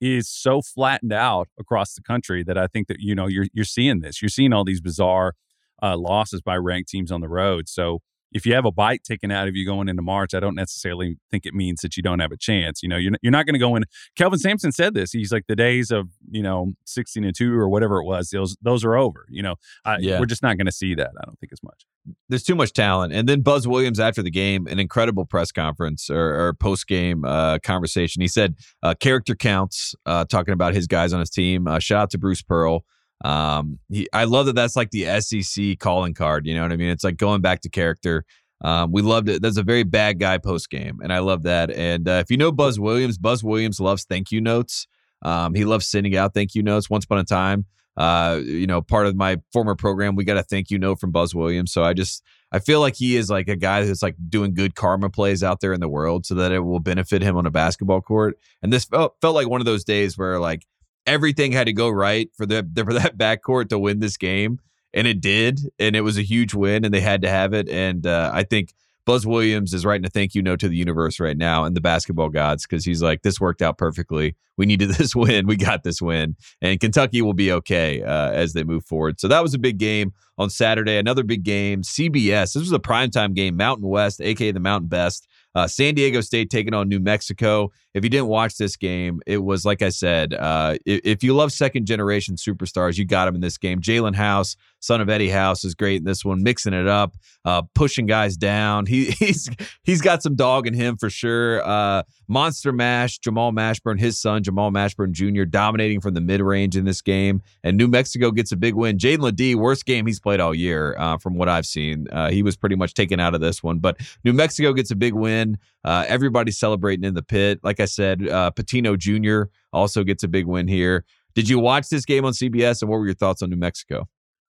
is 0.00 0.28
so 0.28 0.62
flattened 0.62 1.12
out 1.12 1.48
across 1.58 1.94
the 1.94 2.00
country 2.00 2.42
that 2.44 2.56
I 2.56 2.66
think 2.66 2.88
that 2.88 3.00
you 3.00 3.14
know 3.14 3.26
you're 3.26 3.46
you're 3.52 3.64
seeing 3.64 4.00
this. 4.00 4.22
You're 4.22 4.28
seeing 4.28 4.52
all 4.52 4.64
these 4.64 4.80
bizarre 4.80 5.34
uh, 5.82 5.96
losses 5.96 6.40
by 6.40 6.56
ranked 6.56 6.88
teams 6.88 7.12
on 7.12 7.20
the 7.20 7.28
road. 7.28 7.68
So 7.68 8.00
if 8.32 8.46
you 8.46 8.54
have 8.54 8.64
a 8.64 8.72
bite 8.72 9.02
taken 9.04 9.30
out 9.30 9.48
of 9.48 9.56
you 9.56 9.66
going 9.66 9.88
into 9.88 10.02
March, 10.02 10.34
I 10.34 10.40
don't 10.40 10.54
necessarily 10.54 11.16
think 11.30 11.46
it 11.46 11.54
means 11.54 11.80
that 11.80 11.96
you 11.96 12.02
don't 12.02 12.20
have 12.20 12.32
a 12.32 12.36
chance. 12.36 12.82
You 12.82 12.88
know, 12.88 12.96
you're, 12.96 13.12
you're 13.22 13.32
not 13.32 13.46
going 13.46 13.54
to 13.54 13.58
go 13.60 13.76
in. 13.76 13.84
Kelvin 14.16 14.38
Sampson 14.38 14.72
said 14.72 14.94
this. 14.94 15.12
He's 15.12 15.32
like, 15.32 15.46
the 15.48 15.56
days 15.56 15.90
of, 15.90 16.08
you 16.30 16.42
know, 16.42 16.72
16 16.86 17.24
and 17.24 17.34
2 17.34 17.58
or 17.58 17.68
whatever 17.68 18.00
it 18.00 18.04
was, 18.04 18.30
those, 18.30 18.56
those 18.62 18.84
are 18.84 18.96
over. 18.96 19.26
You 19.28 19.42
know, 19.42 19.56
I, 19.84 19.98
yeah. 19.98 20.20
we're 20.20 20.26
just 20.26 20.42
not 20.42 20.56
going 20.56 20.66
to 20.66 20.72
see 20.72 20.94
that, 20.94 21.10
I 21.20 21.24
don't 21.26 21.38
think, 21.40 21.52
as 21.52 21.62
much. 21.62 21.86
There's 22.28 22.44
too 22.44 22.54
much 22.54 22.72
talent. 22.72 23.12
And 23.12 23.28
then 23.28 23.40
Buzz 23.40 23.66
Williams 23.66 24.00
after 24.00 24.22
the 24.22 24.30
game, 24.30 24.66
an 24.66 24.78
incredible 24.78 25.26
press 25.26 25.52
conference 25.52 26.08
or, 26.08 26.48
or 26.48 26.54
post 26.54 26.86
game 26.86 27.24
uh, 27.24 27.58
conversation. 27.58 28.22
He 28.22 28.28
said, 28.28 28.56
uh, 28.82 28.94
character 28.94 29.34
counts, 29.34 29.94
uh, 30.06 30.24
talking 30.24 30.54
about 30.54 30.74
his 30.74 30.86
guys 30.86 31.12
on 31.12 31.20
his 31.20 31.30
team. 31.30 31.66
Uh, 31.66 31.78
shout 31.78 32.02
out 32.02 32.10
to 32.10 32.18
Bruce 32.18 32.42
Pearl. 32.42 32.84
Um, 33.24 33.78
he, 33.88 34.08
I 34.12 34.24
love 34.24 34.46
that 34.46 34.54
that's 34.54 34.76
like 34.76 34.90
the 34.90 35.20
SEC 35.20 35.78
calling 35.78 36.14
card. 36.14 36.46
You 36.46 36.54
know 36.54 36.62
what 36.62 36.72
I 36.72 36.76
mean? 36.76 36.88
It's 36.90 37.04
like 37.04 37.16
going 37.16 37.40
back 37.40 37.60
to 37.62 37.68
character. 37.68 38.24
Um, 38.62 38.92
we 38.92 39.02
loved 39.02 39.28
it. 39.28 39.42
That's 39.42 39.56
a 39.56 39.62
very 39.62 39.84
bad 39.84 40.18
guy 40.18 40.38
post 40.38 40.70
game, 40.70 41.00
and 41.02 41.12
I 41.12 41.20
love 41.20 41.44
that. 41.44 41.70
And 41.70 42.08
uh, 42.08 42.22
if 42.24 42.30
you 42.30 42.36
know 42.36 42.52
Buzz 42.52 42.78
Williams, 42.78 43.16
Buzz 43.16 43.42
Williams 43.42 43.80
loves 43.80 44.04
thank 44.04 44.30
you 44.30 44.40
notes. 44.40 44.86
Um, 45.22 45.54
he 45.54 45.64
loves 45.64 45.86
sending 45.86 46.16
out 46.16 46.34
thank 46.34 46.54
you 46.54 46.62
notes. 46.62 46.90
Once 46.90 47.04
upon 47.04 47.18
a 47.18 47.24
time, 47.24 47.66
uh, 47.96 48.40
you 48.42 48.66
know, 48.66 48.82
part 48.82 49.06
of 49.06 49.16
my 49.16 49.38
former 49.52 49.74
program, 49.74 50.14
we 50.14 50.24
got 50.24 50.36
a 50.36 50.42
thank 50.42 50.70
you 50.70 50.78
note 50.78 51.00
from 51.00 51.10
Buzz 51.10 51.34
Williams. 51.34 51.72
So 51.72 51.82
I 51.82 51.94
just 51.94 52.22
I 52.52 52.58
feel 52.58 52.80
like 52.80 52.96
he 52.96 53.16
is 53.16 53.30
like 53.30 53.48
a 53.48 53.56
guy 53.56 53.84
that's 53.84 54.02
like 54.02 54.16
doing 54.28 54.54
good 54.54 54.74
karma 54.74 55.08
plays 55.08 55.42
out 55.42 55.60
there 55.60 55.72
in 55.72 55.80
the 55.80 55.88
world, 55.88 56.26
so 56.26 56.34
that 56.34 56.52
it 56.52 56.60
will 56.60 56.80
benefit 56.80 57.22
him 57.22 57.36
on 57.36 57.46
a 57.46 57.50
basketball 57.50 58.00
court. 58.00 58.38
And 58.62 58.72
this 58.72 58.84
felt 58.84 59.16
felt 59.20 59.34
like 59.34 59.48
one 59.48 59.60
of 59.60 59.66
those 59.66 59.84
days 59.84 60.18
where 60.18 60.38
like 60.38 60.66
everything 61.06 61.52
had 61.52 61.66
to 61.66 61.72
go 61.72 61.88
right 61.88 62.30
for 62.36 62.46
the 62.46 62.66
for 62.84 62.94
that 62.94 63.16
backcourt 63.16 63.68
to 63.70 63.78
win 63.78 64.00
this 64.00 64.16
game, 64.16 64.58
and 64.92 65.06
it 65.06 65.20
did, 65.20 65.60
and 65.78 65.96
it 65.96 66.02
was 66.02 66.18
a 66.18 66.22
huge 66.22 66.54
win, 66.54 66.84
and 66.84 66.92
they 66.92 67.00
had 67.00 67.22
to 67.22 67.28
have 67.28 67.52
it. 67.52 67.68
And 67.68 68.06
uh, 68.06 68.30
I 68.32 68.42
think 68.42 68.74
Buzz 69.04 69.26
Williams 69.26 69.74
is 69.74 69.84
writing 69.84 70.04
a 70.04 70.08
thank 70.08 70.34
you 70.34 70.42
note 70.42 70.60
to 70.60 70.68
the 70.68 70.76
universe 70.76 71.18
right 71.18 71.36
now 71.36 71.64
and 71.64 71.76
the 71.76 71.80
basketball 71.80 72.28
gods 72.28 72.66
because 72.66 72.84
he's 72.84 73.02
like, 73.02 73.22
this 73.22 73.40
worked 73.40 73.62
out 73.62 73.78
perfectly. 73.78 74.36
We 74.56 74.66
needed 74.66 74.90
this 74.94 75.16
win. 75.16 75.46
We 75.46 75.56
got 75.56 75.84
this 75.84 76.02
win, 76.02 76.36
and 76.60 76.78
Kentucky 76.78 77.22
will 77.22 77.34
be 77.34 77.52
okay 77.52 78.02
uh, 78.02 78.30
as 78.30 78.52
they 78.52 78.64
move 78.64 78.84
forward. 78.84 79.20
So 79.20 79.28
that 79.28 79.42
was 79.42 79.54
a 79.54 79.58
big 79.58 79.78
game 79.78 80.12
on 80.38 80.50
Saturday. 80.50 80.96
Another 80.96 81.24
big 81.24 81.42
game, 81.42 81.82
CBS. 81.82 82.52
This 82.52 82.56
was 82.56 82.72
a 82.72 82.78
primetime 82.78 83.34
game, 83.34 83.56
Mountain 83.56 83.88
West, 83.88 84.20
aka 84.20 84.52
the 84.52 84.60
Mountain 84.60 84.88
Best. 84.88 85.26
Uh, 85.54 85.66
San 85.66 85.94
Diego 85.94 86.20
State 86.20 86.50
taking 86.50 86.74
on 86.74 86.88
New 86.88 87.00
Mexico. 87.00 87.72
If 87.92 88.04
you 88.04 88.10
didn't 88.10 88.28
watch 88.28 88.56
this 88.56 88.76
game, 88.76 89.20
it 89.26 89.38
was 89.38 89.64
like 89.64 89.82
I 89.82 89.88
said. 89.88 90.32
Uh, 90.32 90.76
if, 90.86 91.00
if, 91.04 91.22
you 91.24 91.34
love 91.34 91.50
second 91.50 91.86
generation 91.86 92.36
superstars, 92.36 92.96
you 92.96 93.04
got 93.04 93.24
them 93.24 93.34
in 93.34 93.40
this 93.40 93.58
game. 93.58 93.80
Jalen 93.80 94.14
House, 94.14 94.56
son 94.78 95.00
of 95.00 95.10
Eddie 95.10 95.28
House, 95.28 95.64
is 95.64 95.74
great 95.74 95.98
in 95.98 96.04
this 96.04 96.24
one, 96.24 96.44
mixing 96.44 96.72
it 96.72 96.86
up, 96.86 97.16
uh, 97.44 97.62
pushing 97.74 98.06
guys 98.06 98.36
down. 98.36 98.86
He, 98.86 99.06
he's 99.18 99.48
he's 99.82 100.00
got 100.00 100.22
some 100.22 100.36
dog 100.36 100.68
in 100.68 100.74
him 100.74 100.96
for 100.96 101.10
sure. 101.10 101.66
Uh, 101.66 102.04
Monster 102.28 102.70
Mash, 102.70 103.18
Jamal 103.18 103.50
Mashburn, 103.50 103.98
his 103.98 104.20
son 104.20 104.44
Jamal 104.44 104.70
Mashburn 104.70 105.10
Jr. 105.10 105.44
dominating 105.44 106.00
from 106.00 106.14
the 106.14 106.20
mid 106.20 106.40
range 106.40 106.76
in 106.76 106.84
this 106.84 107.02
game, 107.02 107.42
and 107.64 107.76
New 107.76 107.88
Mexico 107.88 108.30
gets 108.30 108.52
a 108.52 108.56
big 108.56 108.74
win. 108.74 108.98
Jaedon 108.98 109.18
LeDee, 109.18 109.56
worst 109.56 109.84
game 109.84 110.06
he's 110.06 110.20
played 110.20 110.38
all 110.38 110.54
year 110.54 110.94
uh, 110.96 111.18
from 111.18 111.34
what 111.34 111.48
I've 111.48 111.66
seen. 111.66 112.06
Uh, 112.12 112.30
he 112.30 112.44
was 112.44 112.56
pretty 112.56 112.76
much 112.76 112.94
taken 112.94 113.18
out 113.18 113.34
of 113.34 113.40
this 113.40 113.64
one, 113.64 113.80
but 113.80 113.96
New 114.22 114.32
Mexico 114.32 114.72
gets 114.72 114.92
a 114.92 114.96
big 114.96 115.12
win. 115.12 115.39
Uh, 115.84 116.04
everybody's 116.08 116.58
celebrating 116.58 117.04
in 117.04 117.14
the 117.14 117.22
pit. 117.22 117.60
Like 117.62 117.80
I 117.80 117.86
said, 117.86 118.28
uh, 118.28 118.50
Pitino 118.54 118.98
Jr. 118.98 119.50
also 119.72 120.04
gets 120.04 120.22
a 120.22 120.28
big 120.28 120.46
win 120.46 120.68
here. 120.68 121.04
Did 121.34 121.48
you 121.48 121.58
watch 121.58 121.88
this 121.88 122.04
game 122.04 122.24
on 122.24 122.32
CBS, 122.32 122.82
and 122.82 122.90
what 122.90 122.98
were 122.98 123.06
your 123.06 123.14
thoughts 123.14 123.42
on 123.42 123.50
New 123.50 123.56
Mexico? 123.56 124.08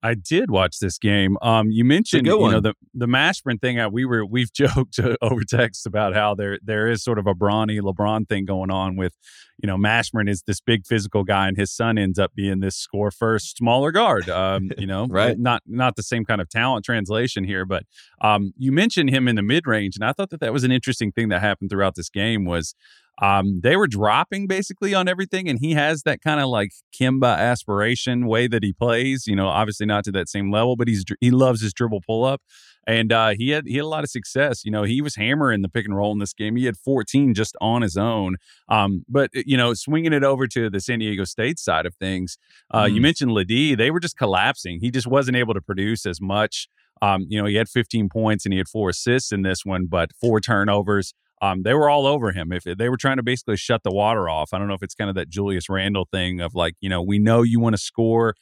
I 0.07 0.15
did 0.15 0.53
watch 0.53 0.79
this 0.79 0.99
game. 0.99 1.37
Um, 1.43 1.69
you 1.73 1.85
mentioned 1.85 2.29
you 2.29 2.39
know 2.39 2.61
the 2.61 2.75
the 2.95 3.07
Mashburn 3.07 3.61
thing. 3.61 3.81
Uh, 3.81 3.89
we 3.89 4.05
were 4.05 4.25
we've 4.25 4.53
joked 4.55 5.01
over 5.21 5.43
text 5.43 5.85
about 5.85 6.15
how 6.15 6.37
there 6.37 6.61
there 6.63 6.87
is 6.87 7.03
sort 7.03 7.19
of 7.19 7.27
a 7.27 7.35
Bronny 7.35 7.81
LeBron 7.81 8.29
thing 8.29 8.45
going 8.45 8.71
on 8.71 8.95
with 8.95 9.15
you 9.61 9.67
know 9.67 9.77
Mashburn 9.77 10.31
is 10.31 10.45
this 10.47 10.61
big 10.61 10.87
physical 10.87 11.25
guy 11.25 11.49
and 11.49 11.57
his 11.57 11.73
son 11.73 11.99
ends 11.99 12.21
up 12.21 12.33
being 12.37 12.61
this 12.61 12.77
score 12.77 13.11
first 13.11 13.57
smaller 13.57 13.91
guard. 13.91 14.31
Um, 14.31 14.71
you 14.79 14.87
know, 14.93 15.07
right? 15.07 15.37
Not 15.37 15.63
not 15.67 15.97
the 15.97 16.05
same 16.05 16.25
kind 16.25 16.41
of 16.41 16.49
talent 16.49 16.85
translation 16.85 17.43
here, 17.43 17.65
but 17.65 17.83
um, 18.21 18.53
you 18.57 18.71
mentioned 18.71 19.11
him 19.11 19.27
in 19.27 19.35
the 19.35 19.43
mid 19.43 19.67
range, 19.67 19.97
and 19.97 20.05
I 20.05 20.13
thought 20.13 20.31
that 20.31 20.39
that 20.39 20.53
was 20.53 20.63
an 20.63 20.71
interesting 20.71 21.11
thing 21.11 21.31
that 21.31 21.41
happened 21.41 21.71
throughout 21.71 21.97
this 21.97 22.11
game 22.11 22.45
was 22.45 22.77
um, 23.23 23.61
they 23.63 23.77
were 23.77 23.87
dropping 23.87 24.47
basically 24.47 24.95
on 24.95 25.09
everything, 25.09 25.49
and 25.49 25.59
he 25.59 25.73
has 25.73 26.03
that 26.03 26.21
kind 26.21 26.41
of 26.41 26.49
like 26.49 26.73
Kemba 26.99 27.37
aspiration 27.39 28.27
way 28.27 28.47
that 28.47 28.63
he 28.63 28.73
plays. 28.73 29.27
You 29.27 29.37
know, 29.37 29.49
obviously 29.49 29.87
not 29.87 30.05
to 30.05 30.13
that 30.13 30.29
same 30.29 30.51
level, 30.51 30.77
but 30.77 30.89
he's 30.89 31.05
he 31.21 31.31
loves 31.31 31.63
his 31.63 31.73
dribble 31.73 32.03
pull 32.07 32.25
up, 32.25 32.43
and 32.87 33.13
uh, 33.13 33.31
he 33.31 33.51
had 33.51 33.67
he 33.67 33.77
had 33.77 33.85
a 33.85 33.89
lot 33.89 34.05
of 34.05 34.11
success. 34.11 34.65
You 34.65 34.71
know, 34.71 34.83
he 34.83 35.01
was 35.01 35.17
hammering 35.17 35.63
the 35.63 35.69
pick 35.69 35.87
and 35.87 35.97
roll 35.97 36.13
in 36.13 36.19
this 36.19 36.35
game. 36.35 36.57
He 36.57 36.67
had 36.67 36.77
14 36.77 37.33
just 37.33 37.57
on 37.61 37.83
his 37.83 37.97
own. 37.97 38.37
Um, 38.69 39.05
but 39.09 39.31
uh, 39.35 39.43
you 39.47 39.57
know, 39.57 39.73
swinging 39.73 40.13
it 40.13 40.23
over 40.25 40.47
to 40.49 40.69
the 40.69 40.81
San 40.81 40.99
Diego 40.99 41.25
State 41.25 41.59
side 41.59 41.87
of 41.87 41.95
things, 41.95 42.37
uh, 42.71 42.85
mm. 42.85 42.95
you 42.95 43.01
mentioned 43.01 43.33
LeDee. 43.33 43.75
They 43.75 43.91
were 43.91 44.01
just 44.01 44.19
collapsing. 44.19 44.81
He 44.81 44.91
just 44.91 45.07
wasn't 45.07 45.37
able 45.37 45.55
to 45.55 45.63
produce 45.63 46.05
as 46.05 46.21
much. 46.21 46.69
Um, 47.03 47.27
you 47.29 47.41
know, 47.41 47.47
he 47.47 47.57
had 47.57 47.69
15 47.69 48.09
points 48.09 48.47
and 48.47 48.53
he 48.53 48.59
had 48.59 48.69
four 48.69 48.91
assists 48.91 49.31
in 49.31 49.43
this 49.43 49.65
one, 49.65 49.87
but 49.87 50.13
four 50.19 50.41
turnovers 50.41 51.13
um, 51.47 51.63
they 51.63 51.75
were 51.75 51.89
all 51.89 52.07
over 52.07 52.33
him. 52.33 52.53
If 52.53 52.65
they 52.65 52.89
were 52.89 52.97
trying 52.97 53.17
to 53.17 53.23
basically 53.23 53.57
shut 53.57 53.83
the 53.83 53.93
water 53.93 54.29
off, 54.29 54.51
I 54.53 54.59
don't 54.59 54.69
know 54.69 54.75
if 54.75 54.83
it's 54.83 54.95
kind 54.95 55.11
of 55.11 55.17
that 55.17 55.29
Julius 55.29 55.69
Randle 55.69 56.09
thing 56.11 56.41
of 56.41 56.55
like, 56.55 56.75
you 56.81 56.89
know, 56.89 57.03
we 57.03 57.19
know 57.19 57.43
you 57.43 57.61
want 57.61 57.75
to 57.75 57.83
score. 57.83 58.35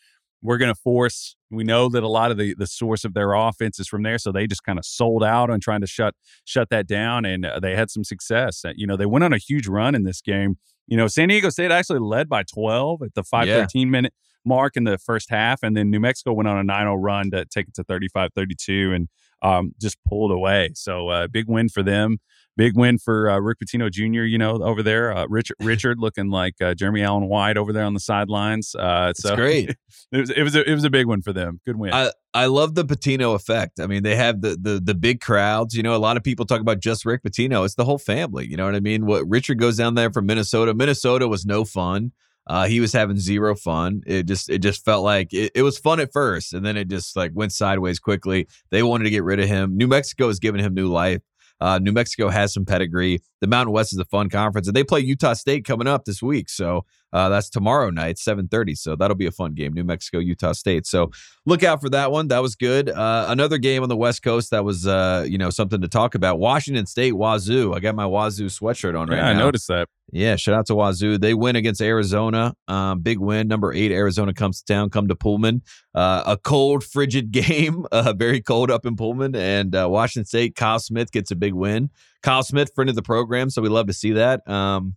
We're 0.42 0.59
going 0.59 0.72
to 0.72 0.78
force. 0.78 1.36
We 1.50 1.64
know 1.64 1.88
that 1.88 2.02
a 2.02 2.09
lot 2.09 2.30
of 2.30 2.36
the 2.36 2.55
the 2.55 2.66
source 2.66 3.05
of 3.05 3.14
their 3.14 3.32
offense 3.32 3.78
is 3.78 3.88
from 3.88 4.02
there, 4.02 4.18
so 4.18 4.30
they 4.30 4.46
just 4.46 4.62
kind 4.62 4.78
of 4.78 4.84
sold 4.84 5.24
out 5.24 5.48
on 5.48 5.59
trying 5.59 5.80
to 5.80 5.86
shut 5.86 6.14
shut 6.44 6.68
that 6.68 6.86
down, 6.86 7.24
and 7.24 7.46
uh, 7.46 7.61
they 7.61 7.74
had 7.74 7.90
some 7.90 8.05
success. 8.05 8.62
Uh, 8.62 8.72
you 8.76 8.86
know, 8.86 8.96
they 8.96 9.07
went 9.07 9.24
on 9.24 9.32
a 9.32 9.38
huge 9.38 9.66
run 9.66 9.94
in 9.94 10.05
this 10.05 10.20
game. 10.20 10.57
You 10.86 10.98
know, 10.98 11.07
San 11.07 11.28
Diego 11.28 11.48
State 11.48 11.70
actually 11.70 12.00
led 12.00 12.28
by 12.28 12.42
12 12.42 13.02
at 13.02 13.14
the 13.14 13.22
5:13 13.22 13.68
yeah. 13.74 13.84
minute 13.86 14.12
mark 14.44 14.76
in 14.76 14.84
the 14.84 14.98
first 14.98 15.30
half, 15.30 15.62
and 15.62 15.74
then 15.74 15.90
New 15.90 16.00
Mexico 16.00 16.34
went 16.34 16.46
on 16.46 16.59
a 16.59 16.72
9-0 16.72 16.96
run 16.98 17.30
to 17.30 17.46
take 17.46 17.68
it 17.68 17.74
to 17.74 17.84
35-32 17.84 18.94
and 18.94 19.09
um, 19.40 19.72
just 19.80 19.96
pulled 20.07 20.30
away. 20.30 20.72
So, 20.74 21.09
uh, 21.09 21.28
big 21.28 21.48
win 21.48 21.70
for 21.70 21.82
them 21.82 22.18
big 22.57 22.76
win 22.76 22.98
for 22.98 23.30
uh, 23.30 23.38
Rick 23.38 23.59
Pitino 23.61 23.90
Jr. 23.90 24.22
You 24.22 24.38
know, 24.38 24.62
over 24.62 24.82
there, 24.82 25.16
uh, 25.16 25.26
Richard 25.28 25.57
Richard 25.61 25.98
looking 25.98 26.30
like 26.30 26.55
uh, 26.61 26.74
Jeremy 26.74 27.02
Allen 27.02 27.28
White 27.28 27.57
over 27.57 27.72
there 27.72 27.84
on 27.84 27.94
the 27.94 28.00
sidelines. 28.00 28.74
Uh, 28.74 29.12
so 29.14 29.36
great. 29.36 29.70
it 30.12 30.18
was 30.20 30.30
it 30.30 30.42
was 30.42 30.57
a, 30.57 30.70
it 30.70 30.74
was 30.74 30.84
a 30.84 30.90
big 30.90 31.07
one 31.07 31.22
for 31.22 31.32
them. 31.32 31.61
Good 31.66 31.76
win. 31.76 31.92
I, 31.92 32.11
I 32.32 32.46
love 32.46 32.74
the 32.74 32.84
Pitino 32.84 33.34
effect. 33.34 33.80
I 33.80 33.86
mean, 33.86 34.02
they 34.02 34.16
have 34.16 34.40
the 34.40 34.57
the 34.61 34.80
the 34.82 34.94
big 34.94 35.20
crowds. 35.20 35.74
You 35.74 35.82
know, 35.82 35.94
a 35.94 35.98
lot 35.98 36.16
of 36.16 36.22
people 36.22 36.46
talk 36.46 36.61
about 36.61 36.80
just 36.80 37.05
Rick 37.05 37.22
Pitino. 37.22 37.64
It's 37.64 37.74
the 37.74 37.84
whole 37.84 37.98
family. 37.98 38.46
You 38.48 38.57
know 38.57 38.64
what 38.64 38.74
I 38.74 38.80
mean? 38.80 39.07
What 39.07 39.28
Richard 39.28 39.59
goes 39.59 39.76
down 39.76 39.94
there 39.94 40.12
from 40.12 40.26
Minnesota. 40.26 40.74
Minnesota 40.74 41.28
was 41.28 41.46
no 41.46 41.64
fun. 41.64 42.12
Uh, 42.46 42.66
he 42.66 42.78
was 42.78 42.92
having 42.92 43.18
zero 43.18 43.55
fun. 43.55 44.02
It 44.07 44.26
just 44.26 44.50
it 44.50 44.59
just 44.59 44.84
felt 44.84 45.02
like 45.02 45.32
it, 45.32 45.52
it 45.55 45.62
was 45.62 45.78
fun 45.78 45.98
at 45.98 46.12
first, 46.12 46.52
and 46.52 46.64
then 46.64 46.76
it 46.76 46.88
just 46.88 47.16
like 47.16 47.30
went 47.34 47.52
sideways 47.52 47.98
quickly. 47.98 48.48
They 48.70 48.82
wanted 48.82 49.05
to 49.05 49.11
get 49.11 49.24
rid 49.24 49.40
of 49.40 49.48
him. 49.48 49.76
New 49.76 49.88
Mexico 49.88 50.28
is 50.28 50.38
giving 50.38 50.62
him 50.62 50.74
new 50.74 50.88
life. 50.88 51.22
Uh, 51.61 51.78
New 51.78 51.92
Mexico 51.92 52.28
has 52.28 52.52
some 52.52 52.64
pedigree. 52.64 53.22
The 53.40 53.46
Mountain 53.46 53.72
West 53.72 53.92
is 53.92 53.98
a 53.98 54.05
fun 54.05 54.28
conference, 54.28 54.66
and 54.66 54.76
they 54.76 54.84
play 54.84 55.00
Utah 55.00 55.34
State 55.34 55.64
coming 55.64 55.86
up 55.86 56.05
this 56.05 56.22
week. 56.22 56.48
So 56.48 56.84
Uh, 57.15 57.29
that's 57.29 57.49
tomorrow 57.49 57.91
night, 57.91 58.17
7:30. 58.17 58.77
So 58.77 58.97
that'll 58.97 59.17
be 59.17 59.27
a 59.27 59.31
fun 59.31 59.55
game. 59.55 59.73
New 59.73 59.85
Mexico, 59.85 60.19
Utah 60.19 60.53
State. 60.53 60.87
So 60.87 61.12
look 61.47 61.62
out 61.62 61.81
for 61.81 61.89
that 61.91 62.11
one. 62.11 62.29
That 62.29 62.43
was 62.43 62.57
good. 62.57 62.91
Uh, 62.91 63.27
another 63.29 63.57
game 63.57 63.83
on 63.85 63.89
the 63.89 63.97
West 63.97 64.23
Coast 64.23 64.51
that 64.51 64.65
was 64.65 64.87
uh, 64.87 65.25
you 65.27 65.39
know 65.39 65.51
something 65.51 65.81
to 65.81 65.89
talk 65.89 66.15
about. 66.15 66.41
Washington 66.41 66.87
State, 66.87 67.15
Wazoo. 67.15 67.73
I 67.73 67.81
got 67.81 67.95
my 67.95 68.07
Wazoo 68.07 68.47
sweatshirt 68.47 68.99
on 68.99 69.09
right 69.09 69.17
yeah, 69.17 69.33
now. 69.33 69.41
I 69.41 69.45
noticed 69.45 69.69
that. 69.69 69.89
Yeah, 70.12 70.37
shout 70.37 70.55
out 70.55 70.67
to 70.67 70.75
Wazoo. 70.75 71.19
They 71.19 71.35
win 71.35 71.57
against 71.57 71.81
Arizona. 71.81 72.55
Um, 72.69 73.01
big 73.01 73.19
win. 73.19 73.49
Number 73.49 73.73
eight, 73.73 73.91
Arizona 73.91 74.35
comes 74.35 74.62
to 74.62 74.73
town. 74.73 74.91
Come 74.91 75.09
to 75.09 75.15
Pullman. 75.15 75.62
Uh, 75.95 76.23
a 76.27 76.37
cold, 76.37 76.85
frigid 76.85 77.31
game. 77.31 77.87
Uh, 77.91 78.12
very 78.12 78.41
cold 78.41 78.71
up 78.71 78.87
in 78.87 78.97
Pullman. 78.97 79.35
And 79.35 79.75
uh, 79.75 79.89
Washington 79.89 80.27
State, 80.27 80.57
Kyle 80.57 80.79
Smith 80.79 81.11
gets 81.11 81.31
a 81.31 81.37
big 81.37 81.55
win. 81.55 81.91
Kyle 82.23 82.43
Smith, 82.43 82.73
friend 82.75 82.89
of 82.89 82.97
the 82.97 83.03
program, 83.03 83.51
so 83.51 83.61
we 83.61 83.69
love 83.69 83.87
to 83.87 83.93
see 83.93 84.12
that. 84.12 84.49
Um, 84.49 84.95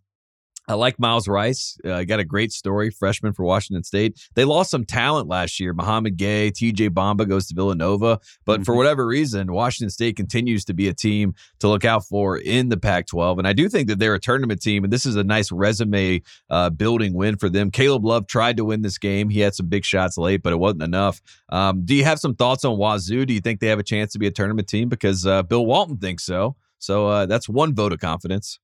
I 0.68 0.74
like 0.74 1.00
Myles 1.00 1.28
Rice. 1.28 1.78
Uh, 1.86 2.04
got 2.04 2.20
a 2.20 2.26
great 2.26 2.52
story, 2.52 2.90
freshman 2.90 3.34
for 3.34 3.46
Washington 3.46 3.84
State. 3.84 4.20
They 4.36 4.44
lost 4.44 4.70
some 4.70 4.84
talent 4.84 5.30
last 5.30 5.60
year. 5.60 5.74
Mouhamed 5.74 6.18
Gueye, 6.18 6.52
TJ 6.52 6.90
Bamba 6.90 7.28
goes 7.28 7.48
to 7.48 7.56
Villanova. 7.56 8.20
But 8.46 8.56
mm-hmm. 8.56 8.64
for 8.64 8.76
whatever 8.76 9.08
reason, 9.08 9.54
Washington 9.54 9.90
State 9.90 10.18
continues 10.18 10.66
to 10.66 10.74
be 10.74 10.90
a 10.90 10.94
team 10.94 11.36
to 11.60 11.70
look 11.70 11.86
out 11.86 12.06
for 12.06 12.38
in 12.38 12.68
the 12.68 12.78
Pac 12.78 13.08
12. 13.08 13.40
And 13.40 13.48
I 13.48 13.54
do 13.54 13.70
think 13.70 13.88
that 13.88 14.00
they're 14.00 14.16
a 14.16 14.20
tournament 14.20 14.62
team, 14.62 14.84
and 14.84 14.92
this 14.92 15.06
is 15.06 15.16
a 15.16 15.24
nice 15.24 15.52
resume 15.52 16.22
uh, 16.50 16.70
building 16.70 17.14
win 17.14 17.38
for 17.38 17.48
them. 17.50 17.72
Caleb 17.72 18.04
Love 18.04 18.28
tried 18.28 18.58
to 18.58 18.66
win 18.66 18.82
this 18.82 18.98
game. 18.98 19.30
He 19.30 19.40
had 19.40 19.56
some 19.56 19.68
big 19.68 19.86
shots 19.86 20.18
late, 20.18 20.44
but 20.44 20.52
it 20.52 20.58
wasn't 20.58 20.84
enough. 20.84 21.22
Um, 21.50 21.86
do 21.86 21.96
you 21.96 22.04
have 22.04 22.20
some 22.20 22.36
thoughts 22.36 22.66
on 22.66 22.78
Wazoo? 22.78 23.26
Do 23.26 23.34
you 23.34 23.40
think 23.40 23.62
they 23.62 23.68
have 23.68 23.80
a 23.80 23.84
chance 23.84 24.12
to 24.14 24.20
be 24.20 24.28
a 24.28 24.32
tournament 24.32 24.68
team? 24.68 24.90
Because 24.90 25.26
uh, 25.26 25.44
Bill 25.44 25.66
Walton 25.66 25.98
thinks 25.98 26.24
so. 26.24 26.56
So 26.80 27.08
uh, 27.08 27.26
that's 27.26 27.50
one 27.50 27.74
vote 27.74 27.94
of 27.94 28.00
confidence. 28.00 28.60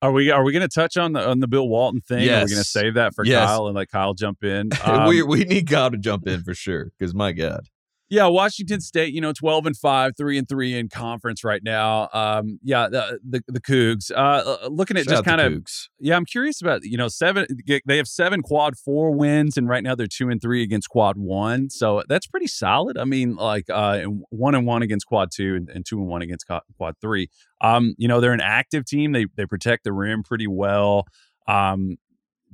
Are 0.00 0.12
we 0.12 0.30
are 0.30 0.44
we 0.44 0.52
going 0.52 0.62
to 0.62 0.68
touch 0.68 0.96
on 0.96 1.12
the 1.12 1.28
on 1.28 1.40
the 1.40 1.48
Bill 1.48 1.68
Walton 1.68 2.00
thing? 2.00 2.22
Yes. 2.22 2.42
Are 2.42 2.44
we 2.44 2.50
going 2.50 2.62
to 2.62 2.68
save 2.68 2.94
that 2.94 3.14
for 3.14 3.24
yes. 3.24 3.44
Kyle 3.44 3.66
and 3.66 3.76
let 3.76 3.90
Kyle 3.90 4.14
jump 4.14 4.44
in? 4.44 4.70
Um, 4.84 5.08
we 5.08 5.22
we 5.22 5.44
need 5.44 5.68
Kyle 5.68 5.90
to 5.90 5.98
jump 5.98 6.26
in 6.26 6.42
for 6.42 6.54
sure 6.54 6.92
because 6.98 7.14
my 7.14 7.32
God. 7.32 7.66
Yeah, 8.10 8.26
Washington 8.26 8.80
State, 8.80 9.12
you 9.12 9.20
know, 9.20 9.32
twelve 9.32 9.66
and 9.66 9.76
five, 9.76 10.16
three 10.16 10.38
and 10.38 10.48
three 10.48 10.78
in 10.78 10.88
conference 10.88 11.44
right 11.44 11.62
now. 11.62 12.08
Um, 12.14 12.58
yeah, 12.62 12.88
the 12.88 13.20
the, 13.22 13.42
the 13.46 13.60
Cougs. 13.60 14.10
Uh, 14.10 14.56
uh 14.64 14.68
looking 14.68 14.96
at 14.96 15.04
Shout 15.04 15.12
just 15.12 15.24
kind 15.24 15.40
of, 15.42 15.62
yeah, 16.00 16.16
I'm 16.16 16.24
curious 16.24 16.62
about 16.62 16.84
you 16.84 16.96
know 16.96 17.08
seven. 17.08 17.46
They 17.84 17.96
have 17.98 18.08
seven 18.08 18.40
quad 18.40 18.78
four 18.78 19.10
wins, 19.10 19.58
and 19.58 19.68
right 19.68 19.82
now 19.82 19.94
they're 19.94 20.06
two 20.06 20.30
and 20.30 20.40
three 20.40 20.62
against 20.62 20.88
quad 20.88 21.18
one, 21.18 21.68
so 21.68 22.02
that's 22.08 22.26
pretty 22.26 22.46
solid. 22.46 22.96
I 22.96 23.04
mean, 23.04 23.36
like 23.36 23.66
uh, 23.68 24.04
one 24.30 24.54
and 24.54 24.66
one 24.66 24.80
against 24.80 25.06
quad 25.06 25.30
two, 25.30 25.54
and, 25.54 25.68
and 25.68 25.84
two 25.84 25.98
and 25.98 26.08
one 26.08 26.22
against 26.22 26.46
quad 26.46 26.94
three. 27.02 27.28
Um, 27.60 27.94
you 27.98 28.08
know, 28.08 28.20
they're 28.20 28.32
an 28.32 28.40
active 28.40 28.86
team. 28.86 29.12
They 29.12 29.26
they 29.36 29.44
protect 29.44 29.84
the 29.84 29.92
rim 29.92 30.22
pretty 30.22 30.46
well. 30.46 31.04
Um, 31.46 31.98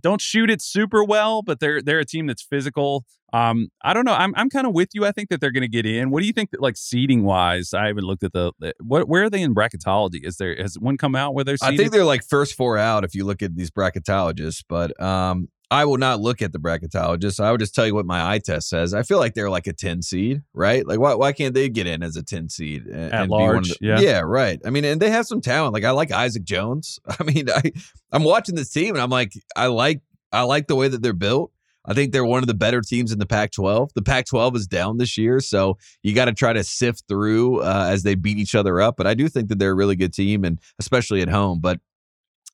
don't 0.01 0.21
shoot 0.21 0.51
it 0.51 0.61
super 0.61 1.03
well, 1.03 1.43
but 1.43 1.61
they're 1.61 1.81
they're 1.81 2.01
a 2.01 2.05
team 2.05 2.27
that's 2.27 2.43
physical. 2.43 3.05
Um, 3.35 3.69
I 3.83 3.95
don't 3.95 4.05
know. 4.05 4.15
I'm 4.15 4.33
I'm 4.37 4.49
kind 4.49 4.65
of 4.65 4.75
with 4.75 4.91
you. 4.95 5.05
I 5.05 5.11
think 5.11 5.29
that 5.31 5.41
they're 5.41 5.51
going 5.51 5.63
to 5.63 5.69
get 5.69 5.85
in. 5.85 6.11
What 6.11 6.21
do 6.21 6.27
you 6.27 6.33
think? 6.33 6.53
That, 6.53 6.63
like 6.63 6.77
seeding 6.77 7.25
wise, 7.25 7.75
I 7.75 7.89
haven't 7.89 8.05
looked 8.05 8.23
at 8.23 8.33
the, 8.33 8.53
what. 8.81 9.09
Where 9.09 9.25
are 9.25 9.31
they 9.31 9.43
in 9.43 9.55
bracketology? 9.55 10.25
Is 10.25 10.37
there 10.37 10.55
has 10.57 10.79
one 10.79 10.97
come 10.97 11.17
out 11.17 11.35
where 11.35 11.43
they're? 11.43 11.57
Seeded? 11.57 11.75
I 11.75 11.77
think 11.77 11.93
they're 11.93 12.05
like 12.05 12.23
first 12.23 12.55
four 12.55 12.79
out 12.79 13.03
if 13.05 13.15
you 13.15 13.25
look 13.25 13.43
at 13.43 13.57
these 13.57 13.73
bracketologists. 13.73 14.63
But 14.69 15.01
um, 15.03 15.49
I 15.69 15.85
will 15.85 15.99
not 15.99 16.21
look 16.21 16.43
at 16.43 16.53
the 16.53 16.61
bracketologists. 16.61 17.43
I 17.43 17.51
would 17.51 17.59
just 17.59 17.75
tell 17.75 17.85
you 17.85 17.95
what 17.97 18.07
my 18.07 18.35
eye 18.35 18.39
test 18.39 18.69
says. 18.69 18.95
I 18.95 19.03
feel 19.03 19.19
like 19.19 19.35
they're 19.35 19.51
like 19.51 19.67
a 19.67 19.73
10 19.73 20.03
seed, 20.03 20.43
right? 20.53 20.87
Like 20.87 21.01
why 21.01 21.15
why 21.15 21.33
can't 21.33 21.55
they 21.55 21.69
get 21.69 21.89
in 21.89 22.05
as 22.05 22.15
a 22.17 22.23
10 22.23 22.51
seed 22.51 22.87
and, 22.87 23.13
at 23.13 23.23
and 23.23 23.31
large? 23.33 23.71
The, 23.71 23.77
yeah. 23.81 23.99
Yeah, 23.99 24.21
right. 24.21 24.61
I 24.65 24.71
mean, 24.71 24.85
and 24.85 25.03
they 25.03 25.11
have 25.11 25.27
some 25.27 25.41
talent. 25.41 25.75
Like 25.75 25.83
I 25.83 25.91
like 25.91 26.13
Isaac 26.13 26.45
Jones. 26.45 27.01
I 27.19 27.25
mean, 27.25 27.51
I 27.51 27.73
I'm 28.13 28.23
watching 28.23 28.55
this 28.55 28.71
team 28.71 28.95
and 28.95 29.03
I'm 29.03 29.11
like, 29.11 29.33
I 29.57 29.67
like 29.67 30.03
I 30.31 30.43
like 30.43 30.69
the 30.69 30.77
way 30.77 30.87
that 30.87 31.03
they're 31.03 31.13
built. 31.13 31.51
I 31.87 31.95
think 31.95 32.13
they're 32.13 32.25
one 32.25 32.43
of 32.43 32.47
the 32.47 32.55
better 32.55 32.81
teams 32.81 33.13
in 33.13 33.19
the 33.19 33.27
Pac 33.27 33.53
12. 33.53 33.91
The 33.95 34.03
Pac 34.03 34.27
12 34.27 34.57
is 34.57 34.67
down 34.67 34.97
this 34.99 35.19
year, 35.19 35.41
so 35.41 35.77
you 36.03 36.15
got 36.15 36.27
to 36.27 36.33
try 36.33 36.53
to 36.53 36.65
sift 36.65 37.05
through 37.09 37.61
uh, 37.61 37.89
as 37.91 38.03
they 38.03 38.15
beat 38.15 38.39
each 38.39 38.55
other 38.55 38.81
up. 38.81 38.97
But 38.97 39.07
I 39.07 39.15
do 39.15 39.29
think 39.29 39.49
that 39.49 39.59
they're 39.59 39.73
a 39.73 39.77
really 39.77 39.97
good 39.97 40.15
team, 40.15 40.45
and 40.45 40.59
especially 40.79 41.21
at 41.21 41.29
home. 41.29 41.61
But 41.61 41.81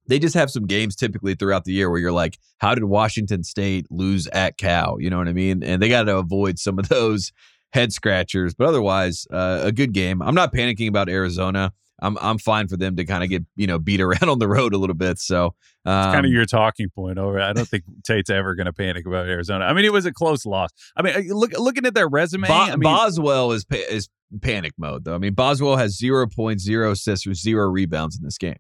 they 0.07 0.19
just 0.19 0.35
have 0.35 0.51
some 0.51 0.67
games 0.67 0.97
typically 0.97 1.35
throughout 1.35 1.65
the 1.65 1.73
year 1.73 1.89
where 1.89 2.01
you're 2.01 2.13
like, 2.13 2.39
how 2.59 2.75
did 2.75 2.85
Washington 2.85 3.45
State 3.45 3.87
lose 3.91 4.27
at 4.29 4.59
Cal? 4.59 5.01
You 5.01 5.09
know 5.09 5.19
what 5.19 5.29
I 5.29 5.33
mean? 5.33 5.63
And 5.63 5.81
they 5.81 5.89
got 5.89 6.05
to 6.05 6.17
avoid 6.17 6.59
some 6.59 6.79
of 6.79 6.89
those 6.91 7.33
head 7.73 7.93
scratchers. 7.93 8.55
But 8.55 8.67
otherwise, 8.67 9.27
uh, 9.31 9.61
a 9.63 9.73
good 9.73 9.93
game. 9.93 10.21
I'm 10.21 10.35
not 10.35 10.53
panicking 10.53 10.89
about 10.89 11.09
Arizona. 11.09 11.73
I'm 12.03 12.19
I'm 12.21 12.39
fine 12.39 12.69
for 12.69 12.77
them 12.77 12.97
to 12.97 13.05
kind 13.05 13.23
of 13.23 13.31
get 13.31 13.45
you 13.57 13.67
know 13.67 13.79
beat 13.79 14.01
around 14.01 14.29
on 14.29 14.39
the 14.39 14.49
road 14.49 14.75
a 14.75 14.79
little 14.79 14.95
bit. 14.95 15.19
So 15.19 15.55
um, 15.85 16.13
kind 16.13 16.27
of 16.27 16.33
your 16.33 16.47
talking 16.47 16.89
point 16.89 17.19
over. 17.19 17.41
I 17.41 17.53
don't 17.53 17.69
think 17.69 17.85
Tate's 18.05 18.31
ever 18.31 18.55
going 18.55 18.67
to 18.67 18.73
panic 18.73 19.07
about 19.07 19.27
Arizona. 19.27 19.65
I 19.65 19.73
mean, 19.73 19.85
it 19.85 19.93
was 19.93 20.07
a 20.07 20.13
close 20.13 20.45
loss. 20.47 20.71
I 20.97 21.03
mean, 21.03 21.29
look 21.29 21.53
looking 21.59 21.87
at 21.87 21.95
their 21.95 22.09
resume. 22.09 22.49
Bo- 22.49 22.55
I 22.55 22.71
mean, 22.71 22.81
Boswell 22.81 23.53
is 23.53 23.65
is 23.71 24.09
panic 24.41 24.73
mode 24.79 25.05
though. 25.05 25.15
I 25.15 25.19
mean, 25.19 25.35
Boswell 25.35 25.77
has 25.77 25.97
zero 25.97 26.27
point 26.27 26.61
zero 26.61 26.93
assists 26.93 27.27
or 27.27 27.35
zero 27.35 27.69
rebounds 27.69 28.17
in 28.17 28.25
this 28.25 28.39
game. 28.39 28.59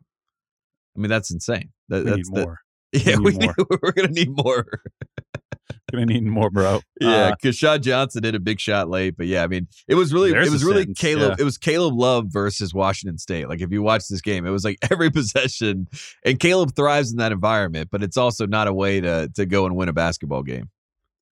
I 0.97 1.01
mean, 1.01 1.11
that's 1.11 1.30
insane. 1.30 1.70
That, 1.88 2.05
we 2.05 2.11
that's 2.11 2.30
need 2.30 2.45
more. 2.45 2.59
Yeah, 2.93 3.18
we, 3.18 3.36
need, 3.36 3.53
we're 3.82 3.93
gonna 3.93 4.09
need 4.09 4.30
more. 4.45 4.66
Gonna 5.93 6.07
need 6.07 6.24
more, 6.24 6.51
bro. 6.51 6.80
Yeah, 7.01 7.32
because 7.32 7.62
uh, 7.62 7.78
Johnson 7.78 8.22
did 8.22 8.34
a 8.34 8.41
big 8.41 8.61
shot 8.61 8.88
late, 8.88 9.16
but 9.16 9.26
yeah, 9.26 9.43
I 9.43 9.47
mean, 9.47 9.68
it 9.88 9.95
was 9.95 10.12
really, 10.12 10.30
it 10.32 10.51
was 10.51 10.64
really 10.64 10.82
sentence. 10.82 11.01
Caleb. 11.01 11.30
Yeah. 11.30 11.43
It 11.43 11.45
was 11.45 11.59
Caleb 11.59 11.95
Love 11.95 12.26
versus 12.28 12.74
Washington 12.74 13.18
State. 13.18 13.49
Like 13.49 13.61
if 13.61 13.70
you 13.70 13.82
watch 13.82 14.09
this 14.09 14.20
game, 14.20 14.47
it 14.47 14.51
was 14.51 14.64
like 14.64 14.78
every 14.91 15.11
possession, 15.11 15.88
and 16.24 16.38
Caleb 16.38 16.74
thrives 16.74 17.12
in 17.12 17.18
that 17.18 17.32
environment, 17.32 17.88
but 17.91 18.03
it's 18.03 18.16
also 18.16 18.47
not 18.47 18.68
a 18.68 18.72
way 18.72 19.01
to 19.01 19.30
to 19.34 19.47
go 19.47 19.66
and 19.66 19.76
win 19.76 19.88
a 19.88 19.93
basketball 19.93 20.43
game. 20.43 20.70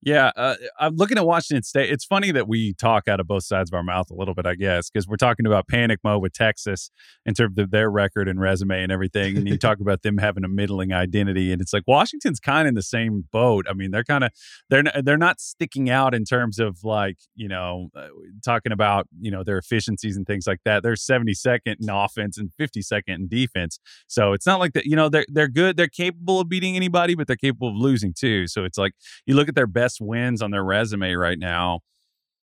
Yeah, 0.07 0.31
uh, 0.37 0.55
I'm 0.79 0.95
looking 0.95 1.17
at 1.17 1.25
Washington 1.25 1.63
State. 1.63 1.89
It's 1.89 2.05
funny 2.05 2.31
that 2.31 2.47
we 2.47 2.73
talk 2.75 3.09
out 3.09 3.19
of 3.19 3.27
both 3.27 3.43
sides 3.43 3.69
of 3.69 3.73
our 3.73 3.83
mouth 3.83 4.09
a 4.09 4.13
little 4.13 4.33
bit, 4.33 4.45
I 4.45 4.55
guess, 4.55 4.89
because 4.89 5.05
we're 5.05 5.17
talking 5.17 5.45
about 5.45 5.67
panic 5.67 5.99
mode 6.01 6.21
with 6.21 6.31
Texas 6.31 6.91
in 7.25 7.33
terms 7.33 7.57
of 7.57 7.71
their 7.71 7.91
record 7.91 8.29
and 8.29 8.39
resume 8.39 8.81
and 8.81 8.89
everything. 8.89 9.35
And 9.35 9.49
you 9.49 9.57
talk 9.57 9.81
about 9.81 10.03
them 10.03 10.17
having 10.17 10.45
a 10.45 10.47
middling 10.47 10.93
identity, 10.93 11.51
and 11.51 11.61
it's 11.61 11.73
like 11.73 11.83
Washington's 11.87 12.39
kind 12.39 12.67
of 12.67 12.69
in 12.69 12.75
the 12.75 12.83
same 12.83 13.25
boat. 13.33 13.65
I 13.69 13.73
mean, 13.73 13.91
they're 13.91 14.05
kind 14.05 14.23
of 14.23 14.31
they're 14.69 14.83
they're 15.03 15.17
not 15.17 15.41
sticking 15.41 15.89
out 15.89 16.15
in 16.15 16.23
terms 16.23 16.57
of 16.57 16.85
like 16.85 17.17
you 17.35 17.49
know 17.49 17.89
uh, 17.93 18.07
talking 18.45 18.71
about 18.71 19.07
you 19.19 19.29
know 19.29 19.43
their 19.43 19.57
efficiencies 19.57 20.15
and 20.15 20.25
things 20.25 20.47
like 20.47 20.61
that. 20.63 20.83
They're 20.83 20.93
72nd 20.93 21.59
in 21.81 21.89
offense 21.89 22.37
and 22.37 22.49
52nd 22.57 23.01
in 23.07 23.27
defense, 23.27 23.77
so 24.07 24.31
it's 24.31 24.45
not 24.45 24.61
like 24.61 24.71
that. 24.71 24.85
You 24.85 24.95
know, 24.95 25.09
they're 25.09 25.25
they're 25.27 25.49
good. 25.49 25.75
They're 25.75 25.89
capable 25.89 26.39
of 26.39 26.47
beating 26.47 26.77
anybody, 26.77 27.13
but 27.13 27.27
they're 27.27 27.35
capable 27.35 27.71
of 27.71 27.75
losing 27.75 28.13
too. 28.13 28.47
So 28.47 28.63
it's 28.63 28.77
like 28.77 28.93
you 29.25 29.35
look 29.35 29.49
at 29.49 29.55
their 29.55 29.67
best 29.67 29.96
best 29.97 30.07
wins 30.07 30.41
on 30.41 30.51
their 30.51 30.63
resume 30.63 31.13
right 31.13 31.39
now. 31.39 31.79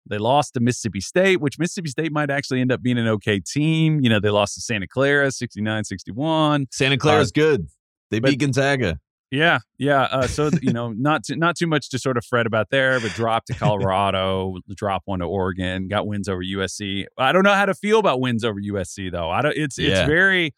They 0.06 0.18
lost 0.18 0.54
to 0.54 0.60
Mississippi 0.60 1.00
State, 1.00 1.40
which 1.40 1.58
Mississippi 1.58 1.90
State 1.90 2.12
might 2.12 2.30
actually 2.30 2.60
end 2.62 2.72
up 2.72 2.82
being 2.82 2.96
an 2.96 3.06
okay 3.08 3.40
team. 3.40 4.00
You 4.00 4.08
know, 4.08 4.20
they 4.20 4.30
lost 4.30 4.54
to 4.54 4.60
Santa 4.60 4.86
Clara 4.86 5.30
69 5.30 5.84
61. 5.84 6.66
Santa 6.70 6.96
Clara's 6.96 7.28
uh, 7.28 7.32
good. 7.34 7.68
They 8.10 8.20
beat 8.20 8.38
Gonzaga. 8.38 8.98
Yeah, 9.30 9.58
yeah. 9.76 10.04
Uh, 10.04 10.26
so 10.26 10.48
you 10.62 10.72
know, 10.72 10.92
not 10.92 11.24
too, 11.24 11.36
not 11.36 11.56
too 11.56 11.66
much 11.66 11.90
to 11.90 11.98
sort 11.98 12.16
of 12.16 12.24
fret 12.24 12.46
about 12.46 12.70
there, 12.70 13.00
but 13.00 13.10
drop 13.10 13.44
to 13.46 13.54
Colorado, 13.54 14.56
drop 14.74 15.02
one 15.04 15.18
to 15.18 15.26
Oregon, 15.26 15.88
got 15.88 16.06
wins 16.06 16.26
over 16.26 16.42
USC. 16.42 17.04
I 17.18 17.32
don't 17.32 17.42
know 17.42 17.52
how 17.52 17.66
to 17.66 17.74
feel 17.74 17.98
about 17.98 18.18
wins 18.18 18.44
over 18.44 18.58
USC 18.58 19.12
though. 19.12 19.28
I 19.28 19.42
don't. 19.42 19.54
It's 19.54 19.78
yeah. 19.78 19.90
it's 19.90 20.08
very 20.08 20.54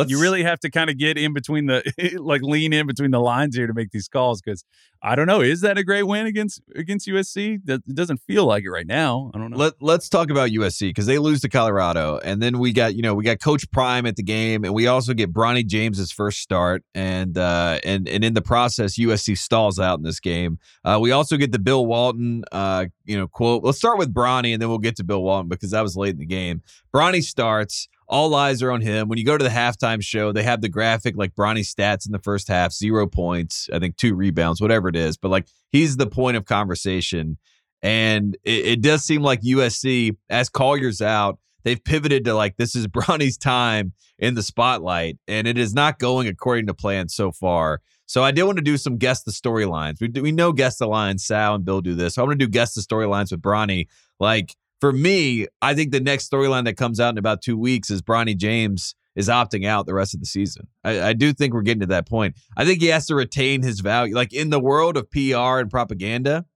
Let's, 0.00 0.10
you 0.10 0.20
really 0.20 0.42
have 0.42 0.60
to 0.60 0.70
kind 0.70 0.90
of 0.90 0.98
get 0.98 1.16
in 1.16 1.32
between 1.32 1.66
the 1.66 1.82
like 2.20 2.42
lean 2.42 2.72
in 2.72 2.86
between 2.86 3.10
the 3.10 3.20
lines 3.20 3.56
here 3.56 3.66
to 3.66 3.74
make 3.74 3.90
these 3.90 4.08
calls 4.08 4.40
because 4.40 4.64
I 5.02 5.14
don't 5.14 5.26
know 5.26 5.40
is 5.40 5.60
that 5.62 5.78
a 5.78 5.84
great 5.84 6.02
win 6.04 6.26
against 6.26 6.60
against 6.74 7.06
USC 7.08 7.60
that 7.64 7.82
it 7.86 7.94
doesn't 7.94 8.18
feel 8.18 8.46
like 8.46 8.64
it 8.64 8.70
right 8.70 8.86
now 8.86 9.30
I 9.34 9.38
don't 9.38 9.50
know. 9.50 9.56
Let, 9.56 9.74
let's 9.80 10.08
talk 10.08 10.30
about 10.30 10.50
USC 10.50 10.90
because 10.90 11.06
they 11.06 11.18
lose 11.18 11.40
to 11.42 11.48
Colorado 11.48 12.18
and 12.22 12.42
then 12.42 12.58
we 12.58 12.72
got 12.72 12.94
you 12.94 13.02
know 13.02 13.14
we 13.14 13.24
got 13.24 13.40
Coach 13.40 13.70
Prime 13.70 14.06
at 14.06 14.16
the 14.16 14.22
game 14.22 14.64
and 14.64 14.74
we 14.74 14.86
also 14.86 15.14
get 15.14 15.32
Bronny 15.32 15.66
James's 15.66 16.12
first 16.12 16.40
start 16.40 16.82
and 16.94 17.38
uh 17.38 17.78
and 17.84 18.08
and 18.08 18.24
in 18.24 18.34
the 18.34 18.42
process 18.42 18.98
USC 18.98 19.38
stalls 19.38 19.78
out 19.78 19.98
in 19.98 20.04
this 20.04 20.20
game. 20.20 20.58
Uh 20.84 20.98
we 21.00 21.12
also 21.12 21.36
get 21.36 21.52
the 21.52 21.58
Bill 21.58 21.86
Walton 21.86 22.44
uh 22.52 22.86
you 23.04 23.16
know 23.16 23.28
quote 23.28 23.64
let's 23.64 23.78
start 23.78 23.98
with 23.98 24.12
Bronny 24.12 24.52
and 24.52 24.60
then 24.60 24.68
we'll 24.68 24.78
get 24.78 24.96
to 24.96 25.04
Bill 25.04 25.22
Walton 25.22 25.48
because 25.48 25.70
that 25.70 25.82
was 25.82 25.96
late 25.96 26.14
in 26.14 26.18
the 26.18 26.26
game. 26.26 26.62
Bronny 26.94 27.22
starts 27.22 27.88
all 28.10 28.34
eyes 28.34 28.60
are 28.60 28.72
on 28.72 28.80
him. 28.80 29.08
When 29.08 29.18
you 29.18 29.24
go 29.24 29.38
to 29.38 29.44
the 29.44 29.50
halftime 29.50 30.02
show, 30.02 30.32
they 30.32 30.42
have 30.42 30.60
the 30.60 30.68
graphic 30.68 31.16
like 31.16 31.34
Bronny 31.34 31.60
stats 31.60 32.06
in 32.06 32.12
the 32.12 32.18
first 32.18 32.48
half, 32.48 32.72
zero 32.72 33.06
points, 33.06 33.70
I 33.72 33.78
think 33.78 33.96
two 33.96 34.14
rebounds, 34.16 34.60
whatever 34.60 34.88
it 34.88 34.96
is. 34.96 35.16
But 35.16 35.30
like 35.30 35.46
he's 35.70 35.96
the 35.96 36.08
point 36.08 36.36
of 36.36 36.44
conversation. 36.44 37.38
And 37.82 38.36
it, 38.44 38.66
it 38.66 38.82
does 38.82 39.04
seem 39.04 39.22
like 39.22 39.42
USC, 39.42 40.16
as 40.28 40.50
Collier's 40.50 41.00
out, 41.00 41.38
they've 41.62 41.82
pivoted 41.82 42.24
to 42.24 42.34
like 42.34 42.56
this 42.56 42.74
is 42.74 42.86
Bronny's 42.88 43.38
time 43.38 43.92
in 44.18 44.34
the 44.34 44.42
spotlight, 44.42 45.16
and 45.28 45.46
it 45.46 45.56
is 45.56 45.72
not 45.72 45.98
going 45.98 46.26
according 46.26 46.66
to 46.66 46.74
plan 46.74 47.08
so 47.08 47.30
far. 47.30 47.80
So 48.06 48.24
I 48.24 48.32
did 48.32 48.42
want 48.42 48.58
to 48.58 48.64
do 48.64 48.76
some 48.76 48.96
guess 48.98 49.22
the 49.22 49.30
storylines. 49.30 50.00
We 50.00 50.20
we 50.20 50.32
know 50.32 50.52
guess 50.52 50.78
the 50.78 50.88
lines. 50.88 51.24
Sal 51.24 51.54
and 51.54 51.64
Bill 51.64 51.80
do 51.80 51.94
this. 51.94 52.16
So 52.16 52.22
I 52.22 52.26
want 52.26 52.40
to 52.40 52.44
do 52.44 52.50
guess 52.50 52.74
the 52.74 52.80
storylines 52.80 53.30
with 53.30 53.40
Bronny. 53.40 53.86
Like 54.18 54.56
for 54.80 54.92
me, 54.92 55.46
I 55.60 55.74
think 55.74 55.92
the 55.92 56.00
next 56.00 56.30
storyline 56.30 56.64
that 56.64 56.76
comes 56.76 56.98
out 56.98 57.10
in 57.10 57.18
about 57.18 57.42
two 57.42 57.56
weeks 57.56 57.90
is 57.90 58.02
Bronny 58.02 58.36
James 58.36 58.94
is 59.14 59.28
opting 59.28 59.66
out 59.66 59.86
the 59.86 59.94
rest 59.94 60.14
of 60.14 60.20
the 60.20 60.26
season. 60.26 60.68
I, 60.84 61.08
I, 61.08 61.12
do 61.12 61.32
think 61.32 61.52
we're 61.52 61.62
getting 61.62 61.80
to 61.80 61.86
that 61.86 62.08
point. 62.08 62.36
I 62.56 62.64
think 62.64 62.80
he 62.80 62.86
has 62.88 63.06
to 63.06 63.14
retain 63.14 63.62
his 63.62 63.80
value. 63.80 64.14
Like 64.14 64.32
in 64.32 64.50
the 64.50 64.60
world 64.60 64.96
of 64.96 65.10
PR 65.10 65.58
and 65.58 65.68
propaganda, 65.68 66.46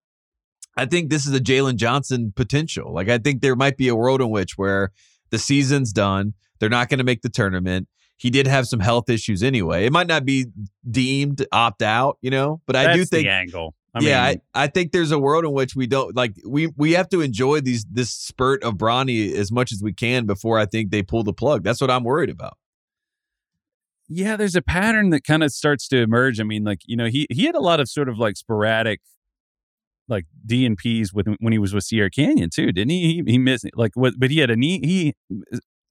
I 0.77 0.87
think 0.87 1.11
this 1.11 1.27
is 1.27 1.35
a 1.35 1.41
Jalen 1.41 1.77
Johnson 1.77 2.33
potential. 2.35 2.95
Like 2.95 3.09
I 3.09 3.19
think 3.19 3.43
there 3.43 3.57
might 3.57 3.77
be 3.77 3.89
a 3.89 3.95
world 3.95 4.21
in 4.21 4.31
which 4.31 4.57
where 4.57 4.93
the 5.31 5.39
season's 5.39 5.93
done, 5.93 6.35
they're 6.59 6.69
not 6.69 6.89
going 6.89 6.99
to 6.99 7.05
make 7.05 7.23
the 7.23 7.29
tournament. 7.29 7.89
He 8.17 8.31
did 8.31 8.47
have 8.47 8.67
some 8.67 8.81
health 8.81 9.11
issues 9.11 9.43
anyway. 9.43 9.87
It 9.87 9.93
might 9.93 10.07
not 10.07 10.25
be 10.25 10.47
deemed 10.89 11.45
opt 11.51 11.83
out, 11.83 12.19
you 12.23 12.31
know, 12.31 12.61
but 12.67 12.77
I 12.77 12.95
do 12.95 13.05
think 13.05 13.27
the 13.27 13.31
angle. 13.31 13.75
I 13.95 14.01
yeah, 14.01 14.29
mean, 14.29 14.41
I, 14.55 14.65
I 14.65 14.67
think 14.67 14.91
there's 14.91 15.13
a 15.13 15.19
world 15.19 15.45
in 15.45 15.53
which 15.53 15.77
we 15.77 15.87
don't 15.87 16.17
like 16.17 16.35
we 16.45 16.67
we 16.77 16.93
have 16.93 17.09
to 17.11 17.21
enjoy 17.21 17.61
these 17.61 17.85
this 17.89 18.11
spurt 18.11 18.65
of 18.65 18.75
Bronny 18.75 19.33
as 19.33 19.53
much 19.53 19.71
as 19.71 19.83
we 19.83 19.93
can 19.93 20.27
before 20.27 20.59
I 20.59 20.67
think 20.67 20.91
they 20.91 21.03
pull 21.03 21.23
the 21.23 21.33
plug. 21.33 21.63
That's 21.63 21.81
what 21.81 21.91
I'm 21.91 22.03
worried 22.03 22.31
about. 22.31 22.59
Yeah, 24.09 24.37
there's 24.37 24.57
a 24.57 24.63
pattern 24.63 25.11
that 25.11 25.25
kind 25.25 25.43
of 25.43 25.53
starts 25.53 25.87
to 25.89 25.99
emerge. 25.99 26.41
I 26.41 26.43
mean, 26.43 26.65
like 26.65 26.81
you 26.87 26.97
know, 26.97 27.07
he 27.07 27.29
he 27.31 27.45
had 27.45 27.55
a 27.55 27.61
lot 27.61 27.79
of 27.79 27.89
sort 27.89 28.09
of 28.09 28.19
like 28.19 28.37
sporadic 28.37 29.01
like 30.09 30.27
D 30.45 30.67
and 30.67 30.77
P's 30.77 31.15
with 31.15 31.27
when 31.39 31.53
he 31.53 31.59
was 31.59 31.73
with 31.73 31.85
Sierra 31.85 32.11
Canyon 32.11 32.51
too, 32.51 32.73
didn't 32.73 32.91
he? 32.91 33.23
He, 33.25 33.33
he 33.33 33.39
missed 33.39 33.67
like 33.75 33.93
what, 33.95 34.15
but 34.19 34.31
he 34.31 34.39
had 34.39 34.51
a 34.51 34.57
knee. 34.57 34.81
He 34.83 35.15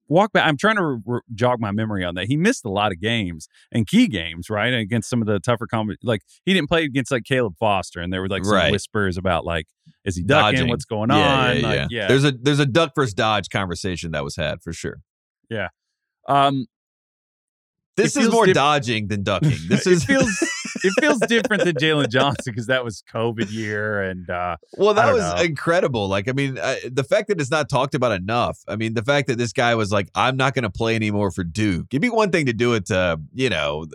walk 0.07 0.31
back. 0.34 0.47
I'm 0.47 0.57
trying 0.57 0.75
to 0.75 0.84
re- 0.84 0.99
re- 1.05 1.21
jog 1.34 1.59
my 1.59 1.71
memory 1.71 2.03
on 2.03 2.15
that. 2.15 2.25
He 2.25 2.38
missed 2.38 2.65
a 2.65 2.69
lot 2.69 2.91
of 2.91 2.99
games 2.99 3.47
and 3.71 3.88
key 3.88 4.07
games, 4.07 4.49
right? 4.49 4.73
Against 4.73 5.09
some 5.09 5.21
of 5.21 5.27
the 5.27 5.39
tougher 5.39 5.67
combat. 5.67 5.97
Like 6.03 6.21
he 6.45 6.53
didn't 6.53 6.69
play 6.69 6.84
against 6.84 7.11
like 7.11 7.23
Caleb 7.23 7.55
Foster, 7.59 7.99
and 7.99 8.11
there 8.11 8.21
were 8.21 8.30
like 8.30 8.45
some 8.45 8.53
right. 8.53 8.71
whispers 8.71 9.17
about 9.17 9.45
like, 9.45 9.67
is 10.05 10.15
he 10.15 10.23
ducking? 10.23 10.55
Dodging. 10.55 10.69
What's 10.69 10.85
going 10.85 11.09
yeah, 11.09 11.15
on? 11.15 11.57
Yeah, 11.57 11.67
like, 11.67 11.75
yeah. 11.75 11.88
yeah. 11.89 12.07
There's 12.07 12.23
a 12.23 12.31
there's 12.31 12.59
a 12.59 12.65
duck 12.65 12.93
versus 12.95 13.13
dodge 13.13 13.49
conversation 13.49 14.11
that 14.11 14.23
was 14.23 14.35
had 14.35 14.61
for 14.61 14.73
sure. 14.73 14.97
Yeah. 15.49 15.69
Um, 16.27 16.67
this 17.95 18.17
is 18.17 18.31
more 18.31 18.45
diff- 18.45 18.55
dodging 18.55 19.07
than 19.07 19.23
ducking. 19.23 19.57
This 19.67 19.85
is 19.85 20.03
feels 20.03 20.31
it 20.83 20.93
feels 20.99 21.19
different 21.27 21.63
than 21.63 21.75
Jalen 21.75 22.09
Johnson 22.09 22.51
because 22.53 22.67
that 22.67 22.83
was 22.83 23.03
COVID 23.13 23.51
year 23.51 24.01
and 24.01 24.29
uh, 24.29 24.57
well, 24.77 24.93
that 24.93 25.13
was 25.13 25.21
know. 25.21 25.41
incredible. 25.41 26.07
Like, 26.07 26.27
I 26.27 26.31
mean, 26.31 26.57
I, 26.59 26.79
the 26.91 27.03
fact 27.03 27.27
that 27.27 27.39
it's 27.39 27.51
not 27.51 27.69
talked 27.69 27.95
about 27.95 28.11
enough. 28.11 28.59
I 28.67 28.75
mean, 28.75 28.93
the 28.93 29.03
fact 29.03 29.27
that 29.27 29.37
this 29.37 29.53
guy 29.53 29.75
was 29.75 29.91
like, 29.91 30.09
"I'm 30.15 30.37
not 30.37 30.53
going 30.53 30.63
to 30.63 30.69
play 30.69 30.95
anymore 30.95 31.31
for 31.31 31.43
Duke." 31.43 31.87
It'd 31.91 32.01
be 32.01 32.09
one 32.09 32.31
thing 32.31 32.45
to 32.45 32.53
do 32.53 32.73
it 32.73 32.85
to 32.87 33.19
you 33.33 33.49
know, 33.49 33.85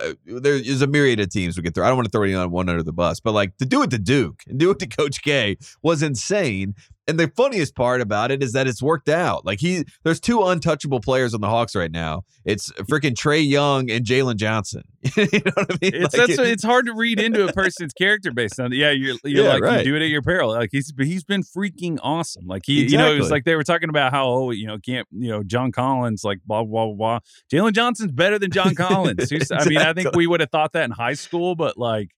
uh, 0.00 0.12
there 0.26 0.54
is 0.54 0.82
a 0.82 0.86
myriad 0.86 1.20
of 1.20 1.30
teams 1.30 1.56
we 1.56 1.62
get 1.62 1.74
through. 1.74 1.84
I 1.84 1.88
don't 1.88 1.96
want 1.96 2.06
to 2.06 2.10
throw 2.10 2.22
anyone 2.22 2.50
one 2.50 2.68
under 2.68 2.82
the 2.82 2.92
bus, 2.92 3.20
but 3.20 3.32
like 3.32 3.56
to 3.58 3.66
do 3.66 3.82
it 3.82 3.90
to 3.90 3.98
Duke 3.98 4.42
and 4.46 4.58
do 4.58 4.70
it 4.70 4.78
to 4.80 4.86
Coach 4.86 5.22
K 5.22 5.56
was 5.82 6.02
insane. 6.02 6.74
And 7.08 7.18
the 7.18 7.28
funniest 7.36 7.74
part 7.74 8.00
about 8.00 8.30
it 8.30 8.42
is 8.42 8.52
that 8.52 8.68
it's 8.68 8.80
worked 8.80 9.08
out. 9.08 9.44
Like 9.44 9.58
he, 9.58 9.84
there's 10.04 10.20
two 10.20 10.44
untouchable 10.44 11.00
players 11.00 11.34
on 11.34 11.40
the 11.40 11.48
Hawks 11.48 11.74
right 11.74 11.90
now. 11.90 12.22
It's 12.44 12.70
freaking 12.82 13.14
Trae 13.14 13.46
Young 13.46 13.90
and 13.90 14.04
Jalen 14.04 14.36
Johnson. 14.36 14.82
you 15.16 15.24
know 15.24 15.52
what 15.54 15.72
I 15.72 15.76
mean? 15.82 15.94
It's 15.94 16.16
like, 16.16 16.30
it's 16.30 16.62
hard 16.62 16.86
to 16.86 16.94
read 16.94 17.18
into 17.18 17.46
a 17.46 17.52
person's 17.52 17.92
character 17.92 18.30
based 18.30 18.60
on. 18.60 18.70
Yeah, 18.72 18.92
you're 18.92 19.16
you're 19.24 19.44
yeah, 19.44 19.52
like 19.52 19.62
right. 19.62 19.78
you 19.78 19.92
do 19.92 19.96
it 19.96 20.02
at 20.02 20.08
your 20.10 20.22
peril. 20.22 20.50
Like 20.50 20.68
he's 20.70 20.92
he's 20.96 21.24
been 21.24 21.42
freaking 21.42 21.98
awesome. 22.02 22.46
Like 22.46 22.62
he, 22.66 22.82
exactly. 22.82 22.92
you 22.92 22.98
know, 22.98 23.16
it 23.16 23.18
was 23.18 23.30
like 23.32 23.44
they 23.44 23.56
were 23.56 23.64
talking 23.64 23.88
about 23.88 24.12
how 24.12 24.28
oh 24.28 24.50
you 24.52 24.68
know 24.68 24.78
can't 24.78 25.08
you 25.10 25.28
know 25.28 25.42
John 25.42 25.72
Collins 25.72 26.22
like 26.22 26.38
blah 26.46 26.62
blah 26.62 26.86
blah. 26.86 26.94
blah. 26.94 27.18
Jalen 27.52 27.72
Johnson's 27.72 28.12
better 28.12 28.38
than 28.38 28.52
John 28.52 28.74
Collins. 28.76 29.32
exactly. 29.32 29.76
I 29.76 29.80
mean, 29.80 29.88
I 29.88 29.92
think 29.92 30.14
we 30.14 30.28
would 30.28 30.40
have 30.40 30.50
thought 30.50 30.72
that 30.74 30.84
in 30.84 30.92
high 30.92 31.14
school, 31.14 31.56
but 31.56 31.76
like. 31.76 32.10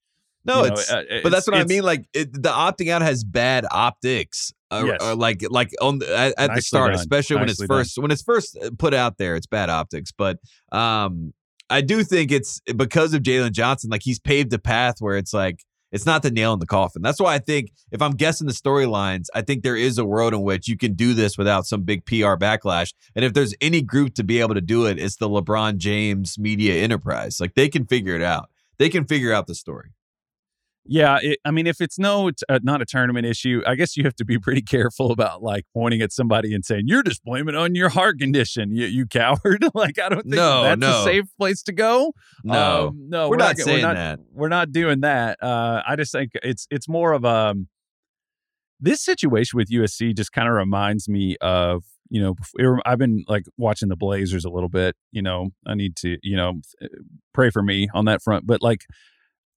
No, 0.45 0.62
you 0.62 0.69
know, 0.69 0.75
it's, 0.75 0.93
uh, 0.93 1.03
but 1.23 1.33
that's 1.33 1.47
what 1.47 1.57
I 1.57 1.65
mean. 1.65 1.83
Like 1.83 2.07
it, 2.12 2.33
the 2.33 2.51
opting 2.51 2.91
out 2.91 3.03
has 3.03 3.25
bad 3.25 3.65
optics 3.71 4.53
uh, 4.75 4.85
yes. 4.87 4.99
uh, 5.01 5.16
like 5.16 5.43
like 5.51 5.71
on 5.81 5.99
the, 5.99 6.16
at, 6.16 6.35
at 6.37 6.55
the 6.55 6.62
start, 6.62 6.93
done. 6.93 7.01
especially 7.01 7.37
Nicely 7.37 7.43
when 7.43 7.49
it's 7.49 7.65
first 7.66 7.97
done. 7.97 8.03
when 8.03 8.11
it's 8.11 8.23
first 8.23 8.59
put 8.79 8.95
out 8.95 9.19
there, 9.19 9.37
it's 9.37 9.47
bad 9.47 9.71
optics. 9.71 10.12
But 10.12 10.39
um, 10.73 11.33
I 11.71 11.81
do 11.81 12.03
think 12.03 12.33
it's 12.33 12.61
because 12.77 13.15
of 13.15 13.23
Jalen 13.23 13.53
Johnson. 13.53 13.91
Like 13.91 14.03
he's 14.03 14.19
paved 14.19 14.53
a 14.53 14.59
path 14.59 14.97
where 14.99 15.16
it's 15.16 15.33
like 15.33 15.65
it's 15.93 16.07
not 16.07 16.23
the 16.23 16.31
nail 16.31 16.53
in 16.53 16.59
the 16.59 16.66
coffin. 16.66 17.03
That's 17.03 17.21
why 17.21 17.35
I 17.35 17.39
think 17.39 17.73
if 17.93 18.03
I'm 18.03 18.12
guessing 18.16 18.49
the 18.49 18.53
storylines, 18.53 19.27
I 19.33 19.43
think 19.43 19.62
there 19.62 19.77
is 19.77 19.97
a 19.97 20.05
world 20.05 20.35
in 20.35 20.43
which 20.43 20.66
you 20.66 20.77
can 20.77 20.95
do 20.95 21.15
this 21.15 21.39
without 21.39 21.66
some 21.66 21.83
big 21.83 22.05
PR 22.05 22.35
backlash. 22.35 22.93
And 23.15 23.25
if 23.25 23.33
there's 23.33 23.55
any 23.61 23.81
group 23.81 24.15
to 24.15 24.25
be 24.25 24.41
able 24.41 24.55
to 24.55 24.61
do 24.61 24.87
it, 24.87 24.99
it's 24.99 25.16
the 25.16 25.29
LeBron 25.29 25.77
James 25.77 26.37
media 26.37 26.83
enterprise. 26.83 27.41
Like 27.41 27.55
they 27.55 27.69
can 27.69 27.87
figure 27.87 28.16
it 28.16 28.23
out. 28.23 28.51
They 28.79 28.89
can 28.89 29.05
figure 29.05 29.33
out 29.33 29.47
the 29.47 29.55
story. 29.55 29.91
Yeah, 30.86 31.19
it, 31.23 31.39
I 31.44 31.51
mean, 31.51 31.66
if 31.66 31.81
it's 31.81 31.98
no, 31.98 32.28
it's 32.28 32.43
uh, 32.48 32.59
not 32.62 32.82
a 32.82 32.85
tournament 32.85 33.27
issue, 33.27 33.62
I 33.66 33.74
guess 33.74 33.97
you 33.97 34.05
have 34.05 34.16
to 34.16 34.24
be 34.24 34.39
pretty 34.39 34.61
careful 34.61 35.11
about 35.11 35.43
like 35.43 35.65
pointing 35.73 36.02
at 36.02 36.12
somebody 36.12 36.55
and 36.55 36.65
saying 36.65 36.85
you're 36.86 37.02
just 37.02 37.24
blaming 37.24 37.55
on 37.55 37.74
your 37.74 37.89
heart 37.89 38.19
condition, 38.19 38.70
you, 38.70 38.86
you 38.86 39.06
coward. 39.06 39.65
like, 39.74 39.98
I 39.98 40.11
don't 40.11 40.23
think 40.23 40.35
no, 40.35 40.62
that's 40.62 40.81
no. 40.81 41.01
a 41.01 41.05
safe 41.05 41.24
place 41.39 41.62
to 41.65 41.73
go. 41.73 42.12
No, 42.43 42.89
um, 42.89 43.06
no, 43.09 43.28
we're, 43.28 43.31
we're 43.31 43.36
not, 43.39 43.56
not, 43.56 43.65
saying 43.65 43.82
we're 43.82 43.89
not, 43.89 43.94
that. 43.94 44.20
We're 44.32 44.48
not 44.48 44.73
doing 44.73 45.01
that. 45.01 45.43
Uh, 45.43 45.82
I 45.86 45.97
just 45.97 46.12
think 46.12 46.32
it's 46.43 46.66
it's 46.70 46.89
more 46.89 47.12
of 47.12 47.24
a 47.24 47.28
um, 47.28 47.69
this 48.78 49.02
situation 49.02 49.56
with 49.56 49.70
USC 49.70 50.15
just 50.15 50.32
kind 50.32 50.48
of 50.48 50.55
reminds 50.55 51.09
me 51.09 51.36
of 51.40 51.85
you 52.11 52.20
know 52.20 52.35
it, 52.56 52.82
I've 52.85 52.98
been 52.98 53.24
like 53.27 53.44
watching 53.56 53.89
the 53.89 53.97
Blazers 53.97 54.44
a 54.44 54.51
little 54.51 54.69
bit. 54.69 54.97
You 55.12 55.23
know, 55.23 55.48
I 55.66 55.74
need 55.74 55.97
to 55.97 56.19
you 56.23 56.36
know 56.36 56.61
pray 57.32 57.48
for 57.48 57.62
me 57.62 57.89
on 57.94 58.05
that 58.05 58.23
front, 58.23 58.47
but 58.47 58.61
like 58.61 58.82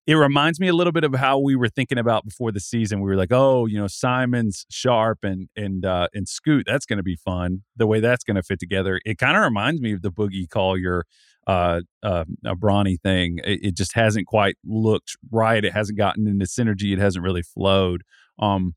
it 0.07 0.15
reminds 0.15 0.57
me 0.57 0.69
a 0.69 0.73
little 0.73 0.93
bit 0.93 1.03
of 1.03 1.13
how 1.15 1.37
we 1.37 1.53
were 1.57 1.67
thinking 1.67 1.97
about 1.97 2.23
before 2.23 2.53
the 2.53 2.61
season. 2.61 3.01
We 3.01 3.09
were 3.09 3.17
like, 3.17 3.33
oh, 3.33 3.65
you 3.65 3.77
know, 3.77 3.87
Simons, 3.87 4.65
Sharpe 4.69 5.23
and 5.23 5.49
and 5.57 5.85
uh, 5.85 6.07
and 6.13 6.27
Scoot. 6.29 6.63
That's 6.65 6.85
going 6.85 6.97
to 6.97 7.03
be 7.03 7.17
fun. 7.17 7.63
The 7.75 7.85
way 7.85 7.99
that's 7.99 8.23
going 8.23 8.35
to 8.35 8.43
fit 8.43 8.59
together. 8.59 9.01
It 9.05 9.17
kind 9.17 9.35
of 9.35 9.43
reminds 9.43 9.81
me 9.81 9.91
of 9.91 10.01
the 10.01 10.11
Boogie 10.11 10.49
Collier, 10.49 11.03
uh, 11.45 11.81
uh, 12.01 12.23
Bronny 12.45 12.99
thing. 13.01 13.39
It, 13.43 13.59
it, 13.63 13.75
just 13.75 13.95
hasn't 13.95 14.27
quite 14.27 14.55
looked 14.65 15.17
right. 15.29 15.63
It 15.63 15.73
hasn't 15.73 15.97
gotten 15.97 16.25
into 16.25 16.45
synergy. 16.45 16.93
It 16.93 16.99
hasn't 16.99 17.23
really 17.23 17.43
flowed. 17.43 18.03
Um, 18.39 18.75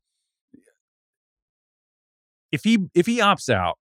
if 2.51 2.65
he 2.65 2.77
if 2.93 3.05
he 3.05 3.19
opts 3.19 3.49
out, 3.49 3.77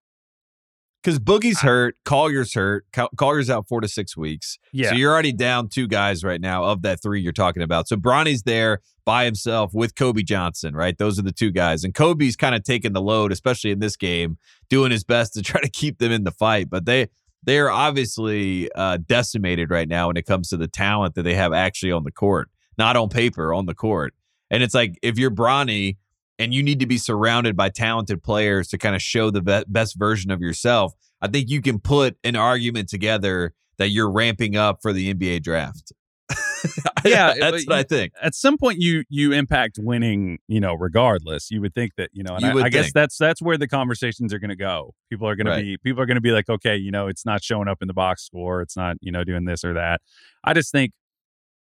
because 1.02 1.18
Boogie's 1.18 1.60
hurt, 1.60 1.96
Collier's 2.04 2.54
hurt. 2.54 2.84
Collier's 3.16 3.48
out 3.48 3.66
four 3.66 3.80
to 3.80 3.88
six 3.88 4.16
weeks. 4.16 4.58
Yeah. 4.72 4.90
So 4.90 4.96
you're 4.96 5.12
already 5.12 5.32
down 5.32 5.68
two 5.68 5.88
guys 5.88 6.22
right 6.22 6.40
now 6.40 6.64
of 6.64 6.82
that 6.82 7.02
three 7.02 7.20
you're 7.20 7.32
talking 7.32 7.62
about. 7.62 7.88
So 7.88 7.96
Bronny's 7.96 8.42
there 8.42 8.80
by 9.04 9.24
himself 9.24 9.72
with 9.72 9.94
Kobe 9.94 10.22
Johnson, 10.22 10.74
right? 10.74 10.96
Those 10.96 11.18
are 11.18 11.22
the 11.22 11.32
two 11.32 11.50
guys. 11.50 11.84
And 11.84 11.94
Kobe's 11.94 12.36
kind 12.36 12.54
of 12.54 12.64
taking 12.64 12.92
the 12.92 13.00
load, 13.00 13.32
especially 13.32 13.70
in 13.70 13.78
this 13.78 13.96
game, 13.96 14.36
doing 14.68 14.90
his 14.90 15.04
best 15.04 15.34
to 15.34 15.42
try 15.42 15.60
to 15.60 15.70
keep 15.70 15.98
them 15.98 16.12
in 16.12 16.24
the 16.24 16.32
fight. 16.32 16.68
But 16.68 16.84
they 16.84 17.08
they 17.42 17.58
are 17.58 17.70
obviously 17.70 18.70
uh, 18.74 18.98
decimated 19.06 19.70
right 19.70 19.88
now 19.88 20.08
when 20.08 20.18
it 20.18 20.26
comes 20.26 20.48
to 20.50 20.58
the 20.58 20.68
talent 20.68 21.14
that 21.14 21.22
they 21.22 21.34
have 21.34 21.54
actually 21.54 21.92
on 21.92 22.04
the 22.04 22.12
court, 22.12 22.50
not 22.76 22.96
on 22.96 23.08
paper, 23.08 23.54
on 23.54 23.64
the 23.64 23.74
court. 23.74 24.12
And 24.50 24.62
it's 24.62 24.74
like 24.74 24.98
if 25.02 25.18
you're 25.18 25.30
Bronny– 25.30 25.96
and 26.40 26.54
you 26.54 26.62
need 26.62 26.80
to 26.80 26.86
be 26.86 26.96
surrounded 26.96 27.54
by 27.54 27.68
talented 27.68 28.22
players 28.22 28.68
to 28.68 28.78
kind 28.78 28.96
of 28.96 29.02
show 29.02 29.30
the 29.30 29.64
best 29.68 29.98
version 29.98 30.30
of 30.30 30.40
yourself, 30.40 30.94
I 31.20 31.28
think 31.28 31.50
you 31.50 31.60
can 31.60 31.78
put 31.78 32.16
an 32.24 32.34
argument 32.34 32.88
together 32.88 33.52
that 33.76 33.90
you're 33.90 34.10
ramping 34.10 34.56
up 34.56 34.78
for 34.80 34.94
the 34.94 35.12
NBA 35.12 35.42
draft. 35.42 35.92
yeah, 37.04 37.34
that's 37.38 37.66
what 37.66 37.76
I 37.76 37.82
think. 37.82 38.12
At 38.22 38.34
some 38.34 38.56
point, 38.56 38.80
you 38.80 39.04
you 39.08 39.32
impact 39.32 39.78
winning. 39.80 40.38
You 40.46 40.60
know, 40.60 40.74
regardless, 40.74 41.50
you 41.50 41.60
would 41.60 41.74
think 41.74 41.92
that 41.96 42.10
you 42.12 42.22
know. 42.22 42.36
And 42.36 42.42
you 42.42 42.60
I, 42.60 42.64
I 42.64 42.68
guess 42.68 42.92
that's 42.92 43.18
that's 43.18 43.42
where 43.42 43.58
the 43.58 43.66
conversations 43.66 44.32
are 44.32 44.38
going 44.38 44.50
to 44.50 44.56
go. 44.56 44.94
People 45.10 45.26
are 45.26 45.34
going 45.34 45.46
right. 45.46 45.56
to 45.56 45.62
be 45.62 45.76
people 45.78 46.02
are 46.02 46.06
going 46.06 46.16
to 46.16 46.20
be 46.20 46.30
like, 46.30 46.48
okay, 46.48 46.76
you 46.76 46.90
know, 46.90 47.08
it's 47.08 47.26
not 47.26 47.42
showing 47.42 47.68
up 47.68 47.82
in 47.82 47.88
the 47.88 47.94
box 47.94 48.24
score. 48.24 48.62
It's 48.62 48.76
not 48.76 48.96
you 49.00 49.10
know 49.10 49.24
doing 49.24 49.44
this 49.44 49.64
or 49.64 49.74
that. 49.74 50.02
I 50.44 50.54
just 50.54 50.70
think 50.70 50.92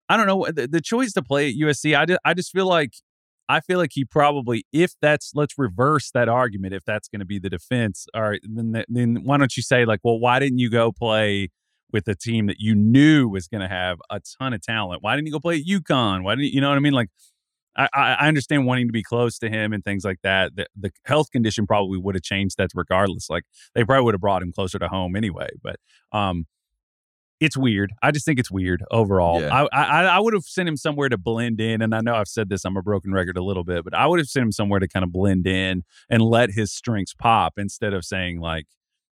I 0.09 0.17
don't 0.17 0.27
know 0.27 0.47
the, 0.51 0.67
the 0.69 0.81
choice 0.81 1.13
to 1.15 1.23
play 1.23 1.49
at 1.49 1.55
USC. 1.57 1.99
I 1.99 2.07
just, 2.07 2.21
I 2.25 2.35
just 2.35 2.53
feel 2.53 2.67
like 2.67 2.93
I 3.49 3.61
feel 3.61 3.79
like 3.79 3.91
he 3.95 4.05
probably, 4.05 4.65
if 4.73 4.95
that's, 5.01 5.33
let's 5.35 5.57
reverse 5.57 6.11
that 6.13 6.29
argument. 6.29 6.75
If 6.75 6.85
that's 6.85 7.09
going 7.09 7.21
to 7.21 7.27
be 7.27 7.39
the 7.39 7.51
defense, 7.51 8.07
all 8.15 8.23
right, 8.23 8.41
then 8.43 8.85
then 8.89 9.21
why 9.23 9.37
don't 9.39 9.57
you 9.57 9.63
say 9.63 9.85
like, 9.85 10.01
well, 10.03 10.19
why 10.19 10.39
didn't 10.39 10.59
you 10.59 10.71
go 10.71 10.93
play 10.93 11.51
with 11.93 12.09
a 12.09 12.15
team 12.15 12.47
that 12.47 12.57
you 12.59 12.75
knew 12.75 13.29
was 13.29 13.47
going 13.47 13.61
to 13.61 13.69
have 13.69 13.99
a 14.11 14.21
ton 14.39 14.53
of 14.53 14.63
talent? 14.63 15.03
Why 15.03 15.15
didn't 15.15 15.29
you 15.29 15.33
go 15.33 15.41
play 15.41 15.57
at 15.57 15.65
UConn? 15.65 16.25
Why 16.25 16.35
didn't 16.35 16.53
you 16.53 16.61
know 16.61 16.69
what 16.69 16.77
I 16.77 16.81
mean? 16.81 16.93
Like, 16.93 17.09
I, 17.77 17.89
I 17.95 18.29
understand 18.29 18.67
wanting 18.67 18.89
to 18.89 18.93
be 18.93 19.03
close 19.03 19.39
to 19.39 19.51
him 19.51 19.73
and 19.73 19.85
things 19.85 20.05
like 20.05 20.19
that. 20.23 20.57
The, 20.57 20.67
the 20.75 20.91
health 21.05 21.31
condition 21.31 21.67
probably 21.67 21.99
would 21.99 22.15
have 22.15 22.23
changed 22.23 22.57
that 22.59 22.71
regardless. 22.75 23.29
Like 23.29 23.45
they 23.75 23.85
probably 23.85 24.05
would 24.05 24.15
have 24.15 24.21
brought 24.21 24.43
him 24.43 24.53
closer 24.53 24.79
to 24.79 24.89
home 24.89 25.15
anyway. 25.15 25.49
But 25.63 25.77
um, 26.13 26.47
it's 27.41 27.57
weird. 27.57 27.93
I 28.03 28.11
just 28.11 28.25
think 28.25 28.39
it's 28.39 28.51
weird 28.51 28.83
overall. 28.91 29.41
Yeah. 29.41 29.55
I, 29.55 29.67
I 29.73 30.05
I 30.05 30.19
would 30.19 30.33
have 30.33 30.45
sent 30.45 30.69
him 30.69 30.77
somewhere 30.77 31.09
to 31.09 31.19
blend 31.19 31.61
in, 31.61 31.83
and 31.83 31.95
I 31.95 32.01
know 32.01 32.15
I've 32.15 32.29
said 32.29 32.49
this. 32.49 32.65
I'm 32.65 32.77
a 32.77 32.83
broken 32.83 33.13
record 33.13 33.37
a 33.37 33.43
little 33.43 33.65
bit, 33.65 33.85
but 33.85 33.95
I 33.95 34.07
would 34.07 34.19
have 34.19 34.29
sent 34.29 34.45
him 34.45 34.53
somewhere 34.53 34.81
to 34.81 34.89
kind 34.89 35.05
of 35.05 35.13
blend 35.13 35.47
in 35.47 35.85
and 36.09 36.23
let 36.23 36.51
his 36.51 36.73
strengths 36.73 37.15
pop 37.15 37.55
instead 37.57 37.93
of 37.93 38.05
saying 38.05 38.41
like, 38.41 38.67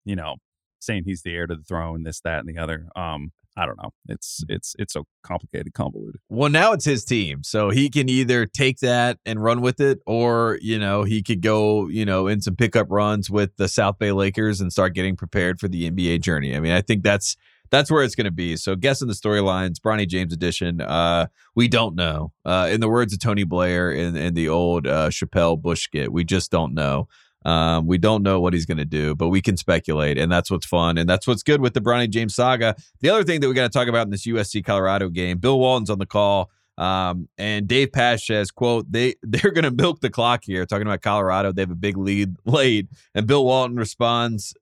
you 0.05 0.15
know, 0.15 0.35
saying 0.79 1.03
he's 1.05 1.23
the 1.23 1.33
heir 1.33 1.47
to 1.47 1.55
the 1.55 1.63
throne, 1.63 2.03
this, 2.03 2.21
that, 2.21 2.39
and 2.39 2.47
the 2.47 2.61
other. 2.61 2.87
Um, 2.95 3.31
I 3.55 3.65
don't 3.65 3.77
know. 3.77 3.91
It's 4.07 4.43
it's 4.49 4.75
it's 4.79 4.93
so 4.93 5.05
complicated, 5.21 5.73
convoluted. 5.73 6.19
Well, 6.29 6.49
now 6.49 6.71
it's 6.71 6.85
his 6.85 7.05
team, 7.05 7.43
so 7.43 7.69
he 7.69 7.89
can 7.89 8.09
either 8.09 8.45
take 8.45 8.79
that 8.79 9.19
and 9.25 9.43
run 9.43 9.61
with 9.61 9.79
it, 9.79 9.99
or 10.07 10.57
you 10.61 10.79
know 10.79 11.03
he 11.03 11.21
could 11.21 11.41
go 11.41 11.87
you 11.87 12.05
know 12.05 12.27
in 12.27 12.41
some 12.41 12.55
pickup 12.55 12.87
runs 12.89 13.29
with 13.29 13.55
the 13.57 13.67
South 13.67 13.99
Bay 13.99 14.11
Lakers 14.11 14.59
and 14.59 14.71
start 14.71 14.95
getting 14.95 15.15
prepared 15.15 15.59
for 15.59 15.67
the 15.67 15.89
NBA 15.89 16.21
journey. 16.21 16.55
I 16.55 16.59
mean, 16.59 16.71
I 16.71 16.81
think 16.81 17.03
that's 17.03 17.35
that's 17.73 17.89
where 17.89 18.03
it's 18.03 18.13
going 18.13 18.25
to 18.25 18.31
be. 18.31 18.55
So, 18.55 18.75
guessing 18.75 19.07
the 19.07 19.15
storylines, 19.15 19.79
Bronny 19.79 20.07
James 20.07 20.31
edition. 20.31 20.79
Uh, 20.79 21.25
we 21.55 21.67
don't 21.67 21.95
know. 21.95 22.31
Uh, 22.45 22.69
in 22.71 22.81
the 22.81 22.87
words 22.87 23.13
of 23.13 23.19
Tony 23.19 23.45
Blair 23.45 23.91
in, 23.91 24.15
in 24.15 24.35
the 24.35 24.47
old 24.47 24.85
uh, 24.85 25.09
Chappelle 25.09 25.59
Bush 25.59 25.85
skit, 25.85 26.13
we 26.13 26.23
just 26.23 26.51
don't 26.51 26.75
know. 26.75 27.07
Um, 27.45 27.87
we 27.87 27.97
don't 27.97 28.21
know 28.21 28.39
what 28.39 28.53
he's 28.53 28.67
going 28.67 28.77
to 28.77 28.85
do, 28.85 29.15
but 29.15 29.29
we 29.29 29.41
can 29.41 29.57
speculate, 29.57 30.19
and 30.19 30.31
that's 30.31 30.51
what's 30.51 30.67
fun, 30.67 30.99
and 30.99 31.09
that's 31.09 31.25
what's 31.25 31.41
good 31.41 31.61
with 31.61 31.73
the 31.73 31.81
Bronny 31.81 32.09
James 32.09 32.35
saga. 32.35 32.75
The 33.01 33.09
other 33.09 33.23
thing 33.23 33.41
that 33.41 33.49
we 33.49 33.55
got 33.55 33.63
to 33.63 33.77
talk 33.77 33.87
about 33.87 34.05
in 34.05 34.11
this 34.11 34.27
USC 34.27 34.63
Colorado 34.63 35.09
game, 35.09 35.39
Bill 35.39 35.59
Walton's 35.59 35.89
on 35.89 35.97
the 35.97 36.05
call, 36.05 36.51
um, 36.77 37.27
and 37.39 37.67
Dave 37.67 37.91
Pasch 37.91 38.27
says, 38.27 38.51
"quote 38.51 38.89
They 38.89 39.15
they're 39.23 39.51
going 39.51 39.63
to 39.63 39.71
milk 39.71 39.99
the 39.99 40.11
clock 40.11 40.43
here." 40.45 40.65
Talking 40.67 40.87
about 40.87 41.01
Colorado, 41.01 41.51
they 41.51 41.63
have 41.63 41.71
a 41.71 41.75
big 41.75 41.97
lead 41.97 42.35
late, 42.45 42.87
and 43.15 43.25
Bill 43.25 43.43
Walton 43.43 43.77
responds 43.77 44.53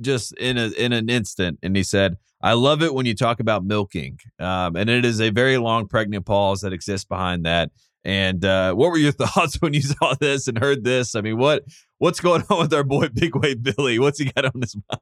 just 0.00 0.32
in 0.34 0.58
a 0.58 0.70
in 0.70 0.92
an 0.92 1.08
instant, 1.08 1.60
and 1.62 1.76
he 1.76 1.84
said, 1.84 2.16
"I 2.46 2.52
love 2.54 2.82
it 2.82 2.94
when 2.94 3.06
you 3.06 3.14
talk 3.14 3.40
about 3.40 3.64
milking, 3.64 4.18
um, 4.38 4.76
and 4.76 4.88
it 4.88 5.04
is 5.04 5.20
a 5.20 5.30
very 5.30 5.58
long 5.58 5.88
pregnant 5.88 6.26
pause 6.26 6.60
that 6.60 6.72
exists 6.72 7.04
behind 7.04 7.44
that." 7.44 7.70
And 8.04 8.44
uh, 8.44 8.72
what 8.74 8.90
were 8.90 8.98
your 8.98 9.12
thoughts 9.24 9.56
when 9.56 9.74
you 9.74 9.82
saw 9.82 10.14
this 10.14 10.46
and 10.46 10.58
heard 10.58 10.84
this? 10.84 11.14
I 11.14 11.20
mean, 11.20 11.38
what 11.38 11.64
what's 11.98 12.20
going 12.20 12.44
on 12.48 12.60
with 12.60 12.72
our 12.72 12.84
boy 12.84 13.08
Big 13.08 13.34
Wave 13.34 13.62
Billy? 13.62 13.98
What's 13.98 14.18
he 14.18 14.30
got 14.30 14.44
on 14.44 14.60
his 14.60 14.76
mind? 14.90 15.00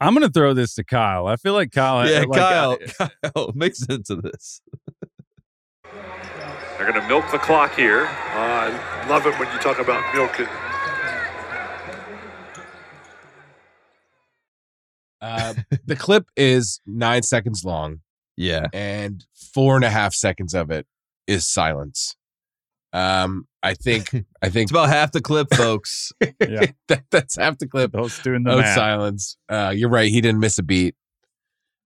I'm 0.00 0.14
going 0.14 0.26
to 0.26 0.32
throw 0.32 0.52
this 0.52 0.74
to 0.74 0.84
Kyle. 0.84 1.28
I 1.28 1.36
feel 1.36 1.52
like 1.52 1.70
Kyle. 1.70 2.08
Yeah, 2.10 2.24
like, 2.28 2.40
Kyle. 2.40 2.78
Kyle, 3.22 3.52
make 3.54 3.76
sense 3.76 4.10
of 4.10 4.22
this. 4.22 4.60
They're 5.84 6.90
going 6.90 7.00
to 7.00 7.06
milk 7.06 7.30
the 7.30 7.38
clock 7.38 7.76
here. 7.76 8.06
Uh, 8.06 8.76
I 8.76 9.06
love 9.08 9.26
it 9.26 9.38
when 9.38 9.52
you 9.52 9.58
talk 9.60 9.78
about 9.78 10.12
milking. 10.12 10.48
Uh, 15.22 15.54
the 15.86 15.96
clip 15.96 16.26
is 16.36 16.80
nine 16.84 17.22
seconds 17.22 17.64
long. 17.64 18.00
Yeah. 18.36 18.66
And 18.72 19.24
four 19.54 19.76
and 19.76 19.84
a 19.84 19.90
half 19.90 20.12
seconds 20.12 20.52
of 20.54 20.70
it 20.70 20.86
is 21.26 21.46
silence. 21.46 22.14
Um, 22.92 23.46
I 23.62 23.74
think 23.74 24.10
I 24.42 24.48
think 24.50 24.64
it's 24.64 24.70
about 24.70 24.88
half 24.90 25.12
the 25.12 25.20
clip, 25.22 25.48
folks. 25.54 26.12
yeah, 26.20 26.66
that, 26.88 27.04
that's 27.10 27.36
half 27.36 27.58
the 27.58 27.66
clip. 27.68 27.92
Those 27.92 28.18
doing 28.18 28.42
the 28.42 28.50
of 28.52 28.58
math. 28.60 28.74
silence. 28.74 29.36
Uh, 29.48 29.72
you're 29.74 29.88
right. 29.88 30.10
He 30.10 30.20
didn't 30.20 30.40
miss 30.40 30.58
a 30.58 30.62
beat, 30.62 30.94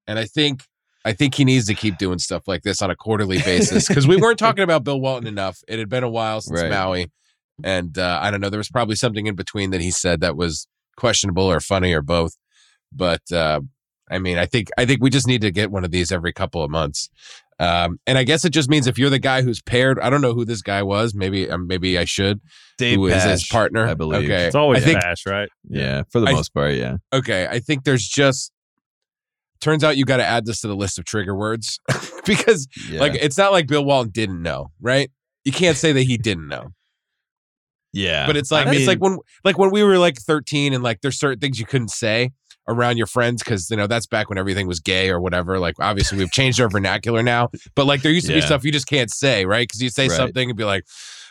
and 0.08 0.18
I 0.18 0.24
think 0.24 0.64
I 1.04 1.12
think 1.12 1.34
he 1.34 1.44
needs 1.44 1.66
to 1.66 1.74
keep 1.74 1.98
doing 1.98 2.18
stuff 2.18 2.48
like 2.48 2.62
this 2.62 2.82
on 2.82 2.90
a 2.90 2.96
quarterly 2.96 3.38
basis 3.38 3.86
because 3.86 4.08
we 4.08 4.16
weren't 4.16 4.38
talking 4.38 4.64
about 4.64 4.82
Bill 4.82 5.00
Walton 5.00 5.28
enough. 5.28 5.58
It 5.68 5.78
had 5.78 5.88
been 5.88 6.02
a 6.02 6.08
while 6.10 6.40
since 6.40 6.60
Right. 6.62 6.70
Maui, 6.70 7.10
and 7.62 7.96
uh, 7.96 8.18
I 8.20 8.32
don't 8.32 8.40
know. 8.40 8.50
There 8.50 8.58
was 8.58 8.70
probably 8.70 8.96
something 8.96 9.26
in 9.28 9.36
between 9.36 9.70
that 9.70 9.80
he 9.80 9.92
said 9.92 10.20
that 10.22 10.36
was 10.36 10.66
questionable 10.96 11.44
or 11.44 11.60
funny 11.60 11.92
or 11.92 12.02
both. 12.02 12.32
But 12.92 13.30
uh, 13.32 13.60
I 14.10 14.18
mean, 14.18 14.38
I 14.38 14.46
think 14.46 14.68
I 14.78 14.84
think 14.86 15.02
we 15.02 15.10
just 15.10 15.26
need 15.26 15.40
to 15.42 15.50
get 15.50 15.70
one 15.70 15.84
of 15.84 15.90
these 15.90 16.12
every 16.12 16.32
couple 16.32 16.62
of 16.62 16.70
months. 16.70 17.10
Um, 17.58 17.98
and 18.06 18.18
I 18.18 18.24
guess 18.24 18.44
it 18.44 18.50
just 18.50 18.68
means 18.68 18.86
if 18.86 18.98
you're 18.98 19.08
the 19.10 19.18
guy 19.18 19.40
who's 19.40 19.62
paired, 19.62 19.98
I 20.00 20.10
don't 20.10 20.20
know 20.20 20.34
who 20.34 20.44
this 20.44 20.60
guy 20.60 20.82
was. 20.82 21.14
Maybe 21.14 21.50
um, 21.50 21.66
maybe 21.66 21.96
I 21.98 22.04
should. 22.04 22.40
Dave 22.76 22.96
who 22.98 23.06
is 23.06 23.22
his 23.22 23.46
partner? 23.46 23.86
I 23.86 23.94
believe. 23.94 24.24
Okay, 24.24 24.44
It's 24.44 24.54
always 24.54 24.82
I 24.82 24.86
think 24.86 25.00
Pasch, 25.00 25.24
right? 25.26 25.48
Yeah, 25.68 26.02
for 26.10 26.20
the 26.20 26.26
I- 26.26 26.32
most 26.32 26.52
part, 26.52 26.74
yeah. 26.74 26.96
okay, 27.12 27.46
I 27.46 27.58
think 27.58 27.84
there's 27.84 28.06
just 28.06 28.52
turns 29.60 29.82
out 29.82 29.96
you 29.96 30.04
got 30.04 30.18
to 30.18 30.24
add 30.24 30.44
this 30.44 30.60
to 30.60 30.68
the 30.68 30.76
list 30.76 30.98
of 30.98 31.06
trigger 31.06 31.34
words 31.34 31.80
because 32.26 32.68
yeah. 32.90 33.00
like 33.00 33.14
it's 33.14 33.38
not 33.38 33.52
like 33.52 33.66
Bill 33.66 33.84
Walton 33.84 34.10
didn't 34.12 34.42
know, 34.42 34.70
right? 34.80 35.10
You 35.44 35.52
can't 35.52 35.78
say 35.78 35.92
that 35.92 36.02
he 36.02 36.18
didn't 36.18 36.48
know. 36.48 36.72
yeah, 37.94 38.26
But 38.26 38.36
it's 38.36 38.50
like 38.50 38.66
I 38.66 38.74
it's 38.74 38.86
like 38.86 38.98
when 38.98 39.18
like 39.44 39.56
when 39.56 39.70
we 39.70 39.82
were 39.82 39.96
like 39.96 40.18
13 40.18 40.74
and 40.74 40.82
like 40.82 41.00
there's 41.00 41.18
certain 41.18 41.38
things 41.40 41.58
you 41.58 41.64
couldn't 41.64 41.90
say 41.90 42.32
around 42.68 42.96
your 42.96 43.06
friends 43.06 43.42
because 43.42 43.70
you 43.70 43.76
know 43.76 43.86
that's 43.86 44.06
back 44.06 44.28
when 44.28 44.38
everything 44.38 44.66
was 44.66 44.80
gay 44.80 45.08
or 45.10 45.20
whatever. 45.20 45.58
Like 45.58 45.76
obviously 45.80 46.18
we've 46.18 46.30
changed 46.32 46.60
our 46.60 46.68
vernacular 46.68 47.22
now, 47.22 47.48
but 47.74 47.86
like 47.86 48.02
there 48.02 48.12
used 48.12 48.26
to 48.26 48.32
be 48.34 48.40
stuff 48.40 48.64
you 48.64 48.72
just 48.72 48.86
can't 48.88 49.10
say, 49.10 49.44
right? 49.44 49.66
Because 49.68 49.80
you 49.82 49.88
say 49.90 50.08
Right. 50.08 50.16
something 50.16 50.50
and 50.50 50.56
be 50.56 50.64
like, 50.64 50.84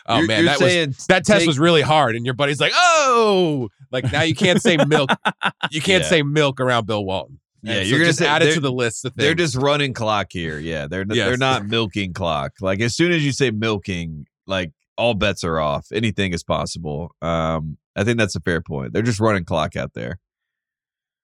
"Oh 0.06 0.18
you're, 0.18 0.26
man, 0.26 0.44
you're 0.44 0.54
that 0.56 0.60
was 0.88 1.06
that 1.08 1.24
test 1.24 1.40
take- 1.40 1.46
was 1.46 1.58
really 1.58 1.82
hard," 1.82 2.16
and 2.16 2.24
your 2.24 2.34
buddy's 2.34 2.60
like, 2.60 2.72
"Oh, 2.74 3.68
like 3.92 4.10
now 4.12 4.22
you 4.22 4.34
can't 4.34 4.60
say 4.62 4.76
milk, 4.86 5.10
you 5.70 5.80
can't 5.80 6.02
Yeah. 6.04 6.08
say 6.08 6.22
milk 6.22 6.60
around 6.60 6.86
Bill 6.86 7.04
Walton." 7.04 7.38
Yeah, 7.62 7.78
And 7.78 7.88
you're 7.88 7.98
gonna 7.98 8.10
just 8.10 8.18
say 8.20 8.26
add 8.28 8.42
it 8.42 8.54
to 8.54 8.60
the 8.60 8.70
list. 8.70 9.04
Of 9.04 9.14
They're 9.16 9.34
just 9.34 9.56
running 9.56 9.92
clock 9.92 10.28
here. 10.30 10.58
Yeah, 10.58 10.86
they're 10.86 11.04
Yes. 11.10 11.26
they're 11.26 11.36
not 11.36 11.66
milking 11.66 12.12
clock. 12.12 12.52
Like 12.60 12.80
as 12.80 12.94
soon 12.94 13.10
as 13.12 13.24
you 13.24 13.32
say 13.32 13.50
milking, 13.50 14.26
like 14.46 14.72
all 14.96 15.14
bets 15.14 15.42
are 15.44 15.58
off. 15.58 15.86
Anything 15.92 16.32
is 16.32 16.42
possible. 16.44 17.10
Um, 17.20 17.76
I 17.96 18.04
think 18.04 18.18
that's 18.18 18.36
a 18.36 18.40
fair 18.40 18.60
point. 18.60 18.92
They're 18.92 19.02
just 19.02 19.18
running 19.20 19.44
clock 19.44 19.74
out 19.76 19.94
there. 19.94 20.18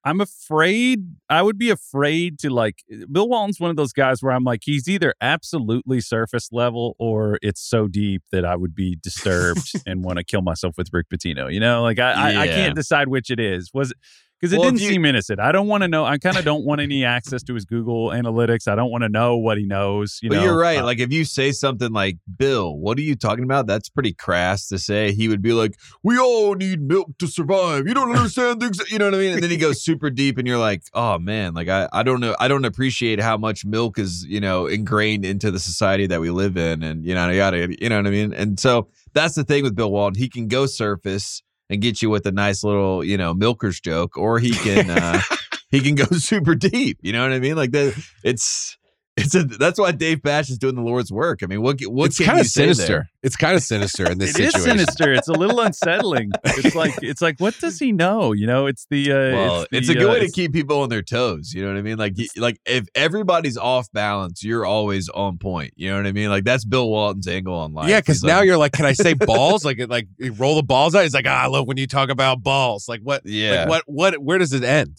I'm 0.05 0.19
afraid 0.19 0.99
I 1.29 1.41
would 1.41 1.57
be 1.57 1.69
afraid 1.69 2.37
to 2.39 2.49
like 2.49 2.83
Bill 3.11 3.29
Walton's 3.29 3.59
one 3.59 3.69
of 3.69 3.77
those 3.77 3.93
guys 3.93 4.21
where 4.21 4.33
I'm 4.33 4.43
like 4.43 4.61
he's 4.63 4.89
either 4.89 5.13
absolutely 5.21 6.01
surface 6.01 6.49
level 6.51 6.95
or 6.99 7.39
it's 7.41 7.61
so 7.61 7.87
deep 7.87 8.23
that 8.31 8.43
I 8.45 8.55
would 8.55 8.75
be 8.75 8.97
disturbed 9.01 9.71
and 9.85 10.03
want 10.03 10.17
to 10.19 10.25
kill 10.25 10.41
myself 10.41 10.75
with 10.77 10.89
Rick 10.91 11.07
Pitino. 11.09 11.51
You 11.51 11.59
know, 11.59 11.81
like 11.81 11.99
I 11.99 12.11
I, 12.11 12.41
I 12.41 12.47
can't 12.47 12.75
decide 12.75 13.07
which 13.07 13.29
it 13.29 13.39
is. 13.39 13.71
Was 13.73 13.91
it 13.91 13.97
because 14.43 14.51
it 14.51 14.59
Well, 14.59 14.71
didn't 14.71 14.81
you- 14.81 14.89
seem 14.89 15.05
innocent. 15.05 15.39
I 15.39 15.53
don't 15.53 15.69
want 15.69 15.83
to 15.83 15.87
know. 15.87 16.03
I 16.03 16.17
kind 16.17 16.35
of 16.35 16.43
don't 16.43 16.65
want 16.65 16.81
any 16.81 17.05
access 17.05 17.43
to 17.43 17.53
his 17.53 17.63
Google 17.63 18.09
analytics. 18.09 18.67
I 18.67 18.75
don't 18.75 18.91
want 18.91 19.03
to 19.03 19.09
know 19.09 19.37
what 19.37 19.57
he 19.57 19.65
knows. 19.65 20.19
You 20.21 20.27
but 20.27 20.35
know, 20.35 20.43
you're 20.43 20.57
right. 20.57 20.79
Uh, 20.79 20.83
like 20.83 20.99
if 20.99 21.13
you 21.13 21.23
say 21.23 21.53
something 21.53 21.93
like 21.93 22.17
"Bill, 22.37 22.75
what 22.75 22.97
are 22.97 23.03
you 23.03 23.15
talking 23.15 23.45
about?" 23.45 23.67
That's 23.67 23.87
pretty 23.87 24.11
crass 24.11 24.67
to 24.67 24.77
say. 24.77 25.13
He 25.13 25.29
would 25.29 25.41
be 25.41 25.53
like, 25.53 25.79
"We 26.03 26.17
all 26.19 26.55
need 26.55 26.81
milk 26.81 27.17
to 27.19 27.27
survive." 27.27 27.87
You 27.87 27.93
don't 27.93 28.13
understand 28.13 28.59
things. 28.59 28.81
You 28.91 28.99
know 28.99 29.05
what 29.05 29.15
I 29.15 29.19
mean? 29.19 29.33
And 29.35 29.43
then 29.43 29.49
he 29.49 29.55
goes 29.55 29.81
super 29.81 30.09
deep, 30.09 30.37
and 30.37 30.45
you're 30.45 30.57
like, 30.57 30.83
"Oh 30.93 31.17
man, 31.19 31.53
like 31.53 31.69
I, 31.69 31.87
I 31.93 32.03
don't 32.03 32.19
know. 32.19 32.35
I 32.37 32.49
don't 32.49 32.65
appreciate 32.65 33.21
how 33.21 33.37
much 33.37 33.63
milk 33.63 33.97
is 33.97 34.25
you 34.25 34.41
know 34.41 34.65
ingrained 34.67 35.23
into 35.23 35.51
the 35.51 35.59
society 35.59 36.05
that 36.07 36.19
we 36.19 36.31
live 36.31 36.57
in, 36.57 36.83
and 36.83 37.05
you 37.05 37.15
know, 37.15 37.29
yada, 37.29 37.69
you 37.79 37.87
know 37.87 37.95
what 37.95 38.07
I 38.07 38.09
mean." 38.09 38.33
And 38.33 38.59
so 38.59 38.89
that's 39.13 39.35
the 39.35 39.45
thing 39.45 39.63
with 39.63 39.73
Bill 39.73 39.89
Walton. 39.89 40.19
He 40.19 40.27
can 40.27 40.49
go 40.49 40.65
surface 40.65 41.43
and 41.69 41.81
get 41.81 42.01
you 42.01 42.09
with 42.09 42.25
a 42.25 42.31
nice 42.31 42.63
little 42.63 43.03
you 43.03 43.17
know 43.17 43.33
milker's 43.33 43.79
joke, 43.79 44.17
or 44.17 44.39
he 44.39 44.51
can 44.51 44.89
uh, 44.89 45.21
he 45.69 45.79
can 45.79 45.95
go 45.95 46.05
super 46.05 46.55
deep. 46.55 46.97
You 47.01 47.13
know 47.13 47.21
what 47.21 47.33
I 47.33 47.39
mean? 47.39 47.55
Like 47.55 47.71
that. 47.71 47.95
It's 48.23 48.77
it's 49.15 49.35
a 49.35 49.43
that's 49.43 49.79
why 49.79 49.91
Dave 49.91 50.23
Pasch 50.23 50.49
is 50.49 50.57
doing 50.57 50.73
the 50.75 50.81
Lord's 50.81 51.11
work. 51.11 51.41
I 51.43 51.45
mean, 51.45 51.61
what 51.61 51.79
what 51.81 52.07
it's 52.07 52.17
can 52.17 52.25
kind 52.25 52.37
you 52.37 52.41
of 52.41 52.47
say 52.47 52.65
there? 52.65 52.73
sinister. 52.73 53.09
It's 53.21 53.35
kind 53.35 53.55
of 53.55 53.61
sinister 53.61 54.09
in 54.11 54.17
this 54.19 54.37
It 54.37 54.45
is 54.45 54.53
situation. 54.53 54.79
sinister. 54.79 55.13
It's 55.13 55.27
a 55.27 55.33
little 55.33 55.59
unsettling. 55.59 56.31
It's 56.43 56.73
like 56.83 56.95
it's 57.03 57.21
like 57.21 57.39
what 57.39 57.55
does 57.59 57.77
he 57.77 57.91
know? 57.91 58.31
You 58.31 58.47
know, 58.47 58.65
it's 58.65 58.87
the 58.89 59.11
uh, 59.11 59.15
Well, 59.15 59.65
it's, 59.71 59.87
the, 59.87 59.93
a 59.93 59.97
good 59.97 60.09
uh, 60.09 60.13
way 60.13 60.19
to 60.21 60.31
keep 60.31 60.51
people 60.51 60.81
on 60.81 60.89
their 60.89 61.03
toes. 61.03 61.53
You 61.53 61.61
know 61.63 61.69
what 61.71 61.77
I 61.77 61.83
mean? 61.83 61.97
Like, 61.97 62.15
like 62.37 62.57
if 62.65 62.87
everybody's 62.95 63.57
off 63.57 63.87
balance, 63.93 64.43
you're 64.43 64.65
always 64.65 65.09
on 65.09 65.37
point. 65.37 65.73
You 65.75 65.91
know 65.91 65.97
what 65.97 66.07
I 66.07 66.11
mean? 66.11 66.29
Like 66.29 66.43
that's 66.43 66.65
Bill 66.65 66.89
Walton's 66.89 67.27
angle 67.27 67.53
on 67.53 67.73
life. 67.73 67.89
Yeah, 67.89 67.99
because 67.99 68.23
now 68.23 68.37
like, 68.37 68.47
you're 68.47 68.57
like, 68.57 68.71
can 68.71 68.85
I 68.85 68.93
say 68.93 69.13
balls? 69.13 69.63
like, 69.63 69.79
like 69.89 70.07
you 70.17 70.33
roll 70.33 70.55
the 70.55 70.63
balls 70.63 70.95
out. 70.95 71.03
He's 71.03 71.13
like, 71.13 71.27
ah, 71.27 71.43
I 71.43 71.47
love 71.47 71.67
when 71.67 71.77
you 71.77 71.85
talk 71.85 72.09
about 72.09 72.41
balls. 72.41 72.89
Like, 72.89 73.01
what? 73.01 73.21
yeah, 73.25 73.61
Like, 73.61 73.69
what? 73.69 73.83
What? 73.85 74.23
Where 74.23 74.37
does 74.39 74.53
it 74.53 74.63
end? 74.63 74.97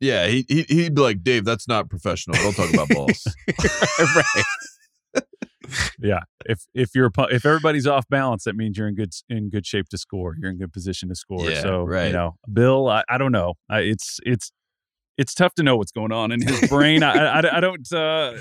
Yeah. 0.00 0.26
He, 0.26 0.44
he 0.48 0.62
he'd 0.68 0.94
be 0.94 1.02
like, 1.02 1.22
Dave, 1.22 1.44
that's 1.44 1.68
not 1.68 1.88
professional. 1.88 2.36
Don't 2.36 2.54
talk 2.54 2.72
about 2.72 2.88
balls. 2.88 3.26
right. 3.98 4.44
Yeah, 5.98 6.20
if 6.46 6.66
if 6.74 6.94
you're 6.94 7.10
if 7.30 7.46
everybody's 7.46 7.86
off 7.86 8.08
balance, 8.08 8.44
that 8.44 8.56
means 8.56 8.76
you're 8.76 8.88
in 8.88 8.94
good 8.94 9.12
in 9.28 9.50
good 9.50 9.66
shape 9.66 9.88
to 9.90 9.98
score. 9.98 10.34
You're 10.38 10.50
in 10.50 10.58
good 10.58 10.72
position 10.72 11.08
to 11.10 11.14
score. 11.14 11.48
Yeah, 11.48 11.60
so 11.60 11.84
right. 11.84 12.08
you 12.08 12.12
know, 12.12 12.36
Bill, 12.52 12.88
I, 12.88 13.04
I 13.08 13.18
don't 13.18 13.32
know. 13.32 13.54
I, 13.68 13.80
it's 13.80 14.18
it's 14.24 14.50
it's 15.18 15.34
tough 15.34 15.54
to 15.54 15.62
know 15.62 15.76
what's 15.76 15.92
going 15.92 16.12
on 16.12 16.32
in 16.32 16.40
his 16.40 16.60
brain. 16.68 17.02
I, 17.02 17.40
I 17.40 17.56
I 17.58 17.60
don't. 17.60 17.92
Uh, 17.92 18.34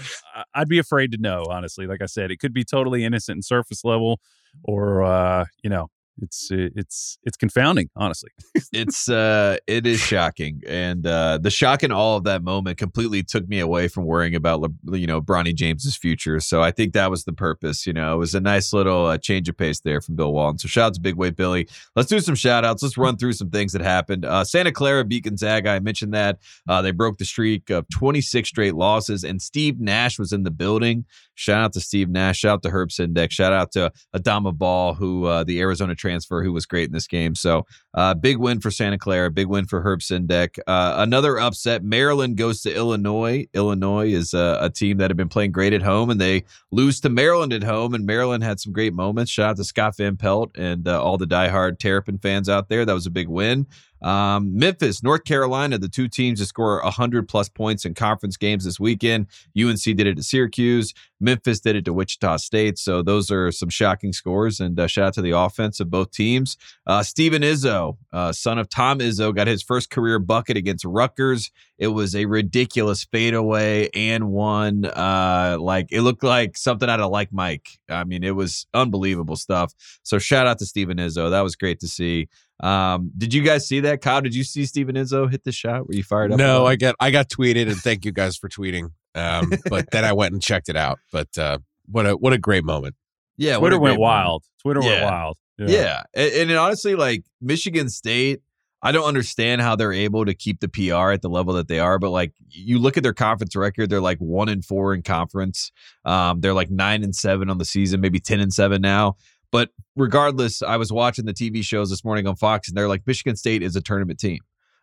I'd 0.53 0.69
be 0.69 0.79
afraid 0.79 1.11
to 1.11 1.17
know. 1.17 1.45
Honestly, 1.49 1.85
like 1.85 2.01
I 2.01 2.05
said, 2.05 2.31
it 2.31 2.39
could 2.39 2.53
be 2.53 2.63
totally 2.63 3.03
innocent 3.03 3.35
and 3.35 3.45
surface 3.45 3.83
level, 3.83 4.19
or 4.63 5.03
uh, 5.03 5.45
you 5.63 5.69
know, 5.69 5.89
it's 6.21 6.47
it's 6.51 7.17
it's 7.23 7.37
confounding. 7.37 7.89
Honestly, 7.95 8.29
it's 8.73 9.09
uh 9.09 9.57
it 9.67 9.85
is 9.85 9.99
shocking 9.99 10.61
and 10.67 11.05
uh 11.05 11.37
the 11.37 11.49
shock 11.49 11.83
in 11.83 11.91
all 11.91 12.17
of 12.17 12.23
that 12.25 12.43
moment 12.43 12.77
completely 12.77 13.23
took 13.23 13.47
me 13.47 13.59
away 13.59 13.87
from 13.87 14.05
worrying 14.05 14.35
about 14.35 14.65
you 14.91 15.07
know 15.07 15.21
Bronny 15.21 15.53
James's 15.53 15.95
future 15.95 16.39
so 16.39 16.61
I 16.61 16.71
think 16.71 16.93
that 16.93 17.09
was 17.09 17.23
the 17.23 17.33
purpose 17.33 17.85
you 17.85 17.93
know? 17.93 18.15
It 18.15 18.17
was 18.17 18.35
a 18.35 18.39
nice 18.39 18.73
little 18.73 19.07
uh, 19.07 19.17
change 19.17 19.49
of 19.49 19.57
pace 19.57 19.79
there 19.79 20.01
from 20.01 20.15
Bill 20.15 20.33
Walton 20.33 20.59
so 20.59 20.67
shout 20.67 20.87
out 20.87 20.93
to 20.95 21.01
Big 21.01 21.15
Way 21.15 21.31
Billy. 21.31 21.67
Let's 21.95 22.09
do 22.09 22.19
some 22.19 22.35
shout 22.35 22.65
outs 22.65 22.83
let's 22.83 22.97
run 22.97 23.17
through 23.17 23.33
some 23.33 23.49
things 23.49 23.73
that 23.73 23.81
happened. 23.81 24.25
Uh 24.25 24.43
Santa 24.43 24.71
Clara 24.71 25.03
beat 25.05 25.23
Gonzaga 25.23 25.69
I 25.69 25.79
mentioned 25.79 26.13
that. 26.13 26.39
Uh 26.67 26.81
they 26.81 26.91
broke 26.91 27.17
the 27.17 27.25
streak 27.25 27.69
of 27.69 27.87
26 27.89 28.47
straight 28.47 28.75
losses 28.75 29.23
and 29.23 29.41
Steve 29.41 29.79
Nash 29.79 30.19
was 30.19 30.31
in 30.31 30.43
the 30.43 30.51
building. 30.51 31.05
Shout 31.35 31.61
out 31.61 31.73
to 31.73 31.81
Steve 31.81 32.09
Nash 32.09 32.39
shout 32.39 32.53
out 32.53 32.63
to 32.63 32.69
Herb 32.69 32.89
Sendek 32.89 33.31
shout 33.31 33.53
out 33.53 33.71
to 33.73 33.91
Adama 34.15 34.57
Bal 34.57 34.93
who 34.93 35.25
uh 35.25 35.43
the 35.43 35.59
Arizona 35.59 35.95
transfer 36.09 36.43
who 36.43 36.51
was 36.51 36.65
great 36.65 36.87
in 36.87 36.93
this 36.93 37.07
game. 37.07 37.35
So 37.35 37.65
uh, 37.93 38.13
big 38.13 38.37
win 38.37 38.59
for 38.59 38.71
Santa 38.71 38.97
Clara, 38.97 39.29
big 39.29 39.47
win 39.47 39.65
for 39.65 39.81
Herb 39.81 39.99
Sendek. 39.99 40.57
Uh, 40.65 40.95
another 40.97 41.39
upset. 41.39 41.83
Maryland 41.83 42.35
goes 42.35 42.61
to 42.63 42.73
Illinois. 42.73 43.47
Illinois 43.53 44.11
is 44.11 44.33
a, 44.33 44.57
a, 44.61 44.69
team 44.69 44.97
that 44.97 45.09
had 45.09 45.17
been 45.17 45.29
playing 45.29 45.51
great 45.51 45.73
at 45.73 45.81
home, 45.81 46.09
and 46.09 46.21
they 46.21 46.43
lose 46.71 46.99
to 47.01 47.09
Maryland 47.09 47.53
at 47.53 47.63
home. 47.63 47.93
And 47.93 48.05
Maryland 48.05 48.43
had 48.43 48.59
some 48.59 48.71
great 48.71 48.93
moments. 48.93 49.31
Shout 49.31 49.51
out 49.51 49.57
to 49.57 49.63
Scott 49.63 49.97
Van 49.97 50.15
Pelt 50.15 50.51
and 50.57 50.87
uh, 50.87 51.01
all 51.01 51.17
the 51.17 51.25
diehard 51.25 51.79
Terrapin 51.79 52.17
fans 52.17 52.49
out 52.49 52.69
there. 52.69 52.85
That 52.85 52.93
was 52.93 53.05
a 53.05 53.11
big 53.11 53.27
win. 53.27 53.67
Um, 54.01 54.57
Memphis, 54.57 55.03
North 55.03 55.23
Carolina, 55.23 55.77
the 55.77 55.89
two 55.89 56.07
teams 56.07 56.39
to 56.39 56.45
score 56.45 56.81
100 56.83 57.27
plus 57.27 57.49
points 57.49 57.85
in 57.85 57.93
conference 57.93 58.37
games 58.37 58.65
this 58.65 58.79
weekend. 58.79 59.27
UNC 59.59 59.81
did 59.81 60.07
it 60.07 60.15
to 60.15 60.23
Syracuse. 60.23 60.93
Memphis 61.19 61.59
did 61.59 61.75
it 61.75 61.85
to 61.85 61.93
Wichita 61.93 62.37
State. 62.37 62.77
So 62.77 63.01
those 63.01 63.29
are 63.29 63.51
some 63.51 63.69
shocking 63.69 64.13
scores. 64.13 64.59
And 64.59 64.79
uh, 64.79 64.87
shout 64.87 65.07
out 65.07 65.13
to 65.15 65.21
the 65.21 65.31
offense 65.31 65.79
of 65.79 65.89
both 65.89 66.11
teams. 66.11 66.57
Uh, 66.87 67.03
Steven 67.03 67.41
Izzo, 67.41 67.97
uh, 68.13 68.31
son 68.31 68.57
of 68.57 68.69
Tom 68.69 68.99
Izzo, 68.99 69.35
got 69.35 69.47
his 69.47 69.61
first 69.61 69.89
career 69.89 70.19
bucket 70.19 70.55
against 70.55 70.85
Rutgers. 70.85 71.51
It 71.77 71.87
was 71.87 72.15
a 72.15 72.25
ridiculous 72.25 73.03
fadeaway 73.05 73.89
and 73.93 74.29
one. 74.29 74.85
Uh, 74.85 75.57
like 75.59 75.87
it 75.91 76.01
looked 76.01 76.23
like 76.23 76.57
something 76.57 76.89
out 76.89 76.99
of 76.99 77.11
like 77.11 77.31
Mike. 77.33 77.79
I 77.89 78.03
mean, 78.03 78.23
it 78.23 78.35
was 78.35 78.65
unbelievable 78.73 79.35
stuff. 79.35 79.73
So 80.03 80.19
shout 80.19 80.47
out 80.47 80.59
to 80.59 80.65
Steven 80.65 80.97
Izzo. 80.97 81.29
That 81.29 81.41
was 81.41 81.55
great 81.55 81.79
to 81.81 81.87
see. 81.87 82.29
Um, 82.59 83.11
did 83.17 83.33
you 83.33 83.41
guys 83.41 83.67
see 83.67 83.79
that? 83.81 84.01
Kyle, 84.01 84.21
did 84.21 84.35
you 84.35 84.43
see 84.43 84.65
Steven 84.65 84.95
Izzo 84.95 85.29
hit 85.29 85.43
the 85.43 85.51
shot? 85.51 85.87
Were 85.87 85.93
you 85.93 86.03
fired 86.03 86.31
up? 86.31 86.37
No, 86.37 86.65
I 86.65 86.75
got 86.75 86.95
I 86.99 87.11
got 87.11 87.29
tweeted 87.29 87.67
and 87.67 87.77
thank 87.77 88.05
you 88.05 88.11
guys 88.11 88.37
for 88.37 88.49
tweeting. 88.49 88.91
Um, 89.15 89.51
but 89.69 89.91
then 89.91 90.05
I 90.05 90.13
went 90.13 90.33
and 90.33 90.41
checked 90.41 90.69
it 90.69 90.75
out. 90.75 90.99
But 91.11 91.37
uh, 91.37 91.59
what 91.87 92.05
a 92.05 92.17
what 92.17 92.33
a 92.33 92.37
great 92.37 92.63
moment. 92.63 92.95
Yeah, 93.37 93.57
Twitter 93.57 93.79
went 93.79 93.99
wild. 93.99 94.43
Twitter 94.61 94.81
yeah. 94.81 94.89
went 94.89 95.03
wild. 95.05 95.37
Yeah, 95.57 95.67
yeah. 95.67 96.03
And, 96.13 96.51
and 96.51 96.59
honestly, 96.59 96.95
like 96.95 97.23
Michigan 97.41 97.89
State, 97.89 98.41
I 98.81 98.91
don't 98.91 99.05
understand 99.05 99.61
how 99.61 99.75
they're 99.75 99.93
able 99.93 100.25
to 100.25 100.33
keep 100.33 100.59
the 100.59 100.69
PR 100.69 101.11
at 101.11 101.21
the 101.21 101.29
level 101.29 101.53
that 101.55 101.67
they 101.67 101.79
are. 101.79 101.99
But 101.99 102.11
like 102.11 102.33
you 102.49 102.79
look 102.79 102.97
at 102.97 103.03
their 103.03 103.13
conference 103.13 103.55
record, 103.55 103.89
they're 103.89 104.01
like 104.01 104.19
one 104.19 104.49
and 104.49 104.63
four 104.63 104.93
in 104.93 105.01
conference. 105.01 105.71
Um, 106.05 106.41
they're 106.41 106.53
like 106.53 106.69
nine 106.69 107.03
and 107.03 107.15
seven 107.15 107.49
on 107.49 107.57
the 107.57 107.65
season, 107.65 108.01
maybe 108.01 108.19
ten 108.19 108.39
and 108.39 108.53
seven 108.53 108.81
now. 108.81 109.15
But 109.51 109.69
regardless, 109.95 110.61
I 110.61 110.77
was 110.77 110.91
watching 110.91 111.25
the 111.25 111.33
TV 111.33 111.63
shows 111.63 111.89
this 111.89 112.03
morning 112.03 112.27
on 112.27 112.35
Fox, 112.35 112.67
and 112.67 112.77
they're 112.77 112.87
like, 112.87 113.05
Michigan 113.05 113.35
State 113.35 113.63
is 113.63 113.75
a 113.75 113.81
tournament 113.81 114.19
team. 114.19 114.39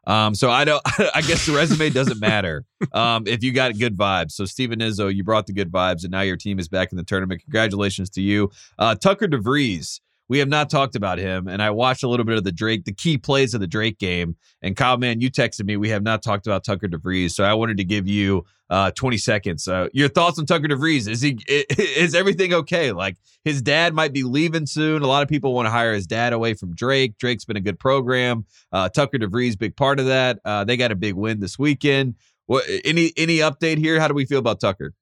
Um, 0.07 0.35
so 0.35 0.51
I 0.51 0.65
don't. 0.65 0.83
I 1.15 1.21
guess 1.23 1.47
the 1.47 1.53
resume 1.53 1.91
doesn't 1.91 2.21
matter 2.21 2.65
um, 2.93 3.27
if 3.27 3.43
you 3.43 3.53
got 3.53 3.77
good 3.79 3.97
vibes. 3.97 4.33
So 4.33 4.45
Steven 4.45 4.79
Izzo, 4.79 5.13
you 5.13 5.25
brought 5.25 5.47
the 5.47 5.53
good 5.53 5.71
vibes, 5.71 6.03
and 6.03 6.11
now 6.11 6.21
your 6.21 6.37
team 6.37 6.59
is 6.59 6.69
back 6.69 6.93
in 6.93 6.97
the 6.97 7.05
tournament. 7.05 7.43
Congratulations 7.43 8.11
to 8.11 8.23
you, 8.23 8.51
uh, 8.79 8.95
Tucker 8.95 9.27
DeVries. 9.27 10.01
We 10.29 10.39
have 10.39 10.49
not 10.49 10.71
talked 10.71 10.97
about 10.97 11.19
him, 11.19 11.47
and 11.47 11.63
I 11.63 11.71
watched 11.71 12.03
a 12.03 12.09
little 12.09 12.27
bit 12.27 12.37
of 12.37 12.45
the 12.45 12.53
Drake, 12.53 12.85
the 12.85 12.93
key 12.93 13.17
plays 13.17 13.55
of 13.55 13.61
the 13.61 13.67
Drake 13.67 13.99
game. 13.99 14.37
And 14.61 14.77
Kyle, 14.77 14.99
man, 14.99 15.21
you 15.21 15.31
texted 15.31 15.65
me. 15.65 15.77
We 15.77 15.91
have 15.91 16.03
not 16.03 16.23
talked 16.23 16.47
about 16.47 16.65
Tucker 16.65 16.89
DeVries, 16.89 17.31
so 17.31 17.45
I 17.45 17.55
wanted 17.55 17.77
to 17.77 17.85
give 17.85 18.09
you 18.09 18.45
uh, 18.69 18.91
20 18.93 19.19
seconds. 19.19 19.69
Uh, 19.69 19.89
your 19.93 20.09
thoughts 20.09 20.39
on 20.39 20.47
Tucker 20.47 20.67
DeVries? 20.67 21.09
Is 21.09 21.21
he 21.21 21.39
is 21.49 22.15
everything 22.15 22.53
okay? 22.53 22.93
Like 22.93 23.17
his 23.45 23.63
dad 23.63 23.95
might 23.95 24.13
be 24.13 24.25
leaving 24.25 24.67
soon. 24.67 25.03
A 25.03 25.07
lot 25.07 25.23
of 25.23 25.29
people 25.29 25.55
want 25.55 25.67
to 25.67 25.71
hire 25.71 25.95
his 25.95 26.07
dad 26.07 26.33
away 26.33 26.55
from 26.55 26.75
Drake. 26.75 27.19
Drake's 27.19 27.45
been 27.45 27.57
a 27.57 27.61
good 27.61 27.79
program. 27.79 28.45
Uh, 28.73 28.89
Tucker 28.89 29.19
DeVries, 29.19 29.59
big 29.59 29.77
part 29.77 30.01
of 30.01 30.07
that. 30.07 30.41
Uh, 30.45 30.65
they 30.65 30.77
got 30.77 30.91
a 30.91 30.97
big 30.97 31.15
win 31.15 31.41
this 31.41 31.59
weekend. 31.59 32.17
What 32.47 32.65
any 32.85 33.13
any 33.17 33.39
update 33.39 33.79
here? 33.79 34.01
How 34.01 34.09
do 34.09 34.15
we 34.15 34.25
feel 34.25 34.39
about 34.39 34.61
Tucker? 34.61 34.93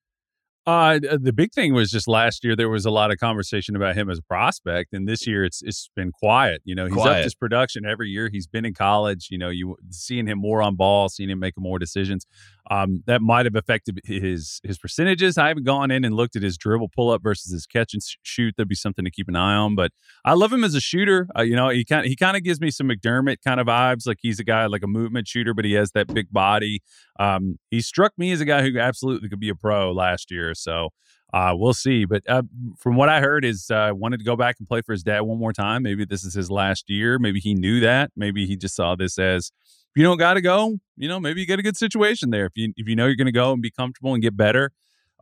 Uh, 0.67 0.99
the 0.99 1.33
big 1.33 1.53
thing 1.53 1.75
was 1.75 1.91
just 1.91 2.09
last 2.09 2.43
year 2.43 2.57
there 2.57 2.71
was 2.71 2.87
a 2.87 2.91
lot 2.91 3.11
of 3.11 3.19
conversation 3.19 3.77
about 3.77 3.95
him 3.95 4.09
as 4.09 4.19
a 4.19 4.23
prospect, 4.23 4.95
and 4.95 5.07
this 5.07 5.27
year 5.27 5.45
it's 5.45 5.61
it's 5.63 5.91
been 5.95 6.11
quiet. 6.11 6.63
You 6.65 6.75
know, 6.75 6.87
he's 6.87 6.95
quiet. 6.95 7.19
up 7.19 7.25
his 7.25 7.35
production 7.35 7.85
every 7.85 8.09
year. 8.09 8.31
He's 8.33 8.47
been 8.47 8.65
in 8.65 8.73
college. 8.73 9.29
You 9.31 9.37
know, 9.37 9.51
you 9.51 9.77
seeing 9.91 10.27
him 10.27 10.39
more 10.39 10.63
on 10.63 10.75
ball, 10.75 11.11
seeing 11.11 11.29
him 11.29 11.39
make 11.39 11.55
more 11.59 11.79
decisions. 11.79 12.27
Um, 12.71 13.03
that 13.07 13.21
might 13.21 13.45
have 13.45 13.57
affected 13.57 14.01
his 14.05 14.63
his 14.65 14.79
percentages. 14.79 15.37
I 15.37 15.49
haven't 15.49 15.65
gone 15.65 15.91
in 15.91 16.03
and 16.03 16.15
looked 16.15 16.35
at 16.35 16.43
his 16.43 16.57
dribble 16.57 16.89
pull 16.97 17.11
up 17.11 17.23
versus 17.23 17.53
his 17.53 17.67
catch 17.67 17.93
and 17.93 18.03
shoot. 18.23 18.55
That'd 18.57 18.69
be 18.69 18.75
something 18.75 19.05
to 19.05 19.11
keep 19.11 19.29
an 19.29 19.37
eye 19.37 19.57
on. 19.57 19.75
But 19.75 19.93
I 20.25 20.33
love 20.33 20.51
him 20.51 20.65
as 20.65 20.75
a 20.75 20.81
shooter. 20.81 21.29
Uh, 21.37 21.43
you 21.43 21.57
know, 21.57 21.69
he 21.69 21.85
kind 21.85 22.07
he 22.07 22.17
kind 22.17 22.39
of 22.39 22.43
gives 22.43 22.63
me 22.63 22.71
some 22.71 22.89
McDermott 22.89 23.37
kind 23.45 23.61
of 23.61 23.67
vibes. 23.67 24.07
Like 24.07 24.19
he's 24.23 24.41
a 24.41 24.45
guy 24.45 24.65
like 24.65 24.83
a 24.83 24.87
movement 24.87 25.29
shooter, 25.29 25.53
but 25.53 25.67
he 25.67 25.75
has 25.75 25.91
that 25.91 26.07
big 26.15 26.33
body. 26.33 26.83
Um, 27.21 27.59
he 27.71 27.83
struck 27.83 28.13
me 28.17 28.33
as 28.33 28.41
a 28.41 28.47
guy 28.47 28.63
who 28.63 28.79
absolutely 28.79 29.29
could 29.29 29.41
be 29.41 29.51
a 29.51 29.55
pro 29.55 29.93
last 29.93 30.31
year. 30.31 30.54
So 30.55 30.91
uh, 31.33 31.55
we'll 31.57 31.75
see. 31.75 32.05
But 32.05 32.23
uh, 32.29 32.43
from 32.79 32.97
what 32.97 33.09
I 33.09 33.21
heard, 33.21 33.45
is 33.45 33.71
uh, 33.71 33.91
wanted 33.93 34.19
to 34.19 34.25
go 34.25 34.37
back 34.37 34.57
and 34.59 34.69
play 34.69 34.83
for 34.83 34.93
his 34.93 35.03
dad 35.03 35.21
one 35.23 35.39
more 35.39 35.53
time. 35.53 35.83
Maybe 35.83 36.05
this 36.05 36.25
is 36.25 36.35
his 36.35 36.51
last 36.51 36.89
year. 36.89 37.19
Maybe 37.19 37.41
he 37.41 37.55
knew 37.55 37.81
that. 37.81 38.13
Maybe 38.17 38.47
he 38.47 38.57
just 38.57 38.77
saw 38.77 38.95
this 38.95 39.19
as 39.19 39.51
you 39.97 40.03
don't 40.03 40.19
got 40.19 40.35
to 40.35 40.41
go, 40.41 40.79
you 40.97 41.09
know, 41.09 41.21
maybe 41.21 41.41
you 41.41 41.47
get 41.47 41.59
a 41.59 41.63
good 41.63 41.77
situation 41.77 42.31
there. 42.31 42.47
If 42.47 42.53
you 42.57 42.73
if 42.77 42.89
you 42.89 42.97
know 42.97 43.07
you're 43.07 43.17
going 43.17 43.27
to 43.27 43.33
go 43.33 43.53
and 43.53 43.63
be 43.63 43.71
comfortable 43.71 44.13
and 44.15 44.23
get 44.23 44.37
better. 44.37 44.73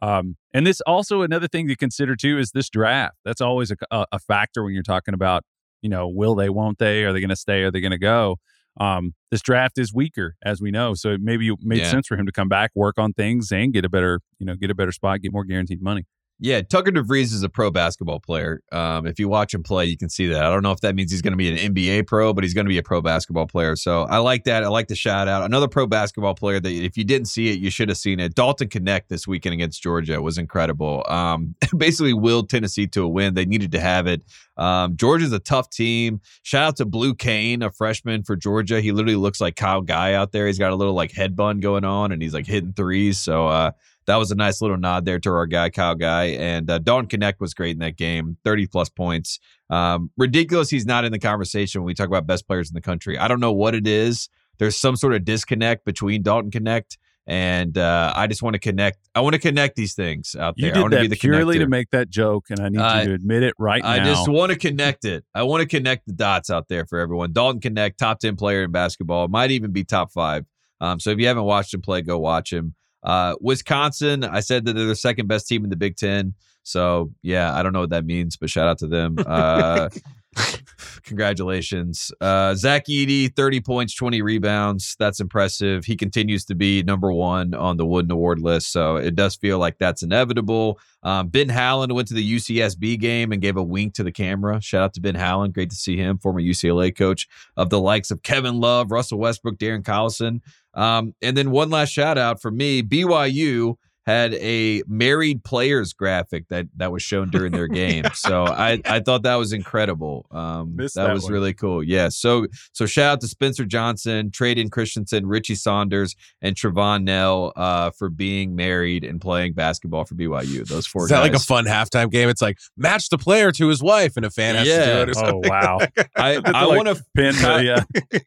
Um, 0.00 0.36
and 0.52 0.66
this 0.66 0.80
also 0.80 1.22
another 1.22 1.46
thing 1.46 1.68
to 1.68 1.76
consider 1.76 2.16
too 2.16 2.38
is 2.38 2.50
this 2.50 2.68
draft. 2.68 3.16
That's 3.24 3.40
always 3.40 3.70
a, 3.70 3.76
a 4.10 4.18
factor 4.18 4.64
when 4.64 4.74
you're 4.74 4.82
talking 4.82 5.14
about, 5.14 5.44
you 5.80 5.88
know, 5.88 6.08
will 6.08 6.34
they, 6.34 6.48
won't 6.48 6.78
they, 6.78 7.04
are 7.04 7.12
they 7.12 7.20
going 7.20 7.30
to 7.30 7.36
stay, 7.36 7.62
are 7.62 7.70
they 7.70 7.80
going 7.80 7.92
to 7.92 7.98
go? 7.98 8.38
Um, 8.80 9.14
this 9.30 9.42
draft 9.42 9.78
is 9.78 9.92
weaker, 9.92 10.36
as 10.44 10.60
we 10.60 10.70
know. 10.70 10.94
So 10.94 11.16
maybe 11.20 11.48
it 11.48 11.58
made 11.62 11.80
yeah. 11.80 11.90
sense 11.90 12.06
for 12.06 12.16
him 12.16 12.26
to 12.26 12.32
come 12.32 12.48
back, 12.48 12.70
work 12.74 12.98
on 12.98 13.12
things, 13.12 13.52
and 13.52 13.72
get 13.72 13.84
a 13.84 13.88
better, 13.88 14.20
you 14.38 14.46
know, 14.46 14.54
get 14.54 14.70
a 14.70 14.74
better 14.74 14.92
spot, 14.92 15.20
get 15.20 15.32
more 15.32 15.44
guaranteed 15.44 15.82
money. 15.82 16.06
Yeah, 16.42 16.60
Tucker 16.60 16.90
DeVries 16.90 17.32
is 17.32 17.44
a 17.44 17.48
pro 17.48 17.70
basketball 17.70 18.18
player. 18.18 18.64
Um, 18.72 19.06
if 19.06 19.20
you 19.20 19.28
watch 19.28 19.54
him 19.54 19.62
play, 19.62 19.84
you 19.84 19.96
can 19.96 20.08
see 20.08 20.26
that. 20.26 20.44
I 20.44 20.50
don't 20.50 20.64
know 20.64 20.72
if 20.72 20.80
that 20.80 20.96
means 20.96 21.12
he's 21.12 21.22
going 21.22 21.34
to 21.34 21.36
be 21.36 21.48
an 21.48 21.72
NBA 21.72 22.08
pro, 22.08 22.34
but 22.34 22.42
he's 22.42 22.52
going 22.52 22.64
to 22.64 22.68
be 22.68 22.78
a 22.78 22.82
pro 22.82 23.00
basketball 23.00 23.46
player. 23.46 23.76
So 23.76 24.02
I 24.02 24.18
like 24.18 24.42
that. 24.44 24.64
I 24.64 24.66
like 24.66 24.88
the 24.88 24.96
shout 24.96 25.28
out. 25.28 25.44
Another 25.44 25.68
pro 25.68 25.86
basketball 25.86 26.34
player 26.34 26.58
that 26.58 26.68
if 26.68 26.96
you 26.96 27.04
didn't 27.04 27.28
see 27.28 27.52
it, 27.52 27.60
you 27.60 27.70
should 27.70 27.88
have 27.90 27.96
seen 27.96 28.18
it. 28.18 28.34
Dalton 28.34 28.66
Knecht 28.66 29.06
this 29.06 29.24
weekend 29.24 29.52
against 29.52 29.80
Georgia 29.80 30.20
was 30.20 30.36
incredible. 30.36 31.04
Um, 31.06 31.54
basically 31.76 32.12
willed 32.12 32.50
Tennessee 32.50 32.88
to 32.88 33.04
a 33.04 33.08
win. 33.08 33.34
They 33.34 33.46
needed 33.46 33.70
to 33.70 33.80
have 33.80 34.08
it. 34.08 34.24
Um, 34.56 34.96
Georgia's 34.96 35.32
a 35.32 35.38
tough 35.38 35.70
team. 35.70 36.20
Shout 36.42 36.64
out 36.64 36.76
to 36.78 36.84
Blue 36.84 37.14
Cain, 37.14 37.62
a 37.62 37.70
freshman 37.70 38.24
for 38.24 38.34
Georgia. 38.34 38.80
He 38.80 38.90
literally 38.90 39.14
looks 39.14 39.40
like 39.40 39.54
Kyle 39.54 39.80
Guy 39.80 40.14
out 40.14 40.32
there. 40.32 40.48
He's 40.48 40.58
got 40.58 40.72
a 40.72 40.76
little 40.76 40.94
like 40.94 41.12
head 41.12 41.36
bun 41.36 41.60
going 41.60 41.84
on, 41.84 42.10
and 42.10 42.20
he's 42.20 42.34
like 42.34 42.46
hitting 42.46 42.72
threes. 42.72 43.18
So 43.18 43.46
uh, 43.46 43.70
that 44.06 44.16
was 44.16 44.30
a 44.30 44.34
nice 44.34 44.60
little 44.60 44.76
nod 44.76 45.04
there 45.04 45.18
to 45.20 45.30
our 45.30 45.46
guy 45.46 45.70
Kyle 45.70 45.94
Guy 45.94 46.24
and 46.24 46.70
uh, 46.70 46.78
Don 46.78 47.06
Knecht 47.06 47.40
was 47.40 47.54
great 47.54 47.72
in 47.72 47.78
that 47.78 47.96
game, 47.96 48.36
thirty 48.44 48.66
plus 48.66 48.88
points. 48.88 49.38
Um, 49.70 50.10
ridiculous, 50.16 50.70
he's 50.70 50.86
not 50.86 51.04
in 51.04 51.12
the 51.12 51.18
conversation 51.18 51.80
when 51.80 51.86
we 51.86 51.94
talk 51.94 52.08
about 52.08 52.26
best 52.26 52.46
players 52.46 52.70
in 52.70 52.74
the 52.74 52.80
country. 52.80 53.18
I 53.18 53.28
don't 53.28 53.40
know 53.40 53.52
what 53.52 53.74
it 53.74 53.86
is. 53.86 54.28
There's 54.58 54.78
some 54.78 54.96
sort 54.96 55.14
of 55.14 55.24
disconnect 55.24 55.84
between 55.84 56.22
Dalton 56.22 56.50
Knecht 56.50 56.96
and 57.26 57.78
uh, 57.78 58.12
I 58.16 58.26
just 58.26 58.42
want 58.42 58.54
to 58.54 58.60
connect. 58.60 58.98
I 59.14 59.20
want 59.20 59.34
to 59.34 59.40
connect 59.40 59.76
these 59.76 59.94
things 59.94 60.34
out 60.34 60.56
there. 60.56 60.68
You 60.68 60.72
did 60.72 60.78
I 60.78 60.80
want 60.80 60.90
that 60.92 60.96
to 60.98 61.02
be 61.02 61.08
the 61.08 61.16
purely 61.16 61.56
connector. 61.56 61.60
to 61.60 61.68
make 61.68 61.90
that 61.90 62.10
joke, 62.10 62.46
and 62.50 62.60
I 62.60 62.68
need 62.68 62.78
uh, 62.78 63.00
you 63.00 63.08
to 63.08 63.14
admit 63.14 63.42
it 63.44 63.54
right 63.58 63.84
I 63.84 63.98
now. 63.98 64.02
I 64.02 64.06
just 64.06 64.28
want 64.28 64.50
to 64.50 64.58
connect 64.58 65.04
it. 65.04 65.24
I 65.34 65.44
want 65.44 65.62
to 65.62 65.68
connect 65.68 66.06
the 66.06 66.12
dots 66.12 66.50
out 66.50 66.68
there 66.68 66.84
for 66.84 66.98
everyone. 66.98 67.32
Dalton 67.32 67.60
Knecht, 67.60 67.96
top 67.96 68.18
ten 68.18 68.36
player 68.36 68.64
in 68.64 68.72
basketball, 68.72 69.28
might 69.28 69.52
even 69.52 69.70
be 69.70 69.84
top 69.84 70.12
five. 70.12 70.46
Um, 70.80 70.98
so 70.98 71.10
if 71.10 71.18
you 71.18 71.28
haven't 71.28 71.44
watched 71.44 71.72
him 71.72 71.80
play, 71.80 72.02
go 72.02 72.18
watch 72.18 72.52
him. 72.52 72.74
Uh, 73.02 73.34
Wisconsin, 73.40 74.24
I 74.24 74.40
said 74.40 74.64
that 74.64 74.74
they're 74.74 74.86
the 74.86 74.94
second 74.96 75.26
best 75.26 75.48
team 75.48 75.64
in 75.64 75.70
the 75.70 75.76
Big 75.76 75.96
Ten. 75.96 76.34
So 76.62 77.12
yeah, 77.22 77.54
I 77.54 77.62
don't 77.62 77.72
know 77.72 77.80
what 77.80 77.90
that 77.90 78.04
means, 78.04 78.36
but 78.36 78.50
shout 78.50 78.68
out 78.68 78.78
to 78.78 78.86
them. 78.86 79.16
Uh, 79.26 79.88
congratulations. 81.02 82.10
Uh, 82.20 82.54
Zach 82.54 82.86
Edey, 82.86 83.34
30 83.34 83.60
points, 83.60 83.94
20 83.94 84.22
rebounds. 84.22 84.96
That's 84.98 85.20
impressive. 85.20 85.84
He 85.84 85.96
continues 85.96 86.44
to 86.46 86.54
be 86.54 86.82
number 86.82 87.12
one 87.12 87.54
on 87.54 87.76
the 87.76 87.86
Wooden 87.86 88.10
Award 88.10 88.38
list. 88.38 88.72
So 88.72 88.96
it 88.96 89.14
does 89.14 89.36
feel 89.36 89.58
like 89.58 89.78
that's 89.78 90.02
inevitable. 90.02 90.78
Um, 91.02 91.28
ben 91.28 91.48
Howland 91.48 91.92
went 91.92 92.08
to 92.08 92.14
the 92.14 92.36
UCSB 92.36 92.98
game 92.98 93.32
and 93.32 93.42
gave 93.42 93.56
a 93.56 93.62
wink 93.62 93.94
to 93.94 94.04
the 94.04 94.12
camera. 94.12 94.60
Shout 94.60 94.82
out 94.82 94.94
to 94.94 95.00
Ben 95.00 95.16
Howland. 95.16 95.54
Great 95.54 95.70
to 95.70 95.76
see 95.76 95.96
him, 95.96 96.18
former 96.18 96.40
UCLA 96.40 96.96
coach 96.96 97.28
of 97.56 97.70
the 97.70 97.80
likes 97.80 98.10
of 98.10 98.22
Kevin 98.22 98.60
Love, 98.60 98.90
Russell 98.90 99.18
Westbrook, 99.18 99.58
Darren 99.58 99.82
Collison. 99.82 100.40
Um, 100.74 101.14
and 101.20 101.36
then 101.36 101.50
one 101.50 101.70
last 101.70 101.90
shout 101.90 102.16
out 102.16 102.40
for 102.40 102.50
me 102.50 102.82
BYU 102.82 103.76
had 104.06 104.34
a 104.34 104.82
married 104.88 105.44
players 105.44 105.92
graphic 105.92 106.48
that 106.48 106.66
that 106.76 106.90
was 106.90 107.02
shown 107.02 107.30
during 107.30 107.52
their 107.52 107.68
game. 107.82 108.04
so 108.14 108.44
I 108.44 108.80
I 108.84 109.00
thought 109.00 109.22
that 109.22 109.36
was 109.36 109.52
incredible. 109.52 110.26
Um, 110.30 110.74
that, 110.76 110.92
that, 110.94 111.12
was 111.12 111.24
one. 111.24 111.32
really 111.32 111.54
cool. 111.54 111.82
Yeah. 111.82 112.08
So 112.08 112.46
so 112.72 112.86
shout 112.86 113.12
out 113.12 113.20
to 113.20 113.28
Spencer 113.28 113.64
Johnson, 113.64 114.30
Traden 114.30 114.70
Christensen, 114.70 115.26
Richie 115.26 115.54
Saunders, 115.54 116.16
and 116.40 116.56
Trevin 116.56 117.04
Knell 117.04 117.52
uh, 117.56 117.90
for 117.90 118.08
being 118.10 118.56
married 118.56 119.04
and 119.04 119.20
playing 119.20 119.52
basketball 119.52 120.04
for 120.04 120.14
BYU. 120.14 120.66
Those 120.66 120.86
four. 120.86 121.04
Is 121.04 121.10
that 121.10 121.16
guys. 121.18 121.30
like 121.30 121.34
a 121.36 121.44
fun 121.44 121.64
halftime 121.66 122.10
game? 122.10 122.28
It's 122.28 122.42
like 122.42 122.58
match 122.76 123.08
the 123.08 123.18
player 123.18 123.52
to 123.52 123.68
his 123.68 123.82
wife, 123.82 124.16
and 124.16 124.26
a 124.26 124.30
fan 124.30 124.56
has 124.56 124.66
Yeah. 124.66 124.84
to 125.04 125.06
do 125.06 125.10
it. 125.12 125.16
Or 125.16 125.22
Oh 125.32 125.40
wow! 125.44 125.78
I, 126.16 126.40
I 126.44 126.64
Like 126.64 126.84
want 126.84 126.96
to 126.98 127.04
pin, 127.16 127.34
Kyle, 127.34 127.62
yeah. 127.62 127.84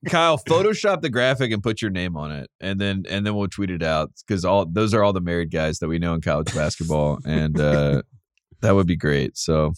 Kyle, 0.08 0.38
Photoshop 0.38 1.02
the 1.02 1.10
graphic 1.10 1.52
and 1.52 1.62
put 1.62 1.82
your 1.82 1.92
name 1.92 2.16
on 2.16 2.32
it, 2.32 2.50
and 2.62 2.80
then 2.80 3.04
and 3.10 3.26
then 3.26 3.36
we'll 3.36 3.48
tweet 3.50 3.72
it 3.72 3.84
out 3.84 4.12
because 4.26 4.46
all 4.46 4.66
those 4.66 4.94
are 4.94 5.04
all 5.04 5.12
the 5.12 5.20
married 5.22 5.52
guys 5.52 5.65
that 5.80 5.88
we 5.88 6.00
know 6.00 6.14
in 6.14 6.22
college 6.22 6.54
basketball, 6.54 7.20
and 7.26 7.60
uh, 7.60 8.02
That 8.62 8.74
would 8.74 8.88
be 8.88 8.96
great. 8.96 9.38
So 9.38 9.74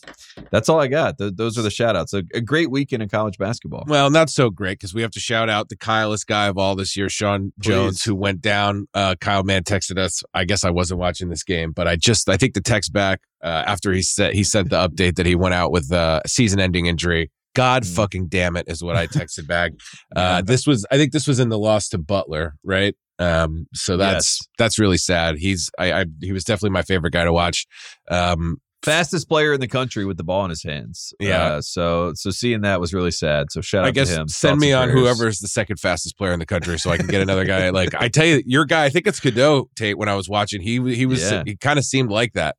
that's 0.52 0.70
all 0.70 0.80
I 0.80 0.88
got. 0.88 1.18
Th- 1.18 1.34
those 1.36 1.58
are 1.58 1.62
the 1.62 1.72
shout 1.72 1.96
outs. 1.98 2.14
A, 2.14 2.24
a 2.34 2.40
great 2.40 2.70
weekend 2.72 3.04
in 3.04 3.10
college 3.10 3.38
basketball. 3.38 3.84
Well, 3.88 4.10
not 4.10 4.30
so 4.30 4.50
great 4.50 4.78
because 4.80 4.94
we 4.94 5.02
have 5.02 5.12
to 5.12 5.20
shout 5.20 5.50
out 5.50 5.68
the 5.68 5.76
Kyleist 5.76 6.26
guy 6.28 6.46
of 6.48 6.58
all 6.58 6.76
this 6.76 6.96
year, 6.96 7.10
Sean 7.10 7.52
Jones, 7.60 8.04
who 8.04 8.16
went 8.16 8.40
down. 8.42 8.88
Uh, 8.94 9.16
Kyle 9.20 9.44
Mann 9.44 9.64
texted 9.64 9.98
us. 9.98 10.24
I 10.34 10.46
guess 10.46 10.64
I 10.64 10.70
wasn't 10.70 11.00
watching 11.02 11.28
this 11.30 11.44
game, 11.44 11.72
but 11.74 11.88
I 11.88 11.96
just 11.98 12.30
I 12.30 12.38
think 12.38 12.54
the 12.54 12.62
text 12.62 12.94
back 12.94 13.20
uh, 13.44 13.64
after 13.66 13.92
he 13.92 14.02
said 14.04 14.34
he 14.34 14.44
sent 14.44 14.70
the 14.70 14.78
update 14.88 15.16
that 15.16 15.26
he 15.26 15.36
went 15.36 15.56
out 15.56 15.72
with 15.72 15.92
uh, 15.92 16.22
a 16.24 16.30
season-ending 16.30 16.86
injury. 16.86 17.30
God 17.56 17.84
Mm. 17.84 17.96
fucking 17.96 18.28
damn 18.28 18.56
it 18.56 18.66
is 18.68 18.84
what 18.84 18.96
I 18.96 19.08
texted 19.08 19.48
back. 19.48 19.72
Uh, 20.16 20.42
this 20.42 20.66
was 20.66 20.86
I 20.92 20.98
think 20.98 21.12
this 21.12 21.28
was 21.28 21.40
in 21.40 21.50
the 21.50 21.60
loss 21.60 21.90
to 21.90 21.98
Butler, 21.98 22.56
right? 22.64 22.96
Um, 23.20 23.68
so 23.74 23.98
that's 23.98 24.40
Yes. 24.42 24.48
that's 24.58 24.80
really 24.80 24.98
sad. 24.98 25.38
He's 25.38 25.70
I, 25.80 25.92
I 26.02 26.06
he 26.22 26.32
was 26.32 26.44
definitely 26.44 26.72
my 26.72 26.84
favorite 26.84 27.12
guy 27.14 27.24
to 27.24 27.34
watch. 27.34 27.66
Um, 28.10 28.58
Fastest 28.84 29.28
player 29.28 29.54
in 29.54 29.60
the 29.60 29.68
country 29.68 30.06
with 30.06 30.18
the 30.18 30.24
ball 30.24 30.44
in 30.46 30.52
his 30.52 30.64
hands. 30.64 31.12
Yeah. 31.20 31.44
Uh, 31.56 31.62
so 31.62 32.12
so 32.14 32.30
seeing 32.30 32.62
that 32.62 32.80
was 32.80 32.94
really 32.94 33.10
sad. 33.12 33.48
So 33.52 33.60
shout 33.60 33.84
out 33.84 33.88
I 33.88 33.92
guess 33.92 34.10
to 34.14 34.22
him. 34.22 34.28
send 34.28 34.52
Thoughts 34.54 34.62
me 34.62 34.72
on 34.72 34.90
prayers. 34.90 35.00
whoever 35.00 35.28
is 35.28 35.40
the 35.40 35.48
second 35.48 35.78
fastest 35.80 36.16
player 36.18 36.32
in 36.32 36.40
the 36.40 36.46
country, 36.46 36.78
so 36.78 36.92
I 36.92 36.98
can 36.98 37.08
get 37.08 37.22
another 37.22 37.44
guy. 37.44 37.72
Like 37.72 37.96
I 37.96 38.08
tell 38.08 38.26
you, 38.28 38.44
your 38.46 38.66
guy, 38.66 38.86
I 38.86 38.90
think 38.90 39.08
it's 39.08 39.20
Cadeau 39.20 39.68
Tate. 39.76 39.98
When 39.98 40.08
I 40.08 40.16
was 40.16 40.30
watching, 40.30 40.62
he 40.62 40.76
he 40.96 41.08
was 41.08 41.22
Yeah. 41.30 41.42
he 41.46 41.56
kind 41.58 41.80
of 41.80 41.86
seemed 41.86 42.12
like 42.12 42.34
that. 42.34 42.56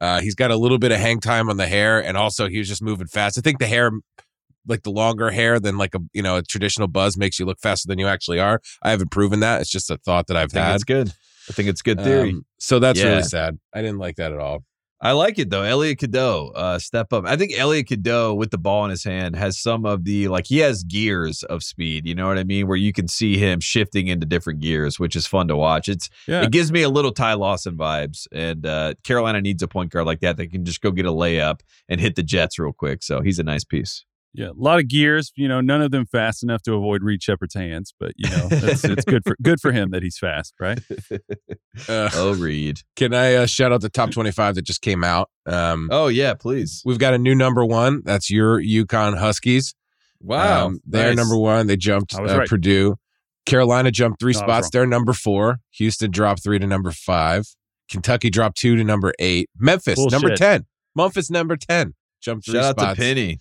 Uh, 0.00 0.20
he's 0.20 0.36
got 0.36 0.50
a 0.52 0.56
little 0.56 0.78
bit 0.78 0.92
of 0.92 0.98
hang 0.98 1.18
time 1.20 1.50
on 1.50 1.56
the 1.56 1.66
hair, 1.66 2.02
and 2.02 2.16
also 2.16 2.48
he 2.48 2.58
was 2.58 2.68
just 2.68 2.80
moving 2.82 3.08
fast. 3.08 3.36
I 3.36 3.40
think 3.40 3.58
the 3.58 3.66
hair, 3.66 3.90
like 4.68 4.82
the 4.82 4.90
longer 4.90 5.30
hair 5.30 5.58
than 5.60 5.78
like 5.78 5.94
a 5.94 6.00
you 6.12 6.22
know 6.22 6.36
a 6.38 6.42
traditional 6.42 6.88
buzz, 6.88 7.16
makes 7.16 7.38
you 7.38 7.46
look 7.46 7.60
faster 7.60 7.86
than 7.88 7.98
you 7.98 8.06
actually 8.06 8.40
are. 8.40 8.60
I 8.82 8.90
haven't 8.90 9.10
proven 9.10 9.40
that. 9.40 9.60
It's 9.60 9.70
just 9.70 9.90
a 9.90 9.96
thought 9.96 10.26
that 10.28 10.36
I 10.36 10.42
I've 10.42 10.52
think 10.52 10.64
had. 10.64 10.74
it's 10.76 10.84
good. 10.84 11.12
I 11.48 11.52
think 11.52 11.68
it's 11.68 11.82
good 11.82 12.00
theory. 12.02 12.30
Um, 12.30 12.44
so 12.58 12.78
that's 12.78 12.98
Yeah. 12.98 13.10
really 13.10 13.22
sad. 13.22 13.58
I 13.72 13.80
didn't 13.80 13.98
like 13.98 14.16
that 14.16 14.32
at 14.32 14.38
all. 14.40 14.64
I 14.98 15.12
like 15.12 15.38
it 15.38 15.50
though. 15.50 15.60
Elliot 15.62 15.98
Cadeau, 15.98 16.52
uh, 16.56 16.78
step 16.78 17.12
up. 17.12 17.26
I 17.26 17.36
think 17.36 17.52
Elliot 17.54 17.86
Cadeau 17.86 18.32
with 18.34 18.50
the 18.50 18.56
ball 18.56 18.82
in 18.86 18.90
his 18.90 19.04
hand 19.04 19.36
has 19.36 19.60
some 19.60 19.84
of 19.84 20.04
the 20.04 20.28
like 20.28 20.46
he 20.46 20.58
has 20.60 20.82
gears 20.84 21.42
of 21.44 21.62
speed. 21.62 22.06
You 22.06 22.14
know 22.14 22.26
what 22.26 22.38
I 22.38 22.44
mean? 22.44 22.66
Where 22.66 22.78
you 22.78 22.94
can 22.94 23.06
see 23.06 23.36
him 23.36 23.60
shifting 23.60 24.06
into 24.06 24.24
different 24.24 24.60
gears, 24.60 24.98
which 24.98 25.14
is 25.14 25.26
fun 25.26 25.48
to 25.48 25.56
watch. 25.56 25.88
It's 25.90 26.08
Yeah. 26.26 26.42
it 26.44 26.50
gives 26.50 26.72
me 26.72 26.80
a 26.80 26.88
little 26.88 27.12
Ty 27.12 27.34
Lawson 27.34 27.76
vibes, 27.76 28.26
and 28.32 28.64
uh, 28.64 28.94
Carolina 29.04 29.42
needs 29.42 29.62
a 29.62 29.68
point 29.68 29.92
guard 29.92 30.06
like 30.06 30.20
that 30.20 30.38
that 30.38 30.50
can 30.50 30.64
just 30.64 30.80
go 30.80 30.90
get 30.90 31.04
a 31.04 31.12
layup 31.12 31.60
and 31.90 32.00
hit 32.00 32.16
the 32.16 32.22
Jets 32.22 32.58
real 32.58 32.72
quick. 32.72 33.02
So 33.02 33.20
he's 33.20 33.38
a 33.38 33.44
nice 33.44 33.64
piece. 33.64 34.04
Yeah, 34.36 34.50
a 34.50 34.52
lot 34.54 34.78
of 34.78 34.86
gears. 34.88 35.32
You 35.34 35.48
know, 35.48 35.60
none 35.62 35.80
of 35.80 35.90
them 35.92 36.04
fast 36.04 36.42
enough 36.42 36.60
to 36.64 36.74
avoid 36.74 37.02
Reed 37.02 37.22
Sheppard's 37.22 37.54
hands. 37.54 37.94
But 37.98 38.12
you 38.16 38.28
know, 38.28 38.48
it's, 38.50 38.84
it's 38.84 39.04
good 39.06 39.22
for 39.26 39.34
good 39.42 39.60
for 39.60 39.72
him 39.72 39.90
that 39.92 40.02
he's 40.02 40.18
fast, 40.18 40.52
right? 40.60 40.78
Uh, 41.88 42.08
Oh, 42.14 42.34
Reed. 42.34 42.80
can 42.96 43.12
I 43.12 43.34
uh, 43.34 43.46
shout 43.46 43.70
out 43.72 43.80
the 43.82 43.88
top 43.90 44.10
twenty-five 44.10 44.54
that 44.54 44.62
just 44.62 44.80
came 44.80 45.04
out? 45.04 45.30
Um, 45.46 45.88
Oh 45.92 46.08
yeah, 46.08 46.34
please. 46.34 46.82
We've 46.86 46.98
got 46.98 47.12
a 47.14 47.18
new 47.18 47.34
number 47.34 47.64
one. 47.64 48.02
That's 48.04 48.30
your 48.30 48.60
UConn 48.62 49.18
Huskies. 49.18 49.74
Wow, 50.20 50.66
Um, 50.68 50.80
they're 50.86 51.08
nice. 51.08 51.16
number 51.16 51.36
one. 51.36 51.66
They 51.66 51.76
jumped 51.76 52.14
uh, 52.14 52.22
right. 52.24 52.48
Purdue. 52.48 52.96
Carolina 53.44 53.90
jumped 53.90 54.20
three 54.20 54.32
No, 54.32 54.38
spots. 54.38 54.64
wrong. 54.64 54.70
They're 54.72 54.86
number 54.86 55.12
four. 55.12 55.58
Houston 55.72 56.10
dropped 56.10 56.42
three 56.42 56.58
to 56.58 56.66
number 56.66 56.90
five. 56.92 57.44
Kentucky 57.90 58.30
dropped 58.30 58.56
two 58.56 58.74
to 58.76 58.82
number 58.82 59.12
eight. 59.18 59.48
Memphis 59.58 59.98
number 60.10 60.34
ten. 60.34 60.64
Memphis 60.96 61.30
number 61.30 61.56
ten 61.56 61.94
jumped 62.22 62.46
three 62.46 62.54
Shout 62.54 62.64
out 62.64 62.80
spots. 62.80 62.96
to 62.96 63.02
Penny. 63.02 63.38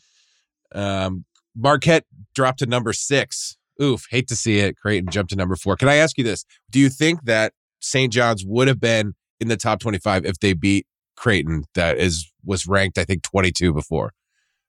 Um, 0.76 1.26
Marquette 1.56 2.06
dropped 2.36 2.60
to 2.60 2.66
number 2.66 2.94
six. 2.94 3.58
Oof, 3.82 4.06
hate 4.10 4.28
to 4.28 4.36
see 4.36 4.60
it. 4.60 4.78
Creighton 4.78 5.10
jumped 5.10 5.32
to 5.32 5.36
number 5.36 5.56
four. 5.56 5.76
Can 5.76 5.90
I 5.90 5.96
ask 5.96 6.18
you 6.18 6.24
this? 6.24 6.46
Do 6.70 6.80
you 6.80 6.90
think 6.90 7.24
that 7.26 7.54
St. 7.82 8.12
John's 8.12 8.44
would 8.46 8.68
have 8.68 8.80
been 8.80 9.14
in 9.40 9.48
the 9.48 9.58
top 9.58 9.80
twenty-five 9.80 10.26
if 10.26 10.40
they 10.40 10.54
beat 10.54 10.86
Creighton, 11.18 11.64
that 11.76 11.98
is 11.98 12.32
was 12.44 12.68
ranked, 12.68 12.98
I 12.98 13.04
think, 13.06 13.24
twenty-two 13.24 13.74
before, 13.74 14.12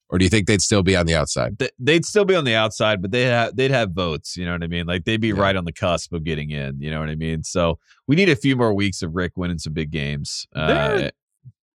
or 0.09 0.19
do 0.19 0.25
you 0.25 0.29
think 0.29 0.47
they'd 0.47 0.61
still 0.63 0.83
be 0.83 0.95
on 0.97 1.07
the 1.07 1.15
outside? 1.15 1.57
They'd 1.79 2.05
still 2.05 2.25
be 2.25 2.35
on 2.35 2.45
the 2.45 2.55
outside, 2.55 3.01
but 3.03 3.11
they'd 3.11 3.25
have 3.25 3.57
they'd 3.57 3.71
have 3.71 3.93
votes. 3.93 4.37
You 4.37 4.45
know 4.45 4.53
what 4.53 4.63
I 4.63 4.67
mean? 4.69 4.87
Like 4.87 5.05
they'd 5.05 5.21
be 5.21 5.29
Yeah. 5.29 5.35
right 5.41 5.57
on 5.57 5.65
the 5.65 5.73
cusp 5.73 6.13
of 6.13 6.25
getting 6.25 6.51
in. 6.51 6.81
You 6.81 6.91
know 6.91 7.01
what 7.01 7.09
I 7.09 7.15
mean? 7.17 7.43
So 7.45 7.79
we 8.07 8.15
need 8.17 8.29
a 8.29 8.37
few 8.37 8.57
more 8.57 8.73
weeks 8.75 9.03
of 9.03 9.15
Rick 9.15 9.33
winning 9.37 9.59
some 9.59 9.73
big 9.73 9.91
games. 9.91 10.47
Uh, 10.55 10.67
They're- 10.97 11.11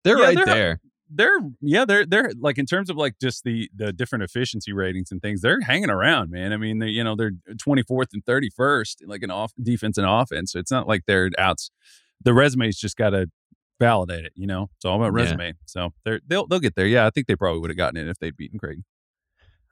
they're 0.04 0.18
yeah, 0.18 0.24
right 0.24 0.36
they're- 0.36 0.44
there. 0.46 0.80
They're 1.10 1.38
yeah, 1.60 1.84
they're 1.84 2.04
they're 2.06 2.32
like 2.38 2.58
in 2.58 2.66
terms 2.66 2.90
of 2.90 2.96
like 2.96 3.14
just 3.20 3.44
the 3.44 3.70
the 3.74 3.92
different 3.92 4.24
efficiency 4.24 4.72
ratings 4.72 5.10
and 5.10 5.22
things. 5.22 5.40
They're 5.40 5.60
hanging 5.60 5.90
around, 5.90 6.30
man. 6.30 6.52
I 6.52 6.56
mean, 6.56 6.78
they 6.80 6.88
you 6.88 7.02
know 7.04 7.16
they're 7.16 7.32
twenty 7.58 7.82
fourth 7.82 8.08
and 8.12 8.24
thirty 8.24 8.50
first, 8.50 9.02
like 9.06 9.22
an 9.22 9.30
off 9.30 9.52
defense 9.62 9.96
and 9.98 10.06
offense. 10.06 10.52
So 10.52 10.58
it's 10.58 10.70
not 10.70 10.86
like 10.86 11.04
they're 11.06 11.30
outs. 11.38 11.70
The 12.22 12.34
resume's 12.34 12.76
just 12.78 12.96
got 12.96 13.10
to 13.10 13.30
validate 13.80 14.24
it. 14.24 14.32
You 14.34 14.46
know, 14.46 14.68
it's 14.76 14.84
all 14.84 14.96
about 14.96 15.16
Yeah. 15.18 15.22
resume. 15.24 15.54
So 15.66 15.92
they're 16.04 16.20
they'll 16.26 16.46
they'll 16.46 16.60
get 16.60 16.74
there. 16.74 16.86
Yeah, 16.86 17.06
I 17.06 17.10
think 17.10 17.26
they 17.26 17.36
probably 17.36 17.60
would 17.60 17.70
have 17.70 17.76
gotten 17.76 17.96
it 17.96 18.08
if 18.08 18.18
they'd 18.18 18.36
beaten 18.36 18.58
Creighton. 18.58 18.84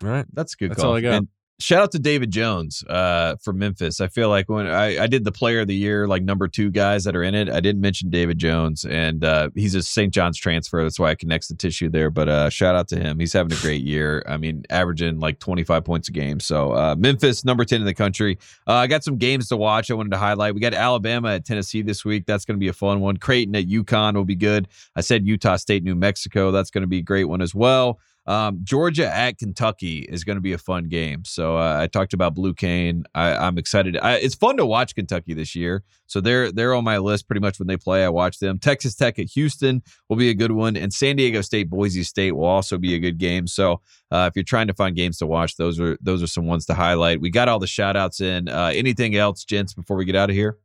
All 0.02 0.10
right. 0.10 0.26
That's 0.32 0.54
a 0.54 0.56
good. 0.56 0.70
That's 0.70 0.80
call. 0.80 0.90
all 0.90 0.96
I 0.96 1.00
got. 1.00 1.14
And 1.14 1.28
shout 1.58 1.82
out 1.82 1.92
to 1.92 1.98
David 1.98 2.30
Jones 2.30 2.84
uh, 2.88 3.36
from 3.42 3.58
Memphis. 3.58 4.00
I 4.00 4.08
feel 4.08 4.28
like 4.28 4.48
when 4.48 4.66
I, 4.66 5.04
I 5.04 5.06
did 5.06 5.24
the 5.24 5.32
Player 5.32 5.60
of 5.60 5.68
the 5.68 5.74
Year, 5.74 6.06
like 6.06 6.22
number 6.22 6.48
two 6.48 6.70
guys 6.70 7.04
that 7.04 7.16
are 7.16 7.22
in 7.22 7.34
it, 7.34 7.48
I 7.48 7.60
didn't 7.60 7.80
mention 7.80 8.10
David 8.10 8.38
Jones, 8.38 8.84
and 8.84 9.24
uh, 9.24 9.50
he's 9.54 9.74
a 9.74 9.82
St. 9.82 10.12
John's 10.12 10.38
transfer. 10.38 10.82
That's 10.82 10.98
why 10.98 11.10
I 11.10 11.14
connects 11.14 11.48
the 11.48 11.54
tissue 11.54 11.88
there. 11.88 12.10
But 12.10 12.28
uh, 12.28 12.50
shout 12.50 12.76
out 12.76 12.88
to 12.88 12.96
him. 12.96 13.18
He's 13.18 13.32
having 13.32 13.52
a 13.52 13.60
great 13.60 13.82
year. 13.82 14.22
I 14.26 14.36
mean, 14.36 14.64
averaging 14.70 15.18
like 15.18 15.38
25 15.38 15.84
points 15.84 16.08
a 16.08 16.12
game. 16.12 16.40
So 16.40 16.72
uh, 16.72 16.94
Memphis, 16.98 17.44
number 17.44 17.64
10 17.64 17.80
in 17.80 17.86
the 17.86 17.94
country. 17.94 18.38
Uh, 18.66 18.74
I 18.74 18.86
got 18.86 19.04
some 19.04 19.16
games 19.16 19.48
to 19.48 19.56
watch. 19.56 19.90
I 19.90 19.94
wanted 19.94 20.12
to 20.12 20.18
highlight. 20.18 20.54
We 20.54 20.60
got 20.60 20.74
Alabama 20.74 21.30
at 21.34 21.44
Tennessee 21.44 21.82
this 21.82 22.04
week. 22.04 22.26
That's 22.26 22.44
going 22.44 22.56
to 22.56 22.60
be 22.60 22.68
a 22.68 22.74
fun 22.74 23.00
one. 23.00 23.16
Creighton 23.16 23.56
at 23.56 23.66
UConn 23.66 24.14
will 24.14 24.24
be 24.24 24.36
good. 24.36 24.68
I 24.94 25.00
said 25.00 25.26
Utah 25.26 25.56
State, 25.56 25.84
New 25.84 25.94
Mexico. 25.94 26.50
That's 26.50 26.70
going 26.70 26.82
to 26.82 26.88
be 26.88 26.98
a 26.98 27.02
great 27.02 27.24
one 27.24 27.40
as 27.40 27.54
well. 27.54 27.98
Um, 28.26 28.60
Georgia 28.64 29.06
at 29.14 29.38
Kentucky 29.38 29.98
is 30.00 30.24
going 30.24 30.36
to 30.36 30.40
be 30.40 30.52
a 30.52 30.58
fun 30.58 30.88
game. 30.88 31.24
So 31.24 31.56
uh, 31.56 31.78
I 31.80 31.86
talked 31.86 32.12
about 32.12 32.34
Blue 32.34 32.54
Cain. 32.54 33.04
I, 33.14 33.32
I'm 33.32 33.56
excited. 33.56 33.96
I, 33.96 34.16
it's 34.16 34.34
fun 34.34 34.56
to 34.56 34.66
watch 34.66 34.94
Kentucky 34.94 35.32
this 35.32 35.54
year. 35.54 35.84
So 36.08 36.20
they're 36.20 36.50
they're 36.50 36.74
on 36.74 36.84
my 36.84 36.98
list 36.98 37.28
pretty 37.28 37.40
much 37.40 37.58
when 37.58 37.68
they 37.68 37.76
play. 37.76 38.04
I 38.04 38.08
watch 38.08 38.38
them. 38.38 38.58
Texas 38.58 38.94
Tech 38.94 39.18
at 39.18 39.26
Houston 39.30 39.82
will 40.08 40.16
be 40.16 40.30
a 40.30 40.34
good 40.34 40.52
one, 40.52 40.76
and 40.76 40.92
San 40.92 41.16
Diego 41.16 41.40
State 41.40 41.70
Boise 41.70 42.02
State 42.02 42.32
will 42.32 42.44
also 42.44 42.78
be 42.78 42.94
a 42.94 42.98
good 42.98 43.18
game. 43.18 43.46
So 43.46 43.80
uh, 44.10 44.28
if 44.30 44.36
you're 44.36 44.44
trying 44.44 44.66
to 44.68 44.74
find 44.74 44.96
games 44.96 45.18
to 45.18 45.26
watch, 45.26 45.56
those 45.56 45.78
are 45.80 45.96
those 46.00 46.22
are 46.22 46.28
some 46.28 46.46
ones 46.46 46.66
to 46.66 46.74
highlight. 46.74 47.20
We 47.20 47.30
got 47.30 47.48
all 47.48 47.58
the 47.58 47.66
shout 47.66 47.96
outs 47.96 48.20
in. 48.20 48.48
Uh, 48.48 48.72
anything 48.74 49.16
else, 49.16 49.44
gents, 49.44 49.74
before 49.74 49.96
we 49.96 50.04
get 50.04 50.16
out 50.16 50.30
of 50.30 50.36
here? 50.36 50.58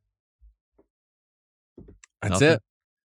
That's 2.22 2.34
Nothing? 2.34 2.50
it. 2.50 2.62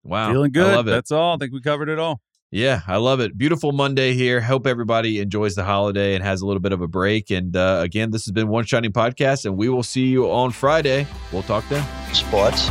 Wow, 0.05 0.31
Feeling 0.31 0.53
good. 0.53 0.67
I 0.67 0.77
love 0.77 0.89
it. 0.89 0.93
That's 0.93 1.11
all. 1.11 1.35
I 1.35 1.39
think 1.39 1.53
we 1.53 1.61
covered 1.61 1.89
it 1.89 1.99
all. 1.99 2.21
Yeah, 2.51 2.83
I 2.87 2.97
love 2.97 3.21
it. 3.21 3.37
Beautiful 3.37 3.73
Monday 3.73 4.15
here. 4.15 4.41
Hope 4.41 4.67
everybody 4.67 5.21
enjoys 5.21 5.57
the 5.57 5.65
holiday 5.65 6.15
and 6.15 6.23
has 6.23 6.43
a 6.43 6.47
little 6.47 6.61
bit 6.61 6.73
of 6.73 6.81
a 6.81 6.89
break. 6.89 7.31
And 7.31 7.57
uh, 7.57 7.81
again, 7.83 8.13
this 8.13 8.25
has 8.25 8.33
been 8.33 8.49
One 8.49 8.65
Shining 8.65 8.93
Podcast, 8.93 9.45
and 9.45 9.57
we 9.57 9.69
will 9.69 9.83
see 9.83 10.07
you 10.07 10.31
on 10.31 10.53
Friday. 10.53 11.07
We'll 11.33 11.43
talk 11.43 11.69
then. 11.69 11.85
Sports. 12.15 12.71